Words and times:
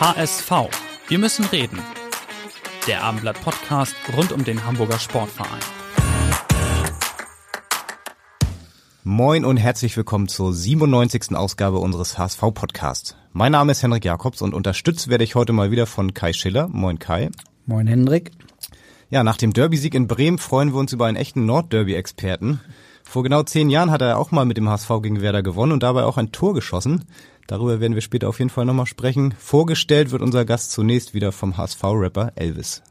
HSV. 0.00 0.52
Wir 1.08 1.18
müssen 1.18 1.44
reden. 1.46 1.80
Der 2.86 3.02
Abendblatt 3.02 3.42
Podcast 3.42 3.96
rund 4.16 4.30
um 4.30 4.44
den 4.44 4.64
Hamburger 4.64 5.00
Sportverein. 5.00 5.58
Moin 9.02 9.44
und 9.44 9.56
herzlich 9.56 9.96
willkommen 9.96 10.28
zur 10.28 10.52
97. 10.52 11.34
Ausgabe 11.34 11.78
unseres 11.78 12.16
HSV 12.16 12.40
Podcasts. 12.54 13.16
Mein 13.32 13.50
Name 13.50 13.72
ist 13.72 13.82
Henrik 13.82 14.04
Jakobs 14.04 14.40
und 14.40 14.54
unterstützt 14.54 15.08
werde 15.08 15.24
ich 15.24 15.34
heute 15.34 15.52
mal 15.52 15.72
wieder 15.72 15.86
von 15.86 16.14
Kai 16.14 16.32
Schiller. 16.32 16.68
Moin 16.68 17.00
Kai. 17.00 17.30
Moin 17.66 17.88
Hendrik. 17.88 18.30
Ja, 19.10 19.24
nach 19.24 19.36
dem 19.36 19.52
Derby-Sieg 19.52 19.94
in 19.94 20.06
Bremen 20.06 20.38
freuen 20.38 20.72
wir 20.72 20.78
uns 20.78 20.92
über 20.92 21.06
einen 21.06 21.16
echten 21.16 21.44
Nordderby-Experten. 21.44 22.60
Vor 23.02 23.24
genau 23.24 23.42
zehn 23.42 23.68
Jahren 23.68 23.90
hat 23.90 24.02
er 24.02 24.18
auch 24.18 24.30
mal 24.30 24.44
mit 24.44 24.58
dem 24.58 24.68
HSV 24.68 24.90
gegen 25.02 25.22
Werder 25.22 25.42
gewonnen 25.42 25.72
und 25.72 25.82
dabei 25.82 26.04
auch 26.04 26.18
ein 26.18 26.30
Tor 26.30 26.54
geschossen. 26.54 27.06
Darüber 27.48 27.80
werden 27.80 27.94
wir 27.94 28.02
später 28.02 28.28
auf 28.28 28.38
jeden 28.38 28.50
Fall 28.50 28.66
nochmal 28.66 28.86
sprechen. 28.86 29.34
Vorgestellt 29.38 30.12
wird 30.12 30.22
unser 30.22 30.44
Gast 30.44 30.70
zunächst 30.70 31.14
wieder 31.14 31.32
vom 31.32 31.56
HSV-Rapper 31.56 32.32
Elvis. 32.36 32.82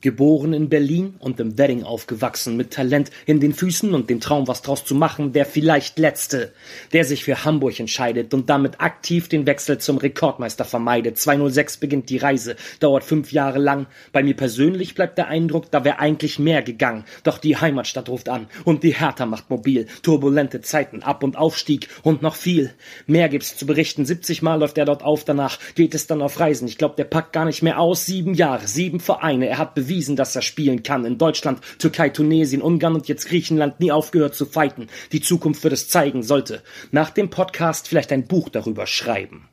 Geboren 0.00 0.52
in 0.52 0.68
Berlin 0.68 1.14
und 1.18 1.40
im 1.40 1.58
Wedding 1.58 1.82
aufgewachsen, 1.82 2.56
mit 2.56 2.72
Talent 2.72 3.10
in 3.26 3.40
den 3.40 3.52
Füßen 3.52 3.94
und 3.94 4.08
dem 4.08 4.20
Traum, 4.20 4.46
was 4.46 4.62
draus 4.62 4.84
zu 4.84 4.94
machen, 4.94 5.32
der 5.32 5.44
vielleicht 5.44 5.98
Letzte, 5.98 6.52
der 6.92 7.04
sich 7.04 7.24
für 7.24 7.44
Hamburg 7.44 7.80
entscheidet 7.80 8.32
und 8.32 8.48
damit 8.48 8.80
aktiv 8.80 9.28
den 9.28 9.46
Wechsel 9.46 9.78
zum 9.78 9.98
Rekordmeister 9.98 10.64
vermeidet. 10.64 11.18
206 11.18 11.78
beginnt 11.78 12.10
die 12.10 12.18
Reise, 12.18 12.54
dauert 12.78 13.02
fünf 13.02 13.32
Jahre 13.32 13.58
lang. 13.58 13.86
Bei 14.12 14.22
mir 14.22 14.34
persönlich 14.34 14.94
bleibt 14.94 15.18
der 15.18 15.28
Eindruck, 15.28 15.70
da 15.70 15.84
wäre 15.84 15.98
eigentlich 15.98 16.38
mehr 16.38 16.62
gegangen. 16.62 17.04
Doch 17.24 17.38
die 17.38 17.56
Heimatstadt 17.56 18.08
ruft 18.08 18.28
an 18.28 18.46
und 18.64 18.84
die 18.84 18.94
Hertha 18.94 19.26
macht 19.26 19.50
mobil. 19.50 19.86
Turbulente 20.02 20.60
Zeiten, 20.60 21.02
Ab- 21.02 21.24
und 21.24 21.36
Aufstieg 21.36 21.88
und 22.02 22.22
noch 22.22 22.36
viel. 22.36 22.72
Mehr 23.06 23.28
gibt's 23.28 23.56
zu 23.56 23.66
berichten. 23.66 24.04
70 24.06 24.42
Mal 24.42 24.60
läuft 24.60 24.78
er 24.78 24.84
dort 24.84 25.02
auf, 25.02 25.24
danach 25.24 25.58
geht 25.74 25.94
es 25.94 26.06
dann 26.06 26.22
auf 26.22 26.38
Reisen. 26.38 26.68
Ich 26.68 26.78
glaube, 26.78 26.94
der 26.96 27.04
packt 27.04 27.32
gar 27.32 27.44
nicht 27.44 27.62
mehr 27.62 27.80
aus. 27.80 28.06
Sieben 28.06 28.34
Jahre, 28.34 28.68
sieben 28.68 29.00
Vereine. 29.00 29.48
Er 29.48 29.58
hat 29.58 29.74
dass 30.16 30.36
er 30.36 30.42
spielen 30.42 30.82
kann. 30.82 31.04
In 31.04 31.18
Deutschland, 31.18 31.60
Türkei, 31.78 32.10
Tunesien, 32.10 32.62
Ungarn 32.62 32.94
und 32.94 33.08
jetzt 33.08 33.26
Griechenland 33.26 33.80
nie 33.80 33.90
aufgehört 33.90 34.34
zu 34.34 34.46
fighten. 34.46 34.88
Die 35.12 35.20
Zukunft 35.20 35.64
wird 35.64 35.72
es 35.72 35.88
zeigen, 35.88 36.22
sollte 36.22 36.62
nach 36.92 37.10
dem 37.10 37.30
Podcast 37.30 37.88
vielleicht 37.88 38.12
ein 38.12 38.26
Buch 38.26 38.48
darüber 38.48 38.86
schreiben. 38.86 39.48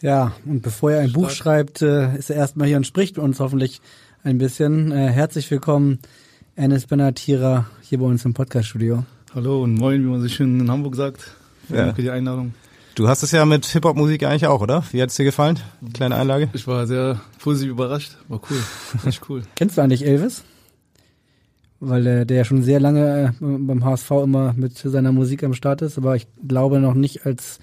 Ja, 0.00 0.32
und 0.44 0.62
bevor 0.62 0.92
er 0.92 1.00
ein 1.00 1.12
Buch 1.12 1.30
schreibt, 1.30 1.82
äh, 1.82 2.16
ist 2.16 2.30
er 2.30 2.36
erstmal 2.36 2.68
hier 2.68 2.76
und 2.76 2.86
spricht 2.86 3.18
uns 3.18 3.40
hoffentlich 3.40 3.80
ein 4.22 4.38
bisschen. 4.38 4.92
Äh, 4.92 5.08
herzlich 5.08 5.50
willkommen, 5.50 5.98
Enes 6.56 6.86
Benatira, 6.86 7.68
hier 7.82 7.98
bei 7.98 8.06
uns 8.06 8.24
im 8.24 8.34
Podcaststudio. 8.34 9.04
Hallo 9.34 9.62
und 9.62 9.74
moin, 9.74 10.02
wie 10.02 10.08
man 10.08 10.20
sich 10.20 10.34
schön 10.34 10.60
in 10.60 10.70
Hamburg 10.70 10.94
sagt. 10.94 11.32
Ja. 11.68 11.76
Dank 11.76 11.96
für 11.96 12.02
die 12.02 12.10
Einladung. 12.10 12.54
Du 12.98 13.06
hast 13.06 13.22
es 13.22 13.30
ja 13.30 13.44
mit 13.44 13.64
Hip-Hop-Musik 13.64 14.24
eigentlich 14.24 14.48
auch, 14.48 14.60
oder? 14.60 14.82
Wie 14.90 15.00
hat's 15.00 15.14
dir 15.14 15.22
gefallen? 15.22 15.60
Kleine 15.94 16.16
Einlage? 16.16 16.48
Ich 16.52 16.66
war 16.66 16.84
sehr 16.88 17.20
positiv 17.38 17.70
überrascht. 17.70 18.16
War 18.26 18.40
cool. 18.50 18.58
Echt 19.06 19.22
cool. 19.28 19.42
Kennst 19.54 19.78
du 19.78 19.82
eigentlich 19.82 20.04
Elvis? 20.04 20.42
Weil 21.78 22.04
äh, 22.08 22.26
der 22.26 22.38
ja 22.38 22.44
schon 22.44 22.64
sehr 22.64 22.80
lange 22.80 23.36
äh, 23.40 23.40
beim 23.40 23.84
HSV 23.84 24.10
immer 24.24 24.52
mit 24.54 24.76
seiner 24.78 25.12
Musik 25.12 25.44
am 25.44 25.54
Start 25.54 25.80
ist, 25.80 25.96
aber 25.96 26.16
ich 26.16 26.26
glaube 26.44 26.80
noch 26.80 26.94
nicht 26.94 27.24
als 27.24 27.60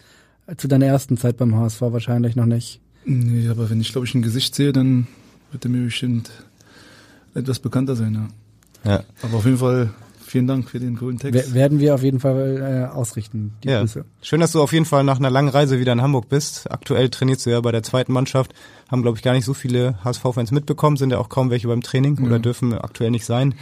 zu 0.56 0.70
deiner 0.70 0.86
ersten 0.86 1.18
Zeit 1.18 1.36
beim 1.36 1.54
HSV 1.54 1.82
wahrscheinlich 1.82 2.38
noch 2.38 2.46
nicht. 2.46 2.80
Nee, 3.04 3.50
aber 3.50 3.70
wenn 3.70 3.82
ich, 3.82 3.92
glaube 3.92 4.08
ich, 4.08 4.16
ein 4.16 4.22
Gesicht 4.22 4.56
sehe, 4.56 4.72
dann 4.72 5.06
wird 5.52 5.66
er 5.66 5.70
mir 5.70 5.84
bestimmt 5.84 6.32
etwas 7.34 7.59
bekannter 7.59 7.98
sein, 7.98 8.30
ja. 8.86 8.90
Ja. 8.90 9.04
Aber 9.22 9.40
auf 9.40 9.46
jeden 9.46 9.58
Fall 9.58 9.90
vielen 10.35 10.47
Dank 10.47 10.69
für 10.69 10.79
den 10.79 10.97
coolen 10.97 11.18
Text. 11.18 11.34
Wer- 11.34 11.53
werden 11.53 11.79
wir 11.79 11.96
auf 11.96 12.03
jeden 12.03 12.19
Fall 12.19 12.88
äh, 12.91 12.94
ausrichten. 12.94 13.53
Die 13.63 13.69
Ja. 13.69 13.79
Grüße. 13.79 14.03
Schön, 14.22 14.40
dass 14.41 14.51
du 14.51 14.62
auf 14.62 14.73
jeden 14.73 14.85
Fall 14.85 15.03
nach 15.03 15.18
einer 15.18 15.29
langen 15.29 15.50
Reise 15.50 15.79
wieder 15.79 15.94
in 15.94 16.01
Hamburg 16.01 16.28
bist. 16.29 16.69
Aktuell 16.72 17.09
trainierst 17.09 17.46
du 17.46 17.51
ja 17.51 17.62
bei 17.62 17.72
der 17.72 17.84
zweiten 17.84 18.12
Mannschaft. 18.12 18.53
Haben, 18.91 19.01
glaube 19.01 19.18
ich, 19.18 19.23
gar 19.23 19.34
nicht 19.34 19.46
so 19.46 19.53
viele 19.53 19.97
HSV-Fans 20.03 20.51
mitbekommen, 20.51 20.97
sind 20.97 21.12
ja 21.12 21.18
auch 21.19 21.29
kaum 21.29 21.50
welche 21.50 21.68
beim 21.68 21.81
Training 21.81 22.19
oder 22.25 22.38
dürfen 22.40 22.73
aktuell 22.73 23.12
nicht 23.12 23.25
sein. 23.25 23.56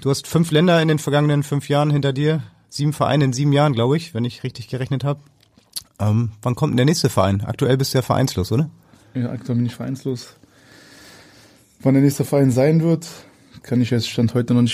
Du 0.00 0.10
hast 0.10 0.26
fünf 0.26 0.50
Länder 0.50 0.80
in 0.82 0.88
den 0.88 0.98
vergangenen 0.98 1.42
fünf 1.42 1.68
Jahren 1.68 1.90
hinter 1.90 2.12
dir. 2.12 2.42
Sieben 2.68 2.92
Vereine 2.92 3.24
in 3.24 3.32
sieben 3.32 3.52
Jahren, 3.52 3.72
glaube 3.72 3.96
ich, 3.96 4.14
wenn 4.14 4.24
ich 4.24 4.44
richtig 4.44 4.68
gerechnet 4.68 5.02
habe. 5.04 5.20
Ähm, 5.98 6.30
wann 6.42 6.54
kommt 6.54 6.72
denn 6.72 6.76
der 6.76 6.86
nächste 6.86 7.08
Verein? 7.08 7.40
Aktuell 7.40 7.76
bist 7.76 7.94
du 7.94 7.98
ja 7.98 8.02
vereinslos, 8.02 8.52
oder? 8.52 8.70
Ja, 9.14 9.30
aktuell 9.30 9.56
bin 9.56 9.66
ich 9.66 9.74
vereinslos. 9.74 10.34
Wann 11.82 11.94
der 11.94 12.02
nächste 12.02 12.24
Verein 12.24 12.50
sein 12.50 12.82
wird, 12.82 13.06
kann 13.62 13.80
ich 13.80 13.90
jetzt 13.90 14.08
Stand 14.08 14.34
heute 14.34 14.54
noch 14.54 14.62
nicht 14.62 14.72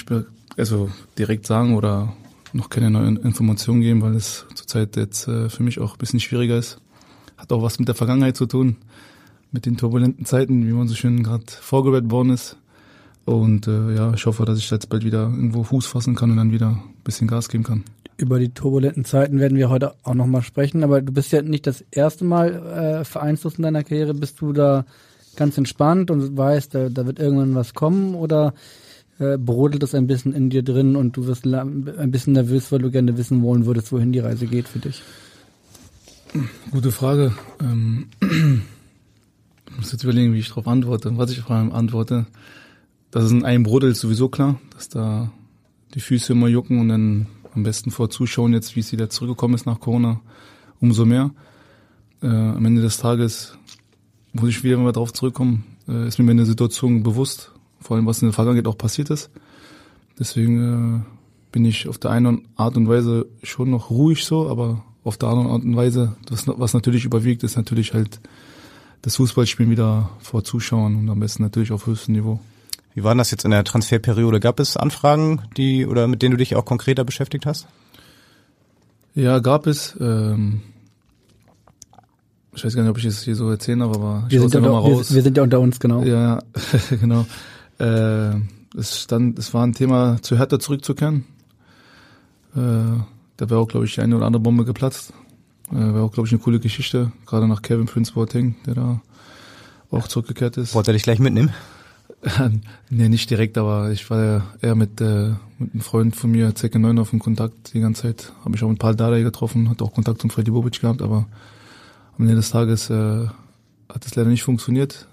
also 0.56 0.90
direkt 1.18 1.46
sagen 1.46 1.74
oder 1.74 2.14
noch 2.52 2.70
keine 2.70 2.90
neuen 2.90 3.16
Informationen 3.18 3.80
geben, 3.80 4.02
weil 4.02 4.14
es 4.14 4.46
zurzeit 4.54 4.96
jetzt 4.96 5.28
äh, 5.28 5.48
für 5.48 5.62
mich 5.62 5.78
auch 5.78 5.92
ein 5.92 5.98
bisschen 5.98 6.20
schwieriger 6.20 6.56
ist. 6.56 6.78
Hat 7.36 7.52
auch 7.52 7.62
was 7.62 7.78
mit 7.78 7.88
der 7.88 7.94
Vergangenheit 7.94 8.36
zu 8.36 8.46
tun, 8.46 8.76
mit 9.52 9.66
den 9.66 9.76
turbulenten 9.76 10.24
Zeiten, 10.24 10.66
wie 10.66 10.72
man 10.72 10.88
so 10.88 10.94
schön 10.94 11.22
gerade 11.22 11.44
vorgewählt 11.48 12.10
worden 12.10 12.30
ist. 12.30 12.56
Und 13.24 13.66
äh, 13.66 13.94
ja, 13.94 14.14
ich 14.14 14.24
hoffe, 14.24 14.44
dass 14.44 14.58
ich 14.58 14.70
jetzt 14.70 14.88
bald 14.88 15.04
wieder 15.04 15.22
irgendwo 15.24 15.64
Fuß 15.64 15.86
fassen 15.86 16.14
kann 16.14 16.30
und 16.30 16.36
dann 16.36 16.52
wieder 16.52 16.68
ein 16.68 16.94
bisschen 17.04 17.26
Gas 17.26 17.48
geben 17.48 17.64
kann. 17.64 17.84
Über 18.16 18.38
die 18.38 18.48
turbulenten 18.48 19.04
Zeiten 19.04 19.40
werden 19.40 19.58
wir 19.58 19.68
heute 19.68 19.94
auch 20.04 20.14
nochmal 20.14 20.42
sprechen, 20.42 20.82
aber 20.84 21.02
du 21.02 21.12
bist 21.12 21.32
ja 21.32 21.42
nicht 21.42 21.66
das 21.66 21.84
erste 21.90 22.24
Mal 22.24 22.54
äh, 22.54 23.04
vereinslos 23.04 23.56
in 23.56 23.64
deiner 23.64 23.84
Karriere. 23.84 24.14
Bist 24.14 24.40
du 24.40 24.52
da 24.52 24.86
ganz 25.34 25.58
entspannt 25.58 26.10
und 26.10 26.36
weißt, 26.36 26.74
da, 26.74 26.88
da 26.88 27.04
wird 27.04 27.18
irgendwann 27.18 27.54
was 27.54 27.74
kommen 27.74 28.14
oder 28.14 28.54
äh, 29.18 29.38
brodelt 29.38 29.82
das 29.82 29.94
ein 29.94 30.06
bisschen 30.06 30.32
in 30.32 30.50
dir 30.50 30.62
drin 30.62 30.96
und 30.96 31.16
du 31.16 31.26
wirst 31.26 31.46
ein 31.46 32.10
bisschen 32.10 32.34
nervös, 32.34 32.70
weil 32.72 32.80
du 32.80 32.90
gerne 32.90 33.16
wissen 33.16 33.42
wollen 33.42 33.66
würdest, 33.66 33.92
wohin 33.92 34.12
die 34.12 34.18
Reise 34.18 34.46
geht 34.46 34.68
für 34.68 34.78
dich? 34.78 35.02
Gute 36.70 36.92
Frage. 36.92 37.32
Ähm, 37.60 38.08
ich 38.20 39.76
muss 39.76 39.92
jetzt 39.92 40.04
überlegen, 40.04 40.34
wie 40.34 40.38
ich 40.38 40.48
darauf 40.48 40.68
antworte. 40.68 41.16
Was 41.16 41.30
ich 41.30 41.40
vor 41.40 41.56
allem 41.56 41.72
antworte, 41.72 42.26
dass 43.10 43.24
es 43.24 43.32
in 43.32 43.44
einem 43.44 43.62
Brodel 43.62 43.92
ist 43.92 44.00
sowieso 44.00 44.28
klar, 44.28 44.60
dass 44.74 44.88
da 44.88 45.32
die 45.94 46.00
Füße 46.00 46.32
immer 46.32 46.48
jucken 46.48 46.80
und 46.80 46.88
dann 46.88 47.26
am 47.54 47.62
besten 47.62 47.90
vor 47.90 48.10
Zuschauen 48.10 48.52
jetzt, 48.52 48.76
wie 48.76 48.80
es 48.80 48.92
wieder 48.92 49.08
zurückgekommen 49.08 49.54
ist 49.54 49.64
nach 49.64 49.80
Corona, 49.80 50.20
umso 50.80 51.06
mehr. 51.06 51.30
Äh, 52.22 52.26
am 52.26 52.64
Ende 52.66 52.82
des 52.82 52.98
Tages 52.98 53.56
muss 54.32 54.50
ich 54.50 54.62
wieder 54.62 54.76
mal 54.76 54.92
drauf 54.92 55.12
zurückkommen, 55.12 55.64
äh, 55.88 56.06
ist 56.06 56.18
mir 56.18 56.24
meine 56.26 56.44
Situation 56.44 57.02
bewusst, 57.02 57.52
vor 57.80 57.96
allem 57.96 58.06
was 58.06 58.22
in 58.22 58.28
der 58.28 58.32
Vergangenheit 58.32 58.66
auch 58.66 58.78
passiert 58.78 59.10
ist. 59.10 59.30
Deswegen 60.18 61.02
äh, 61.02 61.52
bin 61.52 61.64
ich 61.64 61.88
auf 61.88 61.98
der 61.98 62.10
einen 62.10 62.48
Art 62.56 62.76
und 62.76 62.88
Weise 62.88 63.26
schon 63.42 63.70
noch 63.70 63.90
ruhig 63.90 64.24
so, 64.24 64.48
aber 64.48 64.82
auf 65.04 65.16
der 65.16 65.28
anderen 65.28 65.50
Art 65.50 65.62
und 65.62 65.76
Weise, 65.76 66.16
das, 66.26 66.46
was 66.46 66.74
natürlich 66.74 67.04
überwiegt, 67.04 67.44
ist 67.44 67.56
natürlich 67.56 67.94
halt 67.94 68.20
das 69.02 69.16
Fußballspielen 69.16 69.70
wieder 69.70 70.10
vor 70.18 70.42
Zuschauern 70.42 70.96
und 70.96 71.08
am 71.08 71.20
besten 71.20 71.42
natürlich 71.42 71.70
auf 71.70 71.86
höchstem 71.86 72.14
Niveau. 72.14 72.40
Wie 72.94 73.04
war 73.04 73.12
denn 73.12 73.18
das 73.18 73.30
jetzt 73.30 73.44
in 73.44 73.50
der 73.50 73.62
Transferperiode? 73.62 74.40
Gab 74.40 74.58
es 74.58 74.76
Anfragen, 74.76 75.42
die 75.56 75.86
oder 75.86 76.08
mit 76.08 76.22
denen 76.22 76.32
du 76.32 76.38
dich 76.38 76.56
auch 76.56 76.64
konkreter 76.64 77.04
beschäftigt 77.04 77.46
hast? 77.46 77.68
Ja, 79.14 79.38
gab 79.38 79.66
es. 79.66 79.96
Ähm, 80.00 80.62
ich 82.54 82.64
weiß 82.64 82.74
gar 82.74 82.82
nicht, 82.82 82.90
ob 82.90 82.98
ich 82.98 83.04
es 83.04 83.22
hier 83.22 83.36
so 83.36 83.50
erzählen 83.50 83.80
darf, 83.80 83.94
aber 83.94 84.24
ich 84.26 84.32
Wir 84.32 84.40
sind, 84.40 84.54
ja 84.54 84.60
unter, 84.60 84.72
mal 84.72 84.82
wir, 84.82 84.94
raus. 84.96 85.14
wir 85.14 85.22
sind 85.22 85.36
ja 85.36 85.42
unter 85.42 85.60
uns, 85.60 85.78
genau. 85.78 86.02
Ja, 86.02 86.38
genau. 87.00 87.26
Äh, 87.78 88.40
es 88.76 89.02
stand, 89.02 89.38
es 89.38 89.54
war 89.54 89.66
ein 89.66 89.72
Thema, 89.72 90.20
zu 90.22 90.36
Hertha 90.36 90.58
zurückzukehren. 90.58 91.24
Äh, 92.54 93.00
da 93.36 93.50
wäre 93.50 93.60
auch, 93.60 93.68
glaube 93.68 93.86
ich, 93.86 93.94
die 93.94 94.00
eine 94.00 94.16
oder 94.16 94.26
andere 94.26 94.42
Bombe 94.42 94.64
geplatzt. 94.64 95.12
Äh, 95.70 95.76
wäre 95.76 96.02
auch, 96.02 96.12
glaube 96.12 96.26
ich, 96.26 96.32
eine 96.32 96.42
coole 96.42 96.60
Geschichte, 96.60 97.12
gerade 97.26 97.48
nach 97.48 97.62
Kevin 97.62 97.86
Prince 97.86 98.12
Boateng, 98.12 98.56
der 98.66 98.74
da 98.74 99.00
auch 99.90 100.08
zurückgekehrt 100.08 100.56
ist. 100.56 100.74
Wollte 100.74 100.90
er 100.90 100.94
dich 100.94 101.02
gleich 101.02 101.18
mitnehmen? 101.18 101.52
nee, 102.90 103.08
nicht 103.08 103.30
direkt, 103.30 103.58
aber 103.58 103.90
ich 103.90 104.08
war 104.10 104.24
ja 104.24 104.46
eher 104.60 104.74
mit, 104.74 105.00
äh, 105.00 105.34
mit 105.58 105.72
einem 105.72 105.80
Freund 105.80 106.16
von 106.16 106.30
mir, 106.30 106.54
Zecke 106.54 106.78
9 106.78 106.98
auf 106.98 107.10
dem 107.10 107.18
Kontakt 107.18 107.74
die 107.74 107.80
ganze 107.80 108.02
Zeit. 108.02 108.32
Habe 108.44 108.56
ich 108.56 108.62
auch 108.62 108.68
mit 108.68 108.78
Paul 108.78 108.96
Dardai 108.96 109.22
getroffen, 109.22 109.68
hatte 109.68 109.84
auch 109.84 109.92
Kontakt 109.92 110.20
zum 110.20 110.30
Freddy 110.30 110.50
Bobic 110.50 110.80
gehabt, 110.80 111.02
aber 111.02 111.26
am 112.18 112.24
Ende 112.24 112.36
des 112.36 112.50
Tages 112.50 112.90
äh, 112.90 113.26
hat 113.88 114.06
es 114.06 114.14
leider 114.14 114.30
nicht 114.30 114.42
funktioniert. 114.42 115.06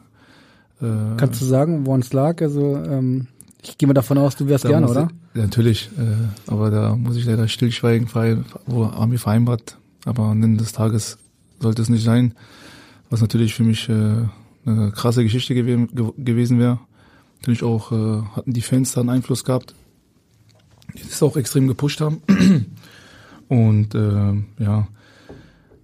Äh, 0.81 1.17
Kannst 1.17 1.41
du 1.41 1.45
sagen, 1.45 1.85
woran 1.85 2.01
es 2.01 2.13
lag? 2.13 2.41
Also 2.41 2.77
ähm, 2.77 3.27
ich 3.61 3.77
gehe 3.77 3.87
mal 3.87 3.93
davon 3.93 4.17
aus, 4.17 4.35
du 4.35 4.47
wärst 4.47 4.65
gerne, 4.65 4.87
oder? 4.87 5.07
Ich, 5.33 5.41
natürlich, 5.41 5.89
äh, 5.97 6.51
aber 6.51 6.69
da 6.69 6.95
muss 6.95 7.15
ich 7.15 7.25
leider 7.25 7.47
stillschweigen, 7.47 8.09
wo 8.65 8.89
wir 8.89 9.19
vereinbart, 9.19 9.77
aber 10.05 10.23
am 10.23 10.43
Ende 10.43 10.57
des 10.57 10.73
Tages 10.73 11.17
sollte 11.59 11.81
es 11.81 11.89
nicht 11.89 12.03
sein, 12.03 12.33
was 13.09 13.21
natürlich 13.21 13.53
für 13.53 13.63
mich 13.63 13.87
äh, 13.89 14.25
eine 14.65 14.91
krasse 14.91 15.23
Geschichte 15.23 15.55
gew 15.55 16.13
gewesen 16.17 16.59
wäre. 16.59 16.79
Natürlich 17.39 17.63
auch 17.63 17.91
äh, 17.91 18.21
hatten 18.35 18.53
die 18.53 18.61
Fans 18.61 18.93
da 18.93 19.01
einen 19.01 19.09
Einfluss 19.09 19.43
gehabt, 19.43 19.75
die 20.95 21.03
das 21.03 21.23
auch 21.23 21.37
extrem 21.37 21.67
gepusht 21.67 22.01
haben. 22.01 22.21
Und 23.49 23.93
äh, 23.95 24.63
ja, 24.63 24.87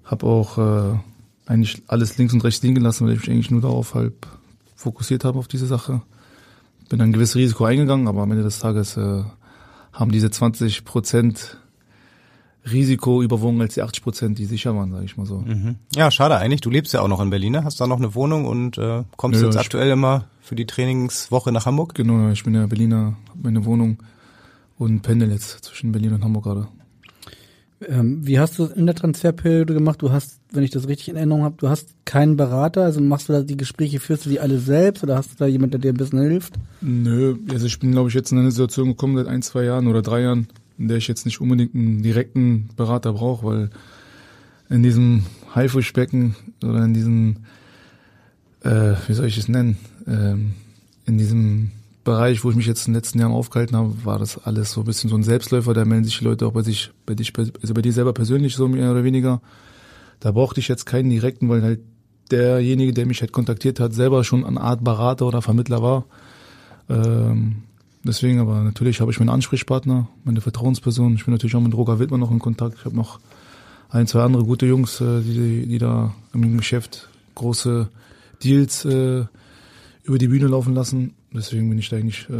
habe 0.05 0.25
auch 0.25 0.57
äh, 0.57 0.99
eigentlich 1.45 1.83
alles 1.87 2.17
links 2.17 2.33
und 2.33 2.43
rechts 2.43 2.63
liegen 2.63 2.75
gelassen, 2.75 3.05
weil 3.05 3.13
ich 3.13 3.21
mich 3.21 3.29
eigentlich 3.29 3.51
nur 3.51 3.61
darauf 3.61 3.93
halb 3.95 4.25
fokussiert 4.79 5.25
habe 5.25 5.37
auf 5.37 5.47
diese 5.47 5.67
Sache. 5.67 6.01
Bin 6.87 7.01
ein 7.01 7.11
gewisses 7.11 7.35
Risiko 7.35 7.65
eingegangen, 7.65 8.07
aber 8.07 8.21
am 8.21 8.31
Ende 8.31 8.43
des 8.43 8.59
Tages 8.59 8.97
äh, 8.97 9.23
haben 9.91 10.11
diese 10.11 10.31
20 10.31 10.85
Prozent 10.85 11.57
Risiko 12.71 13.21
überwogen 13.21 13.61
als 13.61 13.73
die 13.73 13.81
80 13.81 14.03
Prozent, 14.03 14.39
die 14.39 14.45
sicher 14.45 14.75
waren, 14.75 14.91
sage 14.91 15.05
ich 15.05 15.17
mal 15.17 15.25
so. 15.25 15.39
Mhm. 15.39 15.75
Ja, 15.95 16.09
schade 16.11 16.37
eigentlich. 16.37 16.61
Du 16.61 16.69
lebst 16.69 16.93
ja 16.93 17.01
auch 17.01 17.07
noch 17.07 17.19
in 17.19 17.29
Berlin, 17.29 17.53
ne? 17.53 17.63
hast 17.63 17.79
da 17.81 17.87
noch 17.87 17.97
eine 17.97 18.15
Wohnung 18.15 18.45
und 18.45 18.77
äh, 18.77 19.03
kommst 19.17 19.41
Ja, 19.41 19.47
jetzt 19.47 19.57
aktuell 19.57 19.91
immer 19.91 20.25
für 20.41 20.55
die 20.55 20.65
Trainingswoche 20.65 21.51
nach 21.51 21.65
Hamburg. 21.65 21.93
Genau, 21.93 22.31
ich 22.31 22.43
bin 22.43 22.55
ja 22.55 22.65
Berliner, 22.65 23.17
habe 23.29 23.39
meine 23.43 23.65
Wohnung 23.65 23.97
und 24.77 25.01
pendel 25.01 25.31
jetzt 25.31 25.65
zwischen 25.65 25.91
Berlin 25.91 26.13
und 26.13 26.23
Hamburg 26.23 26.45
gerade. 26.45 26.67
Ähm, 27.87 28.25
wie 28.27 28.39
hast 28.39 28.59
du 28.59 28.65
es 28.65 28.71
in 28.71 28.85
der 28.85 28.95
Transferperiode 28.95 29.73
gemacht? 29.73 30.01
Du 30.01 30.11
hast, 30.11 30.39
wenn 30.51 30.63
ich 30.63 30.71
das 30.71 30.87
richtig 30.87 31.09
in 31.09 31.15
Erinnerung 31.15 31.43
habe, 31.43 31.55
du 31.57 31.69
hast 31.69 31.93
keinen 32.03 32.35
Berater, 32.35 32.83
also 32.83 32.99
machst 32.99 33.29
du 33.29 33.33
da 33.33 33.41
die 33.41 33.55
Gespräche, 33.55 33.99
führst 33.99 34.25
du 34.25 34.29
die 34.29 34.39
alle 34.39 34.59
selbst 34.59 35.03
oder 35.03 35.15
hast 35.15 35.31
du 35.31 35.35
da 35.37 35.45
jemand, 35.45 35.73
der 35.73 35.79
dir 35.79 35.93
ein 35.93 35.97
bisschen 35.97 36.19
hilft? 36.19 36.55
Nö, 36.81 37.37
also 37.49 37.65
ich 37.65 37.79
bin, 37.79 37.91
glaube 37.91 38.09
ich, 38.09 38.15
jetzt 38.15 38.31
in 38.31 38.39
eine 38.39 38.51
Situation 38.51 38.89
gekommen 38.89 39.15
seit 39.15 39.27
ein, 39.27 39.41
zwei 39.41 39.63
Jahren 39.63 39.87
oder 39.87 40.01
drei 40.01 40.21
Jahren, 40.21 40.47
in 40.77 40.89
der 40.89 40.97
ich 40.97 41.07
jetzt 41.07 41.25
nicht 41.25 41.39
unbedingt 41.39 41.73
einen 41.73 42.03
direkten 42.03 42.69
Berater 42.75 43.13
brauche, 43.13 43.45
weil 43.45 43.69
in 44.69 44.83
diesem 44.83 45.23
Haifischbecken 45.55 46.35
oder 46.63 46.83
in 46.83 46.93
diesem, 46.93 47.37
äh, 48.61 48.95
wie 49.07 49.13
soll 49.13 49.25
ich 49.25 49.37
es 49.37 49.47
nennen, 49.47 49.77
ähm, 50.05 50.53
in 51.05 51.17
diesem 51.17 51.71
Bereich, 52.09 52.43
wo 52.43 52.49
ich 52.49 52.55
mich 52.55 52.65
jetzt 52.65 52.87
in 52.87 52.93
den 52.93 52.97
letzten 52.97 53.19
Jahren 53.19 53.33
aufgehalten 53.33 53.75
habe, 53.75 53.93
war 54.03 54.17
das 54.17 54.43
alles 54.43 54.71
so 54.71 54.81
ein 54.81 54.85
bisschen 54.85 55.11
so 55.11 55.15
ein 55.15 55.21
Selbstläufer, 55.21 55.75
da 55.75 55.85
melden 55.85 56.05
sich 56.05 56.17
die 56.17 56.25
Leute 56.25 56.47
auch 56.47 56.53
bei 56.53 56.63
sich, 56.63 56.89
bei 57.05 57.13
dich, 57.13 57.31
also 57.37 57.73
bei 57.75 57.83
dir 57.83 57.93
selber 57.93 58.13
persönlich 58.13 58.55
so 58.55 58.67
mehr 58.67 58.89
oder 58.89 59.03
weniger. 59.03 59.41
Da 60.19 60.31
brauchte 60.31 60.59
ich 60.59 60.67
jetzt 60.67 60.85
keinen 60.85 61.11
direkten, 61.11 61.49
weil 61.49 61.61
halt 61.61 61.81
derjenige, 62.31 62.93
der 62.93 63.05
mich 63.05 63.21
halt 63.21 63.31
kontaktiert 63.31 63.79
hat, 63.79 63.93
selber 63.93 64.23
schon 64.23 64.43
eine 64.43 64.59
Art 64.59 64.83
Berater 64.83 65.27
oder 65.27 65.43
Vermittler 65.43 65.83
war. 65.83 66.05
Ähm, 66.89 67.63
deswegen, 68.03 68.39
aber 68.39 68.61
natürlich 68.61 69.01
habe 69.01 69.11
ich 69.11 69.19
meinen 69.19 69.29
Ansprechpartner, 69.29 70.07
meine 70.23 70.41
Vertrauensperson. 70.41 71.13
Ich 71.13 71.25
bin 71.25 71.33
natürlich 71.33 71.55
auch 71.55 71.61
mit 71.61 71.75
Roger 71.75 71.99
Wittmann 71.99 72.21
noch 72.21 72.31
in 72.31 72.39
Kontakt. 72.39 72.77
Ich 72.79 72.85
habe 72.85 72.95
noch 72.95 73.19
ein, 73.89 74.07
zwei 74.07 74.23
andere 74.23 74.45
gute 74.45 74.65
Jungs, 74.65 74.99
äh, 74.99 75.21
die, 75.21 75.67
die 75.67 75.77
da 75.77 76.15
im 76.33 76.57
Geschäft 76.57 77.07
große 77.35 77.87
Deals 78.43 78.83
äh, 78.85 79.25
über 80.09 80.17
die 80.17 80.27
Bühne 80.27 80.47
laufen 80.47 80.73
lassen. 80.73 81.13
Deswegen 81.33 81.69
bin 81.69 81.79
ich 81.79 81.87
da 81.89 81.97
eigentlich 81.97 82.27
äh, 82.29 82.33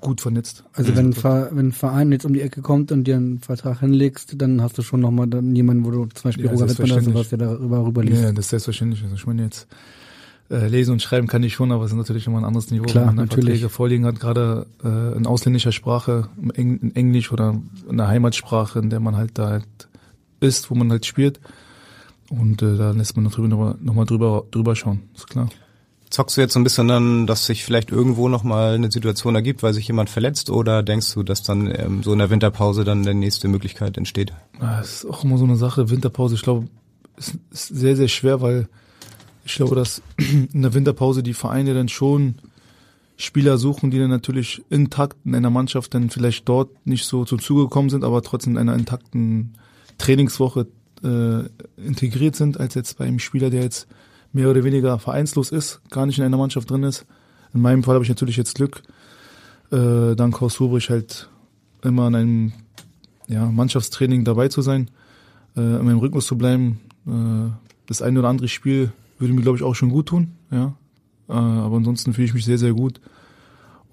gut 0.00 0.20
vernetzt. 0.20 0.64
Also 0.74 0.94
wenn, 0.94 1.06
ein 1.06 1.12
Ver- 1.14 1.48
wenn 1.52 1.68
ein 1.68 1.72
Verein 1.72 2.12
jetzt 2.12 2.24
um 2.26 2.34
die 2.34 2.42
Ecke 2.42 2.60
kommt 2.60 2.92
und 2.92 3.04
dir 3.04 3.16
einen 3.16 3.38
Vertrag 3.40 3.80
hinlegst, 3.80 4.34
dann 4.40 4.60
hast 4.62 4.76
du 4.78 4.82
schon 4.82 5.00
nochmal 5.00 5.26
dann 5.26 5.56
jemanden, 5.56 5.84
wo 5.84 5.90
du 5.90 6.04
zum 6.06 6.28
Beispiel 6.28 6.44
Ja, 6.44 6.52
Roger 6.52 6.68
Wittmann 6.68 6.92
oder 6.92 7.02
sowas, 7.02 7.28
der 7.30 7.38
darüber 7.38 7.84
rüberliest. 7.84 8.22
Ja, 8.22 8.32
das 8.32 8.44
ist 8.44 8.50
selbstverständlich. 8.50 9.02
Also 9.02 9.14
ich 9.16 9.26
meine 9.26 9.44
jetzt, 9.44 9.66
äh, 10.50 10.68
lesen 10.68 10.92
und 10.92 11.00
schreiben 11.00 11.26
kann 11.26 11.42
ich 11.42 11.54
schon, 11.54 11.72
aber 11.72 11.84
es 11.86 11.90
ist 11.90 11.96
natürlich 11.96 12.26
immer 12.26 12.36
ein 12.36 12.44
anderes 12.44 12.70
Niveau, 12.70 12.84
Klar, 12.84 13.06
wenn 13.08 13.14
man 13.14 13.24
natürlich. 13.24 13.46
Verträge 13.46 13.68
vorliegen 13.70 14.04
hat, 14.04 14.20
gerade 14.20 14.66
äh, 14.84 15.16
in 15.16 15.26
ausländischer 15.26 15.72
Sprache, 15.72 16.28
in 16.54 16.94
Englisch 16.94 17.32
oder 17.32 17.58
in 17.88 17.96
der 17.96 18.08
Heimatsprache, 18.08 18.78
in 18.78 18.90
der 18.90 19.00
man 19.00 19.16
halt 19.16 19.38
da 19.38 19.48
halt 19.48 19.66
ist, 20.40 20.70
wo 20.70 20.74
man 20.74 20.90
halt 20.90 21.06
spielt. 21.06 21.40
Und 22.28 22.60
äh, 22.60 22.76
da 22.76 22.90
lässt 22.90 23.16
man 23.16 23.24
noch 23.24 23.32
drüber, 23.32 23.48
noch, 23.48 23.80
noch 23.80 23.94
mal 23.94 24.04
drüber, 24.04 24.44
drüber 24.50 24.76
schauen, 24.76 25.00
ist 25.14 25.28
klar. 25.30 25.48
Zockst 26.14 26.36
du 26.36 26.42
jetzt 26.42 26.52
so 26.52 26.60
ein 26.60 26.62
bisschen 26.62 26.86
dann, 26.86 27.26
dass 27.26 27.44
sich 27.44 27.64
vielleicht 27.64 27.90
irgendwo 27.90 28.28
nochmal 28.28 28.74
eine 28.74 28.88
Situation 28.88 29.34
ergibt, 29.34 29.64
weil 29.64 29.74
sich 29.74 29.88
jemand 29.88 30.08
verletzt 30.08 30.48
oder 30.48 30.84
denkst 30.84 31.12
du, 31.12 31.24
dass 31.24 31.42
dann 31.42 31.66
ähm, 31.74 32.04
so 32.04 32.12
in 32.12 32.20
der 32.20 32.30
Winterpause 32.30 32.84
dann 32.84 33.02
die 33.02 33.14
nächste 33.14 33.48
Möglichkeit 33.48 33.98
entsteht? 33.98 34.32
Ja, 34.60 34.80
Es 34.80 34.98
ist 35.02 35.10
auch 35.10 35.24
immer 35.24 35.38
so 35.38 35.44
eine 35.44 35.56
Sache, 35.56 35.90
Winterpause, 35.90 36.36
ich 36.36 36.42
glaube, 36.42 36.68
ist, 37.16 37.34
ist 37.50 37.66
sehr, 37.66 37.96
sehr 37.96 38.06
schwer, 38.06 38.40
weil 38.40 38.68
ich 39.44 39.56
glaube, 39.56 39.74
dass 39.74 40.02
in 40.52 40.62
der 40.62 40.72
Winterpause 40.72 41.24
die 41.24 41.34
Vereine 41.34 41.74
dann 41.74 41.88
schon 41.88 42.36
Spieler 43.16 43.58
suchen, 43.58 43.90
die 43.90 43.98
dann 43.98 44.10
natürlich 44.10 44.62
intakt 44.70 45.16
in 45.24 45.34
einer 45.34 45.50
Mannschaft 45.50 45.94
dann 45.94 46.10
vielleicht 46.10 46.48
dort 46.48 46.86
nicht 46.86 47.06
so 47.06 47.24
zum 47.24 47.40
Zuge 47.40 47.64
gekommen 47.64 47.90
sind, 47.90 48.04
aber 48.04 48.22
trotzdem 48.22 48.52
in 48.52 48.58
einer 48.60 48.76
intakten 48.76 49.54
Trainingswoche 49.98 50.68
äh, 51.02 51.40
integriert 51.76 52.36
sind, 52.36 52.60
als 52.60 52.74
jetzt 52.74 52.98
bei 52.98 53.04
einem 53.04 53.18
Spieler, 53.18 53.50
der 53.50 53.64
jetzt 53.64 53.88
mehr 54.34 54.50
oder 54.50 54.64
weniger 54.64 54.98
vereinslos 54.98 55.50
ist, 55.50 55.80
gar 55.90 56.04
nicht 56.04 56.18
in 56.18 56.24
einer 56.24 56.36
Mannschaft 56.36 56.68
drin 56.68 56.82
ist. 56.82 57.06
In 57.54 57.62
meinem 57.62 57.82
Fall 57.82 57.94
habe 57.94 58.04
ich 58.04 58.10
natürlich 58.10 58.36
jetzt 58.36 58.56
Glück, 58.56 58.82
äh, 59.70 60.14
dank 60.14 60.40
Horst 60.40 60.60
Hubrich 60.60 60.90
halt 60.90 61.30
immer 61.82 62.08
in 62.08 62.14
einem 62.14 62.52
ja, 63.28 63.46
Mannschaftstraining 63.46 64.24
dabei 64.24 64.48
zu 64.48 64.60
sein, 64.60 64.90
äh, 65.56 65.60
in 65.60 65.84
meinem 65.84 65.98
Rhythmus 65.98 66.26
zu 66.26 66.36
bleiben. 66.36 66.80
Äh, 67.06 67.52
das 67.86 68.02
eine 68.02 68.18
oder 68.18 68.28
andere 68.28 68.48
Spiel 68.48 68.92
würde 69.18 69.32
mir, 69.32 69.42
glaube 69.42 69.56
ich, 69.56 69.62
auch 69.62 69.74
schon 69.74 69.90
gut 69.90 70.06
tun. 70.06 70.32
Ja? 70.50 70.74
Äh, 71.28 71.32
aber 71.32 71.76
ansonsten 71.76 72.12
fühle 72.12 72.26
ich 72.26 72.34
mich 72.34 72.44
sehr, 72.44 72.58
sehr 72.58 72.72
gut. 72.72 73.00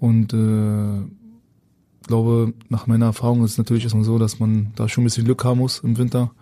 Und 0.00 0.34
äh, 0.34 1.06
glaube, 2.06 2.52
nach 2.68 2.88
meiner 2.88 3.06
Erfahrung 3.06 3.44
ist 3.44 3.52
es 3.52 3.58
natürlich 3.58 3.84
erstmal 3.84 4.04
so, 4.04 4.18
dass 4.18 4.40
man 4.40 4.72
da 4.74 4.88
schon 4.88 5.02
ein 5.02 5.06
bisschen 5.06 5.24
Glück 5.24 5.44
haben 5.44 5.58
muss 5.58 5.78
im 5.80 5.96
Winter, 5.98 6.32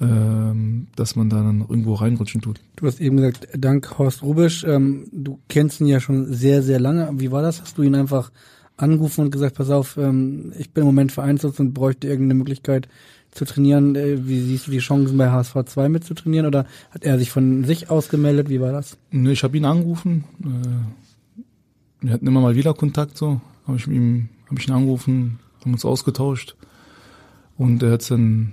ähm, 0.00 0.88
dass 0.96 1.16
man 1.16 1.30
da 1.30 1.36
dann 1.36 1.60
irgendwo 1.60 1.94
reinrutschen 1.94 2.42
tut. 2.42 2.60
Du 2.76 2.86
hast 2.86 3.00
eben 3.00 3.16
gesagt, 3.16 3.48
dank 3.56 3.98
Horst 3.98 4.22
Rubisch, 4.22 4.64
ähm, 4.64 5.06
du 5.12 5.38
kennst 5.48 5.80
ihn 5.80 5.86
ja 5.86 6.00
schon 6.00 6.32
sehr, 6.32 6.62
sehr 6.62 6.80
lange. 6.80 7.10
Wie 7.14 7.30
war 7.30 7.42
das? 7.42 7.62
Hast 7.62 7.78
du 7.78 7.82
ihn 7.82 7.94
einfach 7.94 8.30
angerufen 8.76 9.22
und 9.22 9.30
gesagt, 9.30 9.56
pass 9.56 9.70
auf, 9.70 9.96
ähm, 9.96 10.52
ich 10.58 10.70
bin 10.70 10.82
im 10.82 10.86
Moment 10.86 11.12
vereinslos 11.12 11.58
und 11.60 11.72
bräuchte 11.72 12.08
irgendeine 12.08 12.38
Möglichkeit 12.38 12.88
zu 13.30 13.44
trainieren. 13.44 13.94
Äh, 13.96 14.26
wie 14.26 14.40
siehst 14.40 14.66
du 14.66 14.70
die 14.70 14.78
Chancen 14.78 15.16
bei 15.16 15.30
HSV 15.30 15.56
2 15.64 15.88
mitzutrainieren? 15.88 16.46
Oder 16.46 16.66
hat 16.90 17.04
er 17.04 17.18
sich 17.18 17.30
von 17.30 17.64
sich 17.64 17.90
ausgemeldet? 17.90 18.48
Wie 18.48 18.60
war 18.60 18.72
das? 18.72 18.98
Ne, 19.10 19.32
ich 19.32 19.44
habe 19.44 19.56
ihn 19.56 19.64
angerufen. 19.64 20.24
Äh, 20.42 22.04
wir 22.06 22.12
hatten 22.12 22.26
immer 22.26 22.40
mal 22.40 22.54
wieder 22.54 22.74
Kontakt 22.74 23.16
so. 23.16 23.40
Habe 23.66 23.78
ich 23.78 23.86
ihm, 23.86 24.28
habe 24.46 24.60
ich 24.60 24.68
ihn 24.68 24.74
angerufen, 24.74 25.38
haben 25.60 25.72
uns 25.72 25.84
ausgetauscht 25.84 26.54
und 27.58 27.82
er 27.82 27.92
hat 27.92 28.02
es 28.02 28.08
dann 28.08 28.52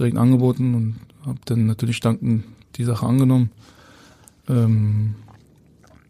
direkt 0.00 0.16
angeboten 0.16 0.74
und 0.74 0.96
habe 1.26 1.38
dann 1.44 1.66
natürlich 1.66 2.00
dankend 2.00 2.44
die 2.76 2.84
Sache 2.84 3.06
angenommen. 3.06 3.50
Ähm, 4.48 5.14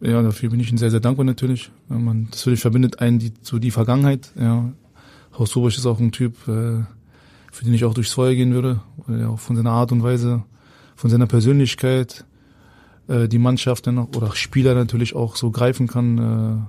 ja, 0.01 0.23
dafür 0.23 0.49
bin 0.49 0.61
ich 0.61 0.71
ihm 0.71 0.79
sehr, 0.79 0.91
sehr 0.91 1.01
dankbar 1.01 1.25
natürlich. 1.25 1.71
Man, 1.89 2.29
das 2.31 2.41
natürlich 2.41 2.61
verbindet 2.61 3.01
einen 3.01 3.19
die, 3.19 3.33
so 3.43 3.59
die 3.59 3.71
Vergangenheit. 3.71 4.33
Ja, 4.39 4.73
Horst 5.37 5.57
Rubisch 5.57 5.77
ist 5.77 5.87
auch 5.87 6.01
ein 6.01 6.13
Typ, 6.13 6.37
äh, 6.49 6.85
für 7.53 7.65
den 7.65 7.75
ich 7.75 7.85
auch 7.85 7.95
durchs 7.95 8.13
Feuer 8.13 8.35
gehen 8.35 8.55
würde, 8.55 8.81
weil 9.07 9.21
er 9.21 9.31
auch 9.31 9.41
von 9.41 9.57
seiner 9.57 9.73
Art 9.73 9.93
und 9.93 10.03
Weise, 10.03 10.45
von 10.97 11.11
seiner 11.11 11.27
Persönlichkeit, 11.27 12.25
äh, 13.09 13.29
die 13.29 13.39
Mannschaft 13.39 13.87
dann 13.87 13.97
noch, 13.97 14.17
oder 14.17 14.35
Spieler 14.35 14.75
natürlich 14.75 15.15
auch 15.15 15.37
so 15.37 15.51
greifen 15.51 15.87
kann. 15.87 16.69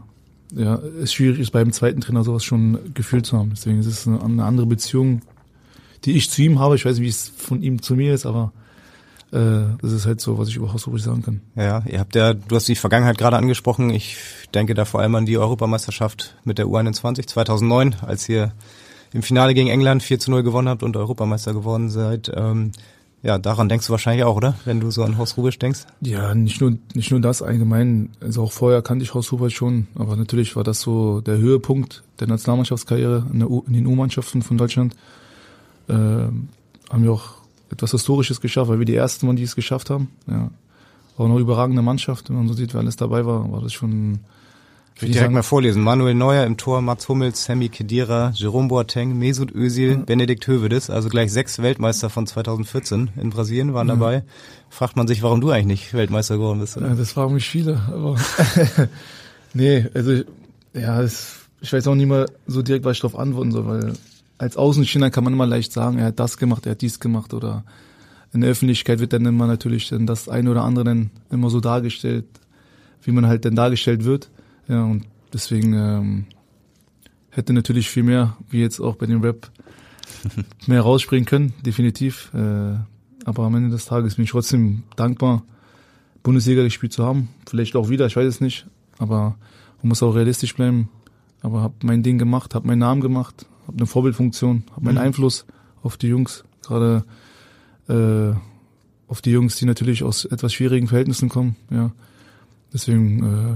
Äh, 0.56 0.62
ja, 0.64 0.76
es 1.02 1.14
schwierig 1.14 1.40
ist 1.40 1.52
beim 1.52 1.72
zweiten 1.72 2.02
Trainer 2.02 2.24
sowas 2.24 2.44
schon 2.44 2.78
gefühlt 2.94 3.26
zu 3.26 3.38
haben. 3.38 3.52
Deswegen 3.52 3.80
ist 3.80 3.86
es 3.86 4.08
eine, 4.08 4.22
eine 4.22 4.44
andere 4.44 4.66
Beziehung, 4.66 5.22
die 6.06 6.14
ich 6.14 6.30
zu 6.30 6.42
ihm 6.42 6.60
habe. 6.60 6.76
Ich 6.76 6.86
weiß 6.86 6.98
nicht, 6.98 7.06
wie 7.06 7.10
es 7.10 7.30
von 7.30 7.62
ihm 7.62 7.82
zu 7.82 7.96
mir 7.96 8.14
ist, 8.14 8.26
aber 8.26 8.54
äh, 9.32 9.78
das 9.82 9.92
ist 9.92 10.06
halt 10.06 10.20
so, 10.22 10.38
was 10.38 10.50
ich 10.50 10.58
über 10.58 10.74
Horst 10.74 10.88
Rubisch 10.88 11.04
sagen 11.04 11.22
kann. 11.22 11.42
Ja, 11.56 11.84
ihr 11.88 12.00
habt 12.00 12.16
ja, 12.16 12.34
du 12.34 12.56
hast 12.56 12.68
die 12.68 12.76
Vergangenheit 12.76 13.18
gerade 13.18 13.38
angesprochen. 13.38 13.90
Ich 13.90 14.18
denke 14.54 14.74
da 14.74 14.86
vor 14.86 15.00
allem 15.02 15.16
an 15.16 15.26
die 15.26 15.38
Europameisterschaft 15.38 16.36
mit 16.44 16.58
der 16.58 16.68
U21 16.68 17.28
2009, 17.28 17.96
als 18.02 18.28
ihr 18.28 18.52
im 19.14 19.24
Finale 19.24 19.54
gegen 19.54 19.70
England 19.70 20.04
4 20.04 20.20
zu 20.20 20.32
0 20.32 20.44
gewonnen 20.44 20.70
habt 20.70 20.84
und 20.84 20.98
Europameister 20.98 21.54
geworden 21.54 21.90
seid. 21.90 22.32
Ähm, 22.34 22.72
ja, 23.24 23.38
daran 23.38 23.70
denkst 23.70 23.86
du 23.86 23.92
wahrscheinlich 23.92 24.26
auch, 24.26 24.36
oder? 24.36 24.56
Wenn 24.66 24.80
du 24.80 24.90
so 24.90 25.04
an 25.04 25.18
Horst 25.18 25.38
Rubisch 25.38 25.60
denkst. 25.60 25.82
Ja, 26.02 26.34
nicht 26.34 26.60
nur, 26.60 26.78
nicht 26.96 27.12
nur 27.12 27.22
das 27.22 27.42
allgemein. 27.42 28.10
Also 28.20 28.44
auch 28.44 28.52
vorher 28.52 28.82
kannte 28.82 29.04
ich 29.04 29.14
Horst 29.14 29.32
Rubisch 29.32 29.56
schon, 29.56 29.88
aber 29.96 30.16
natürlich 30.16 30.56
war 30.56 30.64
das 30.64 30.82
so 30.82 31.22
der 31.22 31.38
Höhepunkt 31.38 32.04
der 32.20 32.28
Nationalmannschaftskarriere 32.28 33.28
in, 33.32 33.40
der 33.40 33.50
U, 33.50 33.64
in 33.68 33.74
den 33.74 33.86
U-Mannschaften 33.86 34.42
von 34.42 34.58
Deutschland. 34.58 34.96
Ähm, 35.92 36.50
haben 36.90 37.04
wir 37.04 37.12
auch 37.12 37.42
etwas 37.72 37.92
Historisches 37.92 38.42
geschafft, 38.42 38.70
weil 38.70 38.80
wir 38.80 38.86
die 38.86 38.96
Ersten 38.96 39.28
waren, 39.28 39.36
die 39.36 39.44
es 39.44 39.56
geschafft 39.56 39.90
haben. 39.90 40.10
Ja. 40.28 40.52
Auch 41.18 41.26
eine 41.26 41.40
überragende 41.40 41.82
Mannschaft, 41.82 42.30
wenn 42.30 42.38
man 42.38 42.48
so 42.48 42.54
sieht, 42.54 42.74
wer 42.74 42.82
alles 42.82 42.96
dabei 42.96 43.26
war, 43.26 43.52
war 43.52 43.62
das 43.62 43.74
schon. 43.74 44.20
Ich 44.96 45.02
will 45.02 45.12
direkt 45.12 45.32
mal 45.32 45.42
vorlesen. 45.42 45.82
Manuel 45.82 46.14
Neuer 46.14 46.46
im 46.46 46.58
Tor, 46.58 46.82
Mats 46.82 47.08
Hummels, 47.10 47.46
Sammy 47.46 47.70
Kedira, 47.70 48.32
Jerome 48.36 48.68
Boateng, 48.68 49.18
Mesut 49.18 49.52
Özil, 49.56 49.98
Benedikt 49.98 50.46
Hövedes, 50.46 50.90
also 50.90 51.10
gleich 51.10 51.32
sechs 51.32 51.62
Weltmeister 51.62 52.10
von 52.10 52.28
2014 52.28 53.10
in 53.16 53.30
Brasilien 53.30 53.74
waren 53.74 53.88
dabei. 53.88 54.24
Fragt 54.70 54.98
man 54.98 55.08
sich, 55.08 55.24
warum 55.24 55.42
du 55.42 55.50
eigentlich 55.50 55.66
nicht 55.66 55.94
Weltmeister 55.94 56.36
geworden 56.36 56.60
bist. 56.60 56.78
Oder? 56.78 56.90
Ja, 56.90 56.96
das 56.96 57.14
fragen 57.14 57.34
mich 57.34 57.50
viele, 57.50 57.82
aber 57.88 58.16
nee, 59.54 59.88
also 59.94 60.22
ja, 60.74 61.02
es, 61.02 61.40
ich 61.62 61.74
weiß 61.74 61.88
auch 61.88 61.96
nicht 61.96 62.08
mal 62.08 62.28
so 62.46 62.62
direkt, 62.62 62.86
was 62.86 62.98
ich 62.98 63.02
darauf 63.02 63.18
antworten 63.18 63.52
soll, 63.52 63.66
weil 63.66 63.94
als 64.42 64.58
Außenstehender 64.58 65.12
kann 65.12 65.24
man 65.24 65.34
immer 65.34 65.46
leicht 65.46 65.72
sagen, 65.72 66.00
er 66.00 66.06
hat 66.06 66.20
das 66.20 66.38
gemacht, 66.38 66.66
er 66.66 66.72
hat 66.72 66.82
dies 66.82 67.00
gemacht 67.00 67.36
oder 67.36 67.64
in 68.34 68.42
der 68.42 68.50
Öffentlichkeit 68.50 69.00
wird 69.00 69.14
dann 69.14 69.24
immer 69.26 69.46
natürlich 69.46 69.90
dann 69.90 70.08
das 70.08 70.28
eine 70.28 70.50
oder 70.50 70.64
andere 70.64 70.84
dann 70.84 71.12
immer 71.30 71.52
so 71.52 71.60
dargestellt, 71.60 72.26
wie 73.04 73.12
man 73.12 73.28
halt 73.28 73.46
dann 73.46 73.56
dargestellt 73.56 74.04
wird. 74.04 74.32
Ja, 74.68 74.84
und 74.84 75.06
deswegen 75.32 75.74
ähm, 75.74 76.26
hätte 77.30 77.54
natürlich 77.54 77.88
viel 77.88 78.02
mehr, 78.02 78.36
wie 78.50 78.62
jetzt 78.62 78.80
auch 78.80 78.96
bei 78.96 79.06
dem 79.06 79.22
Rap, 79.22 79.52
mehr 80.66 80.82
rausspringen 80.82 81.26
können, 81.26 81.54
definitiv. 81.64 82.32
Äh, 82.34 82.78
aber 83.26 83.44
am 83.44 83.54
Ende 83.54 83.70
des 83.70 83.86
Tages 83.86 84.16
bin 84.16 84.26
ich 84.26 84.32
trotzdem 84.32 84.82
dankbar, 84.96 85.44
Bundesliga 86.24 86.64
gespielt 86.64 86.94
zu 86.94 87.06
haben. 87.06 87.30
Vielleicht 87.48 87.76
auch 87.76 87.90
wieder, 87.90 88.08
ich 88.08 88.16
weiß 88.16 88.28
es 88.28 88.42
nicht. 88.42 88.66
Aber 88.98 89.36
man 89.84 89.90
muss 89.90 90.02
auch 90.02 90.16
realistisch 90.16 90.56
bleiben. 90.56 90.90
Aber 91.42 91.62
habe 91.62 91.76
mein 91.84 92.02
Ding 92.02 92.18
gemacht, 92.18 92.56
habe 92.56 92.66
meinen 92.66 92.80
Namen 92.80 93.02
gemacht, 93.02 93.46
habe 93.68 93.78
eine 93.78 93.88
Vorbildfunktion, 93.88 94.64
habe 94.72 94.86
meinen 94.86 94.96
mhm. 94.96 95.02
Einfluss 95.02 95.46
auf 95.84 95.98
die 95.98 96.08
Jungs, 96.08 96.44
gerade 96.62 97.04
äh, 97.88 98.34
auf 99.08 99.22
die 99.22 99.32
Jungs, 99.32 99.58
die 99.58 99.66
natürlich 99.66 100.04
aus 100.04 100.26
etwas 100.26 100.54
schwierigen 100.54 100.88
Verhältnissen 100.88 101.30
kommen. 101.30 101.56
Ja, 101.70 101.92
deswegen 102.74 103.24
äh, 103.24 103.56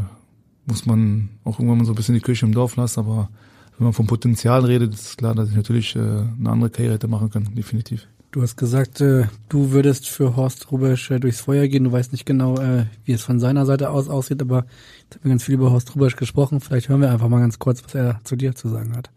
muss 0.65 0.85
man 0.85 1.29
auch 1.43 1.59
irgendwann 1.59 1.79
mal 1.79 1.85
so 1.85 1.93
ein 1.93 1.95
bisschen 1.95 2.15
die 2.15 2.21
Kirche 2.21 2.45
im 2.45 2.53
Dorf 2.53 2.75
lassen. 2.75 2.99
Aber 2.99 3.29
wenn 3.77 3.85
man 3.85 3.93
vom 3.93 4.07
Potenzial 4.07 4.65
redet, 4.65 4.93
ist 4.93 5.17
klar, 5.17 5.35
dass 5.35 5.49
ich 5.49 5.55
natürlich 5.55 5.95
äh, 5.95 5.99
eine 5.99 6.49
andere 6.49 6.69
Karriere 6.69 6.95
hätte 6.95 7.07
machen 7.07 7.29
können, 7.29 7.55
definitiv. 7.55 8.07
Du 8.31 8.41
hast 8.41 8.57
gesagt, 8.57 8.99
äh, 8.99 9.27
du 9.47 9.71
würdest 9.71 10.09
für 10.09 10.35
Horst 10.35 10.69
Rubesch 10.71 11.09
äh, 11.09 11.19
durchs 11.19 11.39
Feuer 11.39 11.67
gehen. 11.69 11.85
Du 11.85 11.93
weißt 11.93 12.11
nicht 12.11 12.25
genau, 12.25 12.57
äh, 12.57 12.85
wie 13.05 13.13
es 13.13 13.21
von 13.21 13.39
seiner 13.39 13.65
Seite 13.65 13.91
aus 13.91 14.09
aussieht, 14.09 14.41
aber 14.41 14.65
ich 15.09 15.15
habe 15.15 15.29
ganz 15.29 15.43
viel 15.43 15.55
über 15.55 15.71
Horst 15.71 15.95
Rubesch 15.95 16.17
gesprochen. 16.17 16.59
Vielleicht 16.59 16.89
hören 16.89 16.99
wir 16.99 17.11
einfach 17.11 17.29
mal 17.29 17.39
ganz 17.39 17.59
kurz, 17.59 17.81
was 17.83 17.95
er 17.95 18.19
zu 18.25 18.35
dir 18.35 18.53
zu 18.53 18.67
sagen 18.67 18.93
hat. 18.93 19.09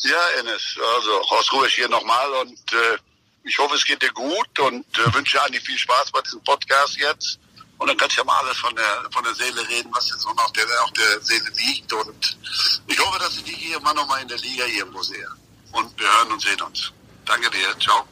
Ja, 0.00 0.40
Enes, 0.40 0.76
also 0.96 1.22
Horst 1.30 1.52
Rubesch 1.52 1.74
hier 1.74 1.88
nochmal 1.88 2.30
und 2.42 2.72
äh, 2.72 2.98
ich 3.44 3.58
hoffe, 3.58 3.74
es 3.74 3.84
geht 3.84 4.02
dir 4.02 4.12
gut 4.12 4.58
und 4.60 4.84
äh, 4.98 5.14
wünsche 5.14 5.42
Andi 5.42 5.58
viel 5.58 5.78
Spaß 5.78 6.12
bei 6.12 6.20
diesem 6.22 6.42
Podcast 6.44 6.96
jetzt. 6.98 7.38
Und 7.78 7.86
dann 7.86 7.96
kannst 7.96 8.16
du 8.16 8.20
ja 8.20 8.24
mal 8.24 8.38
alles 8.42 8.58
von 8.58 8.74
der, 8.74 9.08
von 9.12 9.22
der 9.24 9.34
Seele 9.34 9.66
reden, 9.68 9.90
was 9.94 10.10
jetzt 10.10 10.24
noch 10.24 10.36
auf 10.36 10.52
der, 10.52 10.64
auf 10.82 10.92
der 10.92 11.20
Seele 11.20 11.48
liegt. 11.66 11.92
Und 11.92 12.38
ich 12.88 12.98
hoffe, 12.98 13.18
dass 13.20 13.36
ich 13.36 13.44
dich 13.44 13.56
hier 13.56 13.80
mal 13.80 13.94
nochmal 13.94 14.20
in 14.22 14.28
der 14.28 14.38
Liga 14.38 14.64
irgendwo 14.66 15.02
sehe. 15.02 15.28
Und 15.72 15.98
wir 15.98 16.06
hören 16.06 16.32
und 16.32 16.42
sehen 16.42 16.60
uns. 16.60 16.92
Danke 17.24 17.48
dir. 17.50 17.78
Ciao. 17.80 18.04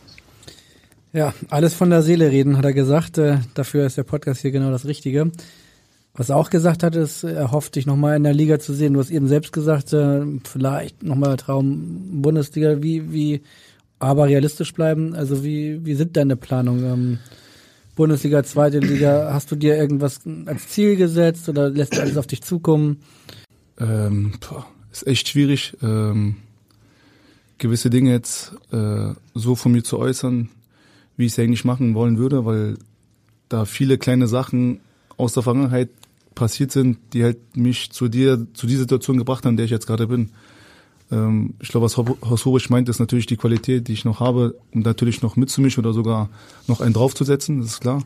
Ja, 1.13 1.35
alles 1.51 1.75
von 1.75 1.91
der 1.91 2.03
Seele 2.03 2.31
reden, 2.31 2.57
hat 2.57 2.65
er 2.65 2.75
gesagt. 2.75 3.19
Äh, 3.19 3.41
dafür 3.55 3.87
ist 3.87 3.97
der 3.97 4.05
Podcast 4.05 4.43
hier 4.43 4.53
genau 4.53 4.71
das 4.71 4.85
Richtige. 4.85 5.33
Was 6.17 6.31
er 6.31 6.37
auch 6.37 6.49
gesagt 6.49 6.83
hat, 6.83 6.97
ist, 6.97 7.25
er 7.25 7.53
hofft, 7.53 7.77
dich 7.77 7.85
nochmal 7.85 8.17
in 8.17 8.25
der 8.25 8.33
Liga 8.33 8.59
zu 8.59 8.73
sehen. 8.73 8.95
Du 8.95 9.01
hast 9.01 9.11
eben 9.11 9.29
selbst 9.29 9.53
gesagt, 9.53 9.93
äh, 9.93 10.25
vielleicht 10.45 11.03
nochmal 11.03 11.37
Traum 11.37 12.23
Bundesliga. 12.23 12.83
Wie, 12.83 13.13
wie, 13.13 13.43
aber 13.99 14.27
realistisch 14.27 14.73
bleiben. 14.73 15.15
Also 15.15 15.45
wie, 15.45 15.85
wie 15.85 15.95
sind 15.95 16.17
deine 16.17 16.37
Planungen? 16.37 16.85
Ähm, 16.85 17.19
Bundesliga, 17.97 18.43
zweite 18.45 18.79
Liga, 18.79 19.31
hast 19.33 19.51
du 19.51 19.57
dir 19.57 19.77
irgendwas 19.77 20.21
als 20.45 20.69
Ziel 20.69 20.97
gesetzt 20.97 21.49
oder 21.49 21.71
lässt 21.71 21.99
alles 21.99 22.19
auf 22.19 22.27
dich 22.27 22.43
zukommen? 22.43 23.01
Ähm, 23.79 24.35
boah, 24.41 24.67
ist 24.93 25.07
echt 25.07 25.29
schwierig. 25.29 25.77
Ähm, 25.83 26.37
gewisse 27.57 27.89
Dinge 27.89 28.13
jetzt 28.13 28.53
äh, 28.71 29.15
so 29.35 29.55
von 29.55 29.73
mir 29.73 29.83
zu 29.83 29.99
äußern, 29.99 30.51
wie 31.17 31.25
ich 31.25 31.33
es 31.33 31.39
eigentlich 31.39 31.65
machen 31.65 31.95
wollen 31.95 32.19
würde, 32.19 32.45
weil 32.45 32.77
da 33.49 33.65
viele 33.65 33.97
kleine 33.97 34.27
Sachen 34.27 34.81
aus 35.17 35.33
der 35.33 35.43
Vergangenheit 35.43 35.89
passiert 36.37 36.71
sind, 36.71 36.99
die 37.13 37.25
halt 37.25 37.57
mich 37.57 37.91
zu 37.91 38.07
dir, 38.07 38.47
zu 38.55 38.69
dieser 38.69 38.83
Situation 38.83 39.17
gebracht 39.17 39.45
haben, 39.45 39.55
in 39.55 39.57
der 39.57 39.65
ich 39.65 39.73
jetzt 39.73 39.89
gerade 39.89 40.07
bin. 40.07 40.31
Ähm, 41.11 41.55
ich 41.61 41.69
glaube, 41.69 41.87
was 41.87 41.97
Horst 41.97 42.47
Rubisch 42.47 42.71
meint, 42.71 42.89
ist 42.89 43.01
natürlich 43.01 43.27
die 43.27 43.37
Qualität, 43.37 43.89
die 43.89 43.95
ich 43.95 44.05
noch 44.05 44.21
habe, 44.21 44.55
um 44.73 44.83
natürlich 44.83 45.23
noch 45.23 45.35
mitzumischen 45.35 45.85
oder 45.85 45.93
sogar 45.93 46.29
noch 46.69 46.81
einen 46.81 46.95
draufzusetzen, 46.95 47.61
das 47.61 47.73
ist 47.73 47.81
klar. 47.81 48.05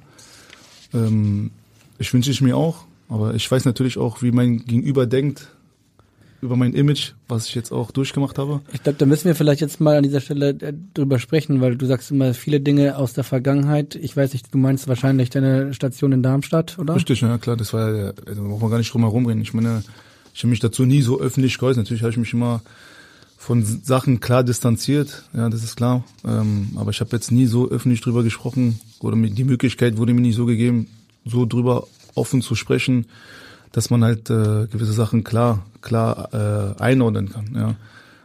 Ähm, 0.94 1.50
ich 1.98 2.14
wünsche 2.14 2.30
ich 2.30 2.40
mir 2.40 2.56
auch, 2.56 2.84
aber 3.10 3.34
ich 3.34 3.50
weiß 3.50 3.66
natürlich 3.66 3.98
auch, 3.98 4.22
wie 4.22 4.32
mein 4.32 4.64
Gegenüber 4.64 5.04
denkt, 5.06 5.48
über 6.42 6.56
mein 6.56 6.74
Image, 6.74 7.12
was 7.28 7.46
ich 7.46 7.54
jetzt 7.54 7.70
auch 7.72 7.90
durchgemacht 7.90 8.38
habe. 8.38 8.60
Ich 8.72 8.82
glaube, 8.82 8.98
da 8.98 9.06
müssen 9.06 9.26
wir 9.26 9.34
vielleicht 9.34 9.60
jetzt 9.60 9.80
mal 9.80 9.96
an 9.96 10.02
dieser 10.02 10.20
Stelle 10.20 10.50
äh, 10.50 10.72
drüber 10.94 11.18
sprechen, 11.18 11.60
weil 11.60 11.76
du 11.76 11.86
sagst 11.86 12.10
immer 12.10 12.34
viele 12.34 12.60
Dinge 12.60 12.96
aus 12.96 13.12
der 13.12 13.24
Vergangenheit. 13.24 13.94
Ich 13.94 14.16
weiß 14.16 14.32
nicht, 14.32 14.52
du 14.52 14.58
meinst 14.58 14.88
wahrscheinlich 14.88 15.30
deine 15.30 15.74
Station 15.74 16.12
in 16.12 16.22
Darmstadt, 16.22 16.78
oder? 16.78 16.94
Richtig, 16.94 17.20
ja 17.20 17.38
klar, 17.38 17.56
das 17.56 17.72
war 17.72 17.94
ja, 17.94 18.12
also 18.26 18.42
braucht 18.42 18.62
man 18.62 18.70
gar 18.70 18.78
nicht 18.78 18.92
drum 18.92 19.02
herum 19.02 19.26
reden. 19.26 19.42
Ich 19.42 19.52
meine, 19.52 19.82
ich 20.34 20.40
habe 20.40 20.50
mich 20.50 20.60
dazu 20.60 20.84
nie 20.84 21.02
so 21.02 21.20
öffentlich 21.20 21.58
geäußert. 21.58 21.84
Natürlich 21.84 22.02
habe 22.02 22.12
ich 22.12 22.18
mich 22.18 22.32
immer 22.32 22.62
von 23.36 23.64
Sachen 23.64 24.20
klar 24.20 24.44
distanziert, 24.44 25.24
ja, 25.34 25.48
das 25.48 25.64
ist 25.64 25.76
klar. 25.76 26.04
Ähm, 26.24 26.72
aber 26.76 26.90
ich 26.90 27.00
habe 27.00 27.10
jetzt 27.16 27.32
nie 27.32 27.46
so 27.46 27.70
öffentlich 27.70 28.00
drüber 28.00 28.22
gesprochen 28.22 28.80
oder 29.00 29.16
mir 29.16 29.30
die 29.30 29.44
Möglichkeit 29.44 29.96
wurde 29.96 30.14
mir 30.14 30.20
nie 30.20 30.32
so 30.32 30.46
gegeben, 30.46 30.88
so 31.24 31.46
drüber 31.46 31.86
offen 32.14 32.42
zu 32.42 32.54
sprechen 32.54 33.06
dass 33.72 33.90
man 33.90 34.04
halt 34.04 34.30
äh, 34.30 34.66
gewisse 34.66 34.92
Sachen 34.92 35.24
klar 35.24 35.64
klar 35.80 36.28
äh, 36.32 36.82
einordnen 36.82 37.30
kann. 37.30 37.54
Ja. 37.54 37.76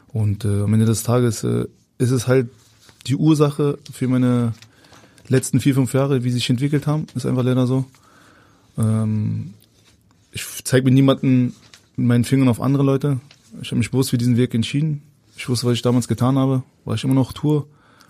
Und 0.07 0.45
äh, 0.45 0.63
am 0.63 0.73
Ende 0.73 0.85
des 0.85 1.03
Tages 1.03 1.43
äh, 1.43 1.65
ist 1.97 2.11
es 2.11 2.27
halt 2.27 2.49
die 3.07 3.15
Ursache 3.15 3.77
für 3.91 4.07
meine 4.07 4.53
letzten 5.27 5.59
vier, 5.59 5.75
fünf 5.75 5.93
Jahre, 5.93 6.23
wie 6.23 6.29
sie 6.29 6.37
sich 6.37 6.49
entwickelt 6.49 6.87
haben, 6.87 7.07
ist 7.15 7.25
einfach 7.25 7.43
leider 7.43 7.67
so. 7.67 7.85
Ähm, 8.77 9.53
ich 10.31 10.43
zeige 10.63 10.85
mir 10.85 10.91
niemanden 10.91 11.55
mit 11.95 12.07
meinen 12.07 12.23
Fingern 12.23 12.49
auf 12.49 12.61
andere 12.61 12.83
Leute. 12.83 13.19
Ich 13.61 13.69
habe 13.69 13.77
mich 13.77 13.91
bewusst 13.91 14.09
für 14.09 14.17
diesen 14.17 14.37
Weg 14.37 14.53
entschieden. 14.53 15.01
Ich 15.37 15.47
wusste, 15.47 15.67
was 15.67 15.73
ich 15.73 15.81
damals 15.81 16.07
getan 16.07 16.37
habe, 16.37 16.63
weil 16.83 16.95
ich 16.95 17.03
immer 17.03 17.13
noch 17.13 17.33
tue. 17.33 17.65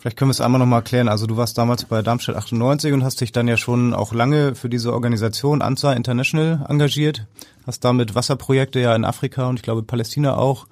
Vielleicht 0.05 0.17
können 0.17 0.29
wir 0.29 0.33
es 0.33 0.41
einmal 0.41 0.59
nochmal 0.59 0.81
erklären. 0.81 1.09
Also 1.09 1.25
du 1.25 1.35
warst 1.35 1.57
damals 1.57 1.85
bei 1.85 2.03
Darmstadt 2.03 2.35
98 2.35 2.93
und 2.93 3.03
hast 3.03 3.21
dich 3.21 3.31
dann 3.31 3.47
ja 3.47 3.57
schon 3.57 3.95
auch 3.95 4.13
lange 4.13 4.53
für 4.53 4.69
diese 4.69 4.93
Organisation 4.93 5.63
ANSA 5.63 5.93
International 5.93 6.63
engagiert. 6.69 7.25
Hast 7.65 7.83
damit 7.83 8.13
Wasserprojekte 8.13 8.79
ja 8.79 8.95
in 8.95 9.03
Afrika 9.03 9.47
und 9.47 9.55
ich 9.55 9.63
glaube 9.63 9.81
Palästina 9.81 10.37
auch 10.37 10.67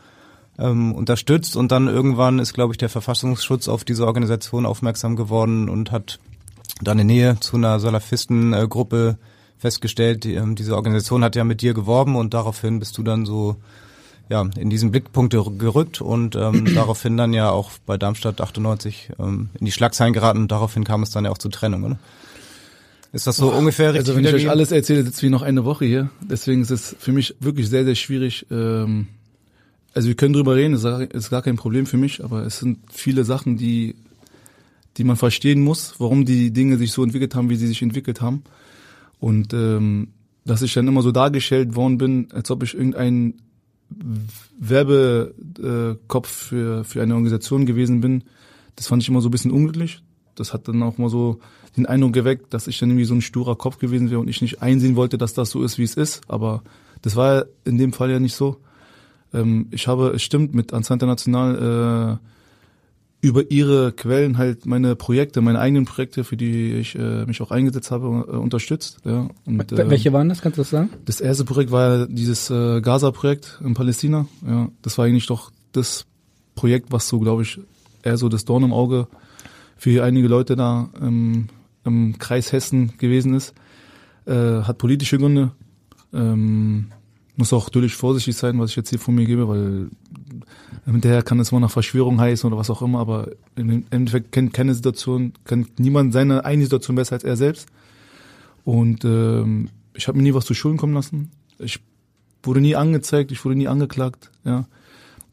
ähm, 0.59 0.93
unterstützt. 0.93 1.55
Und 1.55 1.71
dann 1.71 1.87
irgendwann 1.87 2.37
ist, 2.37 2.53
glaube 2.53 2.73
ich, 2.73 2.77
der 2.77 2.89
Verfassungsschutz 2.89 3.69
auf 3.69 3.83
diese 3.83 4.05
Organisation 4.05 4.67
aufmerksam 4.67 5.15
geworden 5.15 5.67
und 5.67 5.91
hat 5.91 6.19
dann 6.83 6.99
in 6.99 7.07
Nähe 7.07 7.39
zu 7.39 7.57
einer 7.57 7.79
Salafistengruppe 7.79 9.17
festgestellt, 9.57 10.25
die, 10.25 10.35
ähm, 10.35 10.53
diese 10.53 10.75
Organisation 10.75 11.23
hat 11.23 11.35
ja 11.35 11.43
mit 11.43 11.63
dir 11.63 11.73
geworben 11.73 12.17
und 12.17 12.35
daraufhin 12.35 12.77
bist 12.77 12.99
du 12.99 13.01
dann 13.01 13.25
so 13.25 13.55
ja, 14.29 14.49
in 14.57 14.69
diesen 14.69 14.91
Blickpunkte 14.91 15.43
gerückt 15.57 16.01
und 16.01 16.35
ähm, 16.35 16.65
daraufhin 16.75 17.17
dann 17.17 17.33
ja 17.33 17.49
auch 17.49 17.71
bei 17.85 17.97
Darmstadt 17.97 18.41
98 18.41 19.11
ähm, 19.19 19.49
in 19.59 19.65
die 19.65 19.71
Schlagzeilen 19.71 20.13
geraten 20.13 20.39
und 20.39 20.51
daraufhin 20.51 20.83
kam 20.83 21.03
es 21.03 21.11
dann 21.11 21.25
ja 21.25 21.31
auch 21.31 21.37
zur 21.37 21.51
Trennung, 21.51 21.83
oder? 21.83 21.99
Ist 23.11 23.27
das 23.27 23.37
so 23.37 23.53
oh, 23.53 23.57
ungefähr 23.57 23.93
richtig? 23.93 24.09
Also 24.09 24.15
wenn 24.15 24.25
ich 24.25 24.33
euch 24.33 24.49
alles 24.49 24.71
erzähle, 24.71 25.03
sitzt 25.03 25.21
wie 25.21 25.29
noch 25.29 25.43
eine 25.43 25.65
Woche 25.65 25.85
hier. 25.85 26.09
Deswegen 26.21 26.63
ist 26.63 26.71
es 26.71 26.95
für 26.97 27.11
mich 27.11 27.35
wirklich 27.39 27.69
sehr, 27.69 27.85
sehr 27.85 27.93
schwierig. 27.93 28.47
Ähm, 28.49 29.07
also 29.93 30.07
wir 30.07 30.15
können 30.15 30.33
drüber 30.33 30.55
reden, 30.55 30.73
das 30.73 30.83
ist 30.83 31.29
gar 31.29 31.43
kein 31.43 31.55
Problem 31.55 31.85
für 31.85 31.97
mich, 31.97 32.23
aber 32.23 32.43
es 32.43 32.57
sind 32.57 32.79
viele 32.91 33.23
Sachen, 33.23 33.57
die, 33.57 33.93
die 34.97 35.03
man 35.03 35.15
verstehen 35.15 35.61
muss, 35.61 35.93
warum 35.99 36.25
die 36.25 36.49
Dinge 36.49 36.77
sich 36.77 36.91
so 36.91 37.03
entwickelt 37.03 37.35
haben, 37.35 37.51
wie 37.51 37.55
sie 37.55 37.67
sich 37.67 37.83
entwickelt 37.83 38.19
haben. 38.19 38.43
Und 39.19 39.53
ähm, 39.53 40.07
dass 40.43 40.63
ich 40.63 40.73
dann 40.73 40.87
immer 40.87 41.03
so 41.03 41.11
dargestellt 41.11 41.75
worden 41.75 41.99
bin, 41.99 42.27
als 42.33 42.49
ob 42.49 42.63
ich 42.63 42.73
irgendein 42.73 43.35
Werbekopf 44.59 46.29
für, 46.29 46.83
für 46.83 47.01
eine 47.01 47.15
Organisation 47.15 47.65
gewesen 47.65 48.01
bin, 48.01 48.23
das 48.75 48.87
fand 48.87 49.03
ich 49.03 49.09
immer 49.09 49.21
so 49.21 49.29
ein 49.29 49.31
bisschen 49.31 49.51
unglücklich. 49.51 50.01
Das 50.35 50.53
hat 50.53 50.67
dann 50.67 50.81
auch 50.81 50.97
mal 50.97 51.09
so 51.09 51.39
den 51.77 51.85
Eindruck 51.85 52.13
geweckt, 52.13 52.53
dass 52.53 52.67
ich 52.67 52.79
dann 52.79 52.89
irgendwie 52.89 53.05
so 53.05 53.13
ein 53.13 53.21
sturer 53.21 53.55
Kopf 53.55 53.77
gewesen 53.77 54.09
wäre 54.09 54.19
und 54.19 54.27
ich 54.27 54.41
nicht 54.41 54.61
einsehen 54.61 54.95
wollte, 54.95 55.17
dass 55.17 55.33
das 55.33 55.49
so 55.49 55.63
ist, 55.63 55.77
wie 55.77 55.83
es 55.83 55.95
ist. 55.95 56.21
Aber 56.27 56.63
das 57.01 57.15
war 57.15 57.45
in 57.65 57.77
dem 57.77 57.93
Fall 57.93 58.09
ja 58.09 58.19
nicht 58.19 58.35
so. 58.35 58.57
Ähm, 59.33 59.67
ich 59.71 59.87
habe, 59.87 60.09
es 60.09 60.23
stimmt, 60.23 60.53
mit 60.53 60.73
Anza 60.73 60.93
International 60.93 62.19
äh, 62.19 62.32
über 63.23 63.49
ihre 63.49 63.93
Quellen 63.93 64.37
halt 64.37 64.65
meine 64.65 64.97
Projekte, 64.97 65.39
meine 65.39 65.57
eigenen 65.57 65.85
Projekte, 65.85 66.25
für 66.25 66.35
die 66.35 66.73
ich 66.73 66.95
äh, 66.95 67.25
mich 67.25 67.41
auch 67.41 67.51
eingesetzt 67.51 67.89
habe, 67.89 68.25
äh, 68.27 68.35
unterstützt. 68.35 68.97
Ja. 69.05 69.29
Und, 69.45 69.71
äh, 69.71 69.89
Welche 69.89 70.11
waren 70.11 70.27
das? 70.27 70.41
Kannst 70.41 70.57
du 70.57 70.61
das 70.61 70.71
sagen? 70.71 70.89
Das 71.05 71.21
erste 71.21 71.45
Projekt 71.45 71.71
war 71.71 71.99
ja 71.99 72.05
dieses 72.05 72.49
äh, 72.49 72.81
Gaza-Projekt 72.81 73.61
in 73.63 73.75
Palästina. 73.75 74.27
Ja, 74.45 74.67
das 74.81 74.97
war 74.97 75.05
eigentlich 75.05 75.27
doch 75.27 75.51
das 75.71 76.05
Projekt, 76.55 76.91
was 76.91 77.07
so, 77.07 77.21
glaube 77.21 77.43
ich, 77.43 77.61
eher 78.03 78.17
so 78.17 78.27
das 78.27 78.43
Dorn 78.43 78.63
im 78.63 78.73
Auge 78.73 79.07
für 79.77 80.03
einige 80.03 80.27
Leute 80.27 80.57
da 80.57 80.89
im, 80.99 81.47
im 81.85 82.17
Kreis 82.19 82.51
Hessen 82.51 82.97
gewesen 82.97 83.35
ist. 83.35 83.53
Äh, 84.25 84.63
hat 84.63 84.77
politische 84.79 85.17
Gründe. 85.17 85.53
Ähm, 86.13 86.87
muss 87.37 87.53
auch 87.53 87.67
natürlich 87.67 87.95
vorsichtig 87.95 88.35
sein, 88.35 88.59
was 88.59 88.71
ich 88.71 88.75
jetzt 88.75 88.89
hier 88.89 88.99
von 88.99 89.15
mir 89.15 89.25
gebe, 89.25 89.47
weil 89.47 89.91
Hinterher 90.85 91.23
kann 91.23 91.39
es 91.39 91.51
mal 91.51 91.59
nach 91.59 91.71
Verschwörung 91.71 92.19
heißen 92.19 92.45
oder 92.45 92.57
was 92.57 92.69
auch 92.69 92.81
immer, 92.81 92.99
aber 92.99 93.29
im 93.55 93.85
Endeffekt 93.89 94.31
kennt 94.33 94.53
keine 94.53 94.73
Situation, 94.73 95.33
kennt 95.45 95.79
niemand 95.79 96.11
seine 96.11 96.43
eigene 96.43 96.65
Situation 96.65 96.95
besser 96.95 97.13
als 97.13 97.23
er 97.23 97.37
selbst. 97.37 97.67
Und 98.65 99.05
ähm, 99.05 99.69
ich 99.93 100.07
habe 100.07 100.17
mir 100.17 100.23
nie 100.23 100.33
was 100.33 100.45
zu 100.45 100.53
Schulden 100.53 100.77
kommen 100.77 100.93
lassen. 100.93 101.31
Ich 101.59 101.79
wurde 102.41 102.59
nie 102.59 102.75
angezeigt, 102.75 103.31
ich 103.31 103.43
wurde 103.45 103.55
nie 103.55 103.67
angeklagt. 103.67 104.31
Ja, 104.43 104.65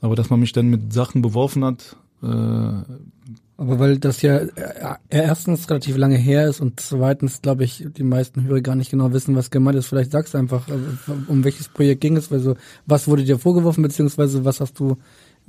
Aber 0.01 0.15
dass 0.15 0.31
man 0.31 0.41
mich 0.41 0.53
dann 0.53 0.69
mit 0.69 0.93
Sachen 0.93 1.23
beworfen 1.23 1.65
hat, 1.65 1.97
äh, 2.23 2.27
Aber 2.27 3.79
weil 3.79 3.99
das 3.99 4.23
ja 4.23 4.37
äh, 4.37 4.97
erstens 5.09 5.69
relativ 5.69 5.97
lange 5.97 6.17
her 6.17 6.49
ist 6.49 6.61
und 6.61 6.81
zweitens, 6.81 7.43
glaube 7.43 7.65
ich, 7.65 7.87
die 7.97 8.03
meisten 8.03 8.45
Hörer 8.45 8.61
gar 8.61 8.75
nicht 8.77 8.91
genau 8.91 9.13
wissen, 9.13 9.37
was 9.37 9.51
gemeint 9.51 9.77
ist. 9.77 9.87
Vielleicht 9.87 10.13
sagst 10.13 10.35
du 10.35 10.39
einfach, 10.39 10.69
äh, 10.69 10.73
um 11.27 11.45
welches 11.45 11.69
Projekt 11.69 12.01
ging 12.03 12.17
es, 12.17 12.31
also 12.31 12.57
was 12.87 13.09
wurde 13.09 13.25
dir 13.25 13.39
vorgeworfen, 13.39 13.83
beziehungsweise 13.83 14.45
was 14.45 14.61
hast 14.61 14.79
du, 14.79 14.97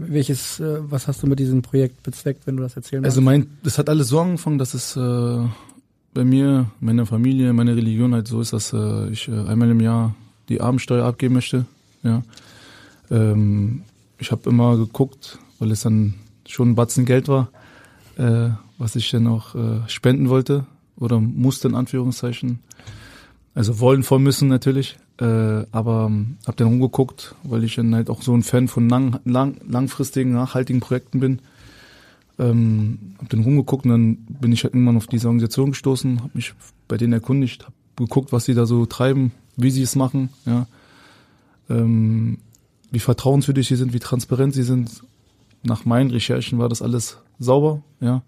welches, 0.07 0.59
äh, 0.59 0.79
was 0.81 1.07
hast 1.07 1.23
du 1.23 1.27
mit 1.27 1.39
diesem 1.39 1.61
Projekt 1.61 2.03
bezweckt, 2.03 2.47
wenn 2.47 2.57
du 2.57 2.63
das 2.63 2.75
erzählen 2.75 3.03
Also 3.05 3.21
mein, 3.21 3.47
das 3.63 3.77
hat 3.77 3.89
alles 3.89 4.07
so 4.09 4.19
angefangen, 4.19 4.57
dass 4.57 4.73
es 4.73 4.95
äh, 4.95 5.45
bei 6.13 6.23
mir, 6.23 6.69
meiner 6.79 7.05
Familie, 7.05 7.53
meiner 7.53 7.75
Religion 7.75 8.13
halt 8.13 8.27
so 8.27 8.41
ist, 8.41 8.53
dass 8.53 8.73
äh, 8.73 9.09
ich 9.09 9.27
äh, 9.27 9.31
einmal 9.31 9.69
im 9.69 9.79
Jahr 9.79 10.15
die 10.49 10.61
Abendsteuer 10.61 11.05
abgeben 11.05 11.35
möchte. 11.35 11.65
Ja. 12.03 12.23
Ähm, 13.09 13.83
ich 14.17 14.31
habe 14.31 14.49
immer 14.49 14.77
geguckt, 14.77 15.39
weil 15.59 15.71
es 15.71 15.81
dann 15.81 16.15
schon 16.47 16.71
ein 16.71 16.75
Batzen 16.75 17.05
Geld 17.05 17.27
war, 17.27 17.49
äh, 18.17 18.49
was 18.77 18.95
ich 18.95 19.09
dann 19.11 19.27
auch 19.27 19.55
äh, 19.55 19.87
spenden 19.87 20.29
wollte 20.29 20.65
oder 20.97 21.19
musste 21.19 21.67
in 21.67 21.75
Anführungszeichen. 21.75 22.59
Also 23.53 23.79
wollen 23.79 24.03
voll 24.03 24.19
müssen 24.19 24.47
natürlich, 24.47 24.97
äh, 25.21 25.65
aber 25.71 26.07
ähm, 26.09 26.37
habe 26.47 26.57
dann 26.57 26.67
rumgeguckt, 26.67 27.35
weil 27.43 27.63
ich 27.63 27.75
dann 27.75 27.93
halt 27.93 28.09
auch 28.09 28.23
so 28.23 28.33
ein 28.33 28.41
Fan 28.41 28.67
von 28.67 28.89
lang, 28.89 29.19
lang, 29.23 29.57
langfristigen, 29.67 30.33
nachhaltigen 30.33 30.81
Projekten 30.81 31.19
bin. 31.19 31.39
Ähm, 32.39 32.97
hab 33.19 33.29
dann 33.29 33.43
rumgeguckt 33.43 33.85
und 33.85 33.91
dann 33.91 34.15
bin 34.15 34.51
ich 34.51 34.63
halt 34.63 34.73
irgendwann 34.73 34.97
auf 34.97 35.05
diese 35.05 35.27
Organisation 35.27 35.71
gestoßen, 35.71 36.21
habe 36.21 36.31
mich 36.33 36.55
bei 36.87 36.97
denen 36.97 37.13
erkundigt, 37.13 37.65
habe 37.65 37.73
geguckt, 37.97 38.31
was 38.31 38.45
sie 38.45 38.55
da 38.55 38.65
so 38.65 38.87
treiben, 38.87 39.31
wie 39.57 39.69
sie 39.69 39.83
es 39.83 39.95
machen, 39.95 40.29
ja, 40.47 40.65
ähm, 41.69 42.39
wie 42.89 42.99
vertrauenswürdig 42.99 43.67
sie 43.67 43.75
sind, 43.75 43.93
wie 43.93 43.99
transparent 43.99 44.55
sie 44.55 44.63
sind. 44.63 45.03
Nach 45.63 45.85
meinen 45.85 46.09
Recherchen 46.09 46.57
war 46.57 46.67
das 46.67 46.81
alles 46.81 47.19
sauber, 47.37 47.83
ja. 47.99 48.23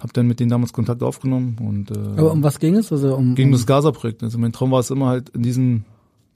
Hab 0.00 0.12
dann 0.12 0.26
mit 0.26 0.40
denen 0.40 0.50
damals 0.50 0.72
Kontakt 0.72 1.02
aufgenommen 1.02 1.56
und 1.60 1.90
äh, 1.90 2.18
Aber 2.20 2.32
um 2.32 2.42
was 2.42 2.58
ging 2.58 2.74
es? 2.74 2.92
Also 2.92 3.14
um, 3.14 3.34
gegen 3.36 3.50
um 3.50 3.52
das 3.52 3.64
Gaza-Projekt. 3.64 4.24
Also 4.24 4.38
mein 4.38 4.52
Traum 4.52 4.72
war 4.72 4.80
es 4.80 4.90
immer 4.90 5.06
halt 5.06 5.30
in 5.30 5.42
diesem, 5.42 5.84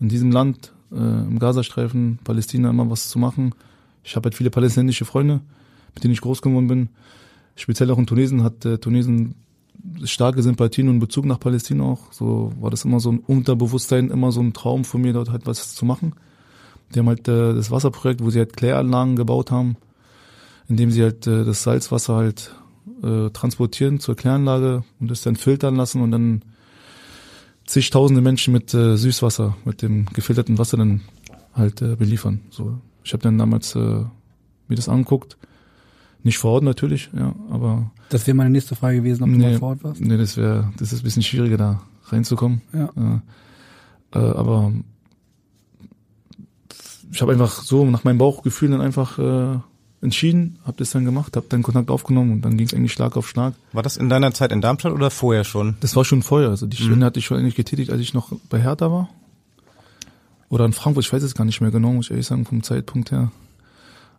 in 0.00 0.08
diesem 0.08 0.32
Land, 0.32 0.72
äh, 0.92 0.96
im 0.96 1.38
Gazastreifen, 1.38 2.18
Palästina 2.24 2.70
immer 2.70 2.90
was 2.90 3.08
zu 3.08 3.18
machen. 3.18 3.54
Ich 4.02 4.16
habe 4.16 4.26
halt 4.26 4.34
viele 4.34 4.50
palästinensische 4.50 5.04
Freunde, 5.04 5.40
mit 5.94 6.04
denen 6.04 6.14
ich 6.14 6.20
groß 6.20 6.42
geworden 6.42 6.68
bin. 6.68 6.88
Speziell 7.56 7.90
auch 7.90 7.98
in 7.98 8.06
Tunesien 8.06 8.42
hat 8.42 8.64
äh, 8.64 8.78
Tunesien 8.78 9.34
starke 10.04 10.42
Sympathien 10.42 10.88
und 10.88 10.98
Bezug 10.98 11.24
nach 11.24 11.40
Palästina 11.40 11.84
auch. 11.84 12.12
So 12.12 12.52
war 12.60 12.70
das 12.70 12.84
immer 12.84 13.00
so 13.00 13.12
ein 13.12 13.18
Unterbewusstsein, 13.18 14.10
immer 14.10 14.32
so 14.32 14.40
ein 14.40 14.52
Traum 14.52 14.84
von 14.84 15.00
mir, 15.00 15.12
dort 15.12 15.30
halt 15.30 15.46
was 15.46 15.74
zu 15.74 15.84
machen. 15.84 16.14
Die 16.94 16.98
haben 16.98 17.08
halt 17.08 17.28
äh, 17.28 17.54
das 17.54 17.70
Wasserprojekt, 17.70 18.22
wo 18.22 18.30
sie 18.30 18.40
halt 18.40 18.56
Kläranlagen 18.56 19.16
gebaut 19.16 19.50
haben, 19.50 19.76
indem 20.68 20.90
sie 20.90 21.02
halt 21.02 21.26
äh, 21.26 21.44
das 21.44 21.62
Salzwasser 21.62 22.16
halt 22.16 22.54
äh, 23.02 23.30
transportieren 23.30 24.00
zur 24.00 24.16
Kläranlage 24.16 24.84
und 24.98 25.10
das 25.10 25.22
dann 25.22 25.36
filtern 25.36 25.76
lassen 25.76 26.02
und 26.02 26.10
dann 26.10 26.42
zigtausende 27.70 28.20
Menschen 28.20 28.52
mit 28.52 28.74
äh, 28.74 28.96
Süßwasser, 28.96 29.56
mit 29.64 29.82
dem 29.82 30.06
gefilterten 30.06 30.58
Wasser 30.58 30.76
dann 30.76 31.02
halt 31.54 31.80
äh, 31.82 31.94
beliefern. 31.94 32.40
So, 32.50 32.78
ich 33.04 33.12
habe 33.12 33.22
dann 33.22 33.38
damals 33.38 33.74
äh, 33.76 33.78
mir 33.78 34.76
das 34.76 34.88
angeguckt, 34.88 35.36
nicht 36.22 36.38
vor 36.38 36.52
Ort 36.52 36.64
natürlich, 36.64 37.10
ja, 37.16 37.34
aber 37.50 37.90
das 38.08 38.26
wäre 38.26 38.36
meine 38.36 38.50
nächste 38.50 38.74
Frage 38.74 38.98
gewesen, 38.98 39.22
ob 39.22 39.30
du 39.30 39.36
mal 39.36 39.58
vor 39.58 39.68
Ort 39.68 39.84
warst. 39.84 40.00
nee, 40.00 40.16
das 40.16 40.36
wäre, 40.36 40.72
das 40.78 40.92
ist 40.92 41.00
ein 41.00 41.04
bisschen 41.04 41.22
schwieriger 41.22 41.56
da 41.56 41.82
reinzukommen. 42.06 42.60
Ja. 42.72 42.90
Äh, 42.96 44.18
äh, 44.18 44.32
aber 44.32 44.72
ich 47.12 47.22
habe 47.22 47.32
einfach 47.32 47.62
so 47.62 47.84
nach 47.84 48.04
meinem 48.04 48.18
Bauchgefühl 48.18 48.70
dann 48.70 48.80
einfach 48.80 49.18
äh, 49.18 49.58
entschieden, 50.02 50.58
habe 50.64 50.78
das 50.78 50.90
dann 50.90 51.04
gemacht, 51.04 51.36
habe 51.36 51.46
dann 51.48 51.62
Kontakt 51.62 51.90
aufgenommen 51.90 52.32
und 52.32 52.42
dann 52.42 52.56
ging 52.56 52.66
es 52.66 52.74
eigentlich 52.74 52.92
Schlag 52.92 53.16
auf 53.16 53.28
Schlag. 53.28 53.54
War 53.72 53.82
das 53.82 53.96
in 53.96 54.08
deiner 54.08 54.32
Zeit 54.32 54.50
in 54.50 54.60
Darmstadt 54.60 54.92
oder 54.92 55.10
vorher 55.10 55.44
schon? 55.44 55.76
Das 55.80 55.94
war 55.94 56.04
schon 56.04 56.22
vorher. 56.22 56.48
Also 56.48 56.66
die 56.66 56.76
Spende 56.76 57.04
hatte 57.04 57.18
ich 57.18 57.26
schon 57.26 57.38
eigentlich 57.38 57.54
getätigt, 57.54 57.90
als 57.90 58.00
ich 58.00 58.14
noch 58.14 58.32
bei 58.48 58.60
Hertha 58.60 58.90
war. 58.90 59.10
Oder 60.48 60.64
in 60.64 60.72
Frankfurt, 60.72 61.04
ich 61.04 61.12
weiß 61.12 61.22
es 61.22 61.34
gar 61.34 61.44
nicht 61.44 61.60
mehr 61.60 61.70
genau, 61.70 61.92
muss 61.92 62.06
ich 62.06 62.12
ehrlich 62.12 62.26
sagen, 62.26 62.46
vom 62.46 62.62
Zeitpunkt 62.62 63.12
her. 63.12 63.30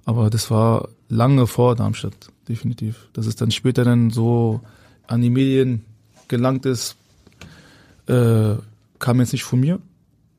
Aber 0.06 0.30
das 0.30 0.50
war 0.52 0.88
lange 1.10 1.48
vor 1.48 1.76
Darmstadt, 1.76 2.30
definitiv. 2.48 3.10
Dass 3.14 3.26
es 3.26 3.36
dann 3.36 3.52
später 3.52 3.84
dann 3.84 4.12
so 4.12 4.62
an 5.08 5.22
die 5.22 5.30
Medien 5.30 5.84
gelangt 6.28 6.66
ist, 6.66 6.96
äh, 8.08 8.56
kam 9.00 9.20
jetzt 9.20 9.34
nicht 9.34 9.44
von 9.44 9.60
mir. 9.60 9.80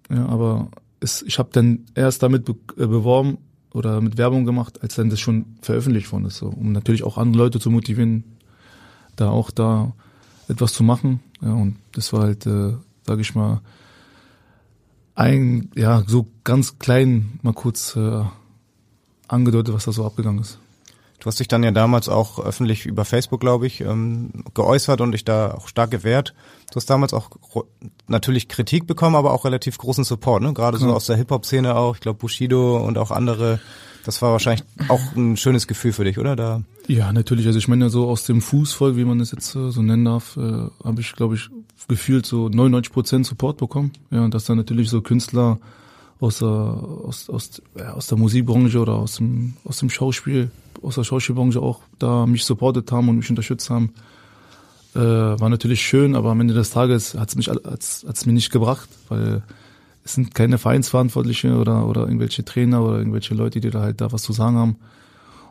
Ja, 0.08 0.26
aber 0.26 0.68
es, 1.00 1.22
ich 1.22 1.38
habe 1.38 1.50
dann 1.52 1.86
erst 1.94 2.22
damit 2.22 2.44
be 2.44 2.54
äh, 2.76 2.86
beworben 2.86 3.38
oder 3.74 4.00
mit 4.00 4.18
Werbung 4.18 4.44
gemacht, 4.44 4.82
als 4.82 4.94
dann 4.96 5.10
das 5.10 5.20
schon 5.20 5.56
veröffentlicht 5.62 6.12
worden 6.12 6.26
ist. 6.26 6.36
So, 6.36 6.48
um 6.48 6.72
natürlich 6.72 7.04
auch 7.04 7.18
andere 7.18 7.44
Leute 7.44 7.60
zu 7.60 7.70
motivieren, 7.70 8.24
da 9.16 9.30
auch 9.30 9.50
da 9.50 9.92
etwas 10.48 10.72
zu 10.72 10.84
machen. 10.84 11.20
Ja, 11.40 11.52
und 11.52 11.76
das 11.92 12.12
war 12.12 12.22
halt, 12.22 12.46
äh, 12.46 12.74
sage 13.06 13.20
ich 13.20 13.34
mal, 13.34 13.60
ein, 15.14 15.70
ja, 15.74 16.02
so 16.06 16.26
ganz 16.44 16.78
klein 16.78 17.38
mal 17.42 17.52
kurz 17.52 17.96
äh, 17.96 18.24
angedeutet, 19.28 19.74
was 19.74 19.84
da 19.84 19.92
so 19.92 20.04
abgegangen 20.04 20.40
ist. 20.40 20.58
Du 21.22 21.26
hast 21.28 21.38
dich 21.38 21.46
dann 21.46 21.62
ja 21.62 21.70
damals 21.70 22.08
auch 22.08 22.40
öffentlich 22.40 22.84
über 22.84 23.04
Facebook, 23.04 23.40
glaube 23.40 23.68
ich, 23.68 23.80
ähm, 23.80 24.30
geäußert 24.54 25.00
und 25.00 25.12
dich 25.12 25.24
da 25.24 25.54
auch 25.54 25.68
stark 25.68 25.92
gewehrt. 25.92 26.34
Du 26.72 26.76
hast 26.76 26.90
damals 26.90 27.14
auch 27.14 27.30
natürlich 28.08 28.48
Kritik 28.48 28.88
bekommen, 28.88 29.14
aber 29.14 29.32
auch 29.32 29.44
relativ 29.44 29.78
großen 29.78 30.02
Support, 30.02 30.42
ne? 30.42 30.52
Gerade 30.52 30.78
so 30.78 30.88
Ja. 30.88 30.94
aus 30.94 31.06
der 31.06 31.14
Hip-Hop-Szene 31.16 31.76
auch. 31.76 31.94
Ich 31.94 32.00
glaube, 32.00 32.18
Bushido 32.18 32.84
und 32.84 32.98
auch 32.98 33.12
andere. 33.12 33.60
Das 34.04 34.20
war 34.20 34.32
wahrscheinlich 34.32 34.64
auch 34.88 35.00
ein 35.14 35.36
schönes 35.36 35.68
Gefühl 35.68 35.92
für 35.92 36.02
dich, 36.02 36.18
oder? 36.18 36.34
Da 36.34 36.62
Ja, 36.88 37.12
natürlich. 37.12 37.46
Also 37.46 37.60
ich 37.60 37.68
meine, 37.68 37.88
so 37.88 38.08
aus 38.08 38.24
dem 38.24 38.40
Fußvolk, 38.40 38.96
wie 38.96 39.04
man 39.04 39.20
das 39.20 39.30
jetzt 39.30 39.54
äh, 39.54 39.70
so 39.70 39.80
nennen 39.80 40.04
darf, 40.04 40.36
äh, 40.36 40.40
habe 40.82 41.00
ich, 41.00 41.12
glaube 41.12 41.36
ich, 41.36 41.50
gefühlt 41.86 42.26
so 42.26 42.48
99 42.48 42.92
Prozent 42.92 43.26
Support 43.26 43.58
bekommen. 43.58 43.92
Ja, 44.10 44.24
und 44.24 44.34
dass 44.34 44.44
dann 44.46 44.56
natürlich 44.56 44.90
so 44.90 45.02
Künstler 45.02 45.60
aus 46.18 46.38
der, 46.40 46.48
aus, 46.48 47.30
aus, 47.30 47.62
ja, 47.78 47.92
aus 47.92 48.08
der 48.08 48.18
Musikbranche 48.18 48.80
oder 48.80 48.94
aus 48.94 49.16
dem, 49.16 49.54
aus 49.64 49.78
dem 49.78 49.88
Schauspiel, 49.88 50.50
aus 50.82 50.96
der 50.96 51.04
Schauspielbranche 51.04 51.60
auch 51.60 51.80
da 51.98 52.26
mich 52.26 52.44
supportet 52.44 52.90
haben 52.92 53.08
und 53.08 53.16
mich 53.16 53.30
unterstützt 53.30 53.70
haben, 53.70 53.92
äh, 54.94 54.98
war 54.98 55.48
natürlich 55.48 55.82
schön, 55.82 56.14
aber 56.14 56.30
am 56.30 56.40
Ende 56.40 56.54
des 56.54 56.70
Tages 56.70 57.14
hat 57.14 57.30
es 57.30 57.36
mich 57.36 57.48
hat's, 57.48 58.04
hat's 58.06 58.26
mir 58.26 58.32
nicht 58.32 58.50
gebracht, 58.50 58.88
weil 59.08 59.42
es 60.04 60.14
sind 60.14 60.34
keine 60.34 60.58
Vereinsverantwortliche 60.58 61.56
oder, 61.56 61.86
oder 61.86 62.02
irgendwelche 62.02 62.44
Trainer 62.44 62.82
oder 62.82 62.98
irgendwelche 62.98 63.34
Leute, 63.34 63.60
die 63.60 63.70
da 63.70 63.80
halt 63.80 64.00
da 64.00 64.12
was 64.12 64.22
zu 64.22 64.32
sagen 64.32 64.56
haben 64.56 64.76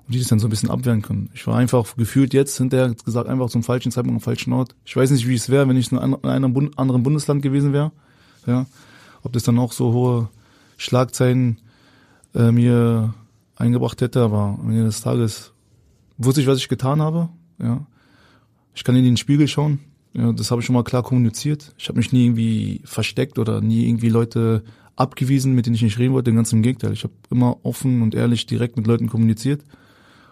und 0.06 0.14
die 0.14 0.20
das 0.20 0.28
dann 0.28 0.40
so 0.40 0.48
ein 0.48 0.50
bisschen 0.50 0.70
abwehren 0.70 1.02
können. 1.02 1.30
Ich 1.34 1.48
war 1.48 1.56
einfach 1.56 1.96
gefühlt 1.96 2.34
jetzt 2.34 2.58
hinterher 2.58 2.94
gesagt 2.94 3.28
einfach 3.28 3.50
zum 3.50 3.64
falschen 3.64 3.92
Zeitpunkt 3.92 4.18
am 4.18 4.22
falschen 4.22 4.54
Ort. 4.54 4.76
Ich 4.86 4.96
weiß 4.96 5.12
nicht, 5.12 5.28
wie 5.28 5.36
es 5.36 5.50
wäre, 5.50 5.68
wenn 5.68 5.78
ich 5.78 5.92
in 5.92 5.98
einem 5.98 6.70
anderen 6.76 7.04
Bundesland 7.04 7.42
gewesen 7.42 7.74
wäre. 7.74 7.92
Ja, 8.46 8.66
ob 9.24 9.34
das 9.34 9.44
dann 9.44 9.60
auch 9.60 9.72
so 9.72 9.94
hohe 9.94 10.30
Schlagzeilen 10.78 11.60
äh, 12.34 12.52
mir 12.52 13.14
eingebracht 13.62 14.02
hätte, 14.02 14.22
aber 14.22 14.58
am 14.60 14.70
Ende 14.70 14.86
des 14.86 15.02
Tages 15.02 15.54
wusste 16.18 16.42
ich, 16.42 16.48
was 16.48 16.58
ich 16.58 16.70
getan 16.70 17.02
habe. 17.02 17.30
Ja, 17.60 17.86
ich 18.74 18.84
kann 18.84 18.96
in 18.96 19.04
den 19.04 19.18
Spiegel 19.18 19.48
schauen. 19.48 19.80
Ja, 20.14 20.34
das 20.34 20.52
habe 20.52 20.62
ich 20.62 20.66
schon 20.66 20.74
mal 20.74 20.84
klar 20.84 21.04
kommuniziert. 21.04 21.74
Ich 21.78 21.88
habe 21.88 21.98
mich 21.98 22.12
nie 22.12 22.26
irgendwie 22.26 22.82
versteckt 22.84 23.40
oder 23.40 23.62
nie 23.62 23.88
irgendwie 23.88 24.10
Leute 24.10 24.64
abgewiesen, 24.98 25.54
mit 25.54 25.66
denen 25.66 25.76
ich 25.76 25.82
nicht 25.82 26.00
reden 26.00 26.14
wollte. 26.14 26.34
Ganz 26.34 26.52
im 26.52 26.62
Gegenteil. 26.62 26.92
Ich 26.92 27.04
habe 27.04 27.14
immer 27.30 27.58
offen 27.64 28.02
und 28.02 28.14
ehrlich 28.14 28.46
direkt 28.46 28.76
mit 28.76 28.88
Leuten 28.88 29.08
kommuniziert 29.08 29.64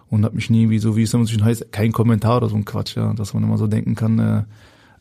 und 0.09 0.25
habe 0.25 0.35
mich 0.35 0.49
nie 0.49 0.69
wie 0.69 0.79
so 0.79 0.95
wie 0.95 1.03
es 1.03 1.13
immer 1.13 1.25
so 1.25 1.31
schön 1.31 1.45
heißt, 1.45 1.71
kein 1.71 1.91
Kommentar 1.91 2.37
oder 2.37 2.49
so 2.49 2.55
ein 2.55 2.65
Quatsch, 2.65 2.97
ja, 2.97 3.13
dass 3.13 3.33
man 3.33 3.43
immer 3.43 3.57
so 3.57 3.67
denken 3.67 3.95
kann, 3.95 4.19
äh, 4.19 4.39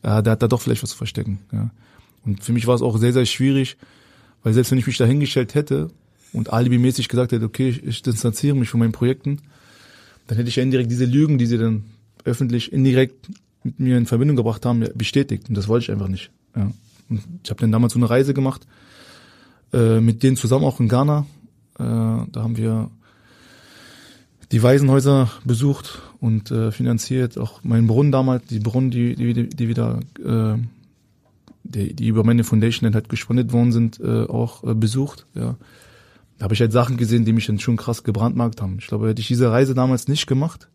äh, 0.03 0.23
der 0.23 0.31
hat 0.31 0.41
da 0.41 0.47
doch 0.47 0.61
vielleicht 0.61 0.83
was 0.83 0.91
zu 0.91 0.97
verstecken. 0.97 1.39
Ja. 1.51 1.71
Und 2.25 2.43
für 2.43 2.53
mich 2.53 2.67
war 2.67 2.75
es 2.75 2.81
auch 2.81 2.97
sehr, 2.97 3.13
sehr 3.13 3.25
schwierig, 3.25 3.77
weil 4.43 4.53
selbst 4.53 4.71
wenn 4.71 4.77
ich 4.77 4.87
mich 4.87 4.97
da 4.97 5.05
hingestellt 5.05 5.55
hätte 5.55 5.89
und 6.33 6.51
alibimäßig 6.53 7.07
gesagt 7.07 7.31
hätte, 7.31 7.45
okay, 7.45 7.69
ich, 7.69 7.83
ich 7.83 8.01
distanziere 8.01 8.55
mich 8.55 8.69
von 8.69 8.79
meinen 8.79 8.91
Projekten, 8.91 9.39
dann 10.27 10.37
hätte 10.37 10.49
ich 10.49 10.55
ja 10.55 10.63
indirekt 10.63 10.91
diese 10.91 11.05
Lügen, 11.05 11.37
die 11.37 11.47
sie 11.47 11.57
dann 11.57 11.85
öffentlich 12.23 12.71
indirekt 12.71 13.29
mit 13.63 13.79
mir 13.79 13.97
in 13.97 14.05
Verbindung 14.05 14.37
gebracht 14.37 14.65
haben, 14.65 14.85
bestätigt. 14.95 15.49
Und 15.49 15.55
das 15.55 15.67
wollte 15.67 15.85
ich 15.85 15.91
einfach 15.91 16.07
nicht. 16.07 16.31
Ja. 16.55 16.71
Und 17.09 17.23
ich 17.43 17.49
habe 17.49 17.61
dann 17.61 17.71
damals 17.71 17.93
so 17.93 17.99
eine 17.99 18.09
Reise 18.09 18.33
gemacht, 18.33 18.67
äh, 19.73 19.99
mit 19.99 20.23
denen 20.23 20.37
zusammen 20.37 20.65
auch 20.65 20.79
in 20.79 20.87
Ghana. 20.87 21.25
Äh, 21.77 21.83
da 21.83 22.27
haben 22.35 22.57
wir 22.57 22.91
die 24.51 24.63
Waisenhäuser 24.63 25.31
besucht 25.45 25.99
und 26.19 26.51
äh, 26.51 26.71
finanziert, 26.71 27.37
auch 27.37 27.63
meinen 27.63 27.87
Brunnen 27.87 28.11
damals, 28.11 28.45
die 28.45 28.59
Brunnen, 28.59 28.91
die, 28.91 29.15
die, 29.15 29.49
die 29.49 29.67
wieder, 29.67 29.99
äh, 30.23 30.57
die, 31.63 31.93
die 31.93 32.07
über 32.07 32.23
meine 32.23 32.43
Foundation 32.43 32.85
dann 32.85 32.95
halt 32.95 33.09
gespendet 33.09 33.53
worden 33.53 33.71
sind, 33.71 33.99
äh, 33.99 34.23
auch 34.23 34.63
äh, 34.63 34.73
besucht. 34.73 35.25
Ja. 35.35 35.55
Da 36.39 36.45
habe 36.45 36.53
ich 36.53 36.61
halt 36.61 36.71
Sachen 36.71 36.97
gesehen, 36.97 37.25
die 37.25 37.33
mich 37.33 37.45
dann 37.45 37.59
schon 37.59 37.77
krass 37.77 38.03
gebrandmarkt 38.03 38.61
haben. 38.61 38.77
Ich 38.79 38.87
glaube, 38.87 39.09
hätte 39.09 39.21
ich 39.21 39.27
diese 39.27 39.51
Reise 39.51 39.75
damals 39.75 40.07
nicht 40.07 40.25
gemacht, 40.25 40.69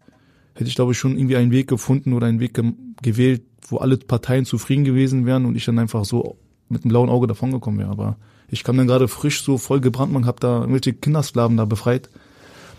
hätte 0.55 0.68
ich 0.68 0.77
glaube 0.77 0.92
ich 0.92 0.98
schon 0.98 1.16
irgendwie 1.16 1.37
einen 1.37 1.50
Weg 1.50 1.66
gefunden 1.66 2.12
oder 2.12 2.27
einen 2.27 2.40
Weg 2.40 2.55
ge 2.55 2.72
gewählt, 3.03 3.42
wo 3.66 3.79
alle 3.79 3.96
Parteien 3.96 4.44
zufrieden 4.44 4.85
gewesen 4.85 5.27
wären 5.27 5.46
und 5.46 5.57
ich 5.57 5.64
dann 5.64 5.79
einfach 5.79 6.05
so 6.05 6.37
mit 6.68 6.85
einem 6.85 6.90
blauen 6.90 7.09
Auge 7.09 7.27
davongekommen 7.27 7.81
wäre. 7.81 7.90
Aber 7.90 8.16
ich 8.48 8.62
kam 8.62 8.77
dann 8.77 8.87
gerade 8.87 9.09
frisch 9.09 9.42
so 9.42 9.59
voll 9.59 9.81
gebrandmarkt, 9.81 10.29
habe 10.29 10.40
da 10.40 10.61
irgendwelche 10.61 10.92
Kindersklaven 10.92 11.57
da 11.57 11.64
befreit 11.64 12.09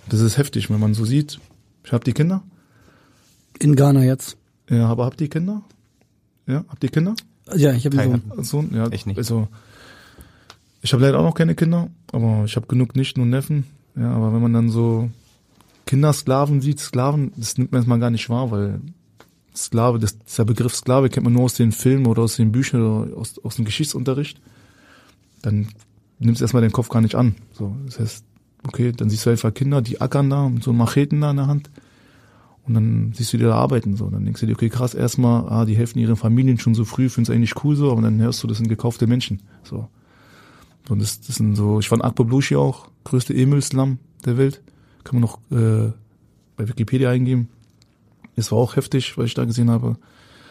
das 0.09 0.21
ist 0.21 0.37
heftig, 0.37 0.69
wenn 0.69 0.79
man 0.79 0.93
so 0.93 1.05
sieht. 1.05 1.39
Ich 1.83 1.91
habe 1.91 2.03
die 2.03 2.13
Kinder. 2.13 2.43
In 3.59 3.75
Ghana 3.75 4.03
jetzt. 4.03 4.37
Ja, 4.69 4.87
aber 4.87 5.05
habt 5.05 5.21
ihr 5.21 5.29
Kinder? 5.29 5.63
Ja, 6.47 6.63
habt 6.67 6.83
ihr 6.83 6.89
Kinder? 6.89 7.15
Ja, 7.55 7.73
ich 7.73 7.85
habe 7.85 7.99
einen 7.99 8.21
Sohn. 8.37 8.43
Sohn? 8.43 8.69
Ja, 8.73 8.91
Ich 8.91 9.05
nicht. 9.05 9.17
Also, 9.17 9.47
ich 10.85 10.93
habe 10.93 11.03
leider 11.03 11.17
auch 11.17 11.23
noch 11.23 11.33
keine 11.33 11.55
Kinder, 11.55 11.89
aber 12.11 12.43
ich 12.45 12.55
habe 12.55 12.67
genug 12.67 12.95
Nichten 12.95 13.19
und 13.19 13.31
Neffen. 13.31 13.63
Ja, 13.95 14.11
aber 14.11 14.31
wenn 14.31 14.41
man 14.41 14.53
dann 14.53 14.69
so 14.69 15.09
Kindersklaven 15.87 16.61
sieht, 16.61 16.79
Sklaven, 16.79 17.31
das 17.35 17.57
nimmt 17.57 17.71
man 17.71 17.79
erstmal 17.79 17.99
gar 17.99 18.11
nicht 18.11 18.29
wahr, 18.29 18.51
weil 18.51 18.79
Sklave, 19.55 19.97
das, 19.97 20.15
der 20.19 20.45
Begriff 20.45 20.75
Sklave 20.75 21.09
kennt 21.09 21.23
man 21.23 21.33
nur 21.33 21.41
aus 21.41 21.55
den 21.55 21.71
Filmen 21.71 22.05
oder 22.05 22.21
aus 22.21 22.35
den 22.35 22.51
Büchern 22.51 22.83
oder 22.83 23.17
aus, 23.17 23.43
aus 23.43 23.55
dem 23.55 23.65
Geschichtsunterricht. 23.65 24.39
Dann 25.41 25.69
nimmst 26.19 26.41
du 26.41 26.43
erstmal 26.43 26.61
den 26.61 26.71
Kopf 26.71 26.89
gar 26.89 27.01
nicht 27.01 27.15
an. 27.15 27.33
So, 27.53 27.75
das 27.87 27.99
heißt, 27.99 28.25
okay, 28.67 28.91
dann 28.91 29.09
siehst 29.09 29.25
du 29.25 29.31
einfach 29.31 29.55
Kinder, 29.55 29.81
die 29.81 30.01
ackern 30.01 30.29
da 30.29 30.47
mit 30.49 30.63
so 30.63 30.71
Macheten 30.71 31.21
da 31.21 31.31
in 31.31 31.37
der 31.37 31.47
Hand. 31.47 31.71
Und 32.67 32.75
dann 32.75 33.11
siehst 33.15 33.33
du 33.33 33.37
die 33.37 33.43
da 33.43 33.55
arbeiten 33.55 33.95
so. 33.95 34.07
Dann 34.11 34.23
denkst 34.23 34.41
du 34.41 34.45
dir, 34.45 34.53
okay, 34.53 34.69
krass, 34.69 34.93
erstmal, 34.93 35.49
ah, 35.49 35.65
die 35.65 35.75
helfen 35.75 35.97
ihren 35.97 36.15
Familien 36.15 36.59
schon 36.59 36.75
so 36.75 36.85
früh, 36.85 37.09
find's 37.09 37.31
eigentlich 37.31 37.63
cool 37.63 37.75
so, 37.75 37.91
aber 37.91 38.03
dann 38.03 38.21
hörst 38.21 38.43
du, 38.43 38.47
das 38.47 38.57
sind 38.57 38.67
gekaufte 38.69 39.07
Menschen. 39.07 39.41
So. 39.63 39.87
Und 40.89 41.01
das, 41.01 41.21
das 41.21 41.37
sind 41.37 41.55
so, 41.55 41.79
ich 41.79 41.89
fand 41.89 42.03
Akbar 42.03 42.25
Blushi 42.25 42.55
auch, 42.55 42.87
größte 43.03 43.33
Emil-Slum 43.33 43.99
der 44.25 44.37
Welt. 44.37 44.61
Kann 45.03 45.19
man 45.19 45.21
noch 45.21 45.39
äh, 45.51 45.91
bei 46.57 46.67
Wikipedia 46.67 47.09
eingeben. 47.09 47.49
Es 48.35 48.51
war 48.51 48.59
auch 48.59 48.75
heftig, 48.75 49.17
was 49.17 49.25
ich 49.25 49.33
da 49.33 49.45
gesehen 49.45 49.69
habe. 49.69 49.97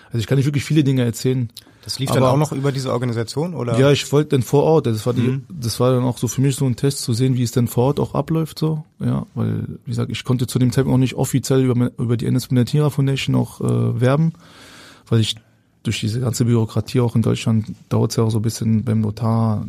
Also 0.06 0.18
ich 0.18 0.26
kann 0.26 0.36
nicht 0.38 0.46
wirklich 0.46 0.64
viele 0.64 0.84
Dinge 0.84 1.04
erzählen. 1.04 1.50
Das 1.84 1.98
lief 1.98 2.10
Aber- 2.10 2.20
dann 2.20 2.28
auch 2.30 2.36
noch 2.38 2.52
über 2.52 2.72
diese 2.72 2.92
Organisation 2.92 3.54
oder? 3.54 3.78
Ja, 3.78 3.90
ich 3.90 4.10
wollte 4.10 4.30
dann 4.30 4.42
vor 4.42 4.62
Ort. 4.62 4.86
Das 4.86 5.04
war 5.04 5.12
die, 5.12 5.40
das 5.50 5.80
war 5.80 5.92
dann 5.92 6.04
auch 6.04 6.16
so 6.16 6.28
für 6.28 6.40
mich 6.40 6.56
so 6.56 6.64
ein 6.64 6.76
Test 6.76 7.02
zu 7.02 7.12
sehen, 7.12 7.36
wie 7.36 7.42
es 7.42 7.50
denn 7.52 7.68
vor 7.68 7.84
Ort 7.84 8.00
auch 8.00 8.14
abläuft, 8.14 8.58
so. 8.58 8.84
Ja, 9.00 9.26
weil, 9.34 9.64
wie 9.84 9.90
gesagt, 9.90 10.10
ich 10.10 10.24
konnte 10.24 10.46
zu 10.46 10.58
dem 10.58 10.72
Zeitpunkt 10.72 10.94
auch 10.94 11.00
nicht 11.00 11.14
offiziell 11.14 11.62
über, 11.62 11.90
über 11.98 12.16
die 12.16 12.26
NS 12.26 12.48
Tira 12.66 12.88
Foundation 12.88 13.34
auch 13.34 13.60
äh, 13.60 14.00
werben, 14.00 14.32
weil 15.08 15.20
ich 15.20 15.36
durch 15.82 16.00
diese 16.00 16.20
ganze 16.20 16.46
Bürokratie 16.46 17.00
auch 17.00 17.14
in 17.16 17.22
Deutschland 17.22 17.66
dauert 17.90 18.12
es 18.12 18.16
ja 18.16 18.24
auch 18.24 18.30
so 18.30 18.38
ein 18.38 18.42
bisschen 18.42 18.84
beim 18.84 19.00
Notar. 19.02 19.66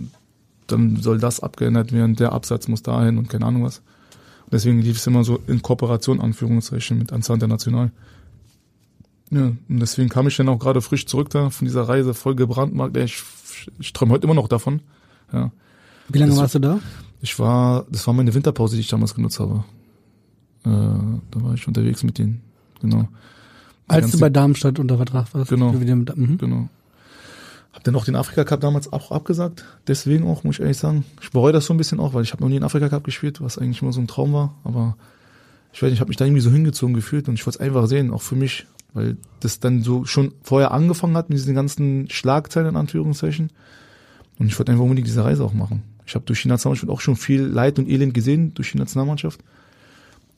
Dann 0.67 0.95
soll 0.97 1.19
das 1.19 1.39
abgeändert 1.41 1.91
werden, 1.91 2.15
der 2.15 2.32
Absatz 2.32 2.67
muss 2.67 2.82
dahin 2.82 3.17
und 3.17 3.30
keine 3.30 3.45
Ahnung 3.45 3.63
was. 3.63 3.82
Deswegen 4.51 4.82
lief 4.82 4.97
es 4.97 5.08
immer 5.08 5.23
so 5.23 5.39
in 5.47 5.62
Kooperation, 5.62 6.21
Anführungszeichen, 6.21 6.97
mit 6.97 7.12
Anzahl 7.13 7.36
International. 7.36 7.91
Ja, 9.32 9.41
und 9.47 9.80
deswegen 9.80 10.10
kam 10.10 10.28
ich 10.28 10.38
dann 10.38 10.49
auch 10.49 10.60
gerade 10.60 10.82
frisch 10.82 11.06
zurück 11.08 11.30
da 11.32 11.49
von 11.49 11.65
dieser 11.65 11.84
Reise, 11.89 12.13
voll 12.13 12.36
gebrandmarkt. 12.36 12.95
Ich, 12.97 13.23
ich 13.80 13.91
träume 13.93 14.12
heute 14.13 14.25
immer 14.25 14.36
noch 14.36 14.47
davon. 14.47 14.82
Ja. 15.34 15.51
Wie 16.10 16.19
lange 16.19 16.32
Das- 16.32 16.39
warst 16.39 16.56
du 16.56 16.60
da? 16.60 16.80
Ich 17.21 17.39
war, 17.39 17.86
das 17.89 18.06
war 18.06 18.13
meine 18.13 18.34
Winterpause, 18.36 18.75
die 18.75 18.82
ich 18.82 18.88
damals 18.88 19.15
genutzt 19.15 19.39
habe. 19.39 19.63
Äh, 20.63 20.69
da 20.69 21.41
war 21.41 21.54
ich 21.56 21.67
unterwegs 21.67 22.04
mit 22.04 22.19
denen. 22.19 22.41
Genau. 22.82 23.08
Als 23.88 24.12
du 24.12 24.19
bei 24.19 24.30
Darmstadt 24.30 24.78
unter 24.78 24.97
Vertrag 24.97 25.34
warst. 25.34 25.49
Genau. 25.49 25.80
Wieder 25.80 25.95
mit, 25.95 26.15
mhm. 26.15 26.38
Genau. 26.38 26.69
Hab 27.76 27.84
dann 27.84 27.96
auch 27.98 28.06
den 28.06 28.16
Afrika 28.16 28.46
Cup 28.46 28.62
damals 28.62 28.92
auch 28.94 29.12
abgesagt. 29.12 29.66
Deswegen 29.86 30.26
auch, 30.26 30.46
muss 30.46 30.56
ich 30.56 30.62
ehrlich 30.62 30.78
sagen. 30.78 31.04
Ich 31.22 31.32
bereue 31.32 31.52
das 31.52 31.66
so 31.66 31.74
ein 31.74 31.78
bisschen 31.78 32.00
auch, 32.00 32.14
weil 32.14 32.24
ich 32.24 32.32
habe 32.32 32.42
noch 32.42 32.50
nie 32.50 32.56
einen 32.56 32.64
Afrika 32.64 32.88
Cup 32.88 33.04
gespielt, 33.04 33.42
was 33.42 33.58
eigentlich 33.58 33.82
immer 33.82 33.92
so 33.92 34.00
ein 34.00 34.08
Traum 34.08 34.32
war. 34.32 34.56
Aber 34.64 34.96
ich 35.74 35.82
weiß 35.82 35.90
nicht, 35.90 35.96
ich 35.96 36.00
habe 36.00 36.08
mich 36.08 36.16
da 36.16 36.24
irgendwie 36.24 36.42
so 36.42 36.50
hingezogen 36.50 36.96
gefühlt 36.96 37.28
und 37.28 37.34
ich 37.34 37.46
wollte 37.46 37.58
es 37.58 37.62
einfach 37.62 37.86
sehen, 37.88 38.12
auch 38.14 38.22
für 38.22 38.38
mich. 38.38 38.66
Weil 38.94 39.18
das 39.42 39.60
dann 39.60 39.82
so 39.82 40.06
schon 40.06 40.34
vorher 40.42 40.72
angefangen 40.72 41.18
hat 41.18 41.30
mit 41.30 41.38
diesen 41.38 41.54
ganzen 41.54 42.10
Schlagzeilen 42.10 42.70
in 42.70 42.78
Anführungszeichen. 42.78 43.52
Und 44.40 44.48
ich 44.48 44.58
wollte 44.58 44.72
einfach 44.72 44.84
unbedingt 44.84 45.08
diese 45.08 45.26
Reise 45.26 45.44
auch 45.44 45.54
machen. 45.54 45.84
Ich 46.06 46.16
habe 46.16 46.24
durch 46.24 46.44
die 46.44 46.48
Nationalmannschaft 46.48 46.90
auch 46.90 47.02
schon 47.02 47.18
viel 47.18 47.42
Leid 47.42 47.78
und 47.78 47.90
Elend 47.90 48.14
gesehen 48.14 48.54
durch 48.54 48.72
die 48.72 48.78
Nationalmannschaft. 48.78 49.42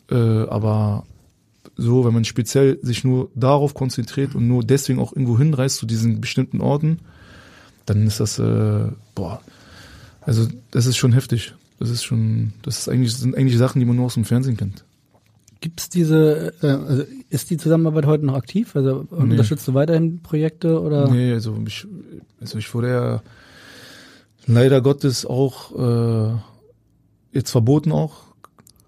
Äh, 0.10 0.15
aber 0.15 1.06
so, 1.76 2.04
wenn 2.04 2.13
man 2.13 2.26
speziell 2.26 2.80
sich 2.82 3.04
nur 3.04 3.30
darauf 3.36 3.76
konzentriert 3.76 4.34
und 4.34 4.47
nur 4.47 4.63
deswegen 4.63 5.00
auch 5.00 5.13
irgendwo 5.13 5.38
hinreist 5.38 5.78
zu 5.78 5.86
diesen 5.86 6.19
bestimmten 6.19 6.62
Orten, 6.62 7.00
dann 7.88 8.06
ist 8.06 8.19
das, 8.19 8.38
äh, 8.38 8.86
boah, 9.15 9.41
also 10.21 10.47
das 10.71 10.86
ist 10.86 10.97
schon 10.97 11.13
heftig. 11.13 11.54
Das 11.80 11.89
ist 11.89 12.04
schon, 12.04 12.54
das 12.63 12.80
ist 12.80 12.89
eigentlich, 12.89 13.12
das 13.12 13.21
sind 13.21 13.36
eigentlich 13.36 13.58
Sachen, 13.58 13.80
die 13.80 13.86
man 13.86 13.95
nur 13.95 14.06
aus 14.06 14.15
dem 14.15 14.26
Fernsehen 14.26 14.58
kennt. 14.58 14.84
Gibt's 15.62 15.89
diese, 15.89 16.54
äh, 16.62 16.67
also 16.67 17.04
ist 17.30 17.50
die 17.50 17.58
Zusammenarbeit 17.58 18.06
heute 18.06 18.26
noch 18.26 18.36
aktiv? 18.36 18.76
Also 18.76 19.08
unterstützt 19.10 19.67
du 19.67 19.73
weiterhin 19.73 20.19
Projekte 20.21 20.82
oder? 20.82 21.10
Nee, 21.10 21.34
also 21.34 21.58
ich, 21.65 21.88
also 22.39 22.58
ich 22.58 22.73
wurde 22.73 22.89
ja 22.89 23.21
leider 24.45 24.82
Gottes 24.82 25.26
auch 25.26 25.76
äh, 25.78 26.38
jetzt 27.32 27.52
verboten 27.52 27.91
auch, 27.91 28.23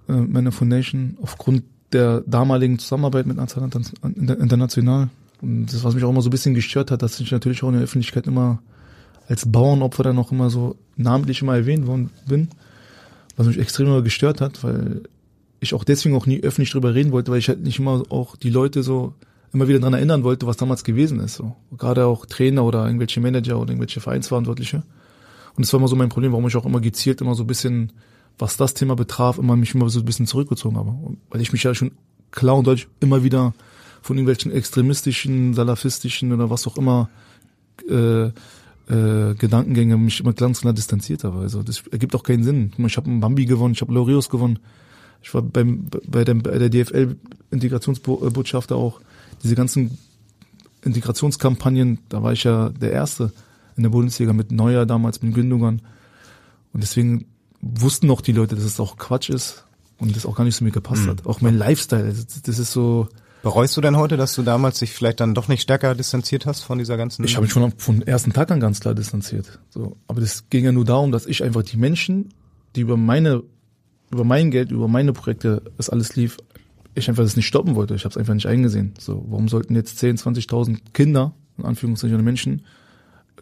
äh, 0.07 0.13
meine 0.13 0.51
Foundation, 0.51 1.17
aufgrund 1.21 1.63
der 1.93 2.21
damaligen 2.27 2.79
Zusammenarbeit 2.79 3.25
mit 3.25 3.37
International. 3.37 5.09
Und 5.41 5.67
das, 5.67 5.83
was 5.83 5.95
mich 5.95 6.03
auch 6.03 6.09
immer 6.09 6.21
so 6.21 6.29
ein 6.29 6.31
bisschen 6.31 6.53
gestört 6.53 6.91
hat, 6.91 7.01
dass 7.01 7.19
ich 7.19 7.31
natürlich 7.31 7.63
auch 7.63 7.69
in 7.69 7.75
der 7.75 7.83
Öffentlichkeit 7.83 8.27
immer 8.27 8.61
als 9.29 9.49
Bauernopfer 9.49 10.03
dann 10.03 10.17
auch 10.17 10.31
immer 10.31 10.49
so 10.49 10.75
namentlich 10.97 11.41
immer 11.41 11.55
erwähnt 11.55 11.87
worden 11.87 12.09
bin, 12.27 12.49
was 13.37 13.47
mich 13.47 13.59
extrem 13.59 14.03
gestört 14.03 14.41
hat, 14.41 14.63
weil 14.63 15.03
ich 15.59 15.73
auch 15.73 15.83
deswegen 15.83 16.15
auch 16.15 16.25
nie 16.25 16.41
öffentlich 16.41 16.71
drüber 16.71 16.95
reden 16.95 17.11
wollte, 17.11 17.31
weil 17.31 17.39
ich 17.39 17.47
halt 17.47 17.61
nicht 17.61 17.79
immer 17.79 18.03
auch 18.09 18.35
die 18.35 18.49
Leute 18.49 18.81
so 18.81 19.13
immer 19.53 19.67
wieder 19.67 19.79
dran 19.79 19.93
erinnern 19.93 20.23
wollte, 20.23 20.47
was 20.47 20.57
damals 20.57 20.83
gewesen 20.83 21.19
ist. 21.19 21.35
So. 21.35 21.55
Gerade 21.77 22.05
auch 22.05 22.25
Trainer 22.25 22.63
oder 22.63 22.85
irgendwelche 22.85 23.19
Manager 23.21 23.59
oder 23.59 23.71
irgendwelche 23.71 24.01
Vereinsverantwortliche. 24.01 24.83
Und 25.55 25.65
das 25.65 25.73
war 25.73 25.79
immer 25.79 25.87
so 25.87 25.95
mein 25.95 26.09
Problem, 26.09 26.31
warum 26.31 26.47
ich 26.47 26.55
auch 26.55 26.65
immer 26.65 26.81
gezielt 26.81 27.21
immer 27.21 27.35
so 27.35 27.43
ein 27.43 27.47
bisschen, 27.47 27.91
was 28.37 28.57
das 28.57 28.73
Thema 28.73 28.95
betraf, 28.95 29.37
immer 29.37 29.55
mich 29.55 29.75
immer 29.75 29.89
so 29.89 29.99
ein 29.99 30.05
bisschen 30.05 30.27
zurückgezogen 30.27 30.77
habe. 30.77 30.95
Weil 31.29 31.41
ich 31.41 31.51
mich 31.51 31.63
ja 31.63 31.75
schon 31.75 31.91
klar 32.31 32.57
und 32.57 32.65
deutlich 32.65 32.87
immer 32.99 33.23
wieder 33.23 33.53
von 34.01 34.17
irgendwelchen 34.17 34.51
extremistischen, 34.51 35.53
salafistischen 35.53 36.31
oder 36.31 36.49
was 36.49 36.65
auch 36.67 36.77
immer 36.77 37.09
äh, 37.89 38.29
äh, 38.89 39.35
Gedankengänge 39.35 39.97
mich 39.97 40.19
immer 40.19 40.33
ganz 40.33 40.61
klar 40.61 40.73
distanziert 40.73 41.23
habe. 41.23 41.39
Also 41.39 41.63
das 41.63 41.83
ergibt 41.91 42.15
auch 42.15 42.23
keinen 42.23 42.43
Sinn. 42.43 42.71
Ich 42.77 42.97
habe 42.97 43.09
einen 43.09 43.19
Bambi 43.19 43.45
gewonnen, 43.45 43.73
ich 43.73 43.81
habe 43.81 43.93
Lorios 43.93 44.29
gewonnen. 44.29 44.59
Ich 45.21 45.33
war 45.33 45.41
beim 45.41 45.89
bei, 46.07 46.23
dem, 46.23 46.41
bei 46.41 46.57
der 46.57 46.69
DFL 46.69 47.15
Integrationsbotschafter 47.51 48.75
auch. 48.75 49.01
Diese 49.43 49.55
ganzen 49.55 49.97
Integrationskampagnen, 50.83 51.99
da 52.09 52.23
war 52.23 52.33
ich 52.33 52.43
ja 52.45 52.69
der 52.69 52.91
Erste 52.91 53.31
in 53.75 53.83
der 53.83 53.89
Bundesliga 53.89 54.33
mit 54.33 54.51
Neuer 54.51 54.85
damals, 54.85 55.21
mit 55.21 55.33
Gündogan. 55.33 55.81
Und 56.73 56.83
deswegen 56.83 57.25
wussten 57.61 58.09
auch 58.09 58.21
die 58.21 58.31
Leute, 58.31 58.55
dass 58.55 58.63
es 58.63 58.79
auch 58.79 58.97
Quatsch 58.97 59.29
ist 59.29 59.65
und 59.97 60.15
das 60.15 60.25
auch 60.25 60.35
gar 60.35 60.45
nicht 60.45 60.55
zu 60.55 60.63
mir 60.63 60.71
gepasst 60.71 61.07
hat. 61.07 61.25
Auch 61.25 61.41
mein 61.41 61.57
Lifestyle, 61.57 62.07
das, 62.07 62.41
das 62.41 62.59
ist 62.59 62.71
so, 62.71 63.07
Bereust 63.41 63.77
du 63.77 63.81
denn 63.81 63.95
heute, 63.95 64.17
dass 64.17 64.33
du 64.33 64.43
damals 64.43 64.79
dich 64.79 64.91
vielleicht 64.91 65.21
dann 65.21 65.33
doch 65.33 65.47
nicht 65.47 65.61
stärker 65.61 65.95
distanziert 65.95 66.45
hast 66.45 66.61
von 66.61 66.77
dieser 66.77 66.97
ganzen? 66.97 67.23
Ich 67.23 67.35
habe 67.35 67.45
mich 67.45 67.53
schon 67.53 67.71
von 67.77 68.01
ersten 68.01 68.33
Tag 68.33 68.51
an 68.51 68.59
ganz 68.59 68.81
klar 68.81 68.93
distanziert. 68.93 69.59
So, 69.69 69.95
aber 70.07 70.19
das 70.19 70.49
ging 70.49 70.65
ja 70.65 70.71
nur 70.71 70.83
darum, 70.83 71.11
dass 71.11 71.25
ich 71.25 71.43
einfach 71.43 71.63
die 71.63 71.77
Menschen, 71.77 72.33
die 72.75 72.81
über 72.81 72.97
meine, 72.97 73.43
über 74.11 74.25
mein 74.25 74.51
Geld, 74.51 74.71
über 74.71 74.89
meine 74.89 75.13
Projekte, 75.13 75.61
das 75.77 75.89
alles 75.89 76.15
lief, 76.17 76.37
ich 76.95 77.07
einfach 77.07 77.23
das 77.23 77.37
nicht 77.37 77.47
stoppen 77.47 77.75
wollte. 77.75 77.95
Ich 77.95 78.03
habe 78.03 78.11
es 78.11 78.17
einfach 78.17 78.33
nicht 78.33 78.47
eingesehen. 78.47 78.93
So, 78.99 79.25
warum 79.29 79.47
sollten 79.47 79.75
jetzt 79.75 79.97
10, 79.99 80.17
20.000 80.17 80.79
Kinder, 80.93 81.33
in 81.57 81.65
Anführungszeichen 81.65 82.21
Menschen, 82.23 82.65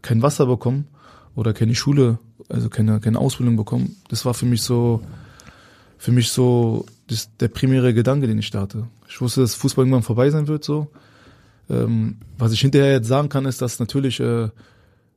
kein 0.04 0.22
Wasser 0.22 0.46
bekommen 0.46 0.88
oder 1.36 1.54
keine 1.54 1.74
Schule, 1.74 2.20
also 2.50 2.70
keine 2.70 3.00
keine 3.00 3.18
Ausbildung 3.18 3.56
bekommen? 3.56 3.96
Das 4.10 4.26
war 4.26 4.36
für 4.36 4.46
mich 4.46 4.62
so, 4.62 5.02
für 5.98 6.12
mich 6.12 6.30
so 6.30 6.86
das, 7.08 7.30
der 7.38 7.48
primäre 7.48 7.94
Gedanke, 7.94 8.28
den 8.28 8.38
ich 8.38 8.52
da 8.52 8.62
hatte. 8.62 8.88
Ich 9.08 9.20
wusste, 9.22 9.42
dass 9.42 9.56
Fußball 9.56 9.84
irgendwann 9.84 10.04
vorbei 10.04 10.30
sein 10.30 10.48
wird, 10.48 10.64
so. 10.64 10.88
Ähm, 11.70 12.18
was 12.38 12.52
ich 12.52 12.62
hinterher 12.62 12.92
jetzt 12.92 13.08
sagen 13.08 13.30
kann, 13.30 13.46
ist, 13.46 13.62
dass 13.62 13.80
natürlich 13.80 14.20
äh, 14.20 14.50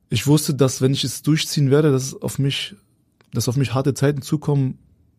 ich 0.09 0.27
wusste, 0.27 0.53
dass 0.53 0.81
wenn 0.81 0.93
ich 0.93 1.03
es 1.03 1.21
durchziehen 1.21 1.71
werde, 1.71 1.91
dass 1.91 2.03
es 2.03 2.21
auf 2.21 2.37
mich, 2.37 2.75
dass 3.33 3.47
auf 3.47 3.55
mich 3.55 3.73
harte 3.73 3.93
Zeiten 3.93 4.21
zukommen 4.21 4.77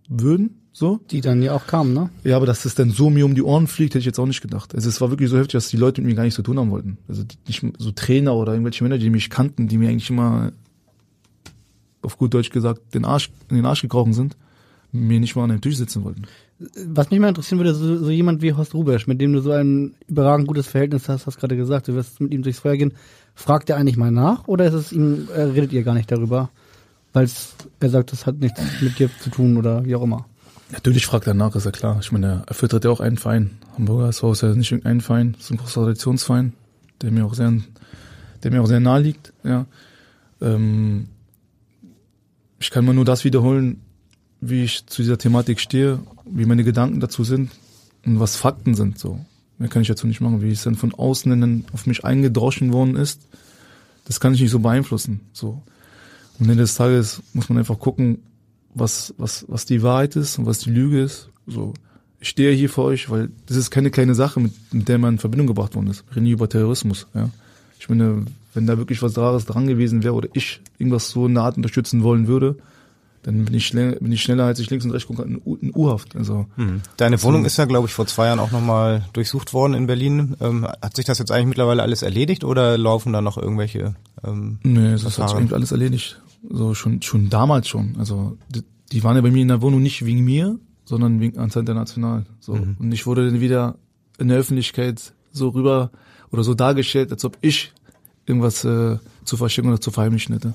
würden, 0.08 0.58
so. 0.74 1.00
Die 1.10 1.20
dann 1.20 1.42
ja 1.42 1.54
auch 1.54 1.66
kamen, 1.66 1.92
ne? 1.92 2.10
Ja, 2.24 2.36
aber 2.36 2.46
dass 2.46 2.64
es 2.64 2.74
dann 2.74 2.90
so 2.90 3.10
mir 3.10 3.26
um 3.26 3.34
die 3.34 3.42
Ohren 3.42 3.66
fliegt, 3.66 3.92
hätte 3.92 4.00
ich 4.00 4.06
jetzt 4.06 4.18
auch 4.18 4.26
nicht 4.26 4.40
gedacht. 4.40 4.74
Also 4.74 4.88
es 4.88 5.00
war 5.00 5.10
wirklich 5.10 5.28
so 5.28 5.36
heftig, 5.36 5.52
dass 5.52 5.68
die 5.68 5.76
Leute 5.76 6.00
mit 6.00 6.10
mir 6.10 6.16
gar 6.16 6.22
nichts 6.22 6.36
zu 6.36 6.42
tun 6.42 6.58
haben 6.58 6.70
wollten. 6.70 6.96
Also 7.08 7.24
nicht 7.46 7.64
so 7.78 7.92
Trainer 7.92 8.34
oder 8.34 8.52
irgendwelche 8.52 8.82
Männer, 8.82 8.98
die 8.98 9.10
mich 9.10 9.28
kannten, 9.28 9.68
die 9.68 9.76
mir 9.76 9.90
eigentlich 9.90 10.08
immer 10.08 10.52
auf 12.00 12.16
gut 12.16 12.32
Deutsch 12.34 12.50
gesagt 12.50 12.94
den 12.94 13.04
Arsch 13.04 13.30
in 13.48 13.56
den 13.56 13.66
Arsch 13.66 13.82
gekrochen 13.82 14.12
sind, 14.12 14.36
mir 14.92 15.20
nicht 15.20 15.36
mal 15.36 15.44
an 15.44 15.50
den 15.50 15.60
Tisch 15.60 15.76
sitzen 15.76 16.04
wollten. 16.04 16.22
Was 16.86 17.10
mich 17.10 17.20
mal 17.20 17.28
interessieren 17.28 17.58
würde, 17.58 17.74
so, 17.74 17.96
so 17.98 18.10
jemand 18.10 18.42
wie 18.42 18.52
Horst 18.52 18.74
Rubesch, 18.74 19.06
mit 19.06 19.20
dem 19.20 19.32
du 19.32 19.40
so 19.40 19.52
ein 19.52 19.94
überragend 20.06 20.46
gutes 20.46 20.66
Verhältnis 20.66 21.08
hast, 21.08 21.26
hast 21.26 21.38
gerade 21.38 21.56
gesagt, 21.56 21.88
du 21.88 21.94
wirst 21.94 22.20
mit 22.20 22.32
ihm 22.32 22.42
durchs 22.42 22.60
Feuer 22.60 22.76
gehen. 22.76 22.92
Fragt 23.34 23.70
er 23.70 23.76
eigentlich 23.76 23.96
mal 23.96 24.10
nach 24.10 24.46
oder 24.46 24.66
ist 24.66 24.74
es 24.74 24.92
ihm, 24.92 25.28
äh, 25.34 25.42
redet 25.42 25.72
ihr 25.72 25.82
gar 25.82 25.94
nicht 25.94 26.10
darüber? 26.10 26.50
Weil 27.12 27.28
er 27.80 27.88
sagt, 27.88 28.12
das 28.12 28.26
hat 28.26 28.38
nichts 28.38 28.60
mit 28.80 28.98
dir 28.98 29.10
zu 29.20 29.30
tun 29.30 29.56
oder 29.56 29.84
wie 29.84 29.94
auch 29.94 30.02
immer. 30.02 30.26
Natürlich 30.72 31.04
fragt 31.04 31.26
er 31.26 31.34
nach, 31.34 31.54
ist 31.54 31.66
ja 31.66 31.70
klar. 31.70 31.98
Ich 32.00 32.12
meine, 32.12 32.44
er 32.46 32.54
vertritt 32.54 32.84
ja 32.84 32.90
auch 32.90 33.00
einen 33.00 33.18
Verein. 33.18 33.50
Hamburger 33.76 34.08
SV 34.08 34.32
ist 34.32 34.42
ja 34.42 34.54
nicht 34.54 34.72
irgendein 34.72 35.00
Verein, 35.00 35.36
ist 35.38 35.50
ein 35.50 35.58
großer 35.58 35.82
Traditionsverein, 35.82 36.54
der 37.02 37.10
mir 37.10 37.26
auch 37.26 37.34
sehr, 37.34 37.52
der 38.42 38.50
mir 38.50 38.62
auch 38.62 38.66
sehr 38.66 38.80
nahe 38.80 39.00
liegt, 39.00 39.32
ja. 39.44 39.66
Ähm, 40.40 41.08
ich 42.58 42.70
kann 42.70 42.84
mal 42.84 42.94
nur 42.94 43.04
das 43.04 43.24
wiederholen, 43.24 43.80
wie 44.40 44.64
ich 44.64 44.86
zu 44.86 45.02
dieser 45.02 45.18
Thematik 45.18 45.60
stehe, 45.60 46.00
wie 46.34 46.46
meine 46.46 46.64
Gedanken 46.64 47.00
dazu 47.00 47.24
sind 47.24 47.50
und 48.04 48.20
was 48.20 48.36
Fakten 48.36 48.74
sind. 48.74 48.98
So, 48.98 49.20
mehr 49.58 49.68
kann 49.68 49.82
ich 49.82 49.88
dazu 49.88 50.06
nicht 50.06 50.20
machen. 50.20 50.42
Wie 50.42 50.50
es 50.50 50.62
dann 50.62 50.74
von 50.74 50.94
außen 50.94 51.40
dann 51.40 51.64
auf 51.72 51.86
mich 51.86 52.04
eingedroschen 52.04 52.72
worden 52.72 52.96
ist, 52.96 53.28
das 54.04 54.20
kann 54.20 54.34
ich 54.34 54.40
nicht 54.40 54.50
so 54.50 54.58
beeinflussen. 54.58 55.20
So. 55.32 55.62
Und 56.38 56.48
Ende 56.48 56.62
des 56.62 56.74
Tages 56.74 57.22
muss 57.34 57.48
man 57.48 57.58
einfach 57.58 57.78
gucken, 57.78 58.18
was, 58.74 59.14
was, 59.18 59.44
was 59.48 59.66
die 59.66 59.82
Wahrheit 59.82 60.16
ist 60.16 60.38
und 60.38 60.46
was 60.46 60.58
die 60.58 60.70
Lüge 60.70 61.02
ist. 61.02 61.28
So, 61.46 61.74
ich 62.20 62.28
stehe 62.28 62.52
hier 62.52 62.70
für 62.70 62.82
euch, 62.82 63.10
weil 63.10 63.30
das 63.46 63.56
ist 63.56 63.70
keine 63.70 63.90
kleine 63.90 64.14
Sache, 64.14 64.40
mit, 64.40 64.52
mit 64.72 64.88
der 64.88 64.98
man 64.98 65.14
in 65.14 65.18
Verbindung 65.18 65.46
gebracht 65.46 65.74
worden 65.74 65.88
ist. 65.88 66.04
Wir 66.08 66.16
reden 66.16 66.26
hier 66.26 66.34
über 66.34 66.48
Terrorismus. 66.48 67.06
Ja. 67.14 67.30
Ich 67.78 67.88
meine, 67.88 68.24
wenn 68.54 68.66
da 68.66 68.78
wirklich 68.78 69.02
was 69.02 69.18
Rares 69.18 69.44
dran 69.44 69.66
gewesen 69.66 70.02
wäre 70.02 70.14
oder 70.14 70.28
ich 70.32 70.60
irgendwas 70.78 71.10
so 71.10 71.26
in 71.26 71.34
der 71.34 71.42
Art 71.42 71.56
unterstützen 71.56 72.02
wollen 72.02 72.28
würde, 72.28 72.56
dann 73.22 73.44
bin 73.44 73.54
ich, 73.54 73.66
schnell, 73.66 73.96
bin 74.00 74.10
ich 74.10 74.22
schneller, 74.22 74.44
als 74.44 74.58
ich 74.58 74.68
links 74.68 74.84
und 74.84 74.90
rechts 74.90 75.06
gucke, 75.06 75.22
in, 75.22 75.40
in 75.60 75.72
U-Haft. 75.74 76.16
Also, 76.16 76.46
hm. 76.56 76.80
Deine 76.96 77.22
Wohnung 77.22 77.44
ist 77.44 77.56
ja, 77.56 77.66
glaube 77.66 77.86
ich, 77.86 77.94
vor 77.94 78.06
zwei 78.06 78.26
Jahren 78.26 78.40
auch 78.40 78.50
nochmal 78.50 79.04
durchsucht 79.12 79.52
worden 79.52 79.74
in 79.74 79.86
Berlin. 79.86 80.36
Ähm, 80.40 80.66
hat 80.66 80.96
sich 80.96 81.04
das 81.04 81.18
jetzt 81.18 81.30
eigentlich 81.30 81.46
mittlerweile 81.46 81.82
alles 81.82 82.02
erledigt 82.02 82.42
oder 82.42 82.76
laufen 82.76 83.12
da 83.12 83.20
noch 83.20 83.38
irgendwelche 83.38 83.94
ähm, 84.24 84.58
Nee, 84.64 84.92
das 84.92 85.04
hat 85.04 85.28
sich 85.28 85.38
eigentlich 85.38 85.52
alles 85.54 85.70
erledigt. 85.70 86.20
So 86.50 86.74
schon, 86.74 87.00
schon 87.02 87.30
damals 87.30 87.68
schon. 87.68 87.94
Also 87.98 88.36
die, 88.48 88.64
die 88.90 89.04
waren 89.04 89.14
ja 89.14 89.22
bei 89.22 89.30
mir 89.30 89.42
in 89.42 89.48
der 89.48 89.62
Wohnung 89.62 89.82
nicht 89.82 90.04
wegen 90.04 90.24
mir, 90.24 90.58
sondern 90.84 91.20
wegen 91.20 91.38
Anzahl 91.38 91.60
International. 91.60 92.26
So. 92.40 92.56
Mhm. 92.56 92.76
Und 92.80 92.92
ich 92.92 93.06
wurde 93.06 93.30
dann 93.30 93.40
wieder 93.40 93.76
in 94.18 94.28
der 94.28 94.38
Öffentlichkeit 94.38 95.12
so 95.30 95.50
rüber 95.50 95.92
oder 96.32 96.42
so 96.42 96.54
dargestellt, 96.54 97.12
als 97.12 97.24
ob 97.24 97.38
ich 97.40 97.72
irgendwas 98.26 98.64
äh, 98.64 98.98
zu 99.24 99.36
verstecken 99.36 99.68
oder 99.68 99.80
zu 99.80 99.92
verheimlichen 99.92 100.34
hätte. 100.34 100.54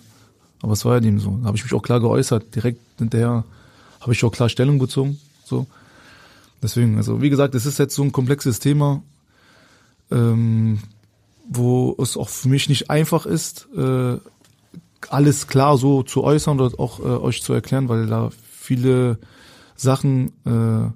Aber 0.62 0.74
es 0.74 0.86
war 0.86 0.96
ja 0.96 1.00
dem 1.00 1.20
so. 1.20 1.38
Da 1.42 1.48
habe 1.48 1.58
ich 1.58 1.64
mich 1.64 1.74
auch 1.74 1.84
klar 1.84 2.00
geäußert. 2.00 2.56
Direkt 2.56 2.82
hinterher 2.98 3.44
habe 4.00 4.14
ich 4.14 4.24
auch 4.24 4.32
klar 4.32 4.50
Stellung 4.50 4.80
bezogen. 4.80 5.20
So. 5.46 5.68
Deswegen, 6.62 6.98
also 6.98 7.22
wie 7.22 7.30
gesagt, 7.30 7.56
es 7.56 7.66
ist 7.66 7.78
jetzt 7.78 7.96
so 7.96 8.04
ein 8.04 8.12
komplexes 8.12 8.60
Thema, 8.60 9.04
ähm, 10.12 10.80
wo 11.48 11.96
es 12.00 12.18
auch 12.18 12.30
für 12.30 12.50
mich 12.50 12.68
nicht 12.70 12.90
einfach 12.90 13.26
ist, 13.26 13.68
äh, 13.78 14.18
alles 15.10 15.48
klar 15.48 15.78
so 15.78 16.04
zu 16.04 16.24
äußern 16.24 16.60
oder 16.60 16.80
auch 16.80 17.00
äh, 17.00 17.04
euch 17.04 17.44
zu 17.44 17.54
erklären, 17.54 17.90
weil 17.90 18.08
da 18.08 18.32
viele 18.52 19.20
Sachen 19.76 20.32
äh, 20.46 20.92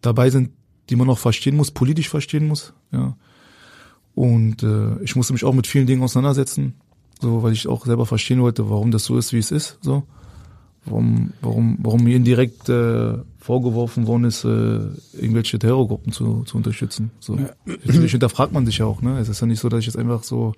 dabei 0.00 0.30
sind, 0.30 0.50
die 0.88 0.96
man 0.96 1.10
auch 1.10 1.18
verstehen 1.18 1.56
muss, 1.56 1.70
politisch 1.70 2.08
verstehen 2.08 2.46
muss. 2.46 2.72
Ja. 2.90 3.16
Und 4.14 4.62
äh, 4.62 4.98
ich 5.02 5.14
musste 5.16 5.32
mich 5.32 5.44
auch 5.44 5.54
mit 5.54 5.66
vielen 5.66 5.86
Dingen 5.86 6.02
auseinandersetzen, 6.02 6.74
so 7.22 7.42
weil 7.42 7.52
ich 7.52 7.68
auch 7.68 7.86
selber 7.86 8.04
verstehen 8.04 8.42
wollte, 8.42 8.68
warum 8.68 8.90
das 8.90 9.04
so 9.04 9.16
ist, 9.16 9.32
wie 9.32 9.38
es 9.38 9.50
ist. 9.50 9.78
So, 9.80 10.02
warum, 10.84 11.32
warum, 11.40 11.78
warum 11.80 12.04
mir 12.04 12.16
indirekt 12.16 12.68
äh, 12.68 13.14
vorgeworfen 13.38 14.06
worden 14.06 14.24
ist, 14.24 14.44
äh, 14.44 14.80
irgendwelche 15.14 15.58
Terrorgruppen 15.58 16.12
zu, 16.12 16.42
zu 16.44 16.56
unterstützen. 16.56 17.12
So, 17.20 17.36
ja. 17.36 17.50
natürlich 17.64 18.10
hinterfragt 18.10 18.52
man 18.52 18.66
sich 18.66 18.78
ja 18.78 18.86
auch. 18.86 19.00
Ne, 19.00 19.18
es 19.18 19.28
ist 19.28 19.40
ja 19.40 19.46
nicht 19.46 19.60
so, 19.60 19.68
dass 19.68 19.80
ich 19.80 19.86
jetzt 19.86 19.96
einfach 19.96 20.24
so 20.24 20.54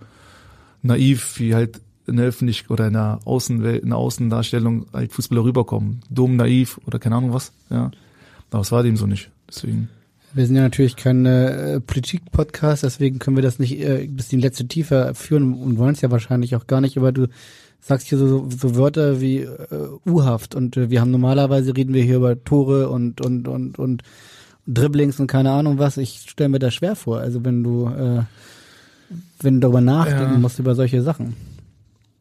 naiv 0.82 1.38
wie 1.38 1.54
halt 1.54 1.80
in 2.06 2.16
der 2.16 2.26
Öffentlich 2.26 2.68
oder 2.70 2.86
in 2.86 2.94
der 2.94 3.20
Außenwelt, 3.24 3.82
in 3.82 3.90
der 3.90 3.98
Außendarstellung 3.98 4.86
halt 4.92 5.12
Fußballer 5.12 5.44
rüberkommen. 5.44 6.00
Dumm, 6.10 6.36
naiv 6.36 6.80
oder 6.86 6.98
keine 6.98 7.16
Ahnung 7.16 7.32
was. 7.32 7.52
Ja, 7.70 7.90
aber 8.50 8.62
es 8.62 8.72
war 8.72 8.82
dem 8.82 8.96
so 8.96 9.06
nicht. 9.06 9.30
Deswegen. 9.48 9.88
Wir 10.34 10.46
sind 10.46 10.56
ja 10.56 10.62
natürlich 10.62 10.96
kein 10.96 11.24
äh, 11.26 11.80
Politik-Podcast, 11.80 12.82
deswegen 12.82 13.20
können 13.20 13.36
wir 13.36 13.42
das 13.42 13.58
nicht 13.58 13.78
äh, 13.80 14.06
bis 14.08 14.32
in 14.32 14.40
die 14.40 14.44
letzte 14.44 14.66
Tiefe 14.66 15.12
führen 15.14 15.54
und 15.54 15.78
wollen 15.78 15.94
es 15.94 16.00
ja 16.00 16.10
wahrscheinlich 16.10 16.56
auch 16.56 16.66
gar 16.66 16.80
nicht, 16.80 16.96
aber 16.96 17.12
du 17.12 17.28
sagst 17.80 18.08
hier 18.08 18.18
so, 18.18 18.48
so 18.50 18.76
Wörter 18.76 19.20
wie 19.20 19.40
äh, 19.40 19.56
U-Haft 20.06 20.54
und 20.54 20.76
äh, 20.76 20.90
wir 20.90 21.00
haben 21.00 21.10
normalerweise 21.10 21.76
reden 21.76 21.94
wir 21.94 22.02
hier 22.02 22.16
über 22.16 22.42
Tore 22.42 22.88
und 22.88 23.20
und 23.20 23.46
und 23.46 23.78
und 23.78 24.02
Dribblings 24.66 25.20
und 25.20 25.26
keine 25.26 25.52
Ahnung 25.52 25.78
was. 25.78 25.98
Ich 25.98 26.24
stelle 26.26 26.48
mir 26.48 26.58
das 26.58 26.74
schwer 26.74 26.96
vor. 26.96 27.18
Also 27.18 27.44
wenn 27.44 27.62
du 27.62 27.88
äh, 27.88 28.22
wenn 29.40 29.54
du 29.54 29.60
darüber 29.60 29.82
nachdenken 29.82 30.32
ja. 30.32 30.38
musst 30.38 30.58
über 30.58 30.74
solche 30.74 31.02
Sachen. 31.02 31.36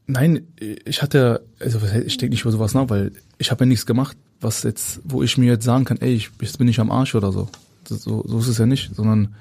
Nein, 0.06 0.48
ich 0.60 1.02
hatte, 1.02 1.44
also 1.60 1.80
ich 2.06 2.18
denke 2.18 2.34
nicht 2.34 2.42
über 2.42 2.52
sowas 2.52 2.74
nach, 2.74 2.90
weil 2.90 3.14
ich 3.38 3.52
habe 3.52 3.64
ja 3.64 3.68
nichts 3.68 3.86
gemacht, 3.86 4.18
was 4.42 4.64
jetzt, 4.64 5.00
wo 5.06 5.24
ich 5.24 5.38
mir 5.38 5.46
jetzt 5.46 5.64
sagen 5.64 5.86
kann, 5.86 5.98
ey, 6.02 6.14
ich, 6.14 6.30
jetzt 6.42 6.58
bin 6.58 6.68
ich 6.68 6.82
am 6.82 6.92
Arsch 6.92 7.16
oder 7.16 7.32
so. 7.32 7.48
So, 7.88 8.24
so 8.26 8.40
ist 8.40 8.48
es 8.48 8.58
ja 8.58 8.66
nicht, 8.66 8.96
sondern 8.96 9.36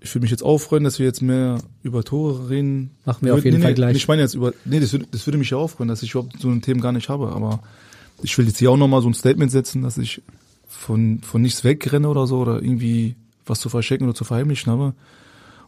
ich 0.00 0.14
würde 0.14 0.22
mich 0.22 0.30
jetzt 0.30 0.42
aufreuen, 0.42 0.84
dass 0.84 0.98
wir 0.98 1.06
jetzt 1.06 1.20
mehr 1.20 1.58
über 1.82 2.02
Tore 2.04 2.48
reden. 2.48 2.90
Machen 3.04 3.26
wir 3.26 3.34
auf 3.34 3.44
jeden 3.44 3.58
nee, 3.58 3.62
Fall 3.62 3.74
gleich. 3.74 3.96
Ich 3.96 4.08
meine 4.08 4.22
jetzt 4.22 4.34
über, 4.34 4.52
nee, 4.64 4.80
das 4.80 4.92
würde, 4.92 5.06
das 5.10 5.26
würde 5.26 5.38
mich 5.38 5.50
ja 5.50 5.58
aufreuen, 5.58 5.88
dass 5.88 6.02
ich 6.02 6.12
überhaupt 6.12 6.40
so 6.40 6.48
ein 6.48 6.62
Thema 6.62 6.80
gar 6.80 6.92
nicht 6.92 7.08
habe, 7.08 7.32
aber 7.32 7.60
ich 8.22 8.36
will 8.38 8.46
jetzt 8.46 8.58
hier 8.58 8.70
auch 8.70 8.76
nochmal 8.76 9.02
so 9.02 9.08
ein 9.08 9.14
Statement 9.14 9.50
setzen, 9.50 9.82
dass 9.82 9.98
ich 9.98 10.22
von, 10.68 11.20
von 11.20 11.42
nichts 11.42 11.64
wegrenne 11.64 12.08
oder 12.08 12.26
so 12.26 12.38
oder 12.38 12.62
irgendwie 12.62 13.16
was 13.44 13.60
zu 13.60 13.68
verstecken 13.68 14.04
oder 14.04 14.14
zu 14.14 14.24
verheimlichen 14.24 14.72
habe. 14.72 14.94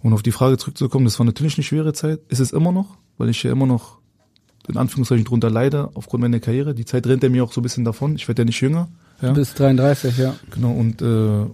Und 0.01 0.13
auf 0.13 0.23
die 0.23 0.33
Frage 0.33 0.59
zurückzukommen, 0.59 1.05
das 1.05 1.19
war 1.19 1.27
natürlich 1.27 1.57
eine 1.57 1.65
schwere 1.65 1.93
Zeit, 1.93 2.21
ist 2.29 2.41
es 2.41 2.53
immer 2.53 2.73
noch, 2.73 2.97
weil 3.19 3.29
ich 3.29 3.43
ja 3.43 3.53
immer 3.53 3.67
noch 3.67 3.99
in 4.69 4.77
Anführungszeichen 4.77 5.25
drunter 5.25 5.51
leide, 5.51 5.91
aufgrund 5.95 6.23
meiner 6.23 6.41
Karriere. 6.41 6.75
Die 6.75 6.85
Zeit 6.85 7.07
rennt 7.07 7.23
ja 7.23 7.29
mir 7.29 7.45
auch 7.45 7.53
so 7.53 7.61
ein 7.61 7.63
bisschen 7.63 7.85
davon. 7.85 8.15
Ich 8.15 8.29
werde 8.29 8.43
ja 8.43 8.47
nicht 8.47 8.61
jünger. 8.61 8.89
Ja. 9.23 9.33
Bis 9.33 9.55
33, 9.55 10.19
ja. 10.19 10.35
Genau, 10.51 10.73
und 10.73 11.01
äh, 11.01 11.47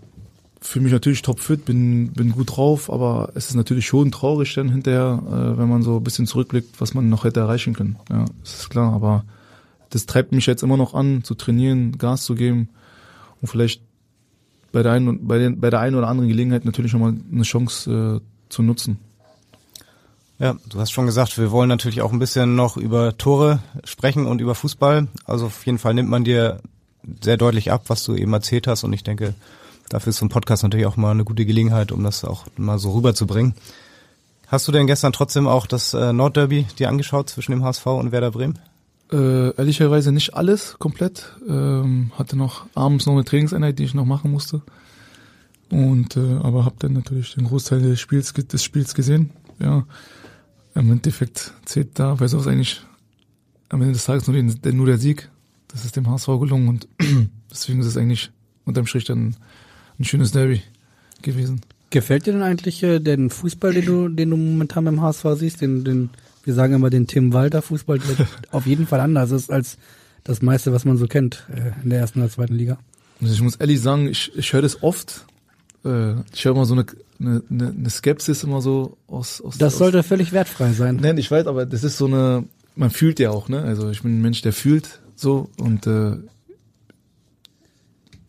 fühle 0.60 0.82
mich 0.82 0.92
natürlich 0.92 1.22
topfit, 1.22 1.64
bin, 1.64 2.12
bin 2.12 2.32
gut 2.32 2.56
drauf, 2.56 2.90
aber 2.90 3.30
es 3.34 3.48
ist 3.48 3.54
natürlich 3.54 3.86
schon 3.86 4.10
traurig 4.10 4.54
dann 4.54 4.70
hinterher, 4.70 5.22
äh, 5.26 5.58
wenn 5.58 5.68
man 5.68 5.82
so 5.82 5.98
ein 5.98 6.04
bisschen 6.04 6.26
zurückblickt, 6.26 6.80
was 6.80 6.94
man 6.94 7.08
noch 7.08 7.24
hätte 7.24 7.40
erreichen 7.40 7.74
können. 7.74 7.96
Ja, 8.10 8.24
das 8.40 8.60
ist 8.60 8.70
klar, 8.70 8.92
aber 8.92 9.24
das 9.90 10.06
treibt 10.06 10.32
mich 10.32 10.46
jetzt 10.46 10.62
immer 10.62 10.76
noch 10.76 10.94
an, 10.94 11.22
zu 11.24 11.34
trainieren, 11.34 11.98
Gas 11.98 12.24
zu 12.24 12.34
geben 12.34 12.68
und 13.40 13.48
vielleicht 13.48 13.82
bei 14.72 14.82
der 14.82 14.92
einen, 14.92 15.26
bei 15.26 15.38
den, 15.38 15.60
bei 15.60 15.70
der 15.70 15.80
einen 15.80 15.96
oder 15.96 16.08
anderen 16.08 16.28
Gelegenheit 16.28 16.64
natürlich 16.64 16.92
nochmal 16.92 17.14
eine 17.32 17.42
Chance 17.42 18.20
äh, 18.20 18.50
zu 18.50 18.62
nutzen. 18.62 18.98
Ja, 20.38 20.56
du 20.68 20.78
hast 20.78 20.92
schon 20.92 21.06
gesagt, 21.06 21.36
wir 21.36 21.50
wollen 21.50 21.68
natürlich 21.68 22.00
auch 22.00 22.12
ein 22.12 22.20
bisschen 22.20 22.54
noch 22.54 22.76
über 22.76 23.16
Tore 23.18 23.60
sprechen 23.84 24.26
und 24.26 24.40
über 24.40 24.54
Fußball. 24.54 25.08
Also 25.24 25.46
auf 25.46 25.66
jeden 25.66 25.78
Fall 25.78 25.94
nimmt 25.94 26.08
man 26.08 26.22
dir 26.22 26.60
sehr 27.22 27.36
deutlich 27.36 27.72
ab, 27.72 27.84
was 27.88 28.04
du 28.04 28.14
eben 28.14 28.32
erzählt 28.32 28.66
hast. 28.66 28.84
Und 28.84 28.92
ich 28.92 29.04
denke, 29.04 29.34
dafür 29.88 30.10
ist 30.10 30.18
so 30.18 30.26
ein 30.26 30.30
Podcast 30.30 30.62
natürlich 30.62 30.86
auch 30.86 30.96
mal 30.96 31.10
eine 31.10 31.24
gute 31.24 31.46
Gelegenheit, 31.46 31.92
um 31.92 32.02
das 32.02 32.24
auch 32.24 32.46
mal 32.56 32.78
so 32.78 32.92
rüberzubringen. 32.92 33.54
Hast 34.46 34.66
du 34.66 34.72
denn 34.72 34.86
gestern 34.86 35.12
trotzdem 35.12 35.46
auch 35.46 35.66
das 35.66 35.92
äh, 35.92 36.12
Nordderby 36.12 36.66
dir 36.78 36.88
angeschaut 36.88 37.28
zwischen 37.28 37.52
dem 37.52 37.64
HSV 37.64 37.86
und 37.86 38.12
Werder 38.12 38.30
Bremen? 38.30 38.58
Äh, 39.12 39.54
ehrlicherweise 39.56 40.12
nicht 40.12 40.34
alles 40.34 40.76
komplett. 40.78 41.34
Ähm, 41.46 42.12
hatte 42.16 42.36
noch 42.36 42.66
abends 42.74 43.06
noch 43.06 43.14
eine 43.14 43.24
Trainingseinheit, 43.24 43.78
die 43.78 43.84
ich 43.84 43.94
noch 43.94 44.04
machen 44.06 44.30
musste. 44.30 44.62
Und 45.70 46.16
äh, 46.16 46.36
aber 46.42 46.64
habe 46.64 46.76
dann 46.78 46.94
natürlich 46.94 47.34
den 47.34 47.46
Großteil 47.46 47.82
des 47.82 48.00
Spiels 48.00 48.32
des 48.32 48.62
Spiels 48.62 48.94
gesehen. 48.94 49.30
Ja, 49.58 49.84
im 50.74 50.92
Endeffekt 50.92 51.52
zählt 51.64 51.98
da 51.98 52.20
weil 52.20 52.28
sowas 52.28 52.46
eigentlich 52.46 52.82
am 53.68 53.82
Ende 53.82 53.94
des 53.94 54.04
Tages 54.04 54.26
nur, 54.26 54.36
den, 54.36 54.76
nur 54.76 54.86
der 54.86 54.98
Sieg. 54.98 55.28
Das 55.68 55.84
ist 55.84 55.96
dem 55.96 56.08
HSV 56.08 56.26
gelungen 56.26 56.68
und 56.68 56.88
deswegen 57.50 57.80
ist 57.80 57.86
es 57.86 57.96
eigentlich 57.96 58.30
unterm 58.64 58.86
Strich 58.86 59.04
dann 59.04 59.36
ein 59.98 60.04
schönes 60.04 60.32
Derby 60.32 60.62
gewesen. 61.22 61.60
Gefällt 61.90 62.26
dir 62.26 62.32
denn 62.32 62.42
eigentlich 62.42 62.82
äh, 62.82 63.00
den 63.00 63.30
Fußball, 63.30 63.72
den 63.72 63.86
du, 63.86 64.08
den 64.08 64.30
du 64.30 64.36
momentan 64.36 64.84
beim 64.84 65.00
HSV 65.00 65.24
siehst, 65.36 65.60
den, 65.60 65.84
den, 65.84 66.10
wir 66.44 66.54
sagen 66.54 66.74
immer 66.74 66.90
den 66.90 67.06
Tim 67.06 67.32
Walter 67.32 67.62
Fußball, 67.62 67.98
der 67.98 68.26
auf 68.50 68.66
jeden 68.66 68.86
Fall 68.86 69.00
anders 69.00 69.30
ist 69.30 69.50
als 69.50 69.78
das 70.24 70.42
meiste, 70.42 70.72
was 70.72 70.84
man 70.84 70.98
so 70.98 71.06
kennt 71.06 71.46
äh, 71.54 71.72
in 71.82 71.90
der 71.90 72.00
ersten 72.00 72.20
oder 72.20 72.30
zweiten 72.30 72.54
Liga? 72.54 72.78
Also 73.20 73.32
ich 73.32 73.40
muss 73.40 73.56
ehrlich 73.56 73.80
sagen, 73.80 74.08
ich, 74.08 74.36
ich 74.36 74.52
höre 74.52 74.62
das 74.62 74.82
oft. 74.82 75.24
Äh, 75.84 76.20
ich 76.34 76.44
höre 76.44 76.52
immer 76.52 76.66
so 76.66 76.74
eine, 76.74 76.86
eine, 77.18 77.42
eine 77.50 77.90
Skepsis 77.90 78.44
immer 78.44 78.60
so 78.60 78.98
aus. 79.06 79.40
aus 79.40 79.56
das 79.56 79.78
sollte 79.78 80.00
aus, 80.00 80.06
völlig 80.06 80.32
wertfrei 80.32 80.72
sein. 80.72 80.98
Nein, 81.00 81.16
ich 81.16 81.30
weiß, 81.30 81.46
aber 81.46 81.64
das 81.64 81.84
ist 81.84 81.96
so 81.96 82.06
eine, 82.06 82.44
man 82.76 82.90
fühlt 82.90 83.18
ja 83.18 83.30
auch, 83.30 83.48
ne? 83.48 83.62
Also 83.62 83.90
ich 83.90 84.02
bin 84.02 84.18
ein 84.18 84.22
Mensch, 84.22 84.42
der 84.42 84.52
fühlt 84.52 85.00
so 85.20 85.50
und 85.58 85.86
äh, 85.86 86.16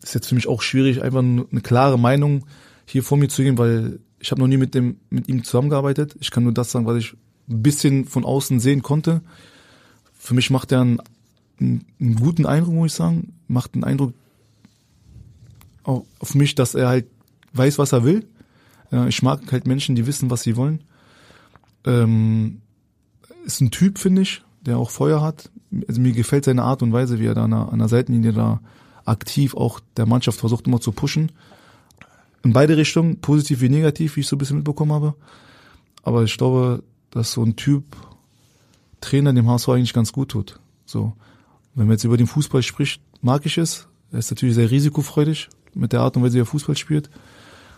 ist 0.02 0.14
jetzt 0.14 0.28
für 0.28 0.34
mich 0.34 0.48
auch 0.48 0.62
schwierig, 0.62 1.02
einfach 1.02 1.20
eine 1.20 1.60
klare 1.62 1.98
Meinung 1.98 2.46
hier 2.86 3.02
vor 3.02 3.18
mir 3.18 3.28
zu 3.28 3.42
geben, 3.42 3.58
weil 3.58 4.00
ich 4.18 4.30
habe 4.30 4.40
noch 4.40 4.48
nie 4.48 4.56
mit 4.56 4.74
dem 4.74 4.96
mit 5.08 5.28
ihm 5.28 5.44
zusammengearbeitet. 5.44 6.16
Ich 6.20 6.30
kann 6.30 6.42
nur 6.42 6.52
das 6.52 6.70
sagen, 6.70 6.86
was 6.86 6.96
ich 6.96 7.14
ein 7.48 7.62
bisschen 7.62 8.04
von 8.04 8.24
außen 8.24 8.60
sehen 8.60 8.82
konnte. 8.82 9.22
Für 10.14 10.34
mich 10.34 10.50
macht 10.50 10.72
er 10.72 10.82
einen, 10.82 11.00
einen, 11.58 12.16
guten 12.16 12.46
Eindruck, 12.46 12.74
muss 12.74 12.92
ich 12.92 12.96
sagen. 12.96 13.34
Macht 13.48 13.74
einen 13.74 13.84
Eindruck 13.84 14.12
auf, 15.82 16.34
mich, 16.34 16.54
dass 16.54 16.74
er 16.74 16.88
halt 16.88 17.06
weiß, 17.52 17.78
was 17.78 17.92
er 17.92 18.04
will. 18.04 18.26
Ich 19.08 19.22
mag 19.22 19.40
halt 19.50 19.66
Menschen, 19.66 19.94
die 19.94 20.06
wissen, 20.06 20.30
was 20.30 20.42
sie 20.42 20.56
wollen. 20.56 20.82
Ähm, 21.84 22.60
ist 23.44 23.60
ein 23.60 23.70
Typ, 23.70 23.98
finde 23.98 24.22
ich, 24.22 24.42
der 24.60 24.78
auch 24.78 24.90
Feuer 24.90 25.22
hat. 25.22 25.50
Also 25.86 26.00
mir 26.00 26.12
gefällt 26.12 26.44
seine 26.44 26.62
Art 26.62 26.82
und 26.82 26.92
Weise, 26.92 27.20
wie 27.20 27.26
er 27.26 27.34
da 27.34 27.44
an 27.44 27.50
der, 27.50 27.72
an 27.72 27.78
der 27.78 27.88
Seitenlinie 27.88 28.32
da 28.32 28.60
aktiv 29.04 29.54
auch 29.54 29.80
der 29.96 30.06
Mannschaft 30.06 30.38
versucht 30.40 30.66
immer 30.66 30.80
zu 30.80 30.92
pushen. 30.92 31.32
In 32.42 32.52
beide 32.52 32.76
Richtungen, 32.76 33.20
positiv 33.20 33.60
wie 33.60 33.68
negativ, 33.68 34.16
wie 34.16 34.20
ich 34.20 34.26
so 34.28 34.36
ein 34.36 34.38
bisschen 34.38 34.56
mitbekommen 34.56 34.92
habe. 34.92 35.14
Aber 36.02 36.24
ich 36.24 36.36
glaube, 36.36 36.82
dass 37.10 37.32
so 37.32 37.42
ein 37.42 37.56
Typ 37.56 37.84
Trainer 39.00 39.32
dem 39.32 39.48
HSV 39.48 39.68
eigentlich 39.70 39.92
ganz 39.92 40.12
gut 40.12 40.30
tut. 40.30 40.58
So. 40.86 41.12
wenn 41.74 41.86
man 41.86 41.94
jetzt 41.94 42.04
über 42.04 42.16
den 42.16 42.26
Fußball 42.26 42.62
spricht, 42.62 43.00
mag 43.22 43.46
ich 43.46 43.58
es. 43.58 43.86
Er 44.12 44.18
ist 44.18 44.30
natürlich 44.30 44.54
sehr 44.54 44.70
risikofreudig 44.70 45.48
mit 45.74 45.92
der 45.92 46.00
Art 46.00 46.16
und 46.16 46.22
Weise, 46.22 46.34
wie 46.34 46.40
er 46.40 46.46
Fußball 46.46 46.76
spielt. 46.76 47.10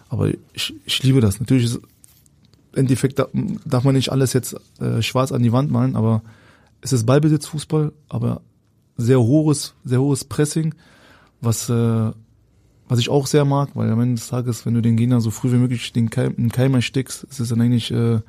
Aber 0.09 0.29
ich, 0.53 0.75
ich 0.85 1.03
liebe 1.03 1.21
das. 1.21 1.41
Natürlich 1.41 1.65
ist 1.65 1.77
im 1.77 2.79
Endeffekt 2.81 3.19
da- 3.19 3.29
darf 3.65 3.85
man 3.85 3.95
nicht 3.95 4.11
alles 4.11 4.33
jetzt 4.33 4.57
äh, 4.81 5.03
schwarz 5.03 5.33
an 5.33 5.43
die 5.43 5.53
Wand 5.53 5.71
malen, 5.71 5.95
aber 5.97 6.23
es 6.83 6.93
ist 6.93 7.07
Ballbesitzfußball, 7.07 7.93
aber 8.09 8.43
sehr 8.97 9.21
hohes, 9.21 9.75
sehr 9.85 10.01
hohes 10.01 10.25
Pressing, 10.25 10.75
was 11.41 11.71
äh, 11.71 12.13
was 12.93 12.99
ich 12.99 13.09
auch 13.09 13.27
sehr 13.27 13.47
mag, 13.47 13.71
weil 13.75 13.91
am 13.91 14.01
Ende 14.01 14.17
des 14.17 14.29
Tages, 14.29 14.67
wenn 14.67 14.75
du 14.75 14.83
den 14.83 14.99
Gegner 14.99 15.23
so 15.23 15.31
früh 15.31 15.51
wie 15.51 15.57
möglich 15.57 15.95
den 15.95 16.11
Keim, 16.11 16.37
den 16.37 16.53
Keim 16.53 16.75
erstickst, 16.75 17.25
ist 17.25 17.41
es 17.41 17.49
dann 17.49 17.63
eigentlich 17.63 17.91
äh, 17.91 18.21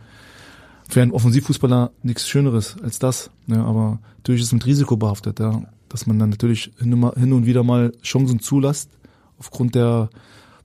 für 0.87 1.01
einen 1.01 1.11
Offensivfußballer 1.11 1.91
nichts 2.01 2.29
Schöneres 2.29 2.77
als 2.81 2.97
das. 2.97 3.29
Ja, 3.47 3.65
aber 3.65 3.99
natürlich 4.17 4.41
ist 4.41 4.47
es 4.47 4.53
mit 4.53 4.65
Risiko 4.65 4.95
behaftet, 4.95 5.41
ja, 5.41 5.63
dass 5.89 6.07
man 6.07 6.17
dann 6.17 6.29
natürlich 6.29 6.71
hin 6.79 6.93
und, 6.93 6.99
mal, 7.01 7.13
hin 7.15 7.33
und 7.33 7.45
wieder 7.45 7.63
mal 7.63 7.91
Chancen 8.03 8.39
zulässt, 8.39 8.89
aufgrund 9.37 9.75
der 9.75 10.09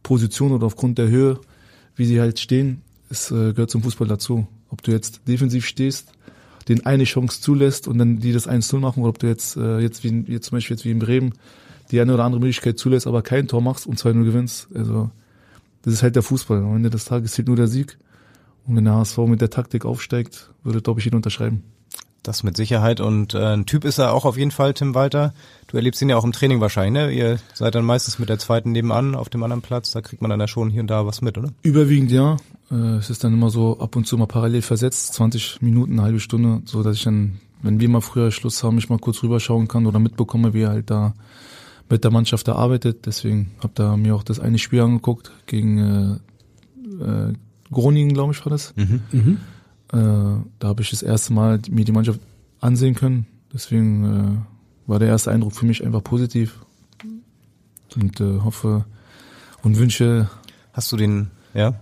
Position 0.04 0.52
oder 0.52 0.66
aufgrund 0.66 0.98
der 0.98 1.08
Höhe, 1.08 1.40
wie 1.96 2.04
sie 2.04 2.20
halt 2.20 2.38
stehen. 2.38 2.82
Es 3.10 3.32
äh, 3.32 3.52
gehört 3.52 3.70
zum 3.70 3.82
Fußball 3.82 4.06
dazu. 4.06 4.46
Ob 4.68 4.82
du 4.82 4.92
jetzt 4.92 5.26
defensiv 5.26 5.66
stehst, 5.66 6.12
den 6.68 6.86
eine 6.86 7.04
Chance 7.04 7.40
zulässt 7.40 7.88
und 7.88 7.98
dann 7.98 8.18
die 8.18 8.32
das 8.32 8.48
1-0 8.48 8.78
machen, 8.78 9.00
oder 9.00 9.10
ob 9.10 9.18
du 9.18 9.26
jetzt, 9.26 9.56
äh, 9.56 9.78
jetzt 9.78 10.04
wie, 10.04 10.24
jetzt 10.32 10.46
zum 10.46 10.56
Beispiel 10.56 10.76
jetzt 10.76 10.84
wie 10.84 10.90
in 10.90 10.98
Bremen, 10.98 11.32
die 11.90 12.00
eine 12.00 12.12
oder 12.14 12.24
andere 12.24 12.40
Möglichkeit 12.40 12.78
zulässt, 12.78 13.06
aber 13.06 13.22
kein 13.22 13.48
Tor 13.48 13.62
machst 13.62 13.86
und 13.86 13.98
2-0 13.98 14.24
gewinnst. 14.24 14.68
Also, 14.74 15.10
das 15.82 15.94
ist 15.94 16.02
halt 16.02 16.16
der 16.16 16.22
Fußball. 16.22 16.58
Am 16.58 16.76
Ende 16.76 16.90
des 16.90 17.06
Tages 17.06 17.32
zählt 17.32 17.48
nur 17.48 17.56
der 17.56 17.68
Sieg. 17.68 17.98
Und 18.66 18.76
wenn 18.76 18.84
der 18.84 18.94
HSV 18.94 19.18
mit 19.18 19.40
der 19.40 19.48
Taktik 19.48 19.86
aufsteigt, 19.86 20.50
würde, 20.62 20.82
glaube 20.82 21.00
ich, 21.00 21.04
jeder 21.04 21.16
unterschreiben. 21.16 21.62
Das 22.22 22.42
mit 22.42 22.56
Sicherheit 22.56 23.00
und 23.00 23.34
äh, 23.34 23.54
ein 23.54 23.64
Typ 23.64 23.84
ist 23.84 23.98
er 23.98 24.12
auch 24.12 24.24
auf 24.24 24.36
jeden 24.36 24.50
Fall, 24.50 24.74
Tim 24.74 24.94
Walter. 24.94 25.32
Du 25.68 25.76
erlebst 25.76 26.02
ihn 26.02 26.08
ja 26.08 26.16
auch 26.16 26.24
im 26.24 26.32
Training 26.32 26.60
wahrscheinlich, 26.60 26.92
ne? 26.92 27.12
Ihr 27.12 27.38
seid 27.54 27.74
dann 27.74 27.84
meistens 27.84 28.18
mit 28.18 28.28
der 28.28 28.38
zweiten 28.38 28.72
nebenan 28.72 29.14
auf 29.14 29.28
dem 29.28 29.42
anderen 29.42 29.62
Platz, 29.62 29.92
da 29.92 30.00
kriegt 30.00 30.20
man 30.20 30.30
dann 30.30 30.40
ja 30.40 30.48
schon 30.48 30.70
hier 30.70 30.80
und 30.80 30.88
da 30.88 31.06
was 31.06 31.22
mit, 31.22 31.38
oder? 31.38 31.50
Überwiegend 31.62 32.10
ja. 32.10 32.36
Äh, 32.70 32.96
es 32.96 33.08
ist 33.08 33.24
dann 33.24 33.32
immer 33.32 33.50
so 33.50 33.78
ab 33.78 33.96
und 33.96 34.06
zu 34.06 34.18
mal 34.18 34.26
parallel 34.26 34.62
versetzt, 34.62 35.14
20 35.14 35.62
Minuten, 35.62 35.92
eine 35.92 36.02
halbe 36.02 36.20
Stunde, 36.20 36.62
so 36.64 36.82
dass 36.82 36.96
ich 36.96 37.04
dann, 37.04 37.38
wenn 37.62 37.80
wir 37.80 37.88
mal 37.88 38.00
früher 38.00 38.30
Schluss 38.30 38.62
haben, 38.62 38.78
ich 38.78 38.88
mal 38.88 38.98
kurz 38.98 39.22
rüberschauen 39.22 39.68
kann 39.68 39.86
oder 39.86 39.98
mitbekomme, 39.98 40.54
wie 40.54 40.62
er 40.62 40.70
halt 40.70 40.90
da 40.90 41.14
mit 41.88 42.04
der 42.04 42.10
Mannschaft 42.10 42.48
da 42.48 42.54
arbeitet. 42.54 43.06
Deswegen 43.06 43.52
habe 43.60 43.72
da 43.74 43.96
mir 43.96 44.14
auch 44.14 44.22
das 44.22 44.40
eine 44.40 44.58
Spiel 44.58 44.80
angeguckt 44.80 45.30
gegen 45.46 46.20
äh, 47.00 47.04
äh, 47.04 47.32
Groningen, 47.70 48.14
glaube 48.14 48.32
ich, 48.32 48.44
war 48.44 48.50
das. 48.50 48.74
Mhm. 48.76 49.38
Äh, 49.92 49.96
da 50.58 50.68
habe 50.68 50.82
ich 50.82 50.90
das 50.90 51.02
erste 51.02 51.32
Mal 51.32 51.60
mir 51.70 51.84
die 51.84 51.92
Mannschaft 51.92 52.20
ansehen 52.60 52.94
können. 52.94 53.26
Deswegen 53.52 54.04
äh, 54.04 54.90
war 54.90 54.98
der 54.98 55.08
erste 55.08 55.30
Eindruck 55.30 55.52
für 55.52 55.66
mich 55.66 55.84
einfach 55.84 56.02
positiv 56.02 56.58
und 57.96 58.20
äh, 58.20 58.40
hoffe 58.40 58.84
und 59.62 59.78
wünsche 59.78 60.28
Hast 60.78 60.92
du 60.92 60.96
den, 60.96 61.32
ja? 61.54 61.74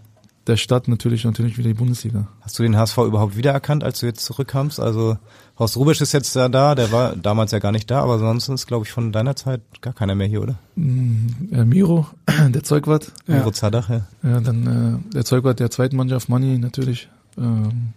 der 0.46 0.56
Stadt 0.56 0.88
natürlich 0.88 1.22
natürlich 1.24 1.58
wieder 1.58 1.68
die 1.68 1.74
Bundesliga. 1.74 2.28
Hast 2.40 2.58
du 2.58 2.62
den 2.62 2.78
HSV 2.78 2.96
überhaupt 2.98 3.36
wiedererkannt, 3.36 3.84
als 3.84 4.00
du 4.00 4.06
jetzt 4.06 4.24
zurückkamst? 4.24 4.80
Also 4.80 5.18
Horst 5.58 5.76
Rubisch 5.76 6.00
ist 6.00 6.12
jetzt 6.12 6.34
ja 6.34 6.48
da, 6.48 6.74
der 6.74 6.92
war 6.92 7.14
damals 7.14 7.50
ja 7.50 7.58
gar 7.58 7.72
nicht 7.72 7.90
da, 7.90 8.00
aber 8.00 8.18
sonst 8.18 8.48
ist, 8.48 8.66
glaube 8.66 8.86
ich, 8.86 8.92
von 8.92 9.12
deiner 9.12 9.36
Zeit 9.36 9.60
gar 9.82 9.92
keiner 9.92 10.14
mehr 10.14 10.28
hier, 10.28 10.40
oder? 10.40 10.54
Ja, 10.76 11.66
Miro, 11.66 12.06
der 12.48 12.62
Zeugwart, 12.62 13.12
Ja. 13.26 13.34
Miro 13.34 13.50
Zadach, 13.50 13.90
ja. 13.90 14.06
ja, 14.22 14.40
dann 14.40 15.02
äh, 15.10 15.12
der 15.12 15.26
Zeugwart 15.26 15.60
der 15.60 15.70
zweiten 15.70 15.96
Mannschaft, 15.96 16.30
Manni 16.30 16.56
natürlich. 16.56 17.10
Ähm, 17.38 17.92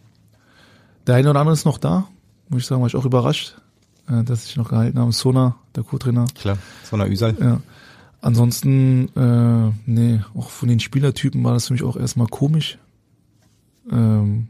der 1.07 1.15
eine 1.15 1.29
oder 1.29 1.39
andere 1.39 1.53
ist 1.53 1.65
noch 1.65 1.77
da, 1.77 2.07
muss 2.49 2.61
ich 2.61 2.67
sagen, 2.67 2.81
war 2.81 2.87
ich 2.87 2.95
auch 2.95 3.05
überrascht, 3.05 3.55
äh, 4.07 4.23
dass 4.23 4.45
ich 4.45 4.57
noch 4.57 4.69
gehalten 4.69 4.99
habe. 4.99 5.11
Sona, 5.11 5.55
der 5.75 5.83
Co-Trainer. 5.83 6.25
Klar. 6.35 6.57
So 6.83 6.95
einer 6.95 7.07
Üsal. 7.07 7.35
Ja. 7.39 7.61
Ansonsten, 8.21 9.09
äh, 9.15 9.71
nee, 9.85 10.21
auch 10.35 10.49
von 10.49 10.67
den 10.67 10.79
Spielertypen 10.79 11.43
war 11.43 11.53
das 11.53 11.67
für 11.67 11.73
mich 11.73 11.83
auch 11.83 11.95
erstmal 11.95 12.27
komisch, 12.27 12.77
ähm, 13.91 14.47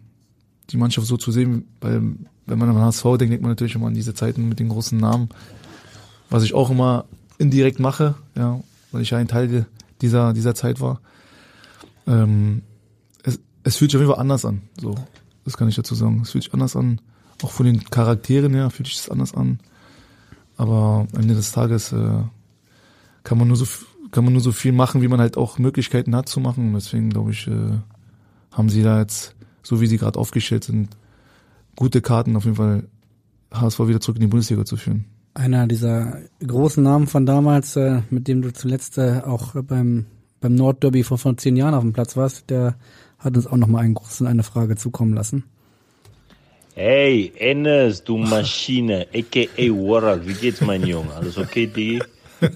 die 0.72 0.78
Mannschaft 0.78 1.08
so 1.08 1.18
zu 1.18 1.32
sehen, 1.32 1.66
weil 1.82 2.02
wenn 2.46 2.58
man 2.58 2.70
an 2.70 2.80
HSV 2.80 3.04
denkt, 3.04 3.32
denkt 3.32 3.42
man 3.42 3.52
natürlich 3.52 3.76
immer 3.76 3.88
an 3.88 3.94
diese 3.94 4.14
Zeiten 4.14 4.50
mit 4.50 4.60
den 4.60 4.70
großen 4.70 4.98
Namen, 4.98 5.30
was 6.30 6.44
ich 6.44 6.54
auch 6.54 6.72
immer 6.72 7.06
indirekt 7.38 7.80
mache, 7.80 8.16
ja, 8.36 8.60
weil 8.92 9.02
ich 9.02 9.12
ja 9.12 9.18
ein 9.20 9.28
Teil 9.28 9.68
dieser, 10.02 10.34
dieser 10.34 10.56
Zeit 10.56 10.82
war. 10.82 11.00
Ähm, 12.08 12.64
es, 13.64 13.78
fühlt 13.78 13.92
sich 13.92 13.98
auf 13.98 14.02
jeden 14.02 14.12
Fall 14.12 14.22
anders 14.22 14.46
an, 14.46 14.62
so, 14.80 14.96
das 15.46 15.58
kann 15.58 15.68
ich 15.68 15.76
dazu 15.76 15.96
sagen. 15.96 16.22
Es 16.22 16.32
fühlt 16.32 16.44
sich 16.44 16.54
anders 16.54 16.76
an, 16.76 17.02
auch 17.44 17.52
von 17.52 17.66
den 17.66 17.84
Charakteren 17.84 18.54
her 18.54 18.70
fühlt 18.70 18.88
sich 18.88 18.98
das 18.98 19.10
anders 19.10 19.34
an. 19.34 19.60
Aber 20.58 21.08
am 21.14 21.20
Ende 21.20 21.36
des 21.36 21.52
Tages 21.52 21.94
äh, 21.94 22.24
kann 23.24 23.38
man 23.38 23.48
nur 23.48 23.58
so 23.58 23.66
kann 24.12 24.24
man 24.24 24.34
nur 24.34 24.42
so 24.42 24.52
viel 24.52 24.72
machen, 24.72 25.02
wie 25.02 25.08
man 25.08 25.20
halt 25.20 25.38
auch 25.38 25.60
Möglichkeiten 25.60 26.16
hat 26.16 26.30
zu 26.30 26.40
machen. 26.40 26.74
Deswegen 26.74 27.10
glaube 27.10 27.32
ich, 27.32 27.48
äh, 27.48 27.78
haben 28.52 28.70
sie 28.70 28.84
da 28.84 29.00
jetzt, 29.00 29.36
so 29.62 29.82
wie 29.82 29.88
sie 29.88 29.98
gerade 29.98 30.18
aufgestellt 30.18 30.64
sind, 30.64 30.90
gute 31.76 32.02
Karten 32.02 32.36
auf 32.36 32.46
jeden 32.46 32.56
Fall 32.56 32.88
HSV 33.52 33.80
wieder 33.88 34.00
zurück 34.00 34.18
in 34.18 34.22
die 34.22 34.28
Bundesliga 34.28 34.66
zu 34.66 34.78
führen. 34.78 35.06
Einer 35.34 35.68
dieser 35.68 36.18
großen 36.46 36.84
Namen 36.84 37.08
von 37.08 37.26
damals, 37.26 37.76
äh, 37.76 38.02
mit 38.10 38.28
dem 38.28 38.42
du 38.42 38.52
zuletzt 38.52 38.98
äh, 38.98 39.22
auch 39.24 39.54
beim, 39.64 40.06
beim 40.42 40.56
Nordderby 40.56 41.04
vor, 41.04 41.18
vor 41.18 41.38
zehn 41.38 41.56
Jahren 41.56 41.74
auf 41.74 41.84
dem 41.84 41.94
Platz 41.94 42.18
warst, 42.18 42.50
der 42.50 42.76
hat 43.20 43.36
uns 43.36 43.48
auch 43.48 43.58
noch 43.58 43.68
mal 43.68 43.80
einen 43.80 43.94
großen 43.94 44.26
eine 44.28 44.44
Frage 44.44 44.76
zukommen 44.76 45.14
lassen. 45.14 45.44
Hey, 46.76 47.34
Enes, 47.38 48.04
du 48.04 48.18
Maschine, 48.18 49.08
a.k.a. 49.14 49.70
Warrak, 49.70 50.26
wie 50.26 50.34
geht's, 50.34 50.62
mein 50.62 50.86
Junge? 50.86 51.14
Alles 51.14 51.38
okay, 51.38 51.68
Digi? 51.68 52.02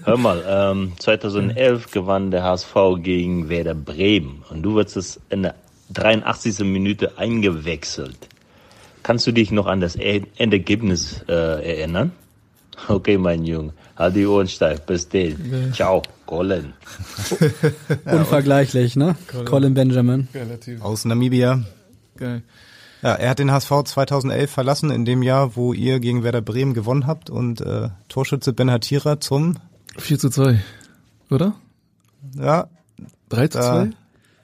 Hör 0.04 0.16
mal, 0.16 0.42
ähm, 0.48 0.92
2011 0.98 1.90
gewann 1.90 2.30
der 2.30 2.42
HSV 2.42 2.74
gegen 3.02 3.50
Werder 3.50 3.74
Bremen 3.74 4.42
und 4.48 4.62
du 4.62 4.76
wirst 4.76 4.96
es 4.96 5.20
in 5.28 5.42
der 5.42 5.54
83. 5.92 6.60
Minute 6.60 7.18
eingewechselt. 7.18 8.28
Kannst 9.02 9.26
du 9.26 9.32
dich 9.32 9.50
noch 9.50 9.66
an 9.66 9.82
das 9.82 9.96
Endergebnis 9.96 11.22
äh, 11.28 11.32
erinnern? 11.32 12.12
Okay, 12.88 13.16
mein 13.18 13.44
Junge, 13.44 13.72
halt 13.96 14.16
die 14.16 14.26
Ohren 14.26 14.48
steif, 14.48 14.80
bis 14.82 15.08
denn. 15.08 15.72
Ciao, 15.72 16.02
Colin. 16.26 16.72
Unvergleichlich, 18.04 18.96
ne? 18.96 19.16
Colin, 19.44 19.74
Benjamin. 19.74 20.28
Aus 20.80 21.04
Namibia. 21.04 21.62
Geil. 22.16 22.42
Ja, 23.02 23.14
er 23.14 23.30
hat 23.30 23.38
den 23.38 23.50
HSV 23.52 23.70
2011 23.84 24.50
verlassen, 24.50 24.90
in 24.90 25.04
dem 25.04 25.22
Jahr, 25.22 25.56
wo 25.56 25.72
ihr 25.74 26.00
gegen 26.00 26.22
Werder 26.24 26.40
Bremen 26.40 26.72
gewonnen 26.72 27.06
habt 27.06 27.28
und 27.28 27.60
äh, 27.60 27.90
Torschütze 28.08 28.52
Ben 28.54 28.70
Hatira 28.70 29.20
zum, 29.20 29.56
4 29.98 30.18
zu 30.18 30.30
2, 30.30 30.58
oder? 31.30 31.54
ja, 32.36 32.68
3 33.28 33.48
zu 33.48 33.58
Da- 33.58 33.82
2? 33.84 33.90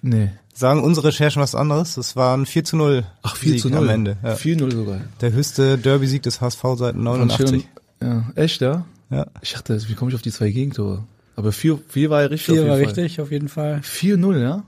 Nee. 0.02 0.30
sagen 0.54 0.82
unsere 0.82 1.08
Recherchen 1.08 1.40
was 1.42 1.54
anderes. 1.54 1.96
Es 1.96 2.16
war 2.16 2.36
ein 2.36 2.44
4 2.46 2.64
zu 2.64 2.76
0 2.76 3.04
Ach, 3.22 3.36
4 3.36 3.52
Sieg 3.52 3.60
zu 3.62 3.68
0. 3.70 3.78
am 3.78 3.88
Ende. 3.88 4.16
Ja. 4.22 4.34
4-0 4.34 4.72
sogar. 4.74 5.00
Der 5.22 5.32
höchste 5.32 5.78
Derby-Sieg 5.78 6.22
des 6.22 6.40
HSV 6.42 6.62
seit 6.76 6.96
89. 6.96 7.66
Ja, 8.02 8.30
echt, 8.34 8.60
ja? 8.60 8.84
Ja. 9.10 9.26
Ich 9.42 9.52
dachte, 9.52 9.80
wie 9.88 9.94
komme 9.94 10.10
ich 10.10 10.14
auf 10.14 10.22
die 10.22 10.30
zwei 10.30 10.50
Gegentore? 10.50 11.04
Aber 11.36 11.52
4, 11.52 11.78
4 11.88 12.10
war 12.10 12.22
ja 12.22 12.26
richtig. 12.28 12.54
Vier 12.54 12.62
auf 12.62 12.68
war 12.68 12.78
jeden 12.78 12.94
Fall. 12.94 13.02
richtig, 13.04 13.20
auf 13.20 13.30
jeden 13.30 13.48
Fall. 13.48 13.80
4-0, 13.82 14.40
ja? 14.40 14.62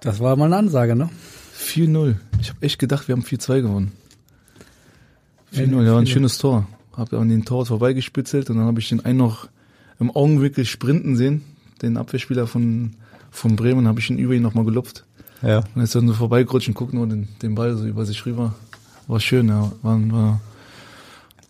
Das 0.00 0.20
war 0.20 0.36
mal 0.36 0.46
eine 0.46 0.56
Ansage, 0.56 0.96
ne? 0.96 1.10
4-0. 1.58 2.16
Ich 2.40 2.50
habe 2.50 2.62
echt 2.62 2.78
gedacht, 2.78 3.08
wir 3.08 3.14
haben 3.14 3.22
4-2 3.22 3.62
gewonnen. 3.62 3.92
4-0, 5.54 5.84
ja, 5.84 5.92
war 5.92 6.00
ein 6.00 6.06
schönes 6.06 6.38
Tor. 6.38 6.66
Hab 6.92 7.12
an 7.12 7.28
den 7.28 7.44
Tor 7.44 7.66
vorbeigespitzelt 7.66 8.50
und 8.50 8.56
dann 8.56 8.66
habe 8.66 8.80
ich 8.80 8.88
den 8.88 9.04
einen 9.04 9.18
noch 9.18 9.48
im 9.98 10.10
Augenwinkel 10.10 10.64
sprinten 10.64 11.16
sehen, 11.16 11.42
den 11.82 11.96
Abwehrspieler 11.96 12.46
von, 12.46 12.96
von 13.30 13.56
Bremen, 13.56 13.88
habe 13.88 14.00
ich 14.00 14.10
ihn 14.10 14.18
über 14.18 14.34
ihn 14.34 14.42
nochmal 14.42 14.64
gelupft. 14.64 15.04
Ja. 15.42 15.64
Und 15.74 15.82
jetzt 15.82 15.94
dann 15.94 16.08
so 16.08 16.14
vorbeigerutscht 16.14 16.68
und 16.68 16.74
guckt 16.74 16.94
nur 16.94 17.06
den, 17.06 17.28
den 17.42 17.54
Ball 17.54 17.76
so 17.76 17.86
über 17.86 18.04
sich 18.04 18.24
rüber. 18.26 18.54
War 19.06 19.20
schön, 19.20 19.48
ja. 19.48 19.72
War, 19.82 20.10
war, 20.10 20.40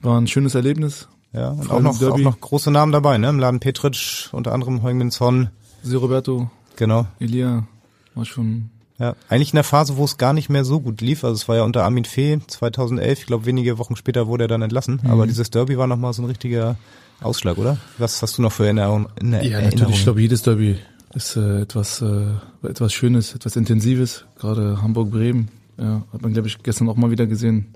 war 0.01 0.21
ein 0.21 0.27
schönes 0.27 0.55
Erlebnis. 0.55 1.09
Ja, 1.35 1.51
und 1.51 1.71
auch 1.71 1.81
noch, 1.81 2.01
auch 2.01 2.19
noch 2.19 2.41
große 2.41 2.71
Namen 2.71 2.93
dabei, 2.93 3.19
ne? 3.19 3.29
Im 3.29 3.39
Laden 3.41 3.59
Petric, 3.61 4.29
unter 4.33 4.53
anderem 4.53 4.83
Heung-Min 4.83 5.11
Son. 5.11 5.49
Sie 5.83 5.97
Roberto, 5.97 6.51
Genau. 6.77 7.07
Elia, 7.19 7.67
war 8.15 8.25
schon 8.25 8.71
Ja, 8.99 9.15
eigentlich 9.29 9.53
in 9.53 9.57
der 9.57 9.65
Phase, 9.65 9.97
wo 9.97 10.05
es 10.05 10.17
gar 10.17 10.33
nicht 10.33 10.49
mehr 10.49 10.65
so 10.65 10.81
gut 10.81 11.01
lief. 11.01 11.25
Also 11.25 11.35
es 11.35 11.49
war 11.49 11.57
ja 11.57 11.63
unter 11.65 11.83
Armin 11.85 12.05
Fee 12.05 12.39
2011. 12.47 13.21
Ich 13.21 13.27
glaube, 13.27 13.47
wenige 13.47 13.79
Wochen 13.79 13.97
später 13.97 14.27
wurde 14.29 14.45
er 14.45 14.49
dann 14.49 14.63
entlassen. 14.63 15.01
Mhm. 15.03 15.11
Aber 15.11 15.27
dieses 15.27 15.51
Derby 15.51 15.77
war 15.77 15.87
nochmal 15.89 16.13
so 16.13 16.23
ein 16.23 16.27
richtiger 16.27 16.77
Ausschlag, 17.21 17.59
oder? 17.59 17.79
Was 17.99 18.23
hast 18.23 18.39
du 18.39 18.43
noch 18.43 18.53
für 18.53 18.65
Erinnerungen? 18.65 19.07
In 19.21 19.33
der 19.33 19.43
Ja, 19.43 19.59
Erinnerung? 19.59 19.79
natürlich. 19.79 19.97
Ich 19.99 20.05
glaube, 20.05 20.21
jedes 20.21 20.43
Derby 20.43 20.79
ist 21.15 21.37
äh, 21.37 21.63
etwas, 21.63 22.01
äh, 22.03 22.27
etwas 22.63 22.93
Schönes, 22.93 23.35
etwas 23.35 23.57
Intensives. 23.57 24.25
Gerade 24.39 24.81
Hamburg-Bremen, 24.83 25.49
ja, 25.79 26.03
hat 26.13 26.23
man, 26.23 26.33
glaube 26.33 26.47
ich, 26.49 26.63
gestern 26.63 26.89
auch 26.89 26.97
mal 26.97 27.11
wieder 27.11 27.27
gesehen. 27.27 27.75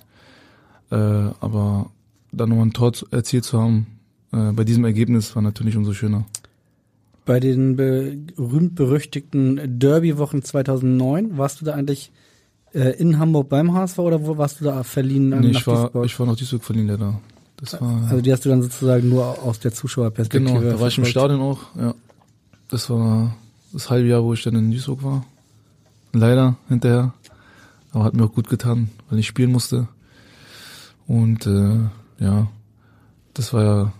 Äh, 0.90 0.96
aber 0.96 1.90
dann 2.32 2.50
noch 2.50 2.60
ein 2.62 2.72
Tor 2.72 2.92
erzielt 3.10 3.44
zu 3.44 3.60
haben, 3.60 3.86
äh, 4.32 4.52
bei 4.52 4.64
diesem 4.64 4.84
Ergebnis 4.84 5.34
war 5.34 5.42
natürlich 5.42 5.76
umso 5.76 5.92
schöner. 5.92 6.24
Bei 7.24 7.40
den 7.40 7.76
berühmt-berüchtigten 7.76 9.78
Derby-Wochen 9.78 10.42
2009, 10.42 11.36
warst 11.36 11.60
du 11.60 11.64
da 11.64 11.74
eigentlich 11.74 12.10
äh, 12.72 12.90
in 12.98 13.18
Hamburg 13.18 13.48
beim 13.48 13.72
HSV 13.74 13.98
oder 13.98 14.26
wo 14.26 14.38
warst 14.38 14.60
du 14.60 14.64
da 14.64 14.82
verliehen? 14.82 15.32
ähm, 15.32 15.40
Nee, 15.40 15.50
ich 15.50 15.66
war, 15.66 15.82
Duisburg? 15.84 16.06
ich 16.06 16.18
war 16.18 16.26
nach 16.26 16.36
Duisburg 16.36 16.64
verliehen 16.64 16.88
leider. 16.88 17.20
Das 17.56 17.80
war 17.80 18.02
Also 18.08 18.20
die 18.20 18.32
hast 18.32 18.44
du 18.44 18.50
dann 18.50 18.62
sozusagen 18.62 19.08
nur 19.08 19.42
aus 19.42 19.58
der 19.58 19.72
Zuschauerperspektive. 19.72 20.52
genau, 20.58 20.70
da 20.70 20.80
war 20.80 20.88
ich 20.88 20.98
im. 20.98 21.04
Stadion 21.04 21.40
auch. 21.40 21.60
Ja, 21.76 21.94
das 22.68 22.88
war 22.88 23.34
das 23.72 23.90
halbe 23.90 24.08
Jahr, 24.08 24.22
wo 24.22 24.32
ich 24.32 24.42
dann 24.42 24.54
in 24.54 24.70
Duisburg 24.70 25.02
war. 25.02 25.24
Leider 26.12 26.56
hinterher, 26.68 27.12
aber 27.92 28.04
hat 28.04 28.14
mir 28.14 28.24
auch 28.24 28.32
gut 28.32 28.48
getan, 28.48 28.90
weil 29.10 29.18
ich 29.18 29.26
spielen 29.26 29.52
musste. 29.52 29.88
Und 31.06 31.46
äh, 31.46 31.78
ja, 32.18 32.48
das 33.34 33.52
war 33.52 33.64
ja 33.64 33.92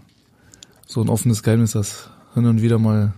so 0.87 1.01
ein 1.01 1.09
offenes 1.09 1.43
Geheimnis, 1.43 1.73
dass 1.73 2.11
hin 2.35 2.47
und 2.47 2.63
wieder 2.63 2.79
mal 2.79 3.13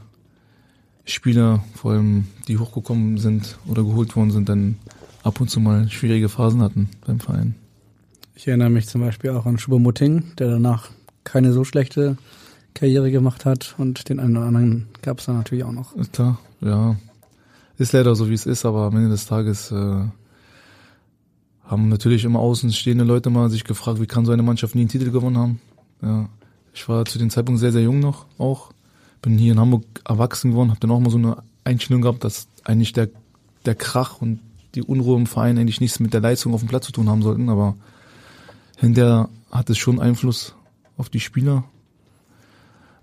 Spieler, 1.05 1.65
vor 1.75 1.93
allem 1.93 2.27
die 2.47 2.59
hochgekommen 2.59 3.19
sind 3.19 3.59
oder 3.67 3.83
geholt 3.83 4.15
worden 4.17 4.31
sind, 4.31 4.49
dann 4.49 4.77
ab 5.23 5.41
und 5.41 5.49
zu 5.51 5.61
mal 5.61 5.89
schwierige 5.89 6.29
Phasen 6.29 6.63
hatten 6.63 6.89
beim 7.07 7.21
Verein. 7.21 7.55
Ich 8.35 8.49
erinnere 8.49 8.71
mich 8.71 8.89
zum 8.89 9.01
Beispiel 9.01 9.31
auch 9.31 9.47
an 9.47 9.59
Schubomoting, 9.59 10.37
der 10.39 10.49
danach 10.49 10.91
keine 11.25 11.53
so 11.53 11.65
schlechte 11.65 12.17
Karriere 12.75 13.11
gemacht 13.11 13.45
hat 13.45 13.75
und 13.79 14.09
den 14.09 14.21
einen 14.21 14.37
oder 14.37 14.47
anderen 14.47 14.89
gab 15.03 15.19
es 15.19 15.27
dann 15.27 15.37
natürlich 15.37 15.65
auch 15.65 15.73
noch. 15.73 15.95
Ist 15.97 16.13
klar, 16.13 16.39
ja. 16.61 16.97
Ist 17.77 17.93
leider 17.93 18.15
so, 18.15 18.29
wie 18.29 18.35
es 18.35 18.47
ist, 18.47 18.65
aber 18.65 18.83
am 18.83 18.97
Ende 18.97 19.11
des 19.11 19.27
Tages 19.27 19.73
äh, 19.73 20.05
haben 21.71 21.89
natürlich 21.89 22.25
immer 22.25 22.41
außenstehende 22.41 23.05
Leute 23.05 23.31
mal 23.31 23.49
sich 23.49 23.63
gefragt, 23.63 24.01
wie 24.01 24.07
kann 24.07 24.27
so 24.27 24.33
eine 24.33 24.43
Mannschaft 24.43 24.75
nie 24.75 24.81
einen 24.81 24.89
Titel 24.89 25.13
gewonnen 25.13 25.39
haben. 25.39 25.61
Ja. 26.03 26.29
Ich 26.75 26.89
war 26.89 27.05
zu 27.05 27.19
dem 27.19 27.31
Zeitpunkt 27.31 27.61
sehr, 27.61 27.71
sehr 27.71 27.83
jung 27.83 28.01
noch 28.01 28.27
auch. 28.39 28.73
Bin 29.23 29.39
hier 29.39 29.53
in 29.53 29.61
Hamburg 29.61 29.85
erwachsen 30.05 30.51
geworden, 30.51 30.71
habe 30.71 30.81
dann 30.81 30.91
auch 30.91 30.99
mal 30.99 31.11
so 31.11 31.19
eine 31.19 31.43
Einstellung 31.63 32.03
gehabt, 32.03 32.25
dass 32.25 32.49
eigentlich 32.65 32.93
der, 32.93 33.09
der 33.67 33.77
Krach 33.77 34.21
und 34.21 34.41
die 34.75 34.83
Unruhe 34.83 35.17
im 35.17 35.27
Verein 35.27 35.59
eigentlich 35.59 35.81
nichts 35.81 36.01
mit 36.01 36.13
der 36.13 36.21
Leistung 36.21 36.55
auf 36.55 36.61
dem 36.61 36.69
Platz 36.69 36.87
zu 36.87 36.93
tun 36.93 37.09
haben 37.09 37.23
sollten, 37.23 37.49
aber 37.49 37.77
hinterher 38.77 39.29
hat 39.51 39.71
es 39.71 39.79
schon 39.79 40.01
Einfluss 40.01 40.55
auf 40.97 41.09
die 41.09 41.21
Spieler, 41.21 41.65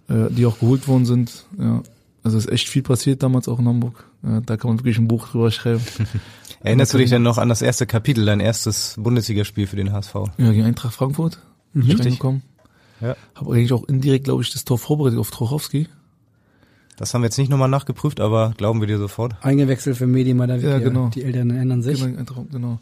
äh, 0.10 0.30
die 0.30 0.46
auch 0.46 0.60
geholt 0.60 0.88
worden 0.88 1.06
sind. 1.06 1.46
Ja. 1.58 1.84
Also 2.24 2.38
ist 2.38 2.52
echt 2.52 2.68
viel 2.68 2.84
passiert 2.84 3.24
damals 3.24 3.48
auch 3.48 3.60
in 3.60 3.68
Hamburg. 3.68 4.10
Ja, 4.24 4.42
da 4.42 4.58
kann 4.58 4.72
man 4.72 4.80
wirklich 4.80 4.98
ein 4.98 5.08
Buch 5.08 5.30
drüber 5.30 5.52
schreiben. 5.52 5.82
Erinnerst 6.62 6.94
du 6.94 6.98
dich 6.98 7.10
denn 7.10 7.24
noch 7.24 7.38
an 7.38 7.50
das 7.50 7.62
erste 7.62 7.86
Kapitel, 7.86 8.26
dein 8.26 8.40
erstes 8.40 8.96
Bundesligaspiel 8.98 9.68
für 9.68 9.76
den 9.76 9.92
HSV? 9.92 10.16
Ja, 10.38 10.52
gegen 10.52 10.64
Eintracht 10.64 10.96
Frankfurt. 10.96 11.40
Mhm. 11.74 11.82
Ich 11.82 11.88
Richtig. 11.90 12.06
reingekommen. 12.06 12.42
Ja. 13.02 13.16
Habe 13.36 13.54
eigentlich 13.54 13.74
auch 13.74 13.84
indirekt, 13.88 14.26
glaube 14.26 14.42
ich, 14.42 14.52
das 14.52 14.66
Tor 14.66 14.80
vorbereitet 14.80 15.20
auf 15.20 15.30
Trochowski. 15.30 15.88
Das 16.98 17.14
haben 17.14 17.22
wir 17.22 17.28
jetzt 17.28 17.38
nicht 17.38 17.50
nochmal 17.50 17.70
nachgeprüft, 17.70 18.20
aber 18.20 18.54
glauben 18.58 18.80
wir 18.80 18.88
dir 18.88 18.98
sofort. 18.98 19.36
Eingewechselt 19.42 19.98
für 19.98 20.08
Medi 20.08 20.34
Madavikia. 20.34 20.72
Ja, 20.72 20.80
genau. 20.80 21.10
Die 21.10 21.24
Älteren 21.24 21.52
erinnern 21.52 21.84
sich. 21.84 22.04
Eintracht, 22.04 22.52
genau. 22.52 22.80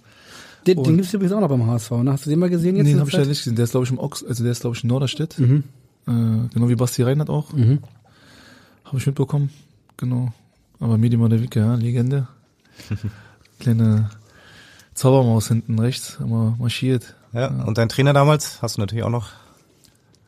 Den, 0.65 0.81
den 0.81 0.95
gibt's 0.95 1.13
übrigens 1.13 1.33
auch 1.33 1.41
noch 1.41 1.49
beim 1.49 1.67
HSV. 1.67 1.91
Ne? 1.91 2.11
Hast 2.13 2.25
du 2.25 2.29
den 2.29 2.39
mal 2.39 2.49
gesehen 2.49 2.77
jetzt? 2.77 2.85
Nee, 2.85 2.93
den 2.93 2.99
habe 3.01 3.09
ich 3.09 3.13
leider 3.13 3.25
Zeit? 3.25 3.29
nicht 3.29 3.39
gesehen. 3.39 3.55
Der 3.55 3.65
ist, 3.65 3.71
glaube 3.71 3.85
ich, 3.85 3.91
im 3.91 3.99
Ochs, 3.99 4.23
also 4.23 4.41
der 4.43 4.51
ist, 4.53 4.61
glaube 4.61 4.75
ich, 4.75 4.83
in 4.83 4.87
Norderstedt. 4.87 5.37
Mhm. 5.37 5.63
Äh, 6.07 6.47
genau 6.53 6.69
wie 6.69 6.75
Basti 6.75 7.03
Reinhardt 7.03 7.29
auch. 7.29 7.51
Mhm. 7.51 7.79
Habe 8.85 8.97
ich 8.97 9.05
mitbekommen. 9.05 9.49
Genau. 9.97 10.31
Aber 10.79 10.97
Medi 10.97 11.17
Madavika, 11.17 11.59
ja, 11.59 11.75
Legende. 11.75 12.27
Kleine 13.59 14.09
Zaubermaus 14.93 15.47
hinten 15.47 15.79
rechts, 15.79 16.17
immer 16.19 16.55
marschiert. 16.59 17.15
Ja. 17.33 17.47
Und 17.63 17.77
dein 17.77 17.89
Trainer 17.89 18.13
damals 18.13 18.61
hast 18.61 18.77
du 18.77 18.81
natürlich 18.81 19.03
auch 19.03 19.09
noch 19.09 19.29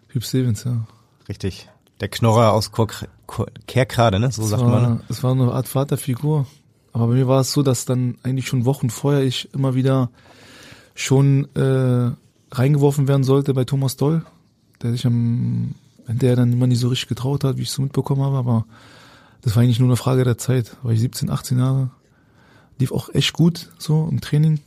Hüb 0.09 0.23
Stevens, 0.23 0.63
ja. 0.63 0.85
richtig. 1.29 1.69
Der 1.99 2.09
Knorrer 2.09 2.53
aus 2.53 2.71
Kerkrade, 3.65 4.19
ne? 4.19 4.31
So 4.31 4.43
Es 4.43 4.49
sagt 4.49 4.61
war, 4.63 4.69
man. 4.69 5.03
es 5.09 5.23
war 5.23 5.31
eine 5.31 5.51
Art 5.51 5.67
Vaterfigur. 5.67 6.45
Aber 6.93 7.07
bei 7.07 7.13
mir 7.13 7.27
war 7.27 7.41
es 7.41 7.53
so, 7.53 7.63
dass 7.63 7.85
dann 7.85 8.17
eigentlich 8.23 8.47
schon 8.47 8.65
Wochen 8.65 8.89
vorher 8.89 9.23
ich 9.23 9.53
immer 9.53 9.75
wieder 9.75 10.09
schon 10.95 11.47
äh, 11.55 12.11
reingeworfen 12.51 13.07
werden 13.07 13.23
sollte 13.23 13.53
bei 13.53 13.65
Thomas 13.65 13.97
Doll, 13.97 14.25
der 14.81 14.91
sich 14.91 15.05
am 15.05 15.75
hinterher 16.07 16.35
dann 16.37 16.53
immer 16.53 16.67
nicht 16.67 16.79
so 16.79 16.87
richtig 16.87 17.09
getraut 17.09 17.43
hat, 17.43 17.57
wie 17.57 17.63
ich 17.63 17.69
es 17.69 17.75
so 17.75 17.81
mitbekommen 17.81 18.21
habe, 18.21 18.37
aber 18.37 18.65
das 19.41 19.55
war 19.55 19.63
eigentlich 19.63 19.79
nur 19.79 19.89
eine 19.89 19.97
Frage 19.97 20.23
der 20.23 20.37
Zeit. 20.37 20.75
War 20.81 20.91
ich 20.91 20.99
17, 20.99 21.29
18 21.29 21.59
Jahre, 21.59 21.91
lief 22.79 22.91
auch 22.91 23.13
echt 23.13 23.33
gut 23.33 23.69
so 23.77 24.07
im 24.09 24.21
Training. 24.21 24.59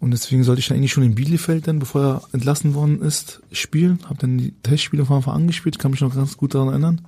Und 0.00 0.12
deswegen 0.12 0.44
sollte 0.44 0.60
ich 0.60 0.68
dann 0.68 0.76
eigentlich 0.76 0.92
schon 0.92 1.02
in 1.02 1.16
Bielefeld 1.16 1.66
dann, 1.66 1.80
bevor 1.80 2.02
er 2.02 2.22
entlassen 2.32 2.74
worden 2.74 3.02
ist, 3.02 3.40
spielen. 3.50 3.98
Habe 4.04 4.18
dann 4.20 4.38
die 4.38 4.52
Testspiele 4.62 5.04
von 5.04 5.16
Anfang 5.16 5.34
an 5.34 5.46
gespielt, 5.48 5.78
kann 5.78 5.90
mich 5.90 6.00
noch 6.00 6.14
ganz 6.14 6.36
gut 6.36 6.54
daran 6.54 6.68
erinnern. 6.68 7.00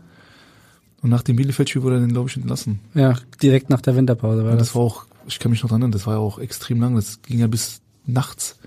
Und 1.02 1.10
nach 1.10 1.22
dem 1.22 1.36
Bielefeld-Spiel 1.36 1.82
wurde 1.82 1.96
er 1.96 2.00
dann, 2.00 2.12
glaube 2.12 2.28
ich, 2.28 2.36
entlassen. 2.36 2.80
Ja, 2.94 3.14
direkt 3.42 3.70
nach 3.70 3.80
der 3.80 3.96
Winterpause 3.96 4.44
war 4.44 4.50
das. 4.52 4.68
das 4.68 4.74
war 4.74 4.82
auch, 4.82 5.06
ich 5.26 5.38
kann 5.38 5.50
mich 5.50 5.62
noch 5.62 5.70
dran 5.70 5.80
erinnern, 5.80 5.92
das 5.92 6.06
war 6.06 6.14
ja 6.14 6.20
auch 6.20 6.38
extrem 6.38 6.80
lang. 6.80 6.96
Das 6.96 7.22
ging 7.22 7.38
ja 7.38 7.46
bis 7.46 7.80
nachts 8.06 8.58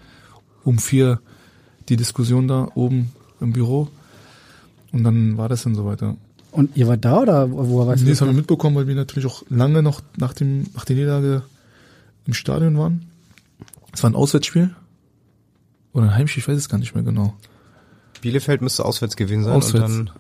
um 0.64 0.80
vier 0.80 1.20
die 1.90 1.98
Diskussion 1.98 2.48
da 2.48 2.70
oben 2.76 3.12
im 3.42 3.52
Büro. 3.52 3.90
Und 4.92 5.04
dann 5.04 5.38
war 5.38 5.50
das 5.50 5.64
dann 5.64 5.76
so 5.76 5.86
weiter. 5.86 6.16
Und 6.54 6.78
ihr 6.78 6.88
wart 6.88 7.04
da 7.04 7.20
oder 7.22 7.52
woher 7.52 7.88
weißt 7.88 8.02
Nee, 8.04 8.06
du 8.10 8.12
das 8.12 8.22
haben 8.22 8.30
wir 8.30 8.36
mitbekommen, 8.36 8.76
weil 8.76 8.88
wir 8.88 8.96
natürlich 8.96 9.26
auch 9.26 9.44
lange 9.50 9.82
noch 9.84 10.02
nach 10.18 10.34
dem, 10.34 10.68
nach 10.76 10.86
der 10.86 10.96
Niederlage 10.96 11.42
im 12.26 12.34
Stadion 12.34 12.78
waren. 12.78 13.08
Es 13.92 14.04
war 14.04 14.10
ein 14.12 14.16
Auswärtsspiel. 14.16 14.70
Oder 15.94 16.06
ein 16.06 16.16
Heimspiel, 16.16 16.42
ich 16.42 16.48
weiß 16.48 16.58
es 16.58 16.70
gar 16.70 16.78
nicht 16.78 16.96
mehr 16.96 17.04
genau. 17.04 17.34
Bielefeld 18.22 18.62
müsste 18.62 18.86
auswärts 18.86 19.16
gewesen 19.16 19.44
sein 19.44 19.54
Auswärts. 19.54 19.92
und 19.92 20.06
dann 20.08 20.16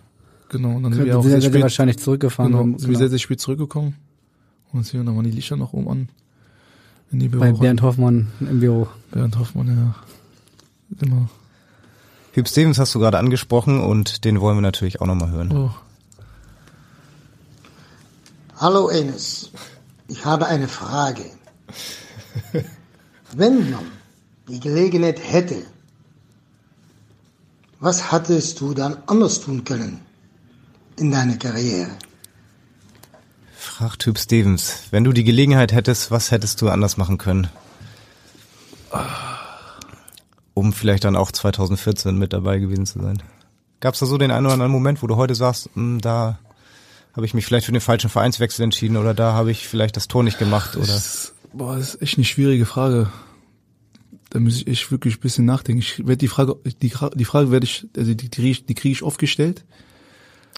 Genau. 0.49 0.75
Und 0.75 0.83
dann 0.83 0.93
sind 0.93 1.05
wir 1.05 1.17
auch 1.17 1.23
sehr, 1.23 1.41
sehr 1.41 1.49
spät, 1.49 1.61
wahrscheinlich 1.63 1.97
zurückgefahren. 1.97 2.51
genau, 2.51 2.77
sind 2.77 2.89
wir 2.89 2.97
sehr, 2.97 3.09
sehr 3.09 3.17
spät 3.19 3.39
zurückgekommen. 3.39 3.95
Und 4.71 4.81
jetzt 4.81 4.91
hier, 4.91 4.99
und 4.99 5.07
dann 5.07 5.15
waren 5.15 5.23
die 5.25 5.31
Lichter 5.31 5.55
noch 5.55 5.73
oben 5.73 5.87
an. 5.89 6.09
In 7.11 7.19
die 7.19 7.27
bei 7.27 7.51
Büro. 7.51 7.59
Bernd 7.61 7.81
Hoffmann 7.81 8.27
im 8.39 8.59
Büro. 8.59 8.87
Bernd 9.11 9.37
Hoffmann, 9.37 9.67
ja. 9.67 9.95
Genau. 10.99 11.27
Hüb 12.33 12.47
Stevens 12.47 12.77
hast 12.77 12.93
du 12.93 12.99
gerade 12.99 13.17
angesprochen 13.17 13.79
und 13.79 14.25
den 14.25 14.41
wollen 14.41 14.57
wir 14.57 14.61
natürlich 14.61 15.01
auch 15.01 15.07
nochmal 15.07 15.31
hören. 15.31 15.51
Oh. 15.51 15.71
Hallo 18.63 18.87
Enes, 18.87 19.51
ich 20.07 20.23
habe 20.23 20.47
eine 20.47 20.69
Frage. 20.69 21.25
Wenn 23.33 23.71
man 23.71 23.83
die 24.47 24.61
Gelegenheit 24.61 25.19
hätte, 25.21 25.65
was 27.81 28.13
hattest 28.13 28.61
du 28.61 28.73
dann 28.73 29.03
anders 29.05 29.41
tun 29.41 29.65
können 29.65 29.99
in 30.95 31.11
deiner 31.11 31.35
Karriere? 31.35 31.89
Fragt 33.53 34.05
Hüb 34.05 34.17
Stevens, 34.17 34.83
wenn 34.91 35.03
du 35.03 35.11
die 35.11 35.25
Gelegenheit 35.25 35.73
hättest, 35.73 36.09
was 36.09 36.31
hättest 36.31 36.61
du 36.61 36.69
anders 36.69 36.95
machen 36.95 37.17
können? 37.17 37.49
Um 40.53 40.71
vielleicht 40.71 41.03
dann 41.03 41.17
auch 41.17 41.33
2014 41.33 42.17
mit 42.17 42.31
dabei 42.31 42.59
gewesen 42.59 42.85
zu 42.85 43.01
sein. 43.01 43.21
Gab 43.81 43.95
es 43.95 43.99
da 43.99 44.05
so 44.05 44.17
den 44.17 44.31
einen 44.31 44.45
oder 44.45 44.53
anderen 44.53 44.71
Moment, 44.71 45.03
wo 45.03 45.07
du 45.07 45.17
heute 45.17 45.35
sagst, 45.35 45.69
"Hm, 45.73 45.99
da 45.99 46.39
habe 47.15 47.25
ich 47.25 47.33
mich 47.33 47.45
vielleicht 47.45 47.65
für 47.65 47.71
den 47.71 47.81
falschen 47.81 48.09
Vereinswechsel 48.09 48.63
entschieden 48.63 48.97
oder 48.97 49.13
da 49.13 49.33
habe 49.33 49.51
ich 49.51 49.67
vielleicht 49.67 49.95
das 49.97 50.07
Tor 50.07 50.23
nicht 50.23 50.39
gemacht 50.39 50.75
oder 50.75 50.87
Das, 50.87 51.33
boah, 51.53 51.75
das 51.77 51.95
ist 51.95 52.01
echt 52.01 52.17
eine 52.17 52.25
schwierige 52.25 52.65
Frage. 52.65 53.09
Da 54.29 54.39
muss 54.39 54.55
ich 54.57 54.67
echt 54.67 54.91
wirklich 54.91 55.17
ein 55.17 55.21
bisschen 55.21 55.45
nachdenken. 55.45 55.79
Ich 55.81 55.99
werde 55.99 56.17
die 56.17 56.27
Frage, 56.27 56.55
die, 56.81 56.91
die 57.15 57.25
Frage 57.25 57.51
werde 57.51 57.65
ich, 57.65 57.85
also 57.95 58.09
die, 58.13 58.17
die, 58.17 58.29
kriege 58.29 58.49
ich- 58.49 58.65
die 58.65 58.73
kriege 58.73 58.91
ich 58.93 59.03
oft 59.03 59.19
gestellt. 59.19 59.63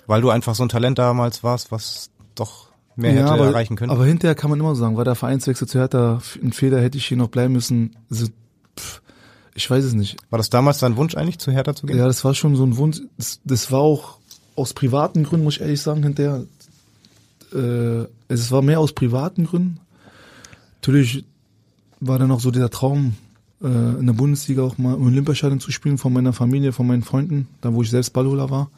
weil 0.08 0.22
du 0.22 0.30
einfach 0.30 0.56
so 0.56 0.64
ein 0.64 0.70
Talent 0.70 0.98
damals 1.00 1.44
warst, 1.44 1.72
was 1.72 2.10
doch 2.36 2.68
mehr 2.96 3.12
hätte 3.12 3.32
aber, 3.32 3.48
erreichen 3.48 3.76
können. 3.76 3.92
aber 3.92 4.06
hinterher 4.06 4.36
kann 4.36 4.50
man 4.50 4.60
immer 4.60 4.76
sagen, 4.76 4.96
war 4.96 5.04
der 5.04 5.16
Vereinswechsel 5.16 5.68
zu 5.68 5.80
Hertha 5.80 6.22
ein 6.42 6.54
Fehler, 6.54 6.80
hätte 6.82 6.98
ich 6.98 7.06
hier 7.08 7.18
noch 7.18 7.28
bleiben 7.30 7.54
müssen. 7.54 7.96
Also, 8.10 8.28
pff, 8.80 9.02
ich 9.56 9.70
weiß 9.70 9.84
es 9.84 9.94
nicht. 9.94 10.16
War 10.30 10.38
das 10.38 10.50
damals 10.50 10.78
dein 10.78 10.96
Wunsch 10.96 11.16
eigentlich, 11.16 11.40
zu 11.40 11.52
Hertha 11.52 11.76
zu 11.76 11.86
gehen? 11.88 11.98
Ja, 11.98 12.06
das 12.08 12.24
war 12.24 12.34
schon 12.36 12.56
so 12.56 12.64
ein 12.66 12.78
Wunsch. 12.78 13.02
Das, 13.18 13.42
das 13.44 13.72
war 13.72 13.80
auch 13.82 14.20
aus 14.56 14.74
privaten 14.74 15.24
Gründen, 15.24 15.44
muss 15.44 15.56
ich 15.56 15.62
ehrlich 15.62 15.82
sagen, 15.82 16.04
hinterher. 16.04 16.46
Äh, 17.54 18.08
es 18.28 18.52
war 18.52 18.62
mehr 18.62 18.80
aus 18.80 18.94
privaten 18.94 19.46
Gründen. 19.46 19.80
Natürlich 20.82 21.26
war 22.00 22.20
dann 22.20 22.32
auch 22.32 22.40
so 22.40 22.52
dieser 22.52 22.70
Traum, 22.70 23.16
äh, 23.62 23.68
in 23.68 24.06
der 24.06 24.14
Bundesliga 24.14 24.64
auch 24.64 24.78
mal 24.78 24.96
im 24.96 25.08
Olympiastadion 25.08 25.60
zu 25.60 25.72
spielen, 25.72 25.98
von 25.98 26.14
meiner 26.14 26.34
Familie, 26.34 26.72
von 26.72 26.88
meinen 26.88 27.04
Freunden, 27.04 27.48
da 27.62 27.74
wo 27.74 27.82
ich 27.82 27.90
selbst 27.90 28.12
Ballholer 28.12 28.50
war. 28.50 28.70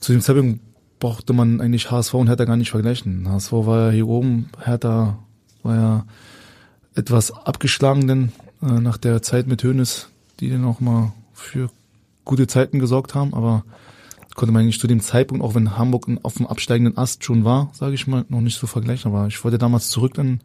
Zu 0.00 0.12
dem 0.12 0.20
Zeitpunkt 0.20 0.60
brauchte 1.00 1.32
man 1.32 1.60
eigentlich 1.60 1.90
HSV 1.90 2.14
und 2.14 2.28
Hertha 2.28 2.44
gar 2.44 2.56
nicht 2.56 2.70
vergleichen. 2.70 3.28
HSV 3.28 3.52
war 3.52 3.86
ja 3.86 3.90
hier 3.90 4.08
oben, 4.08 4.50
Hertha 4.62 5.18
war 5.62 5.76
ja 5.76 6.06
etwas 6.94 7.32
abgeschlagen, 7.32 8.06
denn 8.06 8.32
äh, 8.62 8.80
nach 8.80 8.96
der 8.96 9.22
Zeit 9.22 9.46
mit 9.46 9.62
Hoeneß, 9.62 10.08
die 10.40 10.50
dann 10.50 10.64
auch 10.64 10.80
mal 10.80 11.12
für 11.32 11.70
gute 12.24 12.46
Zeiten 12.46 12.78
gesorgt 12.78 13.14
haben, 13.14 13.34
aber 13.34 13.64
konnte 14.34 14.52
man 14.52 14.62
eigentlich 14.62 14.80
zu 14.80 14.86
dem 14.86 15.00
Zeitpunkt, 15.00 15.44
auch 15.44 15.54
wenn 15.54 15.76
Hamburg 15.76 16.08
auf 16.22 16.34
dem 16.34 16.46
absteigenden 16.46 16.98
Ast 16.98 17.24
schon 17.24 17.44
war, 17.44 17.70
sage 17.72 17.94
ich 17.94 18.06
mal, 18.06 18.24
noch 18.28 18.40
nicht 18.40 18.58
so 18.58 18.66
vergleichen. 18.66 19.12
Aber 19.12 19.26
ich 19.26 19.42
wollte 19.44 19.58
damals 19.58 19.90
zurück 19.90 20.14
dann 20.14 20.40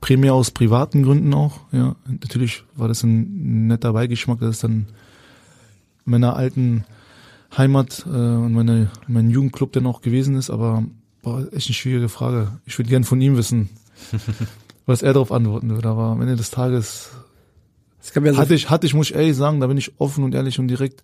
primär 0.00 0.34
aus 0.34 0.50
privaten 0.50 1.02
Gründen 1.02 1.32
auch. 1.34 1.60
Ja, 1.72 1.96
natürlich 2.06 2.64
war 2.74 2.88
das 2.88 3.02
ein 3.02 3.66
netter 3.66 3.92
Beigeschmack, 3.92 4.40
dass 4.40 4.56
es 4.56 4.60
dann 4.60 4.86
meiner 6.04 6.36
alten 6.36 6.84
Heimat 7.56 8.04
äh, 8.06 8.10
und 8.10 8.52
meine, 8.52 8.90
mein 9.08 9.30
Jugendclub 9.30 9.72
dann 9.72 9.86
auch 9.86 10.02
gewesen 10.02 10.36
ist, 10.36 10.50
aber 10.50 10.84
boah, 11.22 11.40
echt 11.52 11.68
eine 11.68 11.74
schwierige 11.74 12.08
Frage. 12.08 12.52
Ich 12.66 12.78
würde 12.78 12.90
gern 12.90 13.04
von 13.04 13.20
ihm 13.20 13.36
wissen, 13.36 13.70
was 14.86 15.02
er 15.02 15.14
darauf 15.14 15.32
antworten 15.32 15.70
würde. 15.70 15.88
Aber 15.88 16.04
am 16.04 16.20
Ende 16.20 16.36
des 16.36 16.50
Tages 16.50 17.10
ja 18.14 18.32
so 18.32 18.38
Hatte 18.38 18.54
ich, 18.54 18.70
hatte 18.70 18.86
ich, 18.86 18.94
muss 18.94 19.10
ich 19.10 19.16
ehrlich 19.16 19.36
sagen, 19.36 19.60
da 19.60 19.66
bin 19.66 19.76
ich 19.76 19.92
offen 19.98 20.24
und 20.24 20.34
ehrlich 20.34 20.58
und 20.58 20.68
direkt, 20.68 21.02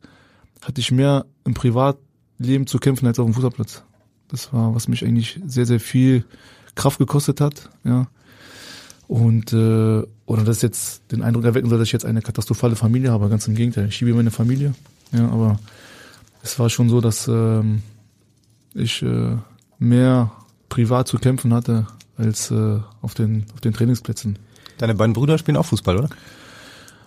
hatte 0.62 0.80
ich 0.80 0.90
mehr 0.90 1.26
im 1.44 1.54
Privatleben 1.54 2.66
zu 2.66 2.78
kämpfen 2.78 3.06
als 3.06 3.18
auf 3.18 3.26
dem 3.26 3.34
Fußballplatz. 3.34 3.82
Das 4.28 4.52
war, 4.52 4.74
was 4.74 4.88
mich 4.88 5.04
eigentlich 5.04 5.40
sehr, 5.44 5.66
sehr 5.66 5.80
viel 5.80 6.24
Kraft 6.74 6.98
gekostet 6.98 7.40
hat, 7.40 7.68
ja. 7.84 8.06
Und 9.08 9.52
äh, 9.52 10.02
oder 10.24 10.44
das 10.44 10.62
jetzt 10.62 11.02
den 11.12 11.20
Eindruck 11.22 11.44
erwecken 11.44 11.68
soll, 11.68 11.78
dass 11.78 11.88
ich 11.88 11.92
jetzt 11.92 12.06
eine 12.06 12.22
katastrophale 12.22 12.76
Familie 12.76 13.10
habe, 13.10 13.28
ganz 13.28 13.46
im 13.46 13.54
Gegenteil. 13.54 13.88
Ich 13.88 14.00
liebe 14.00 14.14
meine 14.16 14.30
Familie, 14.30 14.74
ja, 15.12 15.28
aber 15.28 15.58
es 16.42 16.58
war 16.58 16.70
schon 16.70 16.88
so, 16.88 17.02
dass 17.02 17.28
ähm, 17.28 17.82
ich 18.72 19.02
äh, 19.02 19.36
mehr 19.78 20.32
privat 20.70 21.08
zu 21.08 21.18
kämpfen 21.18 21.52
hatte 21.52 21.86
als 22.16 22.50
äh, 22.50 22.78
auf 23.02 23.12
den 23.12 23.44
auf 23.52 23.60
den 23.60 23.74
Trainingsplätzen. 23.74 24.38
Deine 24.78 24.94
beiden 24.94 25.12
Brüder 25.12 25.36
spielen 25.36 25.58
auch 25.58 25.66
Fußball, 25.66 25.98
oder? 25.98 26.08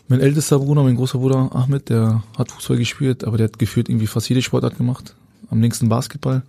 Mein 0.08 0.20
ältester 0.20 0.60
Bruder, 0.60 0.84
mein 0.84 0.96
großer 0.96 1.18
Bruder 1.18 1.50
Ahmed, 1.56 1.90
der 1.90 2.24
hat 2.38 2.52
Fußball 2.52 2.78
gespielt, 2.78 3.24
aber 3.24 3.38
der 3.38 3.48
hat 3.48 3.58
gefühlt 3.58 3.90
irgendwie 3.90 4.06
fast 4.06 4.30
jede 4.30 4.44
Sportart 4.44 4.78
gemacht. 4.78 5.16
Am 5.50 5.62
längsten 5.62 5.90
Basketball. 5.90 6.44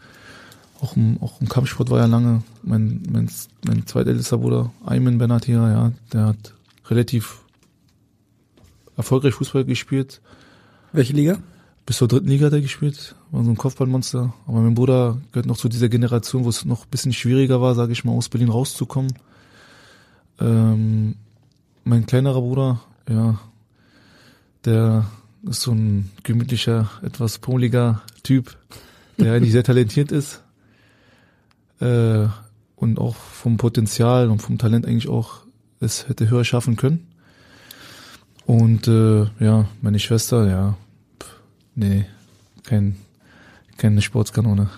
Auch 0.83 0.95
im, 0.95 1.17
auch 1.23 1.41
im 1.41 1.49
Kampfsport 1.49 1.89
war 1.89 2.01
er 2.01 2.09
lange. 2.09 2.43
Mein, 2.63 3.03
mein, 3.11 3.31
mein 3.67 3.87
zweitältester 3.87 4.39
Bruder 4.39 4.73
Ayman 4.85 5.17
Benatia, 5.17 5.71
ja, 5.71 5.93
der 6.13 6.27
hat 6.27 6.53
relativ 6.89 7.41
erfolgreich 8.97 9.35
Fußball 9.35 9.65
gespielt. 9.65 10.21
welche 10.93 11.15
Liga? 11.15 11.39
Bis 11.87 11.99
zur 11.99 12.09
dritten 12.09 12.29
Liga 12.29 12.47
hat 12.47 12.53
er 12.53 12.61
gespielt, 12.61 13.15
war 13.31 13.43
so 13.43 13.51
ein 13.51 13.57
Kopfballmonster. 13.57 14.35
Aber 14.47 14.61
mein 14.61 14.75
Bruder 14.75 15.19
gehört 15.33 15.47
noch 15.47 15.57
zu 15.57 15.71
dieser 15.71 15.89
Generation, 15.89 16.45
wo 16.45 16.51
es 16.51 16.67
noch 16.67 16.85
ein 16.85 16.91
bisschen 16.91 17.13
schwieriger 17.15 17.63
war, 17.63 17.75
sage 17.75 17.93
ich 17.93 18.05
mal, 18.05 18.13
aus 18.13 18.29
Berlin 18.29 18.51
rauszukommen. 18.51 19.15
Ähm, 20.41 21.15
mein 21.85 22.05
kleinerer 22.05 22.41
Bruder, 22.41 22.81
ja, 23.09 23.39
der 24.65 25.07
ist 25.49 25.63
so 25.63 25.73
ein 25.73 26.11
gemütlicher, 26.23 26.91
etwas 27.03 27.39
pummeliger 27.39 28.03
Typ, 28.23 28.57
der 29.19 29.35
eigentlich 29.35 29.53
sehr 29.53 29.65
talentiert 29.65 30.13
ist. 30.13 30.43
Äh, 31.81 32.27
und 32.75 32.99
auch 32.99 33.17
vom 33.17 33.57
Potenzial 33.57 34.29
und 34.31 34.43
vom 34.43 34.59
Talent 34.59 34.87
eigentlich 34.87 35.09
auch 35.09 35.47
es 35.81 36.09
hätte 36.09 36.31
höher 36.31 36.45
schaffen 36.45 36.77
können. 36.77 37.07
Und 38.45 38.87
äh, 38.87 39.27
ja, 39.41 39.69
meine 39.83 39.99
Schwester, 39.99 40.49
ja, 40.49 40.77
pff, 41.21 41.41
nee, 41.75 42.07
kein, 42.63 42.97
keine 43.77 44.03
Sportskanone. 44.03 44.71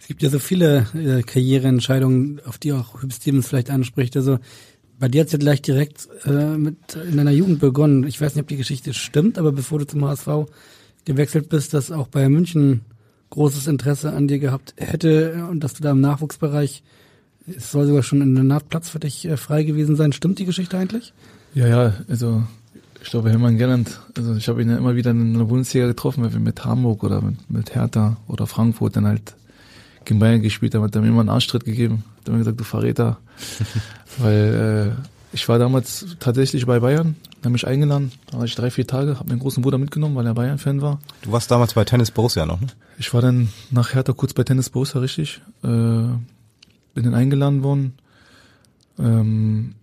Es 0.00 0.06
gibt 0.08 0.22
ja 0.22 0.30
so 0.30 0.38
viele 0.38 0.86
äh, 0.94 1.22
Karriereentscheidungen, 1.22 2.40
auf 2.44 2.58
die 2.58 2.72
auch 2.72 3.02
Hüb 3.02 3.12
Stevens 3.12 3.46
vielleicht 3.48 3.70
anspricht. 3.70 4.16
Also 4.16 4.38
bei 4.98 5.08
dir 5.08 5.22
hat 5.22 5.26
es 5.26 5.32
ja 5.32 5.38
gleich 5.38 5.62
direkt 5.62 6.08
äh, 6.24 6.56
mit 6.56 6.76
in 6.94 7.16
deiner 7.16 7.30
Jugend 7.30 7.60
begonnen. 7.60 8.04
Ich 8.04 8.20
weiß 8.20 8.34
nicht, 8.34 8.42
ob 8.42 8.48
die 8.48 8.56
Geschichte 8.56 8.94
stimmt, 8.94 9.38
aber 9.38 9.52
bevor 9.52 9.78
du 9.78 9.86
zum 9.86 10.04
HSV 10.04 10.46
gewechselt 11.04 11.48
bist, 11.48 11.74
dass 11.74 11.90
auch 11.90 12.08
Bayern 12.08 12.32
München 12.32 12.82
großes 13.30 13.66
Interesse 13.66 14.12
an 14.12 14.28
dir 14.28 14.38
gehabt 14.38 14.74
hätte 14.76 15.46
und 15.50 15.60
dass 15.60 15.74
du 15.74 15.82
da 15.82 15.90
im 15.90 16.00
Nachwuchsbereich, 16.00 16.82
es 17.46 17.72
soll 17.72 17.86
sogar 17.86 18.02
schon 18.02 18.22
in 18.22 18.34
der 18.34 18.44
Naht 18.44 18.68
Platz 18.68 18.88
für 18.88 19.00
dich 19.00 19.26
äh, 19.26 19.36
frei 19.36 19.64
gewesen 19.64 19.96
sein. 19.96 20.12
Stimmt 20.12 20.38
die 20.38 20.44
Geschichte 20.44 20.78
eigentlich? 20.78 21.12
Ja, 21.54 21.66
ja, 21.66 21.94
also 22.08 22.44
ich 23.02 23.10
glaube, 23.10 23.30
Hermann 23.30 23.58
Gerland, 23.58 24.00
also 24.16 24.34
ich 24.34 24.48
habe 24.48 24.62
ihn 24.62 24.70
ja 24.70 24.78
immer 24.78 24.96
wieder 24.96 25.10
in 25.10 25.34
der 25.36 25.44
Bundesliga 25.44 25.86
getroffen, 25.86 26.24
wenn 26.24 26.32
wir 26.32 26.40
mit 26.40 26.64
Hamburg 26.64 27.04
oder 27.04 27.20
mit, 27.20 27.50
mit 27.50 27.74
Hertha 27.74 28.16
oder 28.28 28.46
Frankfurt 28.46 28.96
dann 28.96 29.06
halt 29.06 29.34
gegen 30.04 30.20
Bayern 30.20 30.40
gespielt 30.40 30.74
haben, 30.74 30.82
hat 30.82 30.94
er 30.94 31.02
mir 31.02 31.08
immer 31.08 31.20
einen 31.20 31.28
Arschtritt 31.28 31.64
gegeben. 31.64 32.04
Hat 32.24 32.28
immer 32.28 32.38
gesagt, 32.38 32.58
du 32.58 32.64
Verräter. 32.64 33.18
Weil 34.18 34.96
äh, 34.96 35.34
ich 35.34 35.48
war 35.48 35.58
damals 35.58 36.16
tatsächlich 36.20 36.64
bei 36.64 36.80
Bayern, 36.80 37.16
haben 37.44 37.52
mich 37.52 37.66
eingeladen, 37.66 38.12
da 38.30 38.38
war 38.38 38.44
ich 38.44 38.54
drei, 38.54 38.70
vier 38.70 38.86
Tage, 38.86 39.18
habe 39.18 39.28
meinen 39.28 39.40
großen 39.40 39.62
Bruder 39.62 39.78
mitgenommen, 39.78 40.14
weil 40.14 40.26
er 40.26 40.32
Bayern-Fan 40.34 40.80
war. 40.80 41.00
Du 41.22 41.32
warst 41.32 41.50
damals 41.50 41.74
bei 41.74 41.84
Tennis 41.84 42.10
Borussia 42.10 42.46
noch, 42.46 42.60
ne? 42.60 42.68
Ich 42.98 43.12
war 43.12 43.20
dann 43.20 43.48
nach 43.70 43.92
Hertha 43.92 44.12
kurz 44.12 44.32
bei 44.32 44.44
Tennis 44.44 44.70
Borussia, 44.70 45.00
richtig. 45.00 45.42
Äh, 45.62 45.66
bin 45.66 46.22
dann 46.94 47.14
eingeladen 47.14 47.62
worden. 47.62 47.94
Ähm, 48.98 49.74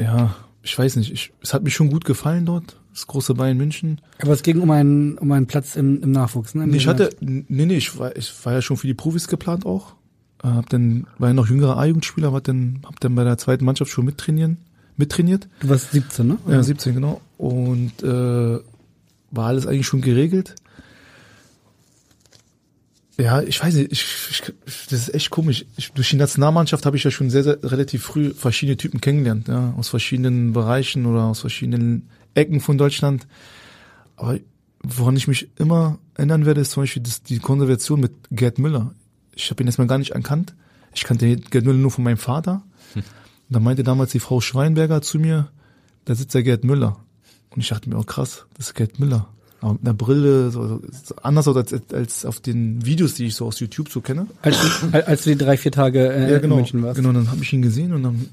ja, 0.00 0.34
ich 0.62 0.76
weiß 0.76 0.96
nicht, 0.96 1.12
ich, 1.12 1.32
es 1.42 1.52
hat 1.52 1.62
mir 1.62 1.70
schon 1.70 1.90
gut 1.90 2.04
gefallen 2.06 2.46
dort, 2.46 2.80
das 2.94 3.06
große 3.06 3.34
Bayern 3.34 3.58
München. 3.58 4.00
Aber 4.22 4.32
es 4.32 4.42
ging 4.42 4.60
um 4.60 4.70
einen, 4.70 5.18
um 5.18 5.30
einen 5.32 5.46
Platz 5.46 5.76
im, 5.76 6.02
im 6.02 6.12
Nachwuchs, 6.12 6.54
ne? 6.54 6.64
Im 6.64 6.70
Nee, 6.70 6.78
ich 6.78 6.86
hatte, 6.86 7.10
nee, 7.20 7.44
nee, 7.66 7.76
ich 7.76 7.98
war, 7.98 8.16
ich 8.16 8.32
war 8.44 8.54
ja 8.54 8.62
schon 8.62 8.78
für 8.78 8.86
die 8.86 8.94
Profis 8.94 9.28
geplant 9.28 9.66
auch. 9.66 9.94
Äh, 10.42 10.48
Hab 10.48 10.68
dann, 10.70 11.06
war 11.18 11.28
ja 11.28 11.34
noch 11.34 11.48
jüngerer 11.48 11.76
A-Jugendspieler, 11.78 12.32
hab 12.32 12.44
dann, 12.44 12.80
hab 12.84 13.00
dann 13.00 13.14
bei 13.14 13.24
der 13.24 13.38
zweiten 13.38 13.64
Mannschaft 13.64 13.90
schon 13.90 14.04
mittrainieren, 14.04 14.58
mittrainiert. 14.96 15.48
Du 15.60 15.68
warst 15.68 15.92
17, 15.92 16.26
ne? 16.26 16.38
Ja, 16.48 16.62
17, 16.62 16.94
genau. 16.94 17.20
Und 17.38 18.02
äh, 18.02 18.58
war 19.30 19.46
alles 19.46 19.66
eigentlich 19.66 19.86
schon 19.86 20.00
geregelt. 20.00 20.54
Ja, 23.18 23.42
ich 23.42 23.62
weiß 23.62 23.74
nicht, 23.74 23.92
ich, 23.92 24.02
ich, 24.30 24.42
das 24.88 24.92
ist 24.92 25.14
echt 25.14 25.28
komisch. 25.28 25.66
Ich, 25.76 25.92
durch 25.92 26.08
die 26.08 26.16
Nationalmannschaft 26.16 26.86
habe 26.86 26.96
ich 26.96 27.04
ja 27.04 27.10
schon 27.10 27.28
sehr, 27.28 27.42
sehr 27.44 27.62
relativ 27.62 28.02
früh 28.02 28.32
verschiedene 28.32 28.78
Typen 28.78 29.00
kennengelernt, 29.00 29.48
ja, 29.48 29.74
aus 29.76 29.90
verschiedenen 29.90 30.54
Bereichen 30.54 31.04
oder 31.04 31.24
aus 31.24 31.40
verschiedenen 31.40 32.08
Ecken 32.32 32.60
von 32.60 32.78
Deutschland. 32.78 33.26
Aber 34.16 34.38
woran 34.82 35.16
ich 35.16 35.28
mich 35.28 35.50
immer 35.56 35.98
erinnern 36.14 36.46
werde, 36.46 36.62
ist 36.62 36.70
zum 36.70 36.84
Beispiel 36.84 37.02
das, 37.02 37.22
die 37.22 37.40
Konservation 37.40 38.00
mit 38.00 38.12
Gerd 38.30 38.58
Müller. 38.58 38.94
Ich 39.44 39.50
habe 39.50 39.62
ihn 39.62 39.66
erstmal 39.66 39.86
gar 39.86 39.98
nicht 39.98 40.12
erkannt. 40.12 40.54
Ich 40.94 41.04
kannte 41.04 41.36
Gerd 41.36 41.64
Müller 41.64 41.78
nur 41.78 41.90
von 41.90 42.04
meinem 42.04 42.16
Vater. 42.16 42.62
Und 42.94 43.04
da 43.48 43.60
meinte 43.60 43.82
damals 43.84 44.12
die 44.12 44.20
Frau 44.20 44.40
Schweinberger 44.40 45.02
zu 45.02 45.18
mir, 45.18 45.48
da 46.04 46.14
sitzt 46.14 46.34
der 46.34 46.42
Gerd 46.42 46.64
Müller. 46.64 46.96
Und 47.50 47.60
ich 47.62 47.68
dachte 47.68 47.88
mir, 47.88 47.98
oh 47.98 48.02
krass, 48.04 48.46
das 48.56 48.68
ist 48.68 48.74
Gerd 48.74 48.98
Müller. 48.98 49.28
Aber 49.60 49.74
mit 49.74 49.82
einer 49.82 49.94
Brille, 49.94 50.50
so, 50.50 50.80
so 51.04 51.14
anders 51.22 51.46
als, 51.48 51.74
als 51.92 52.24
auf 52.24 52.40
den 52.40 52.84
Videos, 52.86 53.14
die 53.14 53.26
ich 53.26 53.34
so 53.34 53.46
aus 53.46 53.60
YouTube 53.60 53.90
so 53.90 54.00
kenne. 54.00 54.26
Als, 54.42 54.56
du- 54.80 55.06
als 55.06 55.24
du 55.24 55.30
die 55.30 55.36
drei, 55.36 55.56
vier 55.58 55.70
Tage 55.72 56.10
äh, 56.12 56.32
Ja, 56.32 56.38
genau. 56.38 56.54
in 56.54 56.60
München 56.62 56.82
warst. 56.82 56.96
Genau, 56.96 57.12
dann 57.12 57.30
habe 57.30 57.42
ich 57.42 57.52
ihn 57.52 57.60
gesehen 57.62 57.92
und 57.92 58.02
dann 58.02 58.26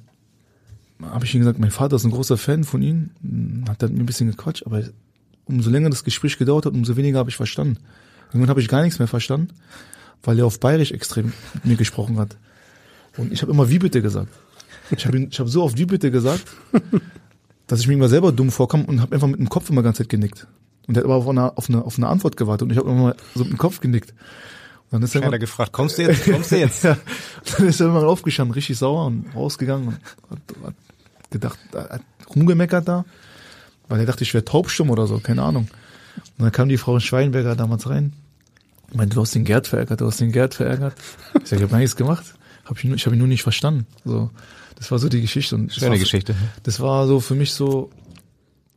habe 1.02 1.26
ich 1.26 1.34
ihm 1.36 1.40
gesagt, 1.42 1.60
mein 1.60 1.72
Vater 1.72 1.96
ist 1.98 2.06
ein 2.06 2.12
großer 2.12 2.38
Fan 2.38 2.64
von 2.64 2.82
ihm. 2.82 3.10
Hm, 3.22 3.66
Hat 3.68 3.82
dann 3.84 3.94
mir 3.94 4.00
ein 4.00 4.06
bisschen 4.06 4.30
gequatscht, 4.32 4.66
aber 4.66 4.84
umso 5.46 5.70
länger 5.70 5.90
das 5.90 6.04
Gespräch 6.04 6.38
gedauert 6.38 6.66
hat, 6.66 6.74
umso 6.74 6.96
weniger 6.96 7.20
habe 7.20 7.30
ich 7.30 7.36
verstanden. 7.36 7.78
Irgendwann 8.30 8.50
habe 8.50 8.62
ich 8.62 8.68
gar 8.68 8.82
nichts 8.84 9.00
mehr 9.00 9.08
verstanden, 9.08 9.50
weil 10.24 10.40
er 10.40 10.46
auf 10.46 10.60
Bayerisch 10.60 10.92
extrem 10.92 11.34
mit 11.54 11.66
mir 11.66 11.76
gesprochen 11.76 12.18
hat. 12.20 12.38
Und 13.18 13.32
ich 13.32 13.42
habe 13.42 13.52
immer 13.52 13.70
wie 13.70 13.80
bitte 13.80 14.02
gesagt. 14.02 14.30
Ich 14.92 15.06
habe 15.06 15.20
ich 15.20 15.40
hab 15.40 15.48
so 15.48 15.64
oft 15.64 15.78
wie 15.78 15.86
bitte 15.86 16.12
gesagt, 16.12 16.46
dass 17.68 17.80
ich 17.82 17.88
mir 17.88 17.94
immer 17.94 18.10
selber 18.10 18.32
dumm 18.32 18.52
vorkam 18.52 18.86
und 18.86 19.02
habe 19.02 19.16
einfach 19.16 19.28
mit 19.28 19.40
dem 19.40 19.50
Kopf 19.50 19.70
immer 19.70 19.84
ganz 19.84 19.98
Zeit 19.98 20.10
genickt. 20.10 20.48
Und 20.88 20.96
er 20.96 21.00
hat 21.00 21.06
aber 21.06 21.16
auf 21.16 21.28
eine, 21.28 21.58
auf 21.58 21.70
eine, 21.70 21.84
auf 21.84 21.98
eine 21.98 22.08
Antwort 22.08 22.38
gewartet 22.38 22.64
und 22.64 22.72
ich 22.72 22.78
habe 22.78 22.90
immer 22.90 23.16
so 23.36 23.44
mit 23.44 23.54
dem 23.54 23.58
Kopf 23.58 23.82
genickt. 23.82 24.12
Und 24.12 24.94
dann 24.94 25.04
ist 25.04 25.16
er 25.16 25.22
er 25.22 25.28
immer, 25.28 25.40
gefragt, 25.40 25.74
kommst 25.74 25.98
du 25.98 26.04
jetzt? 26.04 26.24
Kommst 26.24 26.52
du 26.52 26.56
jetzt? 26.60 26.84
ja, 26.84 26.98
dann 27.58 27.68
ist 27.68 27.82
er 27.82 27.88
immer 27.88 28.04
aufgestanden, 28.08 28.54
richtig 28.54 28.78
sauer 28.78 29.06
und 29.06 29.26
rausgegangen 29.36 29.88
und 29.88 29.96
hat, 30.30 30.40
hat 30.64 30.76
gedacht, 31.30 31.60
hat 31.74 32.02
rumgemeckert 32.34 32.88
da, 32.88 33.04
weil 33.90 34.00
er 34.00 34.06
dachte, 34.06 34.24
ich 34.24 34.34
wäre 34.34 34.46
taubstumm 34.46 34.90
oder 34.90 35.08
so, 35.08 35.20
keine 35.20 35.44
Ahnung. 35.44 35.68
Und 36.38 36.46
dann 36.46 36.52
kam 36.54 36.70
die 36.70 36.78
Frau 36.78 37.00
Schweinberger 37.00 37.56
damals 37.56 37.90
rein 37.90 38.14
und 38.92 38.98
meinte, 38.98 39.16
du 39.16 39.22
hast 39.22 39.36
den 39.36 39.44
Gerd 39.46 39.68
verärgert, 39.68 40.02
du 40.02 40.06
hast 40.08 40.20
den 40.20 40.32
Gerd 40.32 40.54
verärgert. 40.54 40.96
Ich 41.42 41.50
sag, 41.50 41.58
ich 41.58 41.64
habe 41.64 41.72
gar 41.72 41.80
nichts 41.80 41.96
gemacht, 41.96 42.26
hab 42.66 42.78
ich, 42.78 42.84
nur- 42.86 42.96
ich 42.96 43.06
habe 43.06 43.16
ihn 43.16 43.20
nur 43.20 43.28
nicht 43.28 43.44
verstanden. 43.44 43.86
So, 44.06 44.30
das 44.76 44.92
war 44.92 45.00
so 45.00 45.10
die 45.10 45.22
Geschichte. 45.22 45.56
Und 45.56 45.68
das 45.70 45.76
Schöne 45.78 45.92
war, 45.92 45.98
Geschichte. 45.98 46.36
Das 46.64 46.80
war 46.80 47.08
so 47.08 47.20
für 47.20 47.36
mich 47.36 47.52
so, 47.54 47.90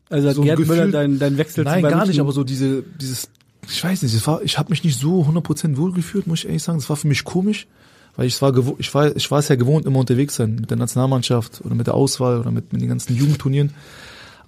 Also 0.08 0.28
hat 0.28 0.34
so 0.36 0.42
ein 0.42 0.46
Gerd 0.46 0.58
Gefühl- 0.58 0.76
Müller 0.76 0.88
dein, 0.92 1.18
dein 1.18 1.38
Wechsel 1.38 1.64
zu 1.64 1.70
Nein, 1.70 1.82
gar 1.82 2.06
nicht, 2.06 2.20
aber 2.20 2.32
so 2.32 2.42
diese, 2.44 2.82
dieses, 3.00 3.28
ich 3.68 3.82
weiß 3.84 4.02
nicht, 4.02 4.26
war, 4.26 4.42
ich 4.42 4.58
habe 4.58 4.70
mich 4.70 4.82
nicht 4.84 4.98
so 4.98 5.22
100% 5.24 5.76
wohlgefühlt, 5.76 6.26
muss 6.26 6.40
ich 6.40 6.46
ehrlich 6.46 6.62
sagen. 6.62 6.78
Es 6.78 6.88
war 6.88 6.96
für 6.96 7.06
mich 7.08 7.24
komisch, 7.24 7.66
weil 8.16 8.26
ich 8.26 8.40
war, 8.42 8.52
ich 8.78 8.92
war, 8.94 9.14
ich 9.14 9.30
war 9.30 9.38
es 9.38 9.48
ja 9.48 9.54
gewohnt, 9.54 9.86
immer 9.86 10.00
unterwegs 10.00 10.34
sein 10.36 10.56
mit 10.56 10.70
der 10.70 10.76
Nationalmannschaft 10.78 11.60
oder 11.64 11.74
mit 11.74 11.86
der 11.86 11.94
Auswahl 11.94 12.38
oder 12.40 12.50
mit, 12.50 12.72
mit 12.72 12.82
den 12.82 12.88
ganzen 12.88 13.14
Jugendturnieren. 13.14 13.70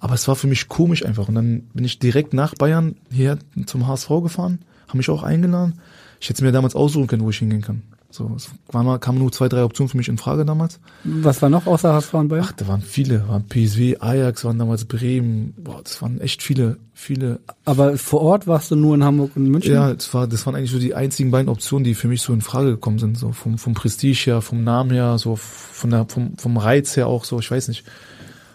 Aber 0.01 0.15
es 0.15 0.27
war 0.27 0.35
für 0.35 0.47
mich 0.47 0.67
komisch 0.67 1.05
einfach. 1.05 1.29
Und 1.29 1.35
dann 1.35 1.61
bin 1.73 1.85
ich 1.85 1.97
direkt 1.97 2.33
nach 2.33 2.55
Bayern 2.55 2.95
hier 3.09 3.37
zum 3.65 3.87
HSV 3.87 4.09
gefahren, 4.21 4.59
haben 4.93 4.99
mich 4.99 5.09
auch 5.09 5.23
eingeladen. 5.23 5.79
Ich 6.19 6.29
hätte 6.29 6.43
mir 6.43 6.51
damals 6.51 6.75
aussuchen 6.75 7.07
können, 7.07 7.23
wo 7.23 7.31
ich 7.31 7.39
hingehen 7.39 7.61
kann. 7.61 7.81
So, 8.09 8.31
es 8.35 8.47
waren 8.71 8.85
mal, 8.85 8.99
kamen 8.99 9.17
nur 9.17 9.31
zwei, 9.31 9.49
drei 9.49 9.63
Optionen 9.63 9.89
für 9.89 9.97
mich 9.97 10.07
in 10.07 10.19
Frage 10.19 10.45
damals. 10.45 10.79
Was 11.03 11.41
war 11.41 11.49
noch 11.49 11.65
außer 11.65 11.93
HSV 11.93 12.13
und 12.13 12.27
Bayern? 12.27 12.45
Ach, 12.47 12.51
da 12.51 12.67
waren 12.67 12.81
viele, 12.81 13.27
waren 13.27 13.47
PSW, 13.47 13.97
Ajax, 13.97 14.45
waren 14.45 14.59
damals 14.59 14.85
Bremen, 14.85 15.55
boah, 15.57 15.81
das 15.83 15.99
waren 15.99 16.21
echt 16.21 16.43
viele, 16.43 16.77
viele 16.93 17.39
Aber 17.65 17.97
vor 17.97 18.21
Ort 18.21 18.45
warst 18.45 18.69
du 18.69 18.75
nur 18.75 18.93
in 18.93 19.03
Hamburg 19.03 19.31
und 19.35 19.47
München? 19.47 19.73
Ja, 19.73 19.91
das 19.91 20.13
war, 20.13 20.27
das 20.27 20.45
waren 20.45 20.53
eigentlich 20.53 20.69
so 20.69 20.77
die 20.77 20.93
einzigen 20.93 21.31
beiden 21.31 21.49
Optionen, 21.49 21.83
die 21.83 21.95
für 21.95 22.07
mich 22.07 22.21
so 22.21 22.33
in 22.33 22.41
Frage 22.41 22.69
gekommen 22.69 22.99
sind, 22.99 23.17
so 23.17 23.31
vom, 23.31 23.57
vom 23.57 23.73
Prestige 23.73 24.25
her, 24.27 24.41
vom 24.41 24.63
Namen 24.63 24.91
her, 24.91 25.17
so 25.17 25.35
von 25.35 25.89
der, 25.89 26.05
vom, 26.07 26.37
vom 26.37 26.57
Reiz 26.57 26.95
her 26.95 27.07
auch 27.07 27.25
so, 27.25 27.39
ich 27.39 27.49
weiß 27.49 27.67
nicht. 27.67 27.83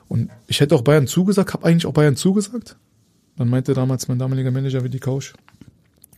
Und 0.07 0.31
ich 0.47 0.61
hätte 0.61 0.77
auch 0.77 0.83
Bayern 0.83 1.09
zugesagt, 1.09 1.53
habe 1.53 1.67
eigentlich 1.67 1.87
auch 1.87 1.93
Bayern 1.93 2.15
zugesagt. 2.15 2.77
Dann 3.37 3.49
meinte 3.49 3.75
damals 3.75 4.07
mein 4.07 4.21
damaliger 4.21 4.53
Manager 4.53 4.85
Willi 4.85 5.01
Kausch, 5.01 5.35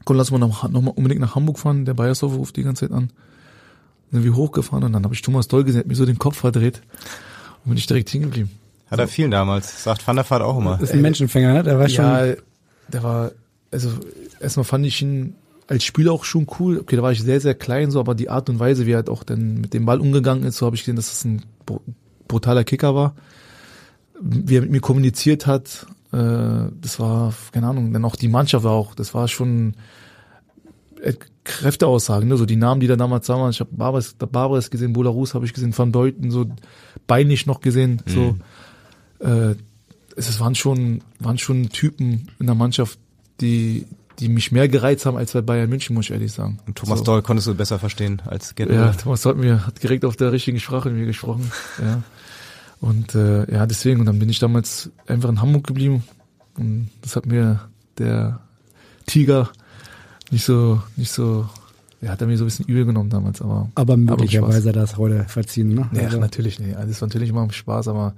komm, 0.04 0.16
lass 0.16 0.30
mal 0.30 0.38
noch, 0.38 0.68
noch 0.68 0.82
mal 0.82 0.90
unbedingt 0.90 1.20
nach 1.20 1.34
Hamburg 1.34 1.58
fahren, 1.58 1.84
der 1.84 1.94
Bayersdorf 1.94 2.34
ruft 2.34 2.56
die 2.56 2.62
ganze 2.62 2.88
Zeit 2.88 2.96
an. 2.96 3.10
Dann 4.10 4.22
sind 4.22 4.24
wir 4.24 4.36
hochgefahren 4.36 4.84
und 4.84 4.92
dann 4.92 5.04
habe 5.04 5.14
ich 5.14 5.22
Thomas 5.22 5.48
Doll 5.48 5.64
gesehen, 5.64 5.80
hat 5.80 5.86
mir 5.86 5.94
so 5.94 6.06
den 6.06 6.18
Kopf 6.18 6.38
verdreht 6.38 6.82
und 7.64 7.70
bin 7.70 7.78
ich 7.78 7.86
direkt 7.86 8.10
hingeblieben. 8.10 8.50
Hat 8.90 8.98
er 8.98 9.06
vielen 9.06 9.30
damals. 9.30 9.84
Sagt 9.84 10.04
Van 10.06 10.16
der 10.16 10.28
Vaart 10.28 10.42
auch 10.42 10.58
immer. 10.58 10.80
ist 10.80 10.92
ein 10.92 11.00
Menschenfänger, 11.00 11.52
ne? 11.52 11.62
Der 11.62 11.78
war 11.78 11.88
schon. 11.88 12.04
Ja, 12.04 12.34
der 12.88 13.02
war, 13.04 13.30
also 13.70 13.90
erstmal 14.40 14.64
fand 14.64 14.84
ich 14.84 15.00
ihn 15.00 15.34
als 15.68 15.84
Spieler 15.84 16.10
auch 16.10 16.24
schon 16.24 16.48
cool. 16.58 16.80
Okay, 16.80 16.96
da 16.96 17.02
war 17.02 17.12
ich 17.12 17.22
sehr, 17.22 17.40
sehr 17.40 17.54
klein, 17.54 17.92
so, 17.92 18.00
aber 18.00 18.16
die 18.16 18.28
Art 18.30 18.50
und 18.50 18.58
Weise, 18.58 18.86
wie 18.86 18.92
er 18.92 18.96
halt 18.96 19.08
auch 19.08 19.22
dann 19.22 19.60
mit 19.60 19.74
dem 19.74 19.86
Ball 19.86 20.00
umgegangen 20.00 20.42
ist, 20.42 20.56
so 20.56 20.66
habe 20.66 20.74
ich 20.74 20.82
gesehen, 20.82 20.96
dass 20.96 21.08
das 21.08 21.24
ein 21.24 21.42
br- 21.66 21.78
brutaler 22.26 22.64
Kicker 22.64 22.96
war. 22.96 23.14
Wie 24.20 24.56
er 24.56 24.62
mit 24.62 24.72
mir 24.72 24.80
kommuniziert 24.80 25.46
hat, 25.46 25.86
das 26.12 26.98
war, 26.98 27.32
keine 27.52 27.68
Ahnung, 27.68 27.92
dann 27.92 28.04
auch 28.04 28.16
die 28.16 28.28
Mannschaft 28.28 28.64
war 28.64 28.72
auch, 28.72 28.94
das 28.94 29.14
war 29.14 29.28
schon 29.28 29.74
äh, 31.00 31.14
Kräfteaussagen, 31.44 32.28
ne? 32.28 32.36
so 32.36 32.46
die 32.46 32.56
Namen, 32.56 32.80
die 32.80 32.86
da 32.86 32.96
damals 32.96 33.26
da 33.26 33.34
waren. 33.34 33.50
Ich 33.50 33.60
habe 33.60 33.70
Barbares, 33.72 34.14
Barbares 34.14 34.70
gesehen, 34.70 34.92
Bolarus 34.92 35.34
habe 35.34 35.46
ich 35.46 35.52
gesehen, 35.52 35.76
Van 35.76 35.92
Beuten, 35.92 36.30
so 36.30 36.46
Beinig 37.06 37.46
noch 37.46 37.60
gesehen, 37.60 38.02
so. 38.06 38.36
Äh, 39.20 39.54
es 40.16 40.40
waren 40.40 40.54
schon, 40.54 41.02
waren 41.18 41.38
schon 41.38 41.68
Typen 41.70 42.28
in 42.38 42.46
der 42.46 42.54
Mannschaft, 42.54 42.98
die, 43.40 43.86
die 44.18 44.28
mich 44.28 44.52
mehr 44.52 44.68
gereizt 44.68 45.06
haben 45.06 45.16
als 45.16 45.32
bei 45.32 45.40
Bayern 45.40 45.70
München, 45.70 45.94
muss 45.94 46.06
ich 46.06 46.10
ehrlich 46.10 46.32
sagen. 46.32 46.58
Und 46.66 46.76
Thomas 46.76 46.98
so. 46.98 47.04
Doll 47.04 47.22
konntest 47.22 47.48
du 47.48 47.54
besser 47.54 47.78
verstehen 47.78 48.20
als 48.26 48.54
Gerd 48.54 48.70
Ja. 48.70 48.92
Thomas 48.92 49.24
hat 49.24 49.36
mir 49.36 49.66
hat 49.66 49.82
direkt 49.82 50.04
auf 50.04 50.16
der 50.16 50.32
richtigen 50.32 50.60
Sprache 50.60 50.90
mit 50.90 50.98
mir 50.98 51.06
gesprochen. 51.06 51.50
Ja. 51.82 52.02
Und 52.80 53.14
äh, 53.14 53.50
ja, 53.52 53.66
deswegen, 53.66 54.00
und 54.00 54.06
dann 54.06 54.18
bin 54.18 54.28
ich 54.28 54.38
damals 54.38 54.90
einfach 55.06 55.28
in 55.28 55.40
Hamburg 55.40 55.66
geblieben. 55.66 56.02
Und 56.56 56.88
das 57.02 57.16
hat 57.16 57.26
mir 57.26 57.60
der 57.98 58.40
Tiger 59.06 59.50
nicht 60.30 60.44
so, 60.44 60.80
nicht 60.96 61.10
so, 61.10 61.48
ja, 62.00 62.10
hat 62.10 62.20
er 62.20 62.26
mir 62.26 62.38
so 62.38 62.44
ein 62.44 62.46
bisschen 62.46 62.66
übel 62.66 62.86
genommen 62.86 63.10
damals, 63.10 63.42
aber. 63.42 63.70
aber 63.74 63.96
möglicherweise 63.96 64.70
er 64.70 64.72
das 64.72 64.96
heute 64.96 65.24
verziehen, 65.24 65.74
ne? 65.74 65.88
Ja, 65.92 66.04
Also, 66.04 66.18
natürlich 66.18 66.58
nicht. 66.58 66.76
Also, 66.76 66.88
Das 66.88 67.00
war 67.02 67.08
natürlich 67.08 67.30
immer 67.30 67.50
Spaß, 67.50 67.88
aber 67.88 68.14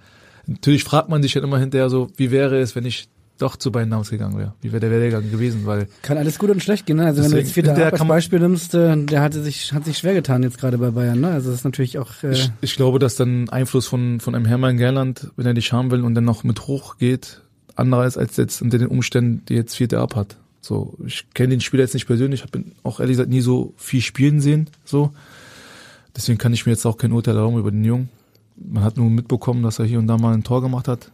natürlich 0.46 0.84
fragt 0.84 1.08
man 1.08 1.22
sich 1.22 1.32
dann 1.32 1.44
immer 1.44 1.58
hinterher 1.58 1.90
so, 1.90 2.08
wie 2.16 2.30
wäre 2.30 2.60
es, 2.60 2.76
wenn 2.76 2.84
ich 2.84 3.08
doch 3.42 3.56
zu 3.56 3.72
Bayern 3.72 3.88
Namens 3.88 4.10
gegangen 4.10 4.38
wäre? 4.38 4.54
Wie 4.60 4.72
wäre 4.72 4.80
der 4.80 4.90
Werdegang 4.90 5.30
gewesen? 5.30 5.66
Weil 5.66 5.88
Kann 6.02 6.16
alles 6.16 6.38
gut 6.38 6.50
und 6.50 6.62
schlecht 6.62 6.86
gehen, 6.86 6.96
ne? 6.96 7.06
Also 7.06 7.22
wenn 7.22 7.30
du 7.30 7.36
Deswegen, 7.36 7.46
jetzt 7.46 7.54
Vierter 7.54 7.74
der 7.74 7.92
als 7.92 8.04
Beispiel 8.04 8.38
nimmst, 8.38 8.74
äh, 8.74 8.96
der 9.04 9.22
hatte 9.22 9.42
sich, 9.42 9.72
hat 9.72 9.84
sich 9.84 9.98
schwer 9.98 10.14
getan 10.14 10.42
jetzt 10.42 10.58
gerade 10.58 10.78
bei 10.78 10.90
Bayern, 10.90 11.20
ne? 11.20 11.28
Also 11.28 11.50
das 11.50 11.60
ist 11.60 11.64
natürlich 11.64 11.98
auch, 11.98 12.22
äh, 12.22 12.32
ich, 12.32 12.52
ich 12.60 12.76
glaube, 12.76 12.98
dass 12.98 13.16
dann 13.16 13.48
Einfluss 13.48 13.86
von, 13.86 14.20
von 14.20 14.34
einem 14.34 14.44
Hermann 14.44 14.76
Gerland, 14.76 15.30
wenn 15.36 15.46
er 15.46 15.54
dich 15.54 15.72
haben 15.72 15.90
will 15.90 16.02
und 16.02 16.14
dann 16.14 16.24
noch 16.24 16.44
mit 16.44 16.66
hoch 16.66 16.98
geht, 16.98 17.42
anderer 17.74 18.06
ist 18.06 18.18
als 18.18 18.36
jetzt 18.36 18.62
unter 18.62 18.78
den 18.78 18.88
Umständen, 18.88 19.44
die 19.48 19.54
jetzt 19.54 19.76
Vierte 19.76 19.98
ab 19.98 20.16
hat. 20.16 20.36
So, 20.60 20.96
ich 21.04 21.26
kenne 21.34 21.50
den 21.50 21.60
Spieler 21.60 21.82
jetzt 21.82 21.94
nicht 21.94 22.06
persönlich, 22.06 22.42
habe 22.42 22.58
ihn 22.58 22.72
auch 22.84 23.00
ehrlich 23.00 23.14
gesagt 23.14 23.30
nie 23.30 23.40
so 23.40 23.74
viel 23.76 24.00
spielen 24.00 24.40
sehen, 24.40 24.70
so. 24.84 25.10
Deswegen 26.14 26.38
kann 26.38 26.52
ich 26.52 26.66
mir 26.66 26.72
jetzt 26.72 26.86
auch 26.86 26.98
kein 26.98 27.12
Urteil 27.12 27.36
erlauben 27.36 27.58
über 27.58 27.70
den 27.70 27.84
Jungen. 27.84 28.10
Man 28.56 28.84
hat 28.84 28.96
nur 28.96 29.08
mitbekommen, 29.10 29.62
dass 29.62 29.78
er 29.78 29.86
hier 29.86 29.98
und 29.98 30.06
da 30.06 30.18
mal 30.18 30.34
ein 30.34 30.44
Tor 30.44 30.60
gemacht 30.60 30.86
hat, 30.86 31.10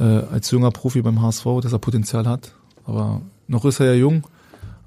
äh, 0.00 0.24
als 0.32 0.50
junger 0.50 0.70
Profi 0.70 1.02
beim 1.02 1.22
HSV, 1.22 1.44
dass 1.62 1.72
er 1.72 1.78
Potenzial 1.78 2.26
hat. 2.26 2.52
Aber 2.86 3.20
noch 3.46 3.64
ist 3.64 3.78
er 3.80 3.86
ja 3.86 3.94
jung, 3.94 4.26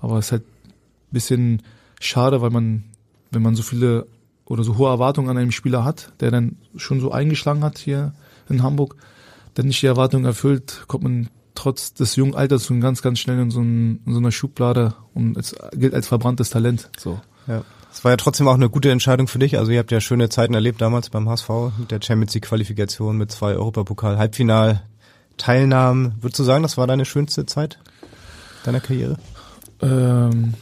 aber 0.01 0.17
es 0.17 0.25
ist 0.25 0.31
halt 0.33 0.43
ein 0.43 1.13
bisschen 1.13 1.61
schade, 2.01 2.41
weil 2.41 2.49
man, 2.49 2.83
wenn 3.31 3.41
man 3.41 3.55
so 3.55 3.63
viele 3.63 4.07
oder 4.45 4.63
so 4.63 4.77
hohe 4.77 4.89
Erwartungen 4.89 5.29
an 5.29 5.37
einem 5.37 5.51
Spieler 5.51 5.85
hat, 5.85 6.11
der 6.19 6.31
dann 6.31 6.57
schon 6.75 6.99
so 6.99 7.11
eingeschlagen 7.11 7.63
hat 7.63 7.77
hier 7.77 8.13
in 8.49 8.63
Hamburg, 8.63 8.95
dann 9.53 9.67
nicht 9.67 9.81
die 9.81 9.87
Erwartungen 9.87 10.25
erfüllt, 10.25 10.83
kommt 10.87 11.03
man 11.03 11.29
trotz 11.55 11.93
des 11.93 12.15
jungen 12.15 12.35
Alters 12.35 12.65
schon 12.65 12.81
ganz, 12.81 13.01
ganz 13.01 13.19
schnell 13.19 13.39
in 13.39 13.51
so, 13.51 13.61
ein, 13.61 14.01
in 14.05 14.13
so 14.13 14.19
einer 14.19 14.31
Schublade 14.31 14.95
und 15.13 15.37
es 15.37 15.55
gilt 15.73 15.93
als 15.93 16.07
verbranntes 16.07 16.49
Talent. 16.49 16.89
So. 16.97 17.21
Ja. 17.47 17.63
Es 17.91 18.03
war 18.03 18.11
ja 18.11 18.17
trotzdem 18.17 18.47
auch 18.47 18.55
eine 18.55 18.69
gute 18.71 18.89
Entscheidung 18.89 19.27
für 19.27 19.37
dich. 19.37 19.59
Also 19.59 19.71
ihr 19.71 19.77
habt 19.77 19.91
ja 19.91 20.01
schöne 20.01 20.27
Zeiten 20.29 20.55
erlebt 20.55 20.81
damals 20.81 21.11
beim 21.11 21.29
HSV 21.29 21.49
mit 21.77 21.91
der 21.91 22.01
Champions 22.01 22.33
League 22.33 22.45
Qualifikation 22.45 23.17
mit 23.17 23.31
zwei 23.31 23.53
Europapokal 23.53 24.17
Halbfinal 24.17 24.81
Teilnahmen. 25.43 26.13
Würdest 26.21 26.39
du 26.39 26.43
sagen, 26.45 26.63
das 26.63 26.77
war 26.77 26.87
deine 26.87 27.03
schönste 27.03 27.45
Zeit 27.45 27.77
deiner 28.63 28.79
Karriere? 28.79 29.17
Ähm, 29.81 30.53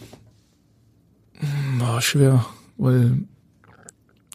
war 1.77 2.01
schwer, 2.01 2.43
weil 2.77 3.19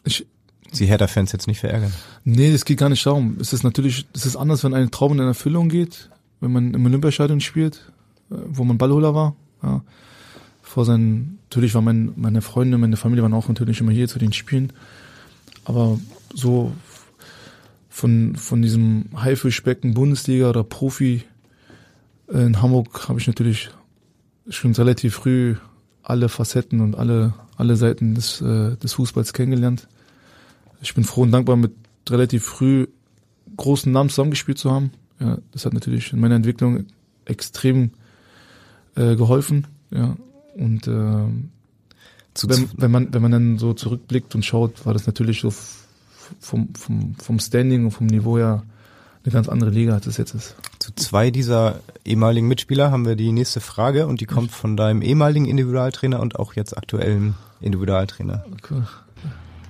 ich, 0.05 0.25
Die 0.71 0.85
Hertha-Fans 0.85 1.33
jetzt 1.33 1.47
nicht 1.47 1.59
verärgern. 1.59 1.91
Nee, 2.23 2.53
das 2.53 2.63
geht 2.63 2.77
gar 2.77 2.87
nicht 2.87 3.05
darum. 3.05 3.35
Es 3.41 3.51
ist 3.51 3.63
natürlich, 3.63 4.07
es 4.13 4.25
ist 4.25 4.37
anders, 4.37 4.63
wenn 4.63 4.73
ein 4.73 4.89
Traum 4.89 5.11
in 5.11 5.19
Erfüllung 5.19 5.67
geht, 5.67 6.09
wenn 6.39 6.53
man 6.53 6.73
im 6.73 6.85
Olympiastadion 6.85 7.41
spielt, 7.41 7.91
äh, 8.31 8.35
wo 8.47 8.63
man 8.63 8.77
Ballholer 8.77 9.13
war. 9.13 9.35
Ja. 9.61 9.81
Vor 10.61 10.85
seinen, 10.85 11.39
natürlich 11.49 11.73
war 11.73 11.81
mein, 11.81 12.13
meine 12.15 12.41
Freunde, 12.41 12.77
meine 12.77 12.95
Familie 12.95 13.23
waren 13.23 13.33
auch 13.33 13.49
natürlich 13.49 13.81
immer 13.81 13.91
hier 13.91 14.07
zu 14.07 14.17
den 14.17 14.31
Spielen. 14.31 14.71
Aber 15.65 15.99
so 16.33 16.71
von, 17.97 18.35
von 18.35 18.61
diesem 18.61 19.05
Haifischbecken 19.15 19.93
Bundesliga 19.93 20.49
oder 20.49 20.63
Profi 20.63 21.23
äh, 22.27 22.45
in 22.45 22.61
Hamburg 22.61 23.09
habe 23.09 23.19
ich 23.19 23.27
natürlich 23.27 23.69
schon 24.49 24.73
relativ 24.73 25.15
früh 25.15 25.55
alle 26.03 26.29
Facetten 26.29 26.79
und 26.79 26.95
alle, 26.95 27.33
alle 27.57 27.75
Seiten 27.75 28.15
des, 28.15 28.41
äh, 28.41 28.77
des 28.77 28.93
Fußballs 28.93 29.33
kennengelernt 29.33 29.87
ich 30.81 30.93
bin 30.93 31.03
froh 31.03 31.23
und 31.23 31.31
dankbar, 31.31 31.55
mit 31.55 31.73
relativ 32.09 32.45
früh 32.45 32.87
großen 33.55 33.91
Namen 33.91 34.09
zusammengespielt 34.09 34.57
zu 34.57 34.71
haben. 34.71 34.91
Ja, 35.19 35.37
das 35.51 35.65
hat 35.65 35.73
natürlich 35.73 36.13
in 36.13 36.19
meiner 36.19 36.35
Entwicklung 36.35 36.85
extrem 37.25 37.91
äh, 38.95 39.15
geholfen. 39.15 39.67
Ja, 39.91 40.15
und 40.55 40.87
äh, 40.87 41.25
wenn, 42.43 42.69
wenn 42.77 42.91
man 42.91 43.13
wenn 43.13 43.21
man 43.21 43.31
dann 43.31 43.57
so 43.57 43.73
zurückblickt 43.73 44.35
und 44.35 44.45
schaut, 44.45 44.85
war 44.85 44.93
das 44.93 45.07
natürlich 45.07 45.41
so 45.41 45.51
vom 46.39 46.73
vom 46.75 47.15
vom 47.15 47.39
Standing 47.39 47.85
und 47.85 47.91
vom 47.91 48.07
Niveau 48.07 48.37
her 48.37 48.63
eine 49.23 49.33
ganz 49.33 49.49
andere 49.49 49.69
Liga, 49.69 49.93
als 49.93 50.07
es 50.07 50.17
jetzt 50.17 50.33
ist. 50.33 50.55
Zu 50.79 50.93
zwei 50.95 51.31
dieser 51.31 51.81
ehemaligen 52.05 52.47
Mitspieler 52.47 52.91
haben 52.91 53.05
wir 53.05 53.15
die 53.15 53.31
nächste 53.31 53.59
Frage 53.59 54.07
und 54.07 54.21
die 54.21 54.25
kommt 54.25 54.51
von 54.51 54.77
deinem 54.77 55.01
ehemaligen 55.01 55.45
Individualtrainer 55.45 56.21
und 56.21 56.39
auch 56.39 56.53
jetzt 56.53 56.77
aktuellen 56.77 57.35
Individualtrainer. 57.59 58.45
Cool. 58.69 58.87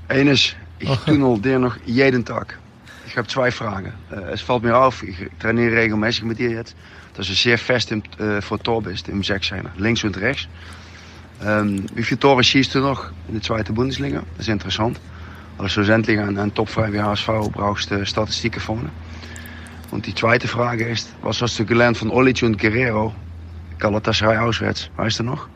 Eines, 0.09 0.53
ich 0.79 0.95
tunnel 1.05 1.59
noch 1.59 1.75
jeden 1.85 2.23
Tag. 2.23 2.59
Ich 3.07 3.17
habe 3.17 3.27
zwei 3.27 3.51
Fragen. 3.51 3.93
Äh, 4.11 4.33
es 4.33 4.41
fällt 4.41 4.63
mir 4.63 4.77
auf, 4.77 5.01
ich 5.01 5.15
trainiere 5.39 5.75
regelmäßig 5.75 6.23
mit 6.23 6.39
dir 6.39 6.51
jetzt, 6.51 6.75
dass 7.15 7.27
du 7.27 7.33
sehr 7.33 7.57
fest 7.57 7.91
im, 7.91 8.03
äh, 8.19 8.41
vor 8.41 8.59
Tor 8.59 8.83
bist, 8.83 9.09
im 9.09 9.23
Sechzehner, 9.23 9.71
links 9.77 10.03
und 10.03 10.17
rechts. 10.17 10.47
Ähm, 11.43 11.85
wie 11.95 12.03
viele 12.03 12.19
Tore 12.19 12.43
schießt 12.43 12.75
du 12.75 12.79
noch 12.79 13.09
in 13.27 13.35
der 13.35 13.43
zweiten 13.43 13.73
Bundesliga? 13.73 14.23
Das 14.37 14.47
ist 14.47 14.53
interessant. 14.53 14.99
Als 15.57 15.71
schlussendlich 15.71 16.19
ein, 16.19 16.37
ein 16.37 16.51
wie 16.55 17.01
HSV 17.01 17.27
brauchst 17.51 17.91
du 17.91 18.05
Statistiken 18.05 18.59
vorne. 18.59 18.89
Und 19.91 20.05
die 20.05 20.13
zweite 20.13 20.47
Frage 20.47 20.87
ist, 20.87 21.09
was 21.21 21.41
hast 21.41 21.57
du 21.57 21.65
gelernt 21.65 21.97
von 21.97 22.11
Olic 22.11 22.43
und 22.43 22.59
Guerrero? 22.59 23.13
Galatasaray 23.79 24.37
auswärts, 24.37 24.89
weißt 24.97 25.19
du 25.19 25.23
noch? 25.23 25.47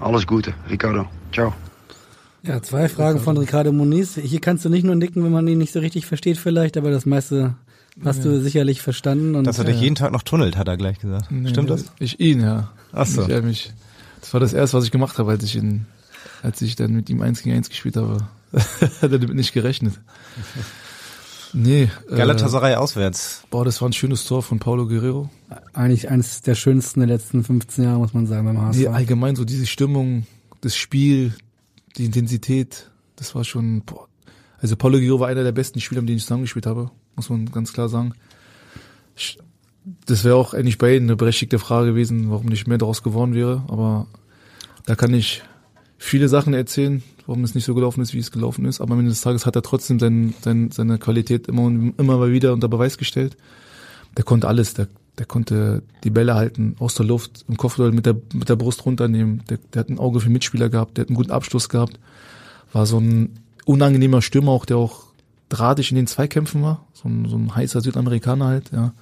Alles 0.00 0.26
Gute, 0.26 0.54
Ricardo. 0.68 1.06
Ciao. 1.32 1.54
ja, 2.42 2.60
zwei 2.62 2.88
Fragen 2.88 3.18
von 3.18 3.36
Ricardo 3.36 3.72
Moniz. 3.72 4.14
Hier 4.16 4.40
kannst 4.40 4.64
du 4.64 4.68
nicht 4.68 4.84
nur 4.84 4.94
nicken, 4.94 5.24
wenn 5.24 5.32
man 5.32 5.46
ihn 5.46 5.58
nicht 5.58 5.72
so 5.72 5.80
richtig 5.80 6.06
versteht 6.06 6.38
vielleicht, 6.38 6.76
aber 6.76 6.90
das 6.90 7.06
meiste 7.06 7.54
hast 8.04 8.24
du 8.24 8.40
sicherlich 8.40 8.82
verstanden. 8.82 9.34
Und, 9.34 9.46
Dass 9.46 9.58
er 9.58 9.64
dich 9.64 9.76
äh, 9.76 9.80
jeden 9.80 9.94
Tag 9.94 10.12
noch 10.12 10.22
tunnelt, 10.22 10.56
hat 10.56 10.68
er 10.68 10.76
gleich 10.76 10.98
gesagt. 10.98 11.26
Stimmt 11.46 11.70
das? 11.70 11.86
Ich 11.98 12.20
ihn, 12.20 12.40
ja. 12.40 12.70
Ach 12.92 13.06
so. 13.06 13.22
Ich, 13.22 13.28
äh, 13.30 13.40
mich, 13.40 13.72
das 14.20 14.32
war 14.32 14.40
das 14.40 14.52
erste, 14.52 14.76
was 14.76 14.84
ich 14.84 14.90
gemacht 14.90 15.18
habe, 15.18 15.30
als 15.30 15.44
ich 15.44 15.56
in, 15.56 15.86
als 16.42 16.60
ich 16.62 16.76
dann 16.76 16.92
mit 16.92 17.08
ihm 17.10 17.22
eins 17.22 17.42
gegen 17.42 17.56
eins 17.56 17.68
gespielt 17.68 17.96
habe. 17.96 18.18
Hat 18.52 19.12
er 19.12 19.18
damit 19.18 19.34
nicht 19.34 19.52
gerechnet. 19.52 20.00
Nee. 21.52 21.88
Äh, 22.10 22.16
Galatasaray 22.16 22.74
auswärts. 22.74 23.44
boah, 23.50 23.64
das 23.64 23.80
war 23.80 23.88
ein 23.88 23.92
schönes 23.92 24.24
Tor 24.24 24.42
von 24.42 24.58
Paulo 24.58 24.86
Guerrero. 24.86 25.30
eigentlich 25.72 26.10
eines 26.10 26.42
der 26.42 26.54
schönsten 26.54 27.00
der 27.00 27.08
letzten 27.08 27.44
15 27.44 27.84
Jahre, 27.84 27.98
muss 27.98 28.14
man 28.14 28.26
sagen, 28.26 28.46
beim 28.46 28.60
HSV. 28.60 28.78
Nee, 28.78 28.88
allgemein 28.88 29.36
so 29.36 29.44
diese 29.44 29.66
Stimmung, 29.66 30.26
das 30.60 30.76
Spiel, 30.76 31.34
die 31.96 32.04
Intensität, 32.04 32.90
das 33.16 33.34
war 33.34 33.44
schon, 33.44 33.82
boah. 33.82 34.06
Also 34.58 34.76
Paulo 34.76 34.98
Guerrero 34.98 35.20
war 35.20 35.28
einer 35.28 35.44
der 35.44 35.52
besten 35.52 35.80
Spieler, 35.80 36.00
mit 36.00 36.08
denen 36.08 36.18
ich 36.18 36.24
zusammengespielt 36.24 36.66
habe, 36.66 36.90
muss 37.14 37.30
man 37.30 37.46
ganz 37.46 37.72
klar 37.72 37.88
sagen. 37.88 38.14
Das 40.04 40.24
wäre 40.24 40.34
auch 40.34 40.52
eigentlich 40.52 40.78
bei 40.78 40.96
Ihnen 40.96 41.06
eine 41.06 41.16
berechtigte 41.16 41.58
Frage 41.58 41.90
gewesen, 41.90 42.30
warum 42.30 42.46
nicht 42.46 42.66
mehr 42.66 42.78
daraus 42.78 43.02
geworden 43.02 43.34
wäre, 43.34 43.64
aber 43.68 44.08
da 44.84 44.94
kann 44.94 45.14
ich 45.14 45.42
viele 45.98 46.28
Sachen 46.28 46.54
erzählen, 46.54 47.02
warum 47.26 47.44
es 47.44 47.54
nicht 47.54 47.64
so 47.64 47.74
gelaufen 47.74 48.00
ist, 48.00 48.14
wie 48.14 48.18
es 48.18 48.30
gelaufen 48.30 48.64
ist, 48.64 48.80
aber 48.80 48.94
am 48.94 49.00
Ende 49.00 49.10
des 49.10 49.20
Tages 49.20 49.46
hat 49.46 49.56
er 49.56 49.62
trotzdem 49.62 49.98
sein, 49.98 50.34
sein, 50.42 50.70
seine 50.70 50.98
Qualität 50.98 51.48
immer 51.48 51.62
und 51.62 51.94
immer 51.98 52.16
mal 52.18 52.32
wieder 52.32 52.52
unter 52.52 52.68
Beweis 52.68 52.98
gestellt. 52.98 53.36
Der 54.16 54.24
konnte 54.24 54.48
alles, 54.48 54.74
der, 54.74 54.88
der 55.18 55.26
konnte 55.26 55.82
die 56.04 56.10
Bälle 56.10 56.34
halten, 56.34 56.76
aus 56.78 56.94
der 56.94 57.06
Luft, 57.06 57.44
im 57.48 57.56
Kopfball 57.56 57.92
mit 57.92 58.06
der, 58.06 58.16
mit 58.32 58.48
der 58.48 58.56
Brust 58.56 58.86
runternehmen, 58.86 59.42
der, 59.50 59.58
der 59.72 59.80
hat 59.80 59.88
ein 59.88 59.98
Auge 59.98 60.20
für 60.20 60.30
Mitspieler 60.30 60.68
gehabt, 60.68 60.96
der 60.96 61.02
hat 61.02 61.08
einen 61.08 61.16
guten 61.16 61.32
Abschluss 61.32 61.68
gehabt, 61.68 61.98
war 62.72 62.86
so 62.86 62.98
ein 62.98 63.40
unangenehmer 63.64 64.22
Stürmer 64.22 64.52
auch, 64.52 64.64
der 64.64 64.76
auch 64.76 65.04
drahtig 65.48 65.90
in 65.90 65.96
den 65.96 66.06
Zweikämpfen 66.06 66.62
war, 66.62 66.86
so 66.94 67.08
ein, 67.08 67.26
so 67.28 67.36
ein 67.36 67.54
heißer 67.54 67.80
Südamerikaner 67.80 68.46
halt, 68.46 68.70
ja, 68.72 68.92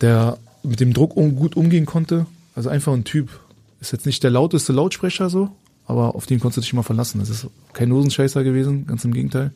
der 0.00 0.38
mit 0.62 0.80
dem 0.80 0.92
Druck 0.92 1.16
um, 1.16 1.34
gut 1.34 1.56
umgehen 1.56 1.86
konnte, 1.86 2.26
also 2.54 2.68
einfach 2.68 2.92
ein 2.92 3.04
Typ, 3.04 3.40
ist 3.80 3.92
jetzt 3.92 4.06
nicht 4.06 4.22
der 4.22 4.30
lauteste 4.30 4.72
Lautsprecher 4.72 5.30
so, 5.30 5.50
aber 5.92 6.14
auf 6.14 6.26
den 6.26 6.40
konntest 6.40 6.56
du 6.58 6.60
dich 6.62 6.72
immer 6.72 6.82
verlassen. 6.82 7.20
Das 7.20 7.28
ist 7.30 7.46
kein 7.72 7.92
Hosenscheißer 7.92 8.42
gewesen, 8.44 8.86
ganz 8.86 9.04
im 9.04 9.12
Gegenteil. 9.12 9.52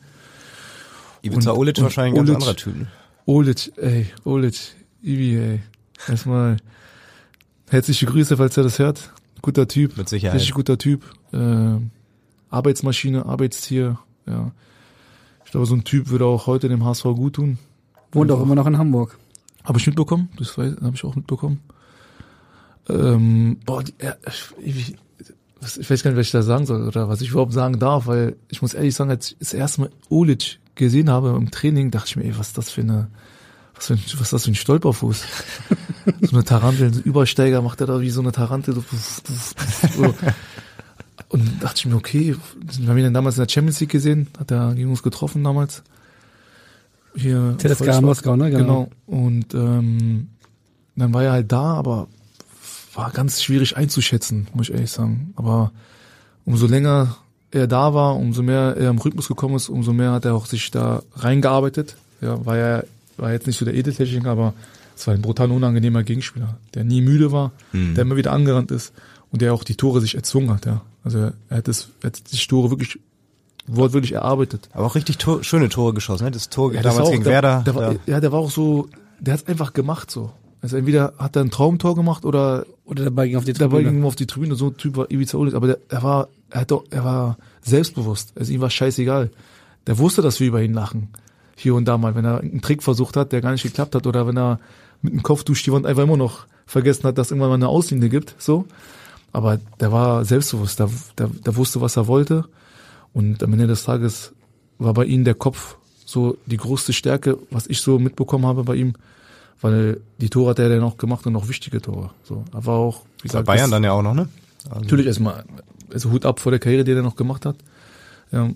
Ibiza 1.21 1.51
Und- 1.51 1.57
Olic 1.57 1.81
wahrscheinlich 1.81 2.13
ein 2.19 2.25
ganz 2.25 2.35
anderer 2.35 2.55
Typ. 2.55 2.75
ne? 2.77 2.87
Olic, 3.25 3.73
ey, 3.77 4.07
Olic, 4.23 4.55
Ibi, 5.01 5.35
ey. 5.37 5.59
Erstmal 6.07 6.57
herzliche 7.69 8.05
Grüße, 8.05 8.37
falls 8.37 8.55
er 8.55 8.63
das 8.63 8.79
hört. 8.79 9.11
Guter 9.41 9.67
Typ. 9.67 9.97
Mit 9.97 10.07
Sicherheit. 10.09 10.35
Richtig 10.39 10.53
guter 10.53 10.77
Typ. 10.77 11.03
Äh, 11.33 11.75
Arbeitsmaschine, 12.49 13.25
Arbeitstier, 13.25 13.99
ja. 14.25 14.51
Ich 15.45 15.51
glaube, 15.51 15.65
so 15.65 15.75
ein 15.75 15.83
Typ 15.83 16.09
würde 16.09 16.25
auch 16.25 16.47
heute 16.47 16.69
dem 16.69 16.83
HSV 16.85 17.03
gut 17.03 17.33
tun. 17.33 17.57
Wohnt 18.11 18.31
auch 18.31 18.41
immer 18.41 18.55
noch 18.55 18.67
in 18.67 18.77
Hamburg. 18.77 19.17
Habe 19.63 19.79
ich 19.79 19.87
mitbekommen, 19.87 20.29
das 20.37 20.55
habe 20.57 20.91
ich 20.93 21.03
auch 21.03 21.15
mitbekommen. 21.15 21.59
Ähm, 22.89 23.57
boah, 23.65 23.83
die, 23.83 23.93
ja, 24.01 24.15
ich, 24.25 24.53
was, 24.57 24.93
ich 25.79 25.89
weiß 25.89 26.03
gar 26.03 26.11
nicht, 26.11 26.19
was 26.19 26.27
ich 26.27 26.31
da 26.31 26.41
sagen 26.41 26.65
soll 26.65 26.87
oder 26.87 27.09
was 27.09 27.21
ich 27.21 27.29
überhaupt 27.29 27.53
sagen 27.53 27.79
darf, 27.79 28.07
weil 28.07 28.35
ich 28.49 28.61
muss 28.61 28.73
ehrlich 28.73 28.95
sagen, 28.95 29.09
als 29.09 29.31
ich 29.31 29.37
das 29.39 29.53
erste 29.53 29.81
Mal 29.81 29.89
Olic 30.09 30.59
gesehen 30.75 31.09
habe 31.09 31.29
im 31.29 31.51
Training, 31.51 31.91
dachte 31.91 32.07
ich 32.09 32.15
mir, 32.15 32.25
ey, 32.25 32.37
was 32.37 32.49
ist 32.49 32.57
das 32.57 32.69
für 32.69 32.81
eine, 32.81 33.07
was, 33.75 33.87
für 33.87 33.93
ein, 33.93 33.99
was 33.99 34.21
ist 34.21 34.33
das 34.33 34.45
für 34.45 34.51
ein 34.51 34.55
Stolperfuß? 34.55 35.23
so 36.21 36.35
eine 36.35 36.43
Tarantel, 36.43 36.87
ein 36.87 37.01
Übersteiger 37.01 37.61
macht 37.61 37.81
er 37.81 37.87
da 37.87 38.01
wie 38.01 38.09
so 38.09 38.21
eine 38.21 38.31
Tarantel. 38.31 38.75
So, 38.75 38.83
so. 39.95 40.13
Und 41.29 41.63
dachte 41.63 41.79
ich 41.79 41.85
mir, 41.87 41.95
okay, 41.95 42.35
wir 42.79 42.89
haben 42.89 42.97
ihn 42.97 43.03
dann 43.05 43.13
damals 43.13 43.37
in 43.37 43.43
der 43.43 43.51
Champions 43.51 43.79
League 43.79 43.89
gesehen, 43.91 44.27
hat 44.39 44.51
er 44.51 44.73
gegen 44.75 44.89
uns 44.89 45.03
getroffen 45.03 45.43
damals. 45.43 45.83
Hier. 47.15 47.55
TSK 47.57 48.01
Moskau, 48.01 48.35
ne? 48.35 48.51
Genau. 48.51 48.59
genau. 48.63 48.89
Und 49.07 49.53
ähm, 49.53 50.29
dann 50.95 51.13
war 51.13 51.23
er 51.23 51.31
halt 51.31 51.51
da, 51.51 51.73
aber 51.73 52.07
war 52.97 53.11
ganz 53.11 53.41
schwierig 53.41 53.77
einzuschätzen, 53.77 54.47
muss 54.53 54.69
ich 54.69 54.75
ehrlich 54.75 54.91
sagen. 54.91 55.33
Aber 55.35 55.71
umso 56.45 56.65
länger 56.67 57.17
er 57.51 57.67
da 57.67 57.93
war, 57.93 58.15
umso 58.17 58.43
mehr 58.43 58.75
er 58.77 58.89
im 58.89 58.97
Rhythmus 58.97 59.27
gekommen 59.27 59.55
ist, 59.55 59.69
umso 59.69 59.93
mehr 59.93 60.11
hat 60.11 60.25
er 60.25 60.35
auch 60.35 60.47
sich 60.47 60.71
da 60.71 61.03
reingearbeitet. 61.15 61.95
Ja, 62.21 62.45
war 62.45 62.57
er 62.57 62.85
war 63.17 63.31
jetzt 63.31 63.47
nicht 63.47 63.57
so 63.57 63.65
der 63.65 63.73
Edeltechniker, 63.73 64.29
aber 64.29 64.53
es 64.95 65.05
war 65.07 65.13
ein 65.13 65.21
brutal 65.21 65.51
unangenehmer 65.51 66.03
Gegenspieler, 66.03 66.57
der 66.73 66.83
nie 66.83 67.01
müde 67.01 67.31
war, 67.31 67.51
mhm. 67.71 67.95
der 67.95 68.03
immer 68.03 68.15
wieder 68.15 68.31
angerannt 68.31 68.71
ist 68.71 68.93
und 69.31 69.41
der 69.41 69.53
auch 69.53 69.63
die 69.63 69.75
Tore 69.75 70.01
sich 70.01 70.15
erzwungen 70.15 70.51
hat. 70.51 70.65
Ja. 70.65 70.81
Also 71.03 71.31
er 71.49 71.57
hat, 71.57 71.67
das, 71.67 71.89
er 72.01 72.07
hat 72.07 72.31
die 72.31 72.37
Tore 72.37 72.69
wirklich 72.69 72.99
wortwörtlich 73.67 74.13
erarbeitet. 74.13 74.69
Aber 74.73 74.85
auch 74.85 74.95
richtig 74.95 75.17
to 75.17 75.43
schöne 75.43 75.69
Tore 75.69 75.93
geschossen, 75.93 76.25
ne? 76.25 76.31
Das 76.31 76.49
Tor 76.49 76.73
ja, 76.73 76.81
damals 76.81 76.97
das 76.97 77.07
auch, 77.07 77.11
gegen 77.11 77.23
der, 77.23 77.33
Werder. 77.33 77.63
Der 77.65 77.75
war, 77.75 77.95
ja, 78.05 78.19
der 78.19 78.31
war 78.31 78.39
auch 78.39 78.51
so, 78.51 78.87
der 79.19 79.35
hat 79.35 79.47
einfach 79.47 79.73
gemacht 79.73 80.09
so. 80.09 80.31
Also 80.61 80.77
entweder 80.77 81.13
hat 81.17 81.35
er 81.35 81.43
ein 81.43 81.51
Traumtor 81.51 81.95
gemacht 81.95 82.25
oder 82.25 82.65
oder 82.87 83.03
dabei 83.03 83.27
ging 83.27 83.37
auf 83.37 83.43
die 83.43 83.53
Tribüne. 83.53 83.83
Dabei 83.83 83.91
ging 83.91 84.03
auf 84.05 84.15
die 84.15 84.25
Tribüne. 84.25 84.55
So 84.55 84.67
ein 84.67 84.77
Typ 84.77 84.95
war 84.95 85.11
Ivica 85.11 85.37
Ulic, 85.37 85.53
aber 85.53 85.67
der, 85.67 85.79
er 85.89 86.03
war, 86.03 86.29
er 86.49 86.61
hat 86.61 86.71
doch, 86.71 86.85
er 86.89 87.03
war 87.03 87.37
selbstbewusst. 87.61 88.31
Also 88.35 88.53
ihm 88.53 88.61
war 88.61 88.69
scheißegal. 88.69 89.29
Der 89.87 89.97
wusste, 89.97 90.21
dass 90.21 90.39
wir 90.39 90.47
über 90.47 90.61
ihn 90.61 90.73
lachen. 90.73 91.09
Hier 91.55 91.75
und 91.75 91.85
da 91.85 91.97
mal, 91.97 92.15
wenn 92.15 92.23
er 92.23 92.39
einen 92.39 92.61
Trick 92.61 92.83
versucht 92.83 93.17
hat, 93.17 93.33
der 93.33 93.41
gar 93.41 93.51
nicht 93.51 93.63
geklappt 93.63 93.93
hat, 93.93 94.07
oder 94.07 94.25
wenn 94.25 94.37
er 94.37 94.59
mit 95.01 95.13
dem 95.13 95.21
Kopf 95.21 95.43
durch 95.43 95.63
die 95.63 95.71
Wand 95.71 95.85
einfach 95.85 96.03
immer 96.03 96.17
noch 96.17 96.45
vergessen 96.65 97.03
hat, 97.03 97.17
dass 97.17 97.31
irgendwann 97.31 97.49
mal 97.49 97.55
eine 97.55 97.67
Auslinie 97.67 98.09
gibt, 98.09 98.35
so. 98.37 98.65
Aber 99.33 99.59
der 99.79 99.91
war 99.91 100.23
selbstbewusst, 100.23 100.79
der, 100.79 100.89
der, 101.17 101.27
der 101.27 101.55
wusste, 101.57 101.81
was 101.81 101.97
er 101.97 102.07
wollte. 102.07 102.45
Und 103.13 103.43
am 103.43 103.51
Ende 103.53 103.67
des 103.67 103.83
Tages 103.83 104.33
war 104.77 104.93
bei 104.93 105.05
ihm 105.05 105.23
der 105.23 105.35
Kopf 105.35 105.77
so 106.05 106.37
die 106.45 106.57
größte 106.57 106.93
Stärke, 106.93 107.37
was 107.51 107.67
ich 107.67 107.81
so 107.81 107.99
mitbekommen 107.99 108.45
habe 108.45 108.63
bei 108.63 108.75
ihm 108.75 108.93
weil 109.61 110.01
die 110.19 110.29
Tore 110.29 110.51
hat 110.51 110.59
er 110.59 110.69
dann 110.69 110.83
auch 110.83 110.97
gemacht 110.97 111.25
und 111.25 111.33
noch 111.33 111.49
wichtige 111.49 111.81
Tore. 111.81 112.11
So, 112.23 112.43
aber 112.51 112.73
auch, 112.73 113.01
wie 113.21 113.27
gesagt, 113.27 113.45
Bayern 113.45 113.71
dann 113.71 113.83
ja 113.83 113.91
auch 113.91 114.03
noch, 114.03 114.13
ne? 114.13 114.29
Also 114.69 114.81
natürlich 114.81 115.07
erstmal, 115.07 115.45
also 115.91 116.11
Hut 116.11 116.25
ab 116.25 116.39
vor 116.39 116.51
der 116.51 116.59
Karriere, 116.59 116.83
die 116.83 116.91
er 116.91 117.01
noch 117.01 117.15
gemacht 117.15 117.45
hat. 117.45 117.55
Ja, 118.31 118.49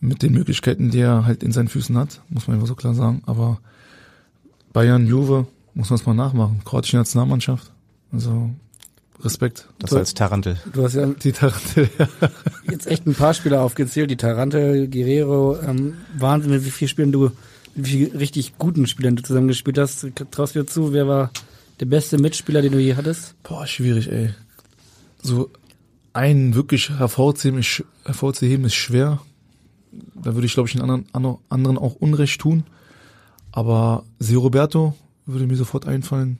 mit 0.00 0.22
den 0.22 0.32
Möglichkeiten, 0.32 0.90
die 0.90 1.00
er 1.00 1.24
halt 1.24 1.42
in 1.42 1.52
seinen 1.52 1.68
Füßen 1.68 1.96
hat, 1.96 2.20
muss 2.28 2.46
man 2.46 2.56
einfach 2.56 2.68
so 2.68 2.74
klar 2.74 2.94
sagen. 2.94 3.22
Aber 3.26 3.58
Bayern, 4.72 5.06
Juve, 5.06 5.46
muss 5.74 5.90
man 5.90 5.98
es 5.98 6.06
mal 6.06 6.14
nachmachen. 6.14 6.60
Kroatische 6.64 6.96
Nationalmannschaft. 6.96 7.70
Also 8.12 8.50
Respekt. 9.22 9.68
Das 9.80 9.90
du, 9.90 9.96
als 9.96 10.14
Tarantel. 10.14 10.58
Du 10.72 10.84
hast 10.84 10.94
ja 10.94 11.06
die 11.06 11.32
Tarantel. 11.32 11.88
Ja. 11.98 12.08
jetzt 12.70 12.86
echt 12.86 13.06
ein 13.06 13.14
paar 13.14 13.34
Spieler 13.34 13.62
aufgezählt. 13.62 14.10
Die 14.10 14.16
Tarantel, 14.16 14.88
Guerrero, 14.88 15.58
ähm, 15.60 15.94
Wahnsinn, 16.16 16.52
wie 16.64 16.70
viele 16.70 16.88
Spielen 16.88 17.12
du 17.12 17.30
wie 17.78 18.04
richtig 18.04 18.58
guten 18.58 18.86
Spielern 18.86 19.16
du 19.16 19.22
zusammengespielt 19.22 19.78
hast. 19.78 20.06
Traust 20.30 20.54
du 20.54 20.60
dir 20.60 20.66
zu, 20.66 20.92
wer 20.92 21.06
war 21.06 21.30
der 21.80 21.86
beste 21.86 22.18
Mitspieler, 22.18 22.60
den 22.60 22.72
du 22.72 22.78
je 22.78 22.96
hattest? 22.96 23.34
Boah, 23.42 23.66
schwierig, 23.66 24.10
ey. 24.10 24.34
So 25.22 25.50
einen 26.12 26.54
wirklich 26.54 26.90
hervorzuheben 26.90 27.60
ist, 27.60 27.84
hervorzuheben 28.04 28.64
ist 28.64 28.74
schwer. 28.74 29.20
Da 30.14 30.34
würde 30.34 30.46
ich, 30.46 30.54
glaube 30.54 30.68
ich, 30.68 30.74
den 30.74 30.82
anderen, 30.82 31.06
anderen 31.48 31.78
auch 31.78 31.94
Unrecht 31.94 32.40
tun. 32.40 32.64
Aber 33.52 34.04
Se 34.18 34.36
Roberto 34.36 34.94
würde 35.26 35.46
mir 35.46 35.56
sofort 35.56 35.86
einfallen. 35.86 36.38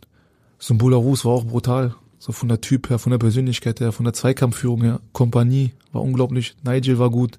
Symbola 0.58 0.96
Rus 0.96 1.24
war 1.24 1.32
auch 1.32 1.44
brutal. 1.44 1.94
So 2.18 2.32
von 2.32 2.48
der 2.48 2.60
Typ 2.60 2.90
her, 2.90 2.98
von 2.98 3.10
der 3.10 3.18
Persönlichkeit 3.18 3.78
her, 3.78 3.92
von 3.92 4.04
der 4.04 4.12
Zweikampfführung 4.12 4.82
her. 4.82 5.00
Kompanie 5.12 5.70
war 5.92 6.02
unglaublich. 6.02 6.56
Nigel 6.64 6.98
war 6.98 7.10
gut. 7.10 7.38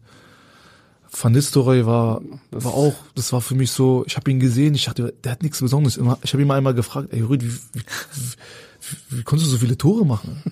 Van 1.12 1.32
Nistelrooy 1.32 1.86
war, 1.86 2.22
war 2.52 2.74
auch, 2.74 2.94
das 3.16 3.34
war 3.34 3.42
für 3.42 3.56
mich 3.56 3.72
so, 3.72 4.04
ich 4.06 4.16
habe 4.16 4.30
ihn 4.30 4.40
gesehen, 4.40 4.76
ich 4.76 4.86
dachte, 4.86 5.14
der 5.24 5.32
hat 5.32 5.44
nichts 5.44 5.60
Besonderes. 5.60 5.98
Ich 6.24 6.34
habe 6.34 6.42
ihn 6.42 6.48
mal 6.48 6.58
einmal 6.58 6.74
gefragt, 6.74 7.10
ey 7.12 7.22
Rüd, 7.22 7.44
wie, 7.44 7.50
wie, 7.50 7.82
wie, 7.82 9.18
wie 9.18 9.24
konntest 9.24 9.48
du 9.48 9.56
so 9.56 9.60
viele 9.60 9.78
Tore 9.78 10.06
machen? 10.06 10.44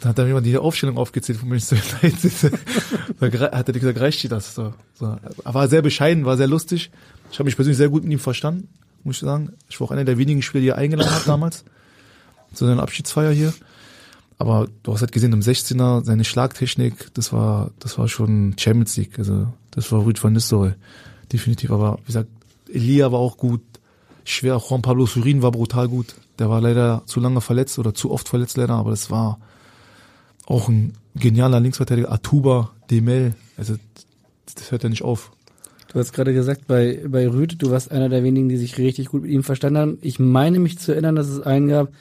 Da 0.00 0.08
hat 0.08 0.18
er 0.18 0.24
mir 0.24 0.34
mal 0.34 0.40
die 0.40 0.58
Aufstellung 0.58 0.98
aufgezählt 0.98 1.38
von 1.38 1.48
Manchester 1.48 1.76
United. 2.02 2.32
da 3.20 3.56
hat 3.56 3.68
er 3.68 3.72
gesagt, 3.72 4.00
reicht 4.00 4.22
dir 4.24 4.30
das? 4.30 4.52
So, 4.52 4.74
so. 4.94 5.16
Er 5.44 5.54
war 5.54 5.68
sehr 5.68 5.80
bescheiden, 5.80 6.24
war 6.24 6.36
sehr 6.36 6.48
lustig. 6.48 6.90
Ich 7.30 7.38
habe 7.38 7.46
mich 7.46 7.54
persönlich 7.54 7.78
sehr 7.78 7.88
gut 7.88 8.02
mit 8.02 8.12
ihm 8.12 8.18
verstanden, 8.18 8.68
muss 9.04 9.16
ich 9.16 9.20
sagen. 9.20 9.52
Ich 9.68 9.80
war 9.80 9.86
auch 9.86 9.90
einer 9.92 10.04
der 10.04 10.18
wenigen 10.18 10.42
Spieler, 10.42 10.60
die 10.60 10.68
er 10.70 10.78
eingeladen 10.78 11.14
hat 11.14 11.28
damals. 11.28 11.64
Zu 12.52 12.66
seiner 12.66 12.82
Abschiedsfeier 12.82 13.30
hier. 13.30 13.54
Aber 14.42 14.66
du 14.82 14.92
hast 14.92 15.02
halt 15.02 15.12
gesehen, 15.12 15.32
im 15.32 15.38
16er, 15.38 16.02
seine 16.04 16.24
Schlagtechnik, 16.24 17.14
das 17.14 17.32
war, 17.32 17.70
das 17.78 17.96
war 17.96 18.08
schon 18.08 18.56
Champions 18.58 18.96
League. 18.96 19.16
Also, 19.16 19.46
das 19.70 19.92
war 19.92 20.04
Rüd 20.04 20.22
van 20.22 20.32
Nistelrooy. 20.32 20.72
Definitiv. 21.32 21.70
Aber, 21.70 21.98
wie 22.02 22.06
gesagt, 22.06 22.28
Elia 22.68 23.12
war 23.12 23.20
auch 23.20 23.36
gut. 23.36 23.60
Schwer. 24.24 24.56
Juan 24.56 24.82
Pablo 24.82 25.06
Surin 25.06 25.42
war 25.42 25.52
brutal 25.52 25.86
gut. 25.86 26.16
Der 26.40 26.50
war 26.50 26.60
leider 26.60 27.04
zu 27.06 27.20
lange 27.20 27.40
verletzt 27.40 27.78
oder 27.78 27.94
zu 27.94 28.10
oft 28.10 28.28
verletzt 28.28 28.56
leider, 28.56 28.74
aber 28.74 28.90
das 28.90 29.12
war 29.12 29.38
auch 30.46 30.68
ein 30.68 30.94
genialer 31.14 31.60
Linksverteidiger. 31.60 32.10
Atuba, 32.10 32.72
Demel. 32.90 33.36
Also, 33.56 33.76
das 34.52 34.72
hört 34.72 34.82
ja 34.82 34.88
nicht 34.88 35.04
auf. 35.04 35.30
Du 35.92 36.00
hast 36.00 36.12
gerade 36.12 36.34
gesagt, 36.34 36.66
bei, 36.66 37.00
bei 37.06 37.28
Rüd, 37.28 37.62
du 37.62 37.70
warst 37.70 37.92
einer 37.92 38.08
der 38.08 38.24
wenigen, 38.24 38.48
die 38.48 38.56
sich 38.56 38.76
richtig 38.76 39.06
gut 39.06 39.22
mit 39.22 39.30
ihm 39.30 39.44
verstanden 39.44 39.78
haben. 39.78 39.98
Ich 40.00 40.18
meine 40.18 40.58
mich 40.58 40.80
zu 40.80 40.90
erinnern, 40.90 41.14
dass 41.14 41.28
es 41.28 41.40
einen 41.40 41.68
gab, 41.68 41.92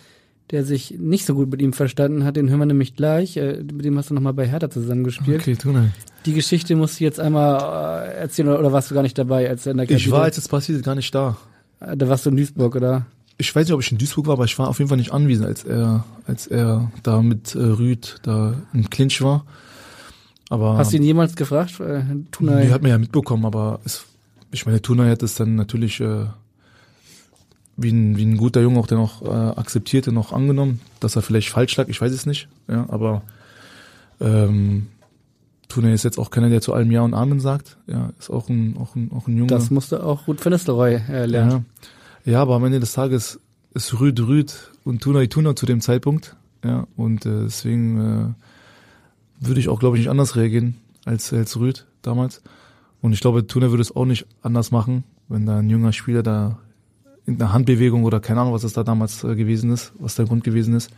der 0.51 0.65
sich 0.65 0.95
nicht 0.99 1.25
so 1.25 1.33
gut 1.33 1.49
mit 1.49 1.61
ihm 1.61 1.73
verstanden 1.73 2.23
hat. 2.23 2.35
Den 2.35 2.49
hören 2.49 2.59
wir 2.59 2.65
nämlich 2.65 2.95
gleich. 2.95 3.37
Äh, 3.37 3.63
mit 3.63 3.85
dem 3.85 3.97
hast 3.97 4.09
du 4.09 4.13
nochmal 4.13 4.33
bei 4.33 4.47
Hertha 4.47 4.69
zusammengespielt. 4.69 5.41
Okay, 5.41 5.55
tu 5.55 5.71
ne. 5.71 5.91
Die 6.25 6.33
Geschichte 6.33 6.75
musst 6.75 6.99
du 6.99 7.03
jetzt 7.03 7.19
einmal 7.19 8.05
äh, 8.05 8.19
erzählen 8.19 8.49
oder, 8.49 8.59
oder, 8.59 8.71
warst 8.71 8.91
du 8.91 8.95
gar 8.95 9.01
nicht 9.01 9.17
dabei? 9.17 9.49
Als 9.49 9.65
er 9.65 9.71
in 9.71 9.77
der 9.77 9.87
Kabine? 9.87 9.99
ich 9.99 10.11
war, 10.11 10.23
als 10.23 10.37
es 10.37 10.47
passiert, 10.47 10.83
gar 10.83 10.95
nicht 10.95 11.13
da. 11.15 11.37
Äh, 11.79 11.95
da 11.95 12.09
warst 12.09 12.25
du 12.25 12.29
in 12.29 12.37
Duisburg, 12.37 12.75
oder? 12.75 13.05
Ich 13.37 13.55
weiß 13.55 13.65
nicht, 13.65 13.73
ob 13.73 13.81
ich 13.81 13.91
in 13.91 13.97
Duisburg 13.97 14.27
war, 14.27 14.33
aber 14.33 14.45
ich 14.45 14.59
war 14.59 14.67
auf 14.67 14.77
jeden 14.77 14.89
Fall 14.89 14.97
nicht 14.97 15.13
anwesend, 15.13 15.47
als 15.47 15.63
er, 15.63 16.03
als 16.27 16.47
er 16.47 16.91
da 17.01 17.21
mit 17.21 17.55
äh, 17.55 17.59
Rüd 17.59 18.17
da 18.23 18.55
im 18.73 18.89
Clinch 18.89 19.21
war. 19.21 19.45
Aber 20.49 20.77
Hast 20.77 20.91
du 20.91 20.97
ihn 20.97 21.03
jemals 21.03 21.35
gefragt? 21.35 21.79
Äh, 21.79 22.03
Tunay? 22.31 22.67
Die 22.67 22.73
hat 22.73 22.83
mir 22.83 22.89
ja 22.89 22.97
mitbekommen, 22.97 23.45
aber 23.45 23.79
es, 23.85 24.05
ich 24.51 24.65
meine, 24.65 24.81
Tunay 24.81 25.09
hat 25.09 25.23
es 25.23 25.35
dann 25.35 25.55
natürlich 25.55 26.01
äh, 26.01 26.25
wie 27.81 27.91
ein, 27.91 28.17
wie 28.17 28.25
ein 28.25 28.37
guter 28.37 28.61
Junge 28.61 28.79
auch 28.79 28.87
dann 28.87 28.99
auch 28.99 29.21
äh, 29.21 29.59
akzeptiert 29.59 30.07
und 30.07 30.17
auch 30.17 30.33
angenommen, 30.33 30.81
dass 30.99 31.15
er 31.15 31.21
vielleicht 31.21 31.49
falsch 31.49 31.75
lag, 31.77 31.87
ich 31.87 32.01
weiß 32.01 32.11
es 32.11 32.25
nicht, 32.25 32.47
ja, 32.67 32.85
aber 32.89 33.21
ähm, 34.19 34.87
Tune 35.67 35.93
ist 35.93 36.03
jetzt 36.03 36.17
auch 36.17 36.31
keiner, 36.31 36.49
der 36.49 36.61
zu 36.61 36.73
allem 36.73 36.91
Ja 36.91 37.01
und 37.01 37.13
Amen 37.13 37.39
sagt, 37.39 37.77
ja, 37.87 38.11
ist 38.19 38.29
auch 38.29 38.49
ein, 38.49 38.75
auch 38.77 38.95
ein, 38.95 39.11
auch 39.13 39.27
ein 39.27 39.37
Junge. 39.37 39.47
Das 39.47 39.71
musste 39.71 40.03
auch 40.03 40.27
Ruth 40.27 40.43
van 40.43 40.51
Nistelrooy 40.51 40.95
äh, 41.09 41.25
lernen. 41.25 41.65
Ja. 42.25 42.33
ja, 42.33 42.41
aber 42.41 42.55
am 42.55 42.65
Ende 42.65 42.79
des 42.79 42.93
Tages 42.93 43.39
ist 43.73 43.99
Rüd 43.99 44.19
Rüd 44.19 44.71
und 44.83 45.01
Tuna 45.01 45.25
Tuna 45.27 45.55
zu 45.55 45.65
dem 45.65 45.81
Zeitpunkt, 45.81 46.35
ja, 46.63 46.87
und 46.97 47.25
äh, 47.25 47.43
deswegen 47.43 48.35
äh, 49.39 49.45
würde 49.47 49.59
ich 49.59 49.69
auch, 49.69 49.79
glaube 49.79 49.97
ich, 49.97 50.01
nicht 50.01 50.09
anders 50.09 50.35
reagieren 50.35 50.75
als, 51.05 51.33
als 51.33 51.57
Rüd 51.57 51.85
damals. 52.01 52.41
Und 53.01 53.13
ich 53.13 53.21
glaube, 53.21 53.47
Tuna 53.47 53.71
würde 53.71 53.81
es 53.81 53.95
auch 53.95 54.05
nicht 54.05 54.27
anders 54.43 54.71
machen, 54.71 55.03
wenn 55.27 55.45
da 55.45 55.57
ein 55.57 55.69
junger 55.69 55.93
Spieler 55.93 56.21
da 56.21 56.59
irgendeine 57.31 57.53
Handbewegung 57.53 58.03
oder 58.03 58.19
keine 58.19 58.41
Ahnung, 58.41 58.53
was 58.53 58.63
es 58.63 58.73
da 58.73 58.83
damals 58.83 59.23
äh, 59.23 59.35
gewesen 59.35 59.71
ist, 59.71 59.93
was 59.99 60.15
der 60.15 60.25
Grund 60.25 60.43
gewesen 60.43 60.75
ist, 60.75 60.91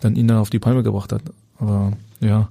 dann 0.00 0.16
ihn 0.16 0.28
dann 0.28 0.38
auf 0.38 0.50
die 0.50 0.58
Palme 0.58 0.82
gebracht 0.82 1.12
hat. 1.12 1.22
Aber 1.58 1.92
ja. 2.20 2.48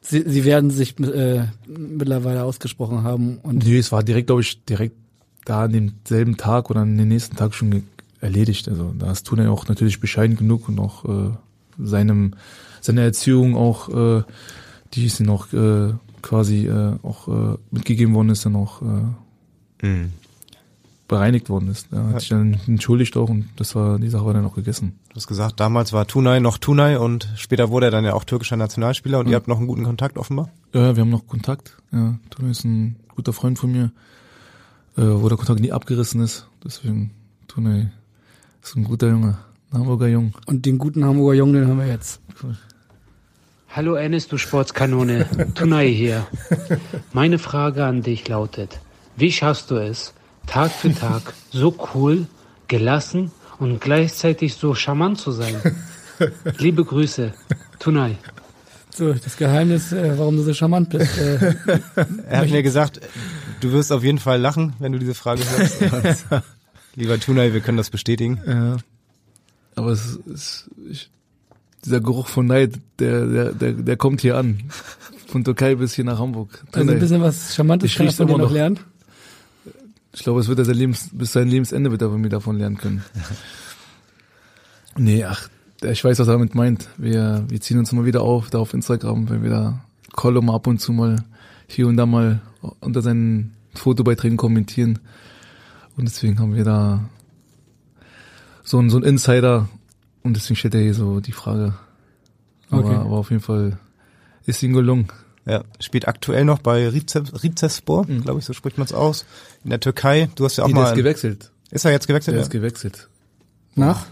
Sie, 0.00 0.24
Sie 0.26 0.44
werden 0.44 0.70
sich 0.70 0.98
äh, 1.00 1.44
mittlerweile 1.66 2.44
ausgesprochen 2.44 3.02
haben 3.02 3.38
und. 3.42 3.64
Nee, 3.64 3.78
es 3.78 3.92
war 3.92 4.02
direkt, 4.02 4.28
glaube 4.28 4.42
ich, 4.42 4.64
direkt 4.64 4.96
da 5.44 5.64
an 5.64 5.72
demselben 5.72 6.36
Tag 6.36 6.70
oder 6.70 6.80
an 6.80 6.96
den 6.96 7.08
nächsten 7.08 7.36
Tag 7.36 7.54
schon 7.54 7.84
erledigt. 8.20 8.68
Also 8.68 8.92
da 8.98 9.10
ist 9.10 9.26
Tuna 9.26 9.50
auch 9.50 9.68
natürlich 9.68 10.00
bescheiden 10.00 10.36
genug 10.36 10.68
und 10.68 10.78
auch 10.78 11.04
äh, 11.04 11.30
seinem 11.78 12.34
seine 12.80 13.02
Erziehung 13.02 13.56
auch, 13.56 13.88
äh, 13.88 14.22
die 14.94 15.06
ist 15.06 15.20
noch 15.20 15.52
äh, 15.52 15.92
quasi 16.22 16.66
äh, 16.66 16.96
auch 17.02 17.28
äh, 17.28 17.58
mitgegeben 17.70 18.14
worden 18.14 18.30
ist, 18.30 18.44
dann 18.46 18.56
auch 18.56 18.82
äh, 18.82 19.86
mhm 19.86 20.12
bereinigt 21.08 21.48
worden 21.48 21.68
ist. 21.68 21.88
Er 21.92 22.04
hat 22.04 22.12
Ja. 22.12 22.20
sich 22.20 22.28
dann 22.28 22.60
entschuldigt 22.66 23.16
auch 23.16 23.28
und 23.30 23.48
das 23.56 23.74
war, 23.74 23.98
die 23.98 24.08
Sache 24.10 24.26
war 24.26 24.34
dann 24.34 24.44
auch 24.44 24.54
gegessen. 24.54 24.98
Du 25.08 25.16
hast 25.16 25.26
gesagt, 25.26 25.58
damals 25.58 25.92
war 25.92 26.06
Tunay 26.06 26.38
noch 26.40 26.58
Tunay 26.58 26.96
und 26.96 27.28
später 27.36 27.70
wurde 27.70 27.86
er 27.86 27.90
dann 27.90 28.04
ja 28.04 28.12
auch 28.12 28.24
türkischer 28.24 28.56
Nationalspieler 28.56 29.18
und 29.18 29.26
ihr 29.28 29.36
habt 29.36 29.48
noch 29.48 29.56
einen 29.58 29.66
guten 29.66 29.84
Kontakt 29.84 30.18
offenbar. 30.18 30.50
Ja, 30.74 30.94
wir 30.94 31.00
haben 31.00 31.10
noch 31.10 31.26
Kontakt. 31.26 31.76
Ja, 31.92 32.18
Toni 32.30 32.50
ist 32.50 32.64
ein 32.64 32.96
guter 33.16 33.32
Freund 33.32 33.58
von 33.58 33.72
mir, 33.72 33.90
äh, 34.96 35.02
wo 35.02 35.28
der 35.28 35.38
Kontakt 35.38 35.60
nie 35.60 35.72
abgerissen 35.72 36.20
ist. 36.20 36.46
Deswegen, 36.62 37.10
Toni 37.48 37.88
ist 38.62 38.76
ein 38.76 38.84
guter 38.84 39.08
Junge, 39.08 39.38
ein 39.72 39.78
Hamburger 39.80 40.08
Jung. 40.08 40.34
Und 40.46 40.66
den 40.66 40.76
guten 40.76 41.04
Hamburger 41.06 41.34
Jungen, 41.38 41.54
den 41.54 41.68
haben 41.68 41.78
wir 41.78 41.86
jetzt. 41.86 42.20
Hallo 43.70 43.94
Ennis, 43.94 44.28
du 44.28 44.36
Sportskanone. 44.38 45.26
Tunay 45.54 45.94
hier. 45.94 46.26
Meine 47.12 47.38
Frage 47.38 47.84
an 47.84 48.02
dich 48.02 48.26
lautet, 48.28 48.78
wie 49.16 49.32
schaffst 49.32 49.70
du 49.70 49.76
es, 49.76 50.14
Tag 50.48 50.70
für 50.70 50.94
Tag 50.94 51.34
so 51.50 51.74
cool, 51.94 52.26
gelassen 52.68 53.30
und 53.58 53.80
gleichzeitig 53.80 54.54
so 54.54 54.74
charmant 54.74 55.18
zu 55.18 55.30
sein? 55.32 55.54
Liebe 56.58 56.84
Grüße, 56.84 57.32
Tunay. 57.78 58.16
So, 58.94 59.12
das 59.12 59.36
Geheimnis, 59.36 59.92
äh, 59.92 60.18
warum 60.18 60.36
du 60.36 60.42
so 60.42 60.52
charmant 60.54 60.90
bist. 60.90 61.18
Äh, 61.18 61.54
Er 62.28 62.40
hat 62.40 62.50
mir 62.50 62.62
gesagt, 62.62 63.00
du 63.60 63.72
wirst 63.72 63.92
auf 63.92 64.02
jeden 64.02 64.18
Fall 64.18 64.40
lachen, 64.40 64.72
wenn 64.80 64.92
du 64.92 64.98
diese 64.98 65.14
Frage 65.14 65.42
hörst. 65.48 66.26
Lieber 66.96 67.20
Tunay, 67.20 67.52
wir 67.52 67.60
können 67.60 67.78
das 67.78 67.90
bestätigen. 67.90 68.40
Ja. 68.44 68.76
Aber 69.76 69.92
es 69.92 70.18
ist, 70.26 70.70
ich, 70.90 71.10
dieser 71.84 72.00
Geruch 72.00 72.26
von 72.26 72.46
Neid, 72.46 72.72
der, 72.98 73.26
der, 73.26 73.52
der, 73.52 73.72
der 73.74 73.96
kommt 73.96 74.20
hier 74.20 74.36
an. 74.36 74.64
Von 75.28 75.44
Türkei 75.44 75.74
bis 75.76 75.92
hier 75.94 76.04
nach 76.04 76.18
Hamburg. 76.18 76.64
also 76.72 76.90
ein 76.90 76.98
bisschen 76.98 77.20
was 77.22 77.54
Charmantes 77.54 77.90
Ich 77.90 77.96
kann 77.96 78.06
riech's 78.06 78.16
von 78.16 78.26
dir 78.26 78.32
noch 78.32 78.46
noch. 78.46 78.50
lernen. 78.50 78.80
Ich 80.18 80.24
glaube, 80.24 80.40
es 80.40 80.48
wird 80.48 80.58
er 80.58 80.64
sein 80.64 80.74
Lebens, 80.74 81.10
bis 81.12 81.32
sein 81.32 81.46
Lebensende 81.46 81.92
wird 81.92 82.02
er 82.02 82.10
von 82.10 82.20
mir 82.20 82.28
davon 82.28 82.58
lernen 82.58 82.76
können. 82.76 83.04
nee, 84.96 85.22
ach, 85.22 85.48
ich 85.84 86.02
weiß, 86.02 86.18
was 86.18 86.26
er 86.26 86.32
damit 86.32 86.56
meint. 86.56 86.88
Wir, 86.96 87.44
wir 87.48 87.60
ziehen 87.60 87.78
uns 87.78 87.92
immer 87.92 88.04
wieder 88.04 88.22
auf, 88.22 88.50
da 88.50 88.58
auf 88.58 88.74
Instagram, 88.74 89.30
wenn 89.30 89.44
wir 89.44 89.50
da 89.50 89.80
Kolum 90.14 90.50
ab 90.50 90.66
und 90.66 90.80
zu 90.80 90.92
mal 90.92 91.24
hier 91.68 91.86
und 91.86 91.96
da 91.96 92.04
mal 92.04 92.40
unter 92.80 93.00
seinen 93.00 93.54
Fotobeiträgen 93.74 94.36
kommentieren. 94.36 94.98
Und 95.96 96.06
deswegen 96.08 96.40
haben 96.40 96.56
wir 96.56 96.64
da 96.64 97.08
so 98.64 98.78
einen, 98.80 98.90
so 98.90 98.96
einen 98.96 99.06
Insider 99.06 99.68
und 100.24 100.34
deswegen 100.34 100.56
stellt 100.56 100.74
er 100.74 100.80
hier 100.82 100.94
so 100.94 101.20
die 101.20 101.30
Frage. 101.30 101.74
Aber, 102.70 102.84
Okay. 102.84 102.96
aber 102.96 103.16
auf 103.18 103.30
jeden 103.30 103.42
Fall 103.42 103.78
ist 104.46 104.60
ihm 104.64 104.72
gelungen. 104.72 105.06
Ja, 105.48 105.64
spielt 105.80 106.06
aktuell 106.06 106.44
noch 106.44 106.58
bei 106.58 106.88
Rizespor, 106.88 108.04
glaube 108.06 108.38
ich, 108.40 108.44
so 108.44 108.52
spricht 108.52 108.76
man 108.76 108.84
es 108.86 108.92
aus. 108.92 109.24
In 109.64 109.70
der 109.70 109.80
Türkei. 109.80 110.28
Du 110.34 110.44
hast 110.44 110.56
ja 110.58 110.64
auch 110.64 110.68
der 110.68 110.76
mal. 110.76 110.90
ist 110.90 110.94
gewechselt. 110.96 111.50
Ist 111.70 111.84
er 111.86 111.92
jetzt 111.92 112.06
gewechselt? 112.06 112.34
Der 112.34 112.40
Ja. 112.40 112.44
ist 112.46 112.50
gewechselt. 112.50 113.08
Nach? 113.74 114.06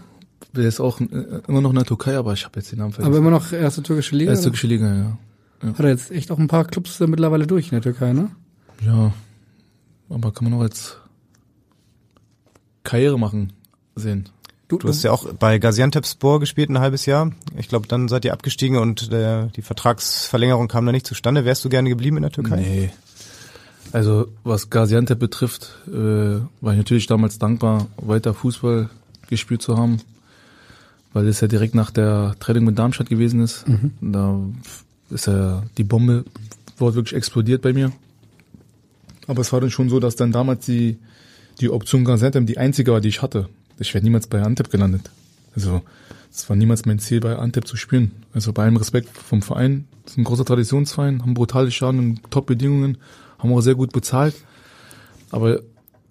Der 0.53 0.67
ist 0.67 0.79
auch 0.79 0.99
äh, 0.99 1.05
immer 1.47 1.61
noch 1.61 1.69
in 1.69 1.75
der 1.75 1.85
Türkei, 1.85 2.17
aber 2.17 2.33
ich 2.33 2.43
habe 2.45 2.59
jetzt 2.59 2.71
den 2.71 2.79
Namen 2.79 2.91
vergessen. 2.91 3.11
Aber 3.11 3.17
immer 3.19 3.29
noch 3.29 3.51
erste 3.51 3.83
türkische 3.83 4.15
Liga. 4.15 4.31
Erste 4.31 4.45
türkische 4.45 4.67
Liga, 4.67 4.93
ja. 4.93 5.17
Hat 5.69 5.79
er 5.79 5.89
jetzt 5.89 6.09
echt 6.11 6.31
auch 6.31 6.39
ein 6.39 6.47
paar 6.47 6.65
Clubs 6.65 6.99
äh, 7.01 7.07
mittlerweile 7.07 7.45
durch 7.45 7.65
in 7.65 7.71
der 7.71 7.81
Türkei, 7.81 8.13
ne? 8.13 8.31
Ja. 8.83 9.13
Aber 10.09 10.31
kann 10.31 10.49
man 10.49 10.59
auch 10.59 10.63
als 10.63 10.97
Karriere 12.83 13.19
machen 13.19 13.53
sehen. 13.95 14.29
Du, 14.67 14.79
hast 14.83 15.03
ja 15.03 15.11
auch 15.11 15.33
bei 15.33 15.59
Gaziantepspor 15.59 16.41
gespielt 16.41 16.69
ein 16.69 16.79
halbes 16.79 17.05
Jahr. 17.05 17.31
Ich 17.57 17.69
glaube, 17.69 17.87
dann 17.87 18.09
seid 18.09 18.25
ihr 18.25 18.33
abgestiegen 18.33 18.77
und 18.77 19.13
der, 19.13 19.45
die 19.55 19.61
Vertragsverlängerung 19.61 20.67
kam 20.67 20.85
da 20.85 20.91
nicht 20.91 21.07
zustande. 21.07 21.45
Wärst 21.45 21.63
du 21.63 21.69
gerne 21.69 21.87
geblieben 21.87 22.17
in 22.17 22.23
der 22.23 22.31
Türkei? 22.33 22.57
Nee. 22.57 22.89
Also 23.93 24.27
was 24.43 24.69
Gaziantep 24.69 25.19
betrifft, 25.19 25.73
äh, 25.87 25.91
war 25.91 26.73
ich 26.73 26.77
natürlich 26.77 27.07
damals 27.07 27.39
dankbar, 27.39 27.87
weiter 27.95 28.33
Fußball 28.33 28.89
gespielt 29.29 29.61
zu 29.61 29.77
haben, 29.77 30.01
weil 31.13 31.27
es 31.27 31.39
ja 31.39 31.47
direkt 31.47 31.73
nach 31.73 31.91
der 31.91 32.35
Trennung 32.41 32.65
mit 32.65 32.77
Darmstadt 32.77 33.09
gewesen 33.09 33.39
ist. 33.39 33.63
Da 34.01 34.37
ist 35.09 35.27
ja 35.27 35.63
die 35.77 35.85
Bombe 35.85 36.25
wurde 36.77 36.95
wirklich 36.95 37.15
explodiert 37.15 37.61
bei 37.61 37.71
mir. 37.71 37.93
Aber 39.27 39.41
es 39.41 39.53
war 39.53 39.61
dann 39.61 39.71
schon 39.71 39.89
so, 39.89 39.99
dass 40.01 40.17
dann 40.17 40.33
damals 40.33 40.65
die 40.65 40.97
die 41.59 41.69
Option 41.69 42.05
Gaziantep 42.05 42.45
die 42.45 42.57
einzige 42.57 42.91
war, 42.91 43.01
die 43.01 43.09
ich 43.09 43.21
hatte. 43.21 43.49
Ich 43.79 43.93
wäre 43.93 44.03
niemals 44.03 44.27
bei 44.27 44.41
Antep 44.41 44.71
gelandet. 44.71 45.09
Also 45.55 45.81
es 46.31 46.49
war 46.49 46.55
niemals 46.55 46.85
mein 46.85 46.99
Ziel, 46.99 47.19
bei 47.19 47.35
Antep 47.35 47.67
zu 47.67 47.77
spielen. 47.77 48.11
Also 48.33 48.53
bei 48.53 48.63
allem 48.63 48.77
Respekt 48.77 49.09
vom 49.17 49.41
Verein. 49.41 49.87
Das 50.03 50.13
ist 50.13 50.17
ein 50.17 50.23
großer 50.23 50.45
Traditionsverein, 50.45 51.21
haben 51.21 51.33
brutale 51.33 51.71
Schaden 51.71 51.99
und 51.99 52.31
Top-Bedingungen, 52.31 52.97
haben 53.39 53.53
auch 53.53 53.61
sehr 53.61 53.75
gut 53.75 53.91
bezahlt. 53.91 54.35
Aber 55.31 55.61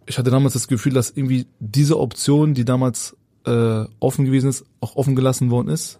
ich 0.06 0.18
hatte 0.18 0.30
damals 0.30 0.54
das 0.54 0.68
Gefühl, 0.68 0.92
dass 0.92 1.10
irgendwie 1.10 1.46
diese 1.58 1.98
Option, 1.98 2.54
die 2.54 2.64
damals 2.64 3.16
äh, 3.44 3.84
offen 4.00 4.24
gewesen 4.24 4.50
ist, 4.50 4.64
auch 4.80 4.96
offen 4.96 5.16
gelassen 5.16 5.50
worden 5.50 5.68
ist. 5.68 5.98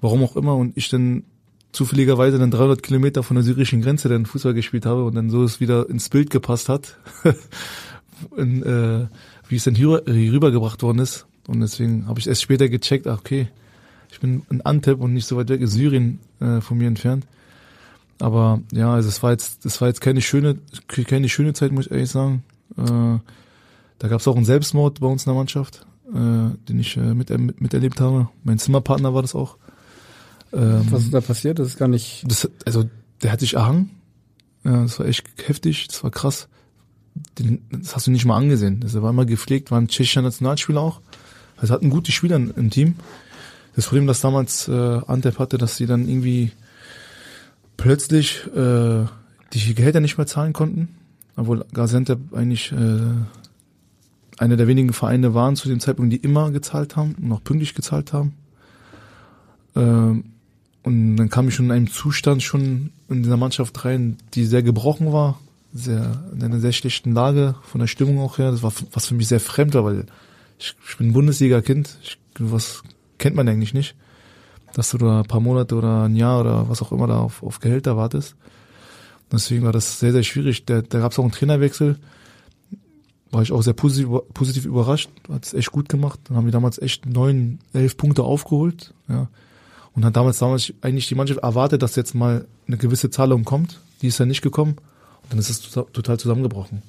Warum 0.00 0.22
auch 0.24 0.36
immer. 0.36 0.56
Und 0.56 0.76
ich 0.76 0.88
dann 0.88 1.24
zufälligerweise 1.72 2.38
dann 2.38 2.50
300 2.50 2.82
Kilometer 2.82 3.22
von 3.22 3.36
der 3.36 3.44
syrischen 3.44 3.82
Grenze 3.82 4.08
dann 4.08 4.26
Fußball 4.26 4.54
gespielt 4.54 4.86
habe 4.86 5.04
und 5.04 5.14
dann 5.14 5.30
so 5.30 5.44
es 5.44 5.60
wieder 5.60 5.88
ins 5.88 6.08
Bild 6.08 6.30
gepasst 6.30 6.68
hat. 6.68 6.96
in, 8.36 8.62
äh, 8.62 9.06
wie 9.50 9.56
es 9.56 9.64
dann 9.64 9.74
hier, 9.74 10.02
hier 10.06 10.32
rübergebracht 10.32 10.82
worden 10.82 11.00
ist. 11.00 11.26
Und 11.46 11.60
deswegen 11.60 12.06
habe 12.06 12.20
ich 12.20 12.26
erst 12.26 12.42
später 12.42 12.68
gecheckt, 12.68 13.06
ach 13.06 13.18
okay, 13.18 13.48
ich 14.10 14.20
bin 14.20 14.42
in 14.50 14.60
Antep 14.62 15.00
und 15.00 15.12
nicht 15.12 15.26
so 15.26 15.36
weit 15.36 15.48
weg, 15.48 15.60
ist 15.60 15.72
Syrien 15.72 16.20
äh, 16.40 16.60
von 16.60 16.78
mir 16.78 16.88
entfernt. 16.88 17.26
Aber 18.20 18.60
ja, 18.72 18.92
also 18.92 19.08
es 19.08 19.22
war 19.22 19.32
jetzt, 19.32 19.64
das 19.64 19.80
war 19.80 19.88
jetzt 19.88 20.00
keine 20.00 20.20
schöne, 20.20 20.58
keine 20.88 21.28
schöne 21.28 21.52
Zeit, 21.52 21.72
muss 21.72 21.86
ich 21.86 21.92
ehrlich 21.92 22.10
sagen. 22.10 22.44
Äh, 22.76 23.18
da 23.98 24.08
gab 24.08 24.20
es 24.20 24.28
auch 24.28 24.36
einen 24.36 24.44
Selbstmord 24.44 25.00
bei 25.00 25.06
uns 25.06 25.24
in 25.24 25.30
der 25.30 25.38
Mannschaft, 25.38 25.86
äh, 26.08 26.56
den 26.68 26.78
ich 26.78 26.96
äh, 26.96 27.14
mit, 27.14 27.30
mit, 27.30 27.60
miterlebt 27.60 28.00
habe. 28.00 28.28
Mein 28.44 28.58
Zimmerpartner 28.58 29.14
war 29.14 29.22
das 29.22 29.34
auch. 29.34 29.56
Ähm, 30.52 30.86
Was 30.90 31.04
ist 31.04 31.14
da 31.14 31.20
passiert? 31.20 31.58
Das 31.58 31.68
ist 31.68 31.78
gar 31.78 31.88
nicht. 31.88 32.24
das, 32.26 32.50
also 32.66 32.88
der 33.22 33.32
hat 33.32 33.40
sich 33.40 33.54
erhangen. 33.54 33.90
Ja, 34.64 34.82
das 34.82 34.98
war 34.98 35.06
echt 35.06 35.24
heftig, 35.46 35.88
das 35.88 36.04
war 36.04 36.10
krass. 36.10 36.48
Den, 37.38 37.62
das 37.70 37.96
hast 37.96 38.06
du 38.06 38.10
nicht 38.10 38.24
mal 38.24 38.36
angesehen. 38.36 38.80
Das 38.80 39.00
war 39.00 39.10
immer 39.10 39.26
gepflegt, 39.26 39.70
war 39.70 39.80
ein 39.80 39.88
tschechischer 39.88 40.22
Nationalspieler 40.22 40.80
auch. 40.80 41.00
Also 41.56 41.74
hatten 41.74 41.90
gute 41.90 42.12
Spieler 42.12 42.36
im 42.36 42.70
Team. 42.70 42.94
Das 43.76 43.86
Problem, 43.86 44.06
das 44.06 44.20
damals 44.20 44.68
äh, 44.68 44.72
Antep 44.72 45.38
hatte, 45.38 45.58
dass 45.58 45.76
sie 45.76 45.86
dann 45.86 46.08
irgendwie 46.08 46.52
plötzlich 47.76 48.46
äh, 48.54 49.04
die 49.52 49.74
Gehälter 49.74 50.00
nicht 50.00 50.18
mehr 50.18 50.26
zahlen 50.26 50.52
konnten, 50.52 50.88
obwohl 51.36 51.64
Gaziantep 51.72 52.34
eigentlich 52.34 52.72
äh, 52.72 53.00
einer 54.38 54.56
der 54.56 54.66
wenigen 54.66 54.92
Vereine 54.92 55.34
waren 55.34 55.56
zu 55.56 55.68
dem 55.68 55.80
Zeitpunkt, 55.80 56.12
die 56.12 56.16
immer 56.16 56.50
gezahlt 56.50 56.96
haben 56.96 57.14
und 57.20 57.32
auch 57.32 57.44
pünktlich 57.44 57.74
gezahlt 57.74 58.12
haben. 58.12 58.34
Ähm, 59.76 60.24
und 60.82 61.16
dann 61.16 61.28
kam 61.28 61.48
ich 61.48 61.54
schon 61.54 61.66
in 61.66 61.72
einem 61.72 61.90
Zustand 61.90 62.42
schon 62.42 62.90
in 63.08 63.22
dieser 63.22 63.36
Mannschaft 63.36 63.84
rein, 63.84 64.16
die 64.34 64.46
sehr 64.46 64.62
gebrochen 64.62 65.12
war, 65.12 65.38
sehr 65.72 66.24
in 66.32 66.42
einer 66.42 66.60
sehr 66.60 66.72
schlechten 66.72 67.12
Lage 67.12 67.54
von 67.62 67.80
der 67.80 67.86
Stimmung 67.86 68.18
auch 68.18 68.38
her. 68.38 68.50
Das 68.50 68.62
war 68.62 68.72
was 68.92 69.06
für 69.06 69.14
mich 69.14 69.28
sehr 69.28 69.40
fremd 69.40 69.74
war, 69.74 69.84
weil 69.84 70.06
ich, 70.58 70.74
ich 70.88 70.96
bin 70.96 71.12
Bundesliga-Kind. 71.12 71.98
Was 72.38 72.82
kennt 73.18 73.36
man 73.36 73.48
eigentlich 73.48 73.74
nicht, 73.74 73.94
dass 74.74 74.90
du 74.90 74.98
da 74.98 75.20
ein 75.20 75.26
paar 75.26 75.40
Monate 75.40 75.74
oder 75.74 76.04
ein 76.04 76.16
Jahr 76.16 76.40
oder 76.40 76.68
was 76.68 76.82
auch 76.82 76.92
immer 76.92 77.06
da 77.06 77.18
auf, 77.18 77.42
auf 77.42 77.60
Gehälter 77.60 77.96
wartest. 77.96 78.34
Deswegen 79.32 79.64
war 79.64 79.72
das 79.72 80.00
sehr, 80.00 80.12
sehr 80.12 80.24
schwierig. 80.24 80.64
Da, 80.64 80.82
da 80.82 80.98
gab 80.98 81.12
es 81.12 81.18
auch 81.18 81.22
einen 81.22 81.32
Trainerwechsel. 81.32 81.98
War 83.30 83.42
ich 83.42 83.52
auch 83.52 83.62
sehr 83.62 83.74
positiv, 83.74 84.08
positiv 84.34 84.64
überrascht. 84.64 85.08
Hat 85.28 85.44
es 85.44 85.54
echt 85.54 85.70
gut 85.70 85.88
gemacht. 85.88 86.18
Dann 86.24 86.36
haben 86.36 86.46
wir 86.46 86.52
damals 86.52 86.80
echt 86.80 87.06
neun, 87.06 87.60
elf 87.72 87.96
Punkte 87.96 88.24
aufgeholt. 88.24 88.92
Ja. 89.08 89.28
Und 89.94 90.04
hat 90.04 90.16
damals, 90.16 90.38
damals 90.38 90.72
eigentlich 90.80 91.06
die 91.06 91.14
Mannschaft 91.14 91.40
erwartet, 91.40 91.82
dass 91.82 91.94
jetzt 91.94 92.14
mal 92.14 92.46
eine 92.66 92.76
gewisse 92.76 93.10
Zahlung 93.10 93.44
kommt. 93.44 93.80
Die 94.02 94.08
ist 94.08 94.18
ja 94.18 94.26
nicht 94.26 94.42
gekommen. 94.42 94.76
Dann 95.30 95.38
ist 95.38 95.48
es 95.48 95.62
tota- 95.62 95.90
total 95.92 96.18
zusammengebrochen. 96.18 96.82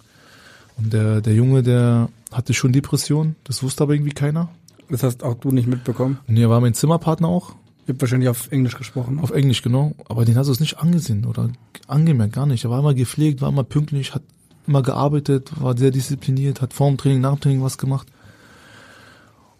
Und 0.78 0.92
der, 0.94 1.22
der 1.22 1.34
Junge, 1.34 1.64
der 1.64 2.10
hatte 2.32 2.54
schon 2.54 2.74
Depression. 2.74 3.36
Das 3.44 3.64
wusste 3.64 3.84
aber 3.84 3.94
irgendwie 3.94 4.12
keiner. 4.14 4.50
Das 4.90 5.04
hast 5.04 5.24
auch 5.24 5.36
du 5.36 5.52
nicht 5.52 5.68
mitbekommen. 5.68 6.20
Und 6.28 6.38
er 6.38 6.50
war 6.50 6.60
mein 6.60 6.74
Zimmerpartner 6.74 7.28
auch. 7.28 7.52
Ihr 7.88 7.94
habt 7.94 8.02
wahrscheinlich 8.02 8.30
auf 8.30 8.52
Englisch 8.52 8.78
gesprochen. 8.78 9.16
ne? 9.16 9.24
Auf 9.24 9.32
Englisch, 9.32 9.62
genau. 9.62 9.94
Aber 10.10 10.26
den 10.26 10.36
hast 10.38 10.48
du 10.48 10.52
es 10.52 10.60
nicht 10.60 10.80
angesehen 10.80 11.26
oder 11.26 11.50
angemerkt, 11.88 12.34
gar 12.34 12.46
nicht. 12.46 12.64
Er 12.64 12.70
war 12.70 12.80
immer 12.80 12.94
gepflegt, 12.94 13.42
war 13.42 13.50
immer 13.50 13.64
pünktlich, 13.64 14.14
hat 14.14 14.24
immer 14.68 14.82
gearbeitet, 14.82 15.52
war 15.62 15.78
sehr 15.78 15.92
diszipliniert, 15.92 16.62
hat 16.62 16.74
vor 16.74 16.88
dem 16.90 16.98
Training, 16.98 17.22
nach 17.22 17.34
dem 17.34 17.40
Training 17.42 17.64
was 17.64 17.78
gemacht. 17.78 18.08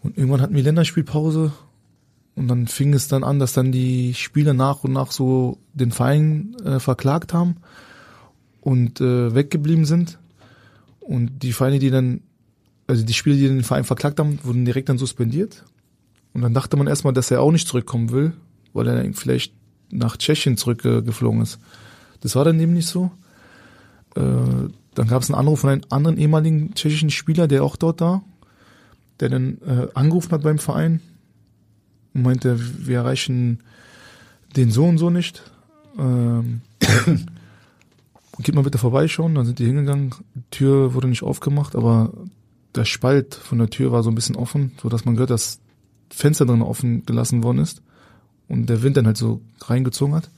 Und 0.02 0.16
irgendwann 0.16 0.40
hatten 0.40 0.54
wir 0.54 0.62
Länderspielpause 0.62 1.52
und 2.34 2.48
dann 2.48 2.66
fing 2.66 2.94
es 2.94 3.08
dann 3.08 3.24
an, 3.24 3.38
dass 3.38 3.52
dann 3.52 3.72
die 3.72 4.14
Spieler 4.14 4.54
nach 4.54 4.84
und 4.84 4.92
nach 4.92 5.12
so 5.12 5.58
den 5.74 5.92
Verein 5.92 6.56
äh, 6.64 6.80
verklagt 6.80 7.32
haben 7.32 7.56
und 8.62 9.00
äh, 9.00 9.34
weggeblieben 9.34 9.84
sind. 9.84 10.18
Und 11.00 11.42
die 11.42 11.52
Vereine, 11.52 11.78
die 11.78 11.90
dann, 11.90 12.20
also 12.86 13.04
die 13.04 13.12
Spieler, 13.12 13.36
die 13.36 13.48
den 13.48 13.64
Verein 13.64 13.84
verklagt 13.84 14.18
haben, 14.18 14.38
wurden 14.44 14.64
direkt 14.64 14.88
dann 14.88 14.98
suspendiert. 14.98 15.64
Und 16.32 16.40
dann 16.40 16.54
dachte 16.54 16.76
man 16.76 16.86
erstmal, 16.86 17.12
dass 17.12 17.30
er 17.30 17.42
auch 17.42 17.52
nicht 17.52 17.68
zurückkommen 17.68 18.10
will, 18.10 18.32
weil 18.72 18.88
er 18.88 19.12
vielleicht 19.12 19.52
nach 19.90 20.16
Tschechien 20.16 20.56
zurückgeflogen 20.56 21.42
ist. 21.42 21.58
Das 22.20 22.36
war 22.36 22.44
dann 22.44 22.58
eben 22.60 22.72
nicht 22.72 22.88
so. 22.88 23.10
äh, 24.14 24.22
dann 24.94 25.08
gab 25.08 25.22
es 25.22 25.30
einen 25.30 25.38
Anruf 25.38 25.60
von 25.60 25.70
einem 25.70 25.82
anderen 25.90 26.18
ehemaligen 26.18 26.74
tschechischen 26.74 27.10
Spieler, 27.10 27.48
der 27.48 27.64
auch 27.64 27.76
dort 27.76 28.00
war, 28.00 28.22
der 29.20 29.30
dann 29.30 29.58
äh, 29.66 29.88
angerufen 29.94 30.32
hat 30.32 30.42
beim 30.42 30.58
Verein 30.58 31.00
und 32.14 32.22
meinte, 32.22 32.58
wir 32.86 32.98
erreichen 32.98 33.60
den 34.54 34.70
so 34.70 34.84
und 34.84 34.98
so 34.98 35.10
nicht. 35.10 35.42
Ähm, 35.98 36.60
geht 38.38 38.54
mal 38.54 38.64
bitte 38.64 38.78
vorbeischauen. 38.78 39.34
Dann 39.34 39.46
sind 39.46 39.58
die 39.58 39.66
hingegangen. 39.66 40.14
Die 40.34 40.42
Tür 40.50 40.94
wurde 40.94 41.08
nicht 41.08 41.22
aufgemacht, 41.22 41.76
aber 41.76 42.12
der 42.74 42.84
Spalt 42.84 43.34
von 43.34 43.58
der 43.58 43.70
Tür 43.70 43.92
war 43.92 44.02
so 44.02 44.10
ein 44.10 44.14
bisschen 44.14 44.36
offen, 44.36 44.72
so 44.80 44.88
dass 44.88 45.04
man 45.04 45.14
gehört, 45.14 45.30
dass 45.30 45.60
Fenster 46.10 46.46
drin 46.46 46.62
offen 46.62 47.04
gelassen 47.04 47.42
worden 47.42 47.58
ist 47.58 47.82
und 48.48 48.66
der 48.66 48.82
Wind 48.82 48.96
dann 48.96 49.06
halt 49.06 49.16
so 49.16 49.40
reingezogen 49.60 50.14
hat. 50.14 50.30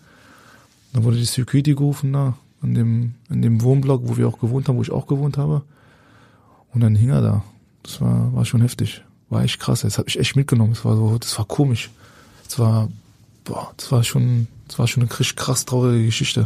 Dann 0.92 1.04
wurde 1.04 1.16
die 1.16 1.24
Security 1.24 1.74
gerufen 1.74 2.12
da 2.12 2.36
in 2.62 2.74
dem 2.74 3.14
in 3.28 3.42
dem 3.42 3.62
Wohnblock, 3.62 4.02
wo 4.04 4.16
wir 4.16 4.28
auch 4.28 4.38
gewohnt 4.38 4.68
haben, 4.68 4.76
wo 4.76 4.82
ich 4.82 4.92
auch 4.92 5.06
gewohnt 5.06 5.36
habe. 5.36 5.62
Und 6.72 6.80
dann 6.80 6.96
hing 6.96 7.10
er 7.10 7.20
da. 7.20 7.44
Das 7.82 8.00
war 8.00 8.32
war 8.32 8.44
schon 8.44 8.62
heftig. 8.62 9.02
War 9.28 9.42
echt 9.42 9.60
krass. 9.60 9.82
Das 9.82 9.98
hat 9.98 10.06
mich 10.06 10.18
echt 10.18 10.36
mitgenommen. 10.36 10.72
Das 10.72 10.84
war 10.84 10.96
so, 10.96 11.18
das 11.18 11.36
war 11.38 11.44
komisch. 11.44 11.90
Das 12.44 12.58
war 12.58 12.88
boah, 13.44 13.72
das 13.76 13.92
war 13.92 14.02
schon, 14.02 14.48
das 14.68 14.78
war 14.78 14.88
schon 14.88 15.02
eine 15.02 15.08
krass 15.08 15.64
traurige 15.64 16.06
Geschichte. 16.06 16.44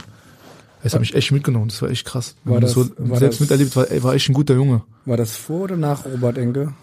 Es 0.82 0.94
hat 0.94 1.00
mich 1.00 1.14
echt 1.14 1.32
mitgenommen, 1.32 1.68
das 1.68 1.82
war 1.82 1.90
echt 1.90 2.06
krass. 2.06 2.36
War 2.44 2.60
das, 2.60 2.72
so 2.72 2.88
war 2.98 3.18
selbst 3.18 3.40
das, 3.40 3.48
miterlebt, 3.48 3.74
war, 3.74 3.86
war 4.02 4.14
echt 4.14 4.28
ein 4.28 4.34
guter 4.34 4.54
Junge. 4.54 4.82
War 5.06 5.16
das 5.16 5.36
vor 5.36 5.62
oder 5.62 5.76
nach 5.76 6.04
Robert 6.04 6.38
Enke? 6.38 6.74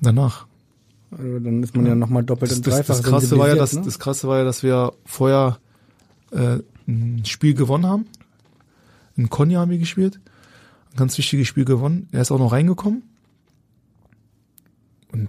Danach. 0.00 0.46
Also 1.10 1.38
dann 1.38 1.62
ist 1.62 1.74
man 1.74 1.86
ja, 1.86 1.94
nochmal 1.94 2.24
doppelt 2.24 2.50
Das, 2.50 2.58
und 2.58 2.66
das, 2.66 2.74
dreifach 2.74 2.96
das, 2.96 3.04
krasse 3.04 3.38
war 3.38 3.48
ja, 3.48 3.54
das, 3.54 3.70
sensibilisiert, 3.70 3.84
ne? 3.84 3.84
das 3.86 3.98
krasse 3.98 4.28
war 4.28 4.38
ja, 4.38 4.44
dass 4.44 4.62
wir 4.62 4.92
vorher 5.04 5.58
äh, 6.32 6.58
ein 6.86 7.24
Spiel 7.24 7.54
gewonnen 7.54 7.86
haben. 7.86 8.06
In 9.16 9.30
Konya 9.30 9.60
haben 9.60 9.70
wir 9.70 9.78
gespielt. 9.78 10.20
Ein 10.92 10.96
ganz 10.96 11.16
wichtiges 11.18 11.46
Spiel 11.46 11.64
gewonnen. 11.64 12.08
Er 12.12 12.22
ist 12.22 12.30
auch 12.30 12.38
noch 12.38 12.52
reingekommen. 12.52 13.02
Und 15.12 15.28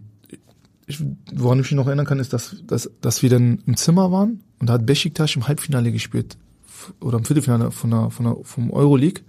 ich, 0.88 1.04
woran 1.34 1.60
ich 1.60 1.66
mich 1.66 1.78
noch 1.78 1.88
erinnern 1.88 2.06
kann, 2.06 2.20
ist, 2.20 2.34
dass, 2.34 2.58
dass, 2.66 2.90
dass 3.02 3.22
wir 3.22 3.30
dann 3.30 3.62
im 3.66 3.78
Zimmer 3.78 4.12
waren 4.12 4.44
und 4.60 4.68
da 4.68 4.74
hat 4.74 4.86
Besiktas 4.86 5.36
im 5.36 5.48
Halbfinale 5.48 5.92
gespielt. 5.92 6.38
Oder 7.00 7.18
im 7.18 7.26
Viertelfinale 7.26 7.72
von 7.72 7.92
der, 7.92 8.10
von 8.10 8.26
der, 8.26 8.38
vom 8.44 8.72
Euroleague. 8.72 9.24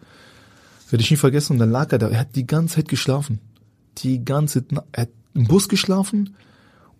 Werde 0.90 1.02
ich 1.02 1.10
nie 1.10 1.16
vergessen. 1.16 1.54
Und 1.54 1.58
dann 1.58 1.70
lag 1.70 1.92
er 1.92 1.98
da. 1.98 2.08
Er 2.08 2.20
hat 2.20 2.36
die 2.36 2.46
ganze 2.46 2.76
Zeit 2.76 2.88
geschlafen. 2.88 3.40
Die 3.98 4.24
ganze 4.24 4.64
Er 4.92 5.02
hat 5.02 5.10
im 5.34 5.46
Bus 5.46 5.68
geschlafen 5.68 6.34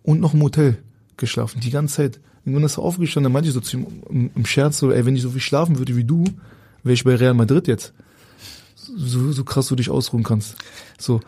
und 0.03 0.19
noch 0.19 0.33
im 0.33 0.41
Hotel 0.41 0.77
geschlafen. 1.17 1.59
Die 1.59 1.69
ganze 1.69 1.95
Zeit. 1.95 2.19
Irgendwann 2.43 2.63
ist 2.63 2.77
er 2.77 2.83
aufgestanden, 2.83 3.25
dann 3.25 3.33
meinte 3.33 3.49
ich 3.49 3.53
so 3.53 3.61
zu 3.61 3.77
ihm 3.77 3.87
im, 4.09 4.31
im 4.33 4.45
Scherz 4.47 4.79
so, 4.79 4.91
ey, 4.91 5.05
wenn 5.05 5.15
ich 5.15 5.21
so 5.21 5.29
viel 5.29 5.41
schlafen 5.41 5.77
würde 5.77 5.95
wie 5.95 6.03
du, 6.03 6.23
wäre 6.83 6.93
ich 6.93 7.03
bei 7.03 7.15
Real 7.15 7.35
Madrid 7.35 7.67
jetzt. 7.67 7.93
So, 8.75 9.31
so 9.31 9.43
krass 9.43 9.67
du 9.67 9.75
dich 9.75 9.91
ausruhen 9.91 10.23
kannst. 10.23 10.55
So. 10.97 11.21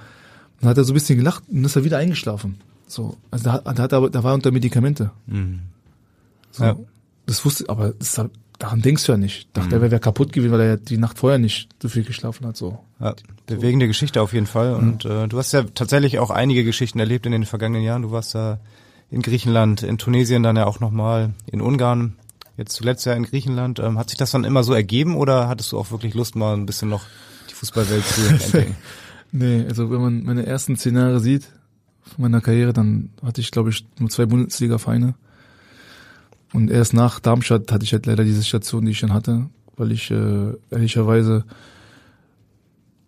Dann 0.60 0.72
hat 0.72 0.78
er 0.78 0.86
so 0.86 0.92
ein 0.92 0.96
bisschen 0.96 1.18
gelacht 1.18 1.44
und 1.50 1.64
ist 1.64 1.76
er 1.76 1.84
wieder 1.84 2.00
eingeschlafen. 2.00 2.58
So. 2.88 3.18
Also 3.30 3.44
da, 3.44 3.60
da 3.60 3.84
hat 3.84 3.92
er 3.92 4.10
da 4.10 4.24
war 4.24 4.32
er 4.32 4.36
unter 4.36 4.52
Medikamente. 4.52 5.12
So. 6.52 6.64
Ja. 6.64 6.78
Das 7.28 7.46
wusste, 7.46 7.70
aber 7.70 7.94
das, 7.94 8.20
daran 8.64 8.82
denkst 8.82 9.06
du 9.06 9.12
ja 9.12 9.18
nicht. 9.18 9.50
Dachte, 9.52 9.76
er 9.76 9.82
wäre 9.82 10.00
kaputt 10.00 10.32
gewesen, 10.32 10.54
weil 10.54 10.62
er 10.62 10.68
ja 10.68 10.76
die 10.78 10.98
Nacht 10.98 11.20
vorher 11.20 11.38
nicht 11.38 11.68
so 11.82 11.90
viel 11.90 12.06
geschlafen 12.06 12.48
hat, 12.48 12.56
so. 12.56 12.80
Ja, 13.02 13.14
bewegende 13.46 13.88
Geschichte 13.88 14.22
auf 14.22 14.32
jeden 14.32 14.46
Fall. 14.46 14.76
Und 14.76 15.04
äh, 15.04 15.28
du 15.28 15.38
hast 15.38 15.52
ja 15.52 15.64
tatsächlich 15.64 16.18
auch 16.18 16.30
einige 16.30 16.64
Geschichten 16.64 16.98
erlebt 16.98 17.26
in 17.26 17.34
den 17.34 17.44
vergangenen 17.44 17.84
Jahren. 17.84 18.04
Du 18.04 18.12
warst 18.12 18.34
da 18.36 18.62
in 19.12 19.22
Griechenland, 19.22 19.84
in 19.84 19.98
Tunesien 19.98 20.44
dann 20.44 20.56
ja 20.56 20.66
auch 20.66 20.80
nochmal, 20.80 21.34
in 21.52 21.60
Ungarn, 21.60 22.14
jetzt 22.56 22.74
zuletzt 22.74 23.06
ja 23.06 23.12
in 23.14 23.24
Griechenland. 23.24 23.80
Ähm, 23.80 24.00
hat 24.00 24.10
sich 24.10 24.18
das 24.18 24.32
dann 24.32 24.46
immer 24.46 24.64
so 24.64 24.74
ergeben 24.74 25.18
oder 25.18 25.50
hattest 25.50 25.74
du 25.74 25.78
auch 25.78 25.92
wirklich 25.92 26.14
Lust, 26.14 26.38
mal 26.38 26.56
ein 26.56 26.66
bisschen 26.66 26.88
noch 26.88 27.04
die 27.50 27.56
Fußballwelt 27.56 28.06
zu 28.06 28.22
entdecken? 28.30 28.78
Nee, 29.34 29.66
also 29.68 29.92
wenn 29.92 30.00
man 30.00 30.24
meine 30.24 30.46
ersten 30.46 30.78
zehn 30.78 30.96
Jahre 30.96 31.20
sieht 31.20 31.50
von 32.04 32.22
meiner 32.22 32.40
Karriere, 32.40 32.72
dann 32.72 33.10
hatte 33.22 33.42
ich, 33.42 33.52
glaube 33.52 33.72
ich, 33.72 33.86
nur 34.00 34.10
zwei 34.10 34.26
Bundesliga-Vereine. 34.26 35.16
Und 36.54 36.70
erst 36.70 36.94
nach 36.94 37.20
Darmstadt 37.20 37.72
hatte 37.72 37.84
ich 37.84 37.94
halt 37.94 38.06
leider 38.06 38.24
diese 38.24 38.44
Station, 38.44 38.86
die 38.86 38.92
ich 38.92 39.02
dann 39.02 39.12
hatte, 39.12 39.48
weil 39.76 39.92
ich 39.92 40.12
äh, 40.12 40.54
ehrlicherweise, 40.70 41.46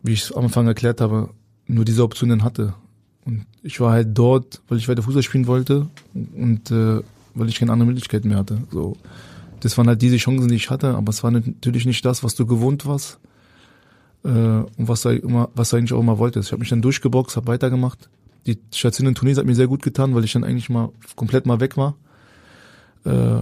wie 0.02 0.14
ich 0.14 0.24
es 0.24 0.32
am 0.32 0.46
Anfang 0.46 0.68
erklärt 0.68 1.00
habe, 1.00 1.30
nur 1.68 1.86
diese 1.86 2.04
Option 2.04 2.30
dann 2.30 2.44
hatte. 2.44 2.74
Und 3.24 3.46
ich 3.62 3.80
war 3.80 3.92
halt 3.92 4.10
dort, 4.14 4.62
weil 4.68 4.80
ich 4.80 4.88
weiter 4.88 5.04
Fußball 5.04 5.24
spielen 5.24 5.48
wollte 5.48 5.88
und 6.14 6.72
äh, 6.72 7.02
weil 7.36 7.50
ich 7.50 7.60
keine 7.60 7.72
andere 7.72 7.88
Möglichkeit 7.88 8.26
mehr 8.26 8.38
hatte. 8.38 8.64
So, 8.72 8.98
das 9.60 9.78
waren 9.78 9.88
halt 9.88 10.02
diese 10.02 10.18
Chancen, 10.18 10.48
die 10.48 10.56
ich 10.56 10.70
hatte, 10.72 10.96
aber 10.96 11.12
es 11.12 11.24
war 11.24 11.32
natürlich 11.32 11.86
nicht 11.86 12.04
das, 12.04 12.24
was 12.24 12.34
du 12.34 12.48
gewohnt 12.48 12.86
warst 12.88 13.20
äh, 14.24 14.30
und 14.30 14.88
was 14.88 15.02
du 15.02 15.10
immer, 15.10 15.50
was 15.54 15.70
du 15.70 15.78
eigentlich 15.78 15.94
auch 15.94 16.00
immer 16.00 16.18
wolltest. 16.18 16.48
Ich 16.48 16.52
habe 16.52 16.62
mich 16.62 16.70
dann 16.70 16.82
durchgeboxt, 16.82 17.36
habe 17.36 17.48
weitergemacht. 17.48 18.10
Die 18.48 18.60
Station 18.72 19.08
in 19.08 19.16
Tunesien 19.16 19.42
hat 19.42 19.48
mir 19.48 19.56
sehr 19.56 19.68
gut 19.68 19.84
getan, 19.84 20.16
weil 20.16 20.24
ich 20.24 20.34
dann 20.34 20.44
eigentlich 20.44 20.70
mal 20.70 20.90
komplett 21.16 21.46
mal 21.46 21.60
weg 21.60 21.78
war 21.78 21.96
äh, 23.06 23.42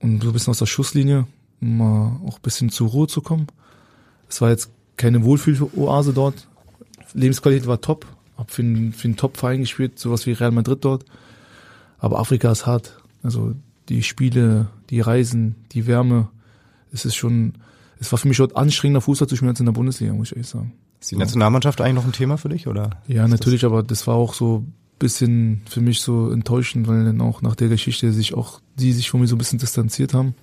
und 0.00 0.22
so 0.22 0.28
ein 0.28 0.32
bisschen 0.32 0.50
aus 0.50 0.58
der 0.58 0.66
Schusslinie, 0.66 1.26
um 1.60 1.78
mal 1.78 2.20
auch 2.26 2.36
ein 2.36 2.42
bisschen 2.42 2.70
zur 2.70 2.88
Ruhe 2.88 3.06
zu 3.06 3.20
kommen. 3.22 3.46
Es 4.28 4.40
war 4.40 4.50
jetzt 4.50 4.70
keine 4.96 5.24
Wohlfühl-Oase 5.24 6.12
dort. 6.12 6.46
Lebensqualität 7.14 7.66
war 7.66 7.80
top. 7.80 8.06
Hab 8.36 8.50
für 8.50 8.62
einen, 8.62 8.92
für 8.92 9.08
einen 9.08 9.16
Top-Verein 9.16 9.60
gespielt, 9.60 9.98
sowas 9.98 10.26
wie 10.26 10.32
Real 10.32 10.50
Madrid 10.50 10.84
dort. 10.84 11.04
Aber 11.98 12.18
Afrika 12.18 12.50
ist 12.50 12.66
hart. 12.66 12.98
Also 13.22 13.54
die 13.88 14.02
Spiele, 14.02 14.68
die 14.90 15.00
Reisen, 15.00 15.56
die 15.72 15.86
Wärme, 15.86 16.28
es 16.92 17.04
ist 17.04 17.14
schon, 17.14 17.54
es 17.98 18.10
war 18.12 18.18
für 18.18 18.28
mich 18.28 18.38
dort 18.38 18.56
anstrengender 18.56 19.00
Fußball 19.00 19.28
zu 19.28 19.36
spielen 19.36 19.50
als 19.50 19.60
in 19.60 19.66
der 19.66 19.72
Bundesliga, 19.72 20.12
muss 20.12 20.28
ich 20.28 20.36
ehrlich 20.36 20.48
sagen. 20.48 20.72
Ist 21.00 21.10
die 21.10 21.16
Nationalmannschaft 21.16 21.80
eigentlich 21.80 21.94
noch 21.94 22.04
ein 22.04 22.12
Thema 22.12 22.38
für 22.38 22.48
dich 22.48 22.66
oder? 22.66 22.90
Ja, 23.06 23.28
natürlich, 23.28 23.64
aber 23.64 23.82
das 23.82 24.06
war 24.06 24.14
auch 24.14 24.34
so 24.34 24.64
bisschen 25.04 25.60
für 25.68 25.82
mich 25.82 26.00
so 26.00 26.30
enttäuschend, 26.30 26.88
weil 26.88 27.04
dann 27.04 27.20
auch 27.20 27.42
nach 27.42 27.54
der 27.54 27.68
Geschichte 27.68 28.10
sich 28.10 28.32
auch 28.32 28.60
die 28.76 28.92
sich 28.92 29.10
von 29.10 29.20
mir 29.20 29.26
so 29.26 29.36
ein 29.36 29.38
bisschen 29.38 29.58
distanziert 29.58 30.14
haben 30.14 30.34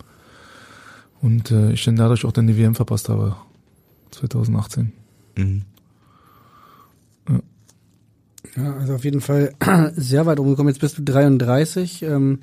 und 1.19 1.49
äh, 1.49 1.71
ich 1.71 1.83
dann 1.83 1.95
dadurch 1.95 2.25
auch 2.25 2.31
dann 2.31 2.45
die 2.45 2.57
WM 2.57 2.75
verpasst 2.75 3.09
habe 3.09 3.35
2018. 4.11 4.93
Das, 5.35 5.45
mhm. 5.45 5.63
Ja, 8.55 8.75
also 8.75 8.95
auf 8.95 9.03
jeden 9.03 9.21
Fall 9.21 9.53
sehr 9.95 10.25
weit 10.25 10.39
umgekommen. 10.39 10.69
Jetzt 10.69 10.81
bist 10.81 10.97
du 10.97 11.03
33. 11.03 12.03
Ähm, 12.03 12.39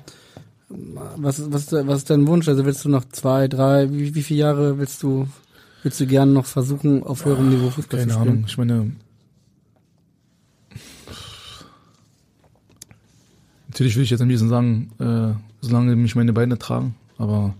was, 0.67 1.51
was, 1.51 1.71
was 1.71 1.99
ist 1.99 2.09
dein 2.09 2.27
Wunsch? 2.27 2.47
Also 2.47 2.65
willst 2.65 2.83
du 2.83 2.89
noch 2.89 3.05
zwei, 3.05 3.47
drei, 3.47 3.91
wie, 3.91 4.15
wie 4.15 4.23
viele 4.23 4.39
Jahre 4.41 4.77
willst 4.77 5.03
du, 5.03 5.27
willst 5.83 5.99
du 5.99 6.07
gerne 6.07 6.31
noch 6.31 6.45
versuchen, 6.45 7.03
auf 7.03 7.25
höherem 7.25 7.49
Niveau 7.49 7.69
Fußball 7.69 7.99
Keine 7.99 8.11
zu 8.11 8.19
spielen? 8.19 8.31
Ahnung, 8.31 8.45
ich 8.47 8.57
meine, 8.57 8.91
natürlich 13.69 13.95
will 13.95 14.03
ich 14.03 14.09
jetzt 14.09 14.21
am 14.21 14.29
liebsten 14.29 14.49
sagen, 14.49 14.91
äh, 14.99 15.39
solange 15.61 15.95
mich 15.95 16.15
meine 16.15 16.33
Beine 16.33 16.57
tragen, 16.57 16.95
aber 17.17 17.55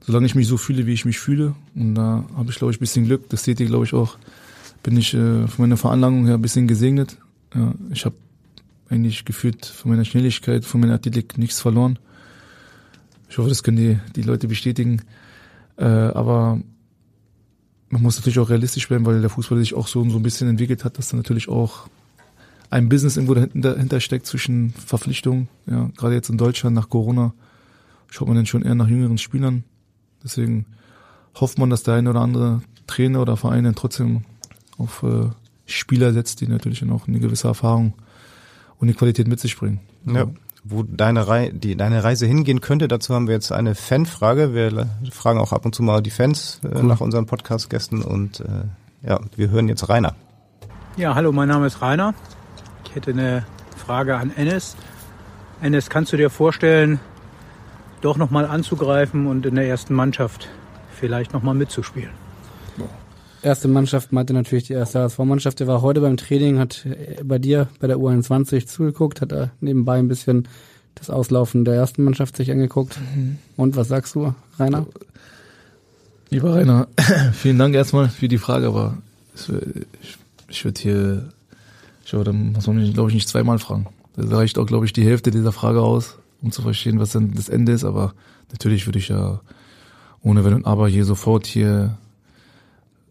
solange 0.00 0.26
ich 0.26 0.34
mich 0.34 0.46
so 0.46 0.56
fühle, 0.56 0.86
wie 0.86 0.92
ich 0.92 1.04
mich 1.04 1.18
fühle, 1.18 1.54
und 1.74 1.94
da 1.94 2.24
habe 2.36 2.50
ich, 2.50 2.56
glaube 2.56 2.72
ich, 2.72 2.78
ein 2.78 2.80
bisschen 2.80 3.04
Glück, 3.04 3.28
das 3.28 3.44
seht 3.44 3.60
ihr, 3.60 3.66
glaube 3.66 3.84
ich, 3.84 3.94
auch, 3.94 4.16
bin 4.82 4.96
ich 4.96 5.14
äh, 5.14 5.46
von 5.48 5.64
meiner 5.64 5.76
Veranlagung 5.76 6.26
her 6.26 6.34
ein 6.34 6.42
bisschen 6.42 6.68
gesegnet. 6.68 7.16
Ja, 7.54 7.74
ich 7.90 8.04
habe 8.04 8.16
eigentlich 8.90 9.24
gefühlt 9.24 9.64
von 9.64 9.90
meiner 9.90 10.04
Schnelligkeit, 10.04 10.64
von 10.64 10.80
meiner 10.80 10.94
Athletik 10.94 11.38
nichts 11.38 11.60
verloren. 11.60 11.98
Ich 13.28 13.38
hoffe, 13.38 13.48
das 13.48 13.62
können 13.62 13.78
die, 13.78 13.98
die 14.14 14.22
Leute 14.22 14.46
bestätigen. 14.46 15.00
Äh, 15.76 15.84
aber 15.84 16.60
man 17.88 18.02
muss 18.02 18.16
natürlich 18.16 18.38
auch 18.38 18.50
realistisch 18.50 18.86
bleiben, 18.86 19.06
weil 19.06 19.20
der 19.20 19.30
Fußball 19.30 19.58
sich 19.58 19.74
auch 19.74 19.88
so, 19.88 20.08
so 20.08 20.16
ein 20.18 20.22
bisschen 20.22 20.48
entwickelt 20.48 20.84
hat, 20.84 20.98
dass 20.98 21.08
da 21.08 21.16
natürlich 21.16 21.48
auch 21.48 21.88
ein 22.74 22.88
Business 22.88 23.16
irgendwo 23.16 23.34
dahinter, 23.34 23.74
dahinter 23.74 24.00
steckt 24.00 24.26
zwischen 24.26 24.72
Verpflichtungen. 24.72 25.48
Ja, 25.66 25.90
gerade 25.96 26.14
jetzt 26.14 26.28
in 26.28 26.38
Deutschland 26.38 26.74
nach 26.74 26.88
Corona 26.88 27.32
schaut 28.10 28.26
man 28.26 28.36
dann 28.36 28.46
schon 28.46 28.62
eher 28.62 28.74
nach 28.74 28.88
jüngeren 28.88 29.16
Spielern. 29.16 29.62
Deswegen 30.24 30.66
hofft 31.36 31.56
man, 31.56 31.70
dass 31.70 31.84
der 31.84 31.94
eine 31.94 32.10
oder 32.10 32.20
andere 32.20 32.62
Trainer 32.88 33.22
oder 33.22 33.36
Verein 33.36 33.62
dann 33.62 33.76
trotzdem 33.76 34.24
auf 34.76 35.04
äh, 35.04 35.30
Spieler 35.66 36.12
setzt, 36.12 36.40
die 36.40 36.48
natürlich 36.48 36.80
dann 36.80 36.90
auch 36.90 37.06
eine 37.06 37.20
gewisse 37.20 37.46
Erfahrung 37.46 37.94
und 38.78 38.88
die 38.88 38.94
Qualität 38.94 39.28
mit 39.28 39.38
sich 39.38 39.56
bringen. 39.56 39.78
Ja. 40.04 40.26
Wo 40.64 40.82
deine, 40.82 41.28
Rei 41.28 41.50
die, 41.54 41.76
deine 41.76 42.02
Reise 42.02 42.26
hingehen 42.26 42.60
könnte, 42.60 42.88
dazu 42.88 43.14
haben 43.14 43.28
wir 43.28 43.34
jetzt 43.34 43.52
eine 43.52 43.76
Fanfrage. 43.76 44.52
Wir 44.52 44.88
fragen 45.12 45.38
auch 45.38 45.52
ab 45.52 45.64
und 45.64 45.76
zu 45.76 45.84
mal 45.84 46.02
die 46.02 46.10
Fans 46.10 46.60
äh, 46.64 46.82
nach 46.82 47.00
unseren 47.00 47.26
Podcast-Gästen 47.26 48.02
und 48.02 48.40
äh, 48.40 49.08
ja, 49.08 49.20
wir 49.36 49.50
hören 49.50 49.68
jetzt 49.68 49.88
Rainer. 49.88 50.16
Ja, 50.96 51.14
hallo, 51.14 51.30
mein 51.30 51.48
Name 51.48 51.66
ist 51.66 51.80
Rainer. 51.80 52.14
Ich 52.94 52.96
hätte 52.96 53.10
eine 53.10 53.44
Frage 53.76 54.14
an 54.14 54.30
Ennis. 54.36 54.76
Ennis, 55.60 55.90
kannst 55.90 56.12
du 56.12 56.16
dir 56.16 56.30
vorstellen, 56.30 57.00
doch 58.02 58.16
nochmal 58.16 58.46
anzugreifen 58.46 59.26
und 59.26 59.44
in 59.46 59.56
der 59.56 59.66
ersten 59.66 59.94
Mannschaft 59.94 60.48
vielleicht 60.92 61.32
nochmal 61.32 61.56
mitzuspielen? 61.56 62.12
Erste 63.42 63.66
Mannschaft 63.66 64.12
meinte 64.12 64.32
natürlich 64.32 64.68
die 64.68 64.74
erste 64.74 65.00
HSV-Mannschaft. 65.00 65.58
Der 65.58 65.66
war 65.66 65.82
heute 65.82 66.02
beim 66.02 66.16
Training, 66.16 66.60
hat 66.60 66.86
bei 67.24 67.40
dir 67.40 67.66
bei 67.80 67.88
der 67.88 67.96
U21 67.96 68.68
zugeguckt, 68.68 69.20
hat 69.20 69.32
er 69.32 69.50
nebenbei 69.58 69.98
ein 69.98 70.06
bisschen 70.06 70.46
das 70.94 71.10
Auslaufen 71.10 71.64
der 71.64 71.74
ersten 71.74 72.04
Mannschaft 72.04 72.36
sich 72.36 72.52
angeguckt. 72.52 72.96
Und 73.56 73.74
was 73.74 73.88
sagst 73.88 74.14
du, 74.14 74.36
Rainer? 74.56 74.86
Lieber 76.30 76.54
Rainer, 76.54 76.86
vielen 77.32 77.58
Dank 77.58 77.74
erstmal 77.74 78.08
für 78.08 78.28
die 78.28 78.38
Frage, 78.38 78.68
aber 78.68 78.98
ich, 79.34 80.16
ich 80.46 80.64
würde 80.64 80.80
hier, 80.80 81.28
ich 82.04 82.10
glaube, 82.10 82.24
da 82.24 82.32
muss 82.32 82.66
man 82.66 82.76
mich, 82.76 82.92
glaube 82.92 83.10
ich, 83.10 83.14
nicht 83.14 83.28
zweimal 83.28 83.58
fragen. 83.58 83.86
Da 84.14 84.36
reicht 84.36 84.58
auch, 84.58 84.66
glaube 84.66 84.84
ich, 84.84 84.92
die 84.92 85.04
Hälfte 85.04 85.30
dieser 85.30 85.52
Frage 85.52 85.80
aus, 85.80 86.18
um 86.42 86.52
zu 86.52 86.60
verstehen, 86.60 87.00
was 87.00 87.12
dann 87.12 87.32
das 87.32 87.48
Ende 87.48 87.72
ist, 87.72 87.84
aber 87.84 88.14
natürlich 88.52 88.86
würde 88.86 88.98
ich 88.98 89.08
ja 89.08 89.40
ohne 90.20 90.44
Wenn 90.44 90.54
und 90.54 90.66
Aber 90.66 90.88
hier 90.88 91.04
sofort 91.04 91.46
hier 91.46 91.98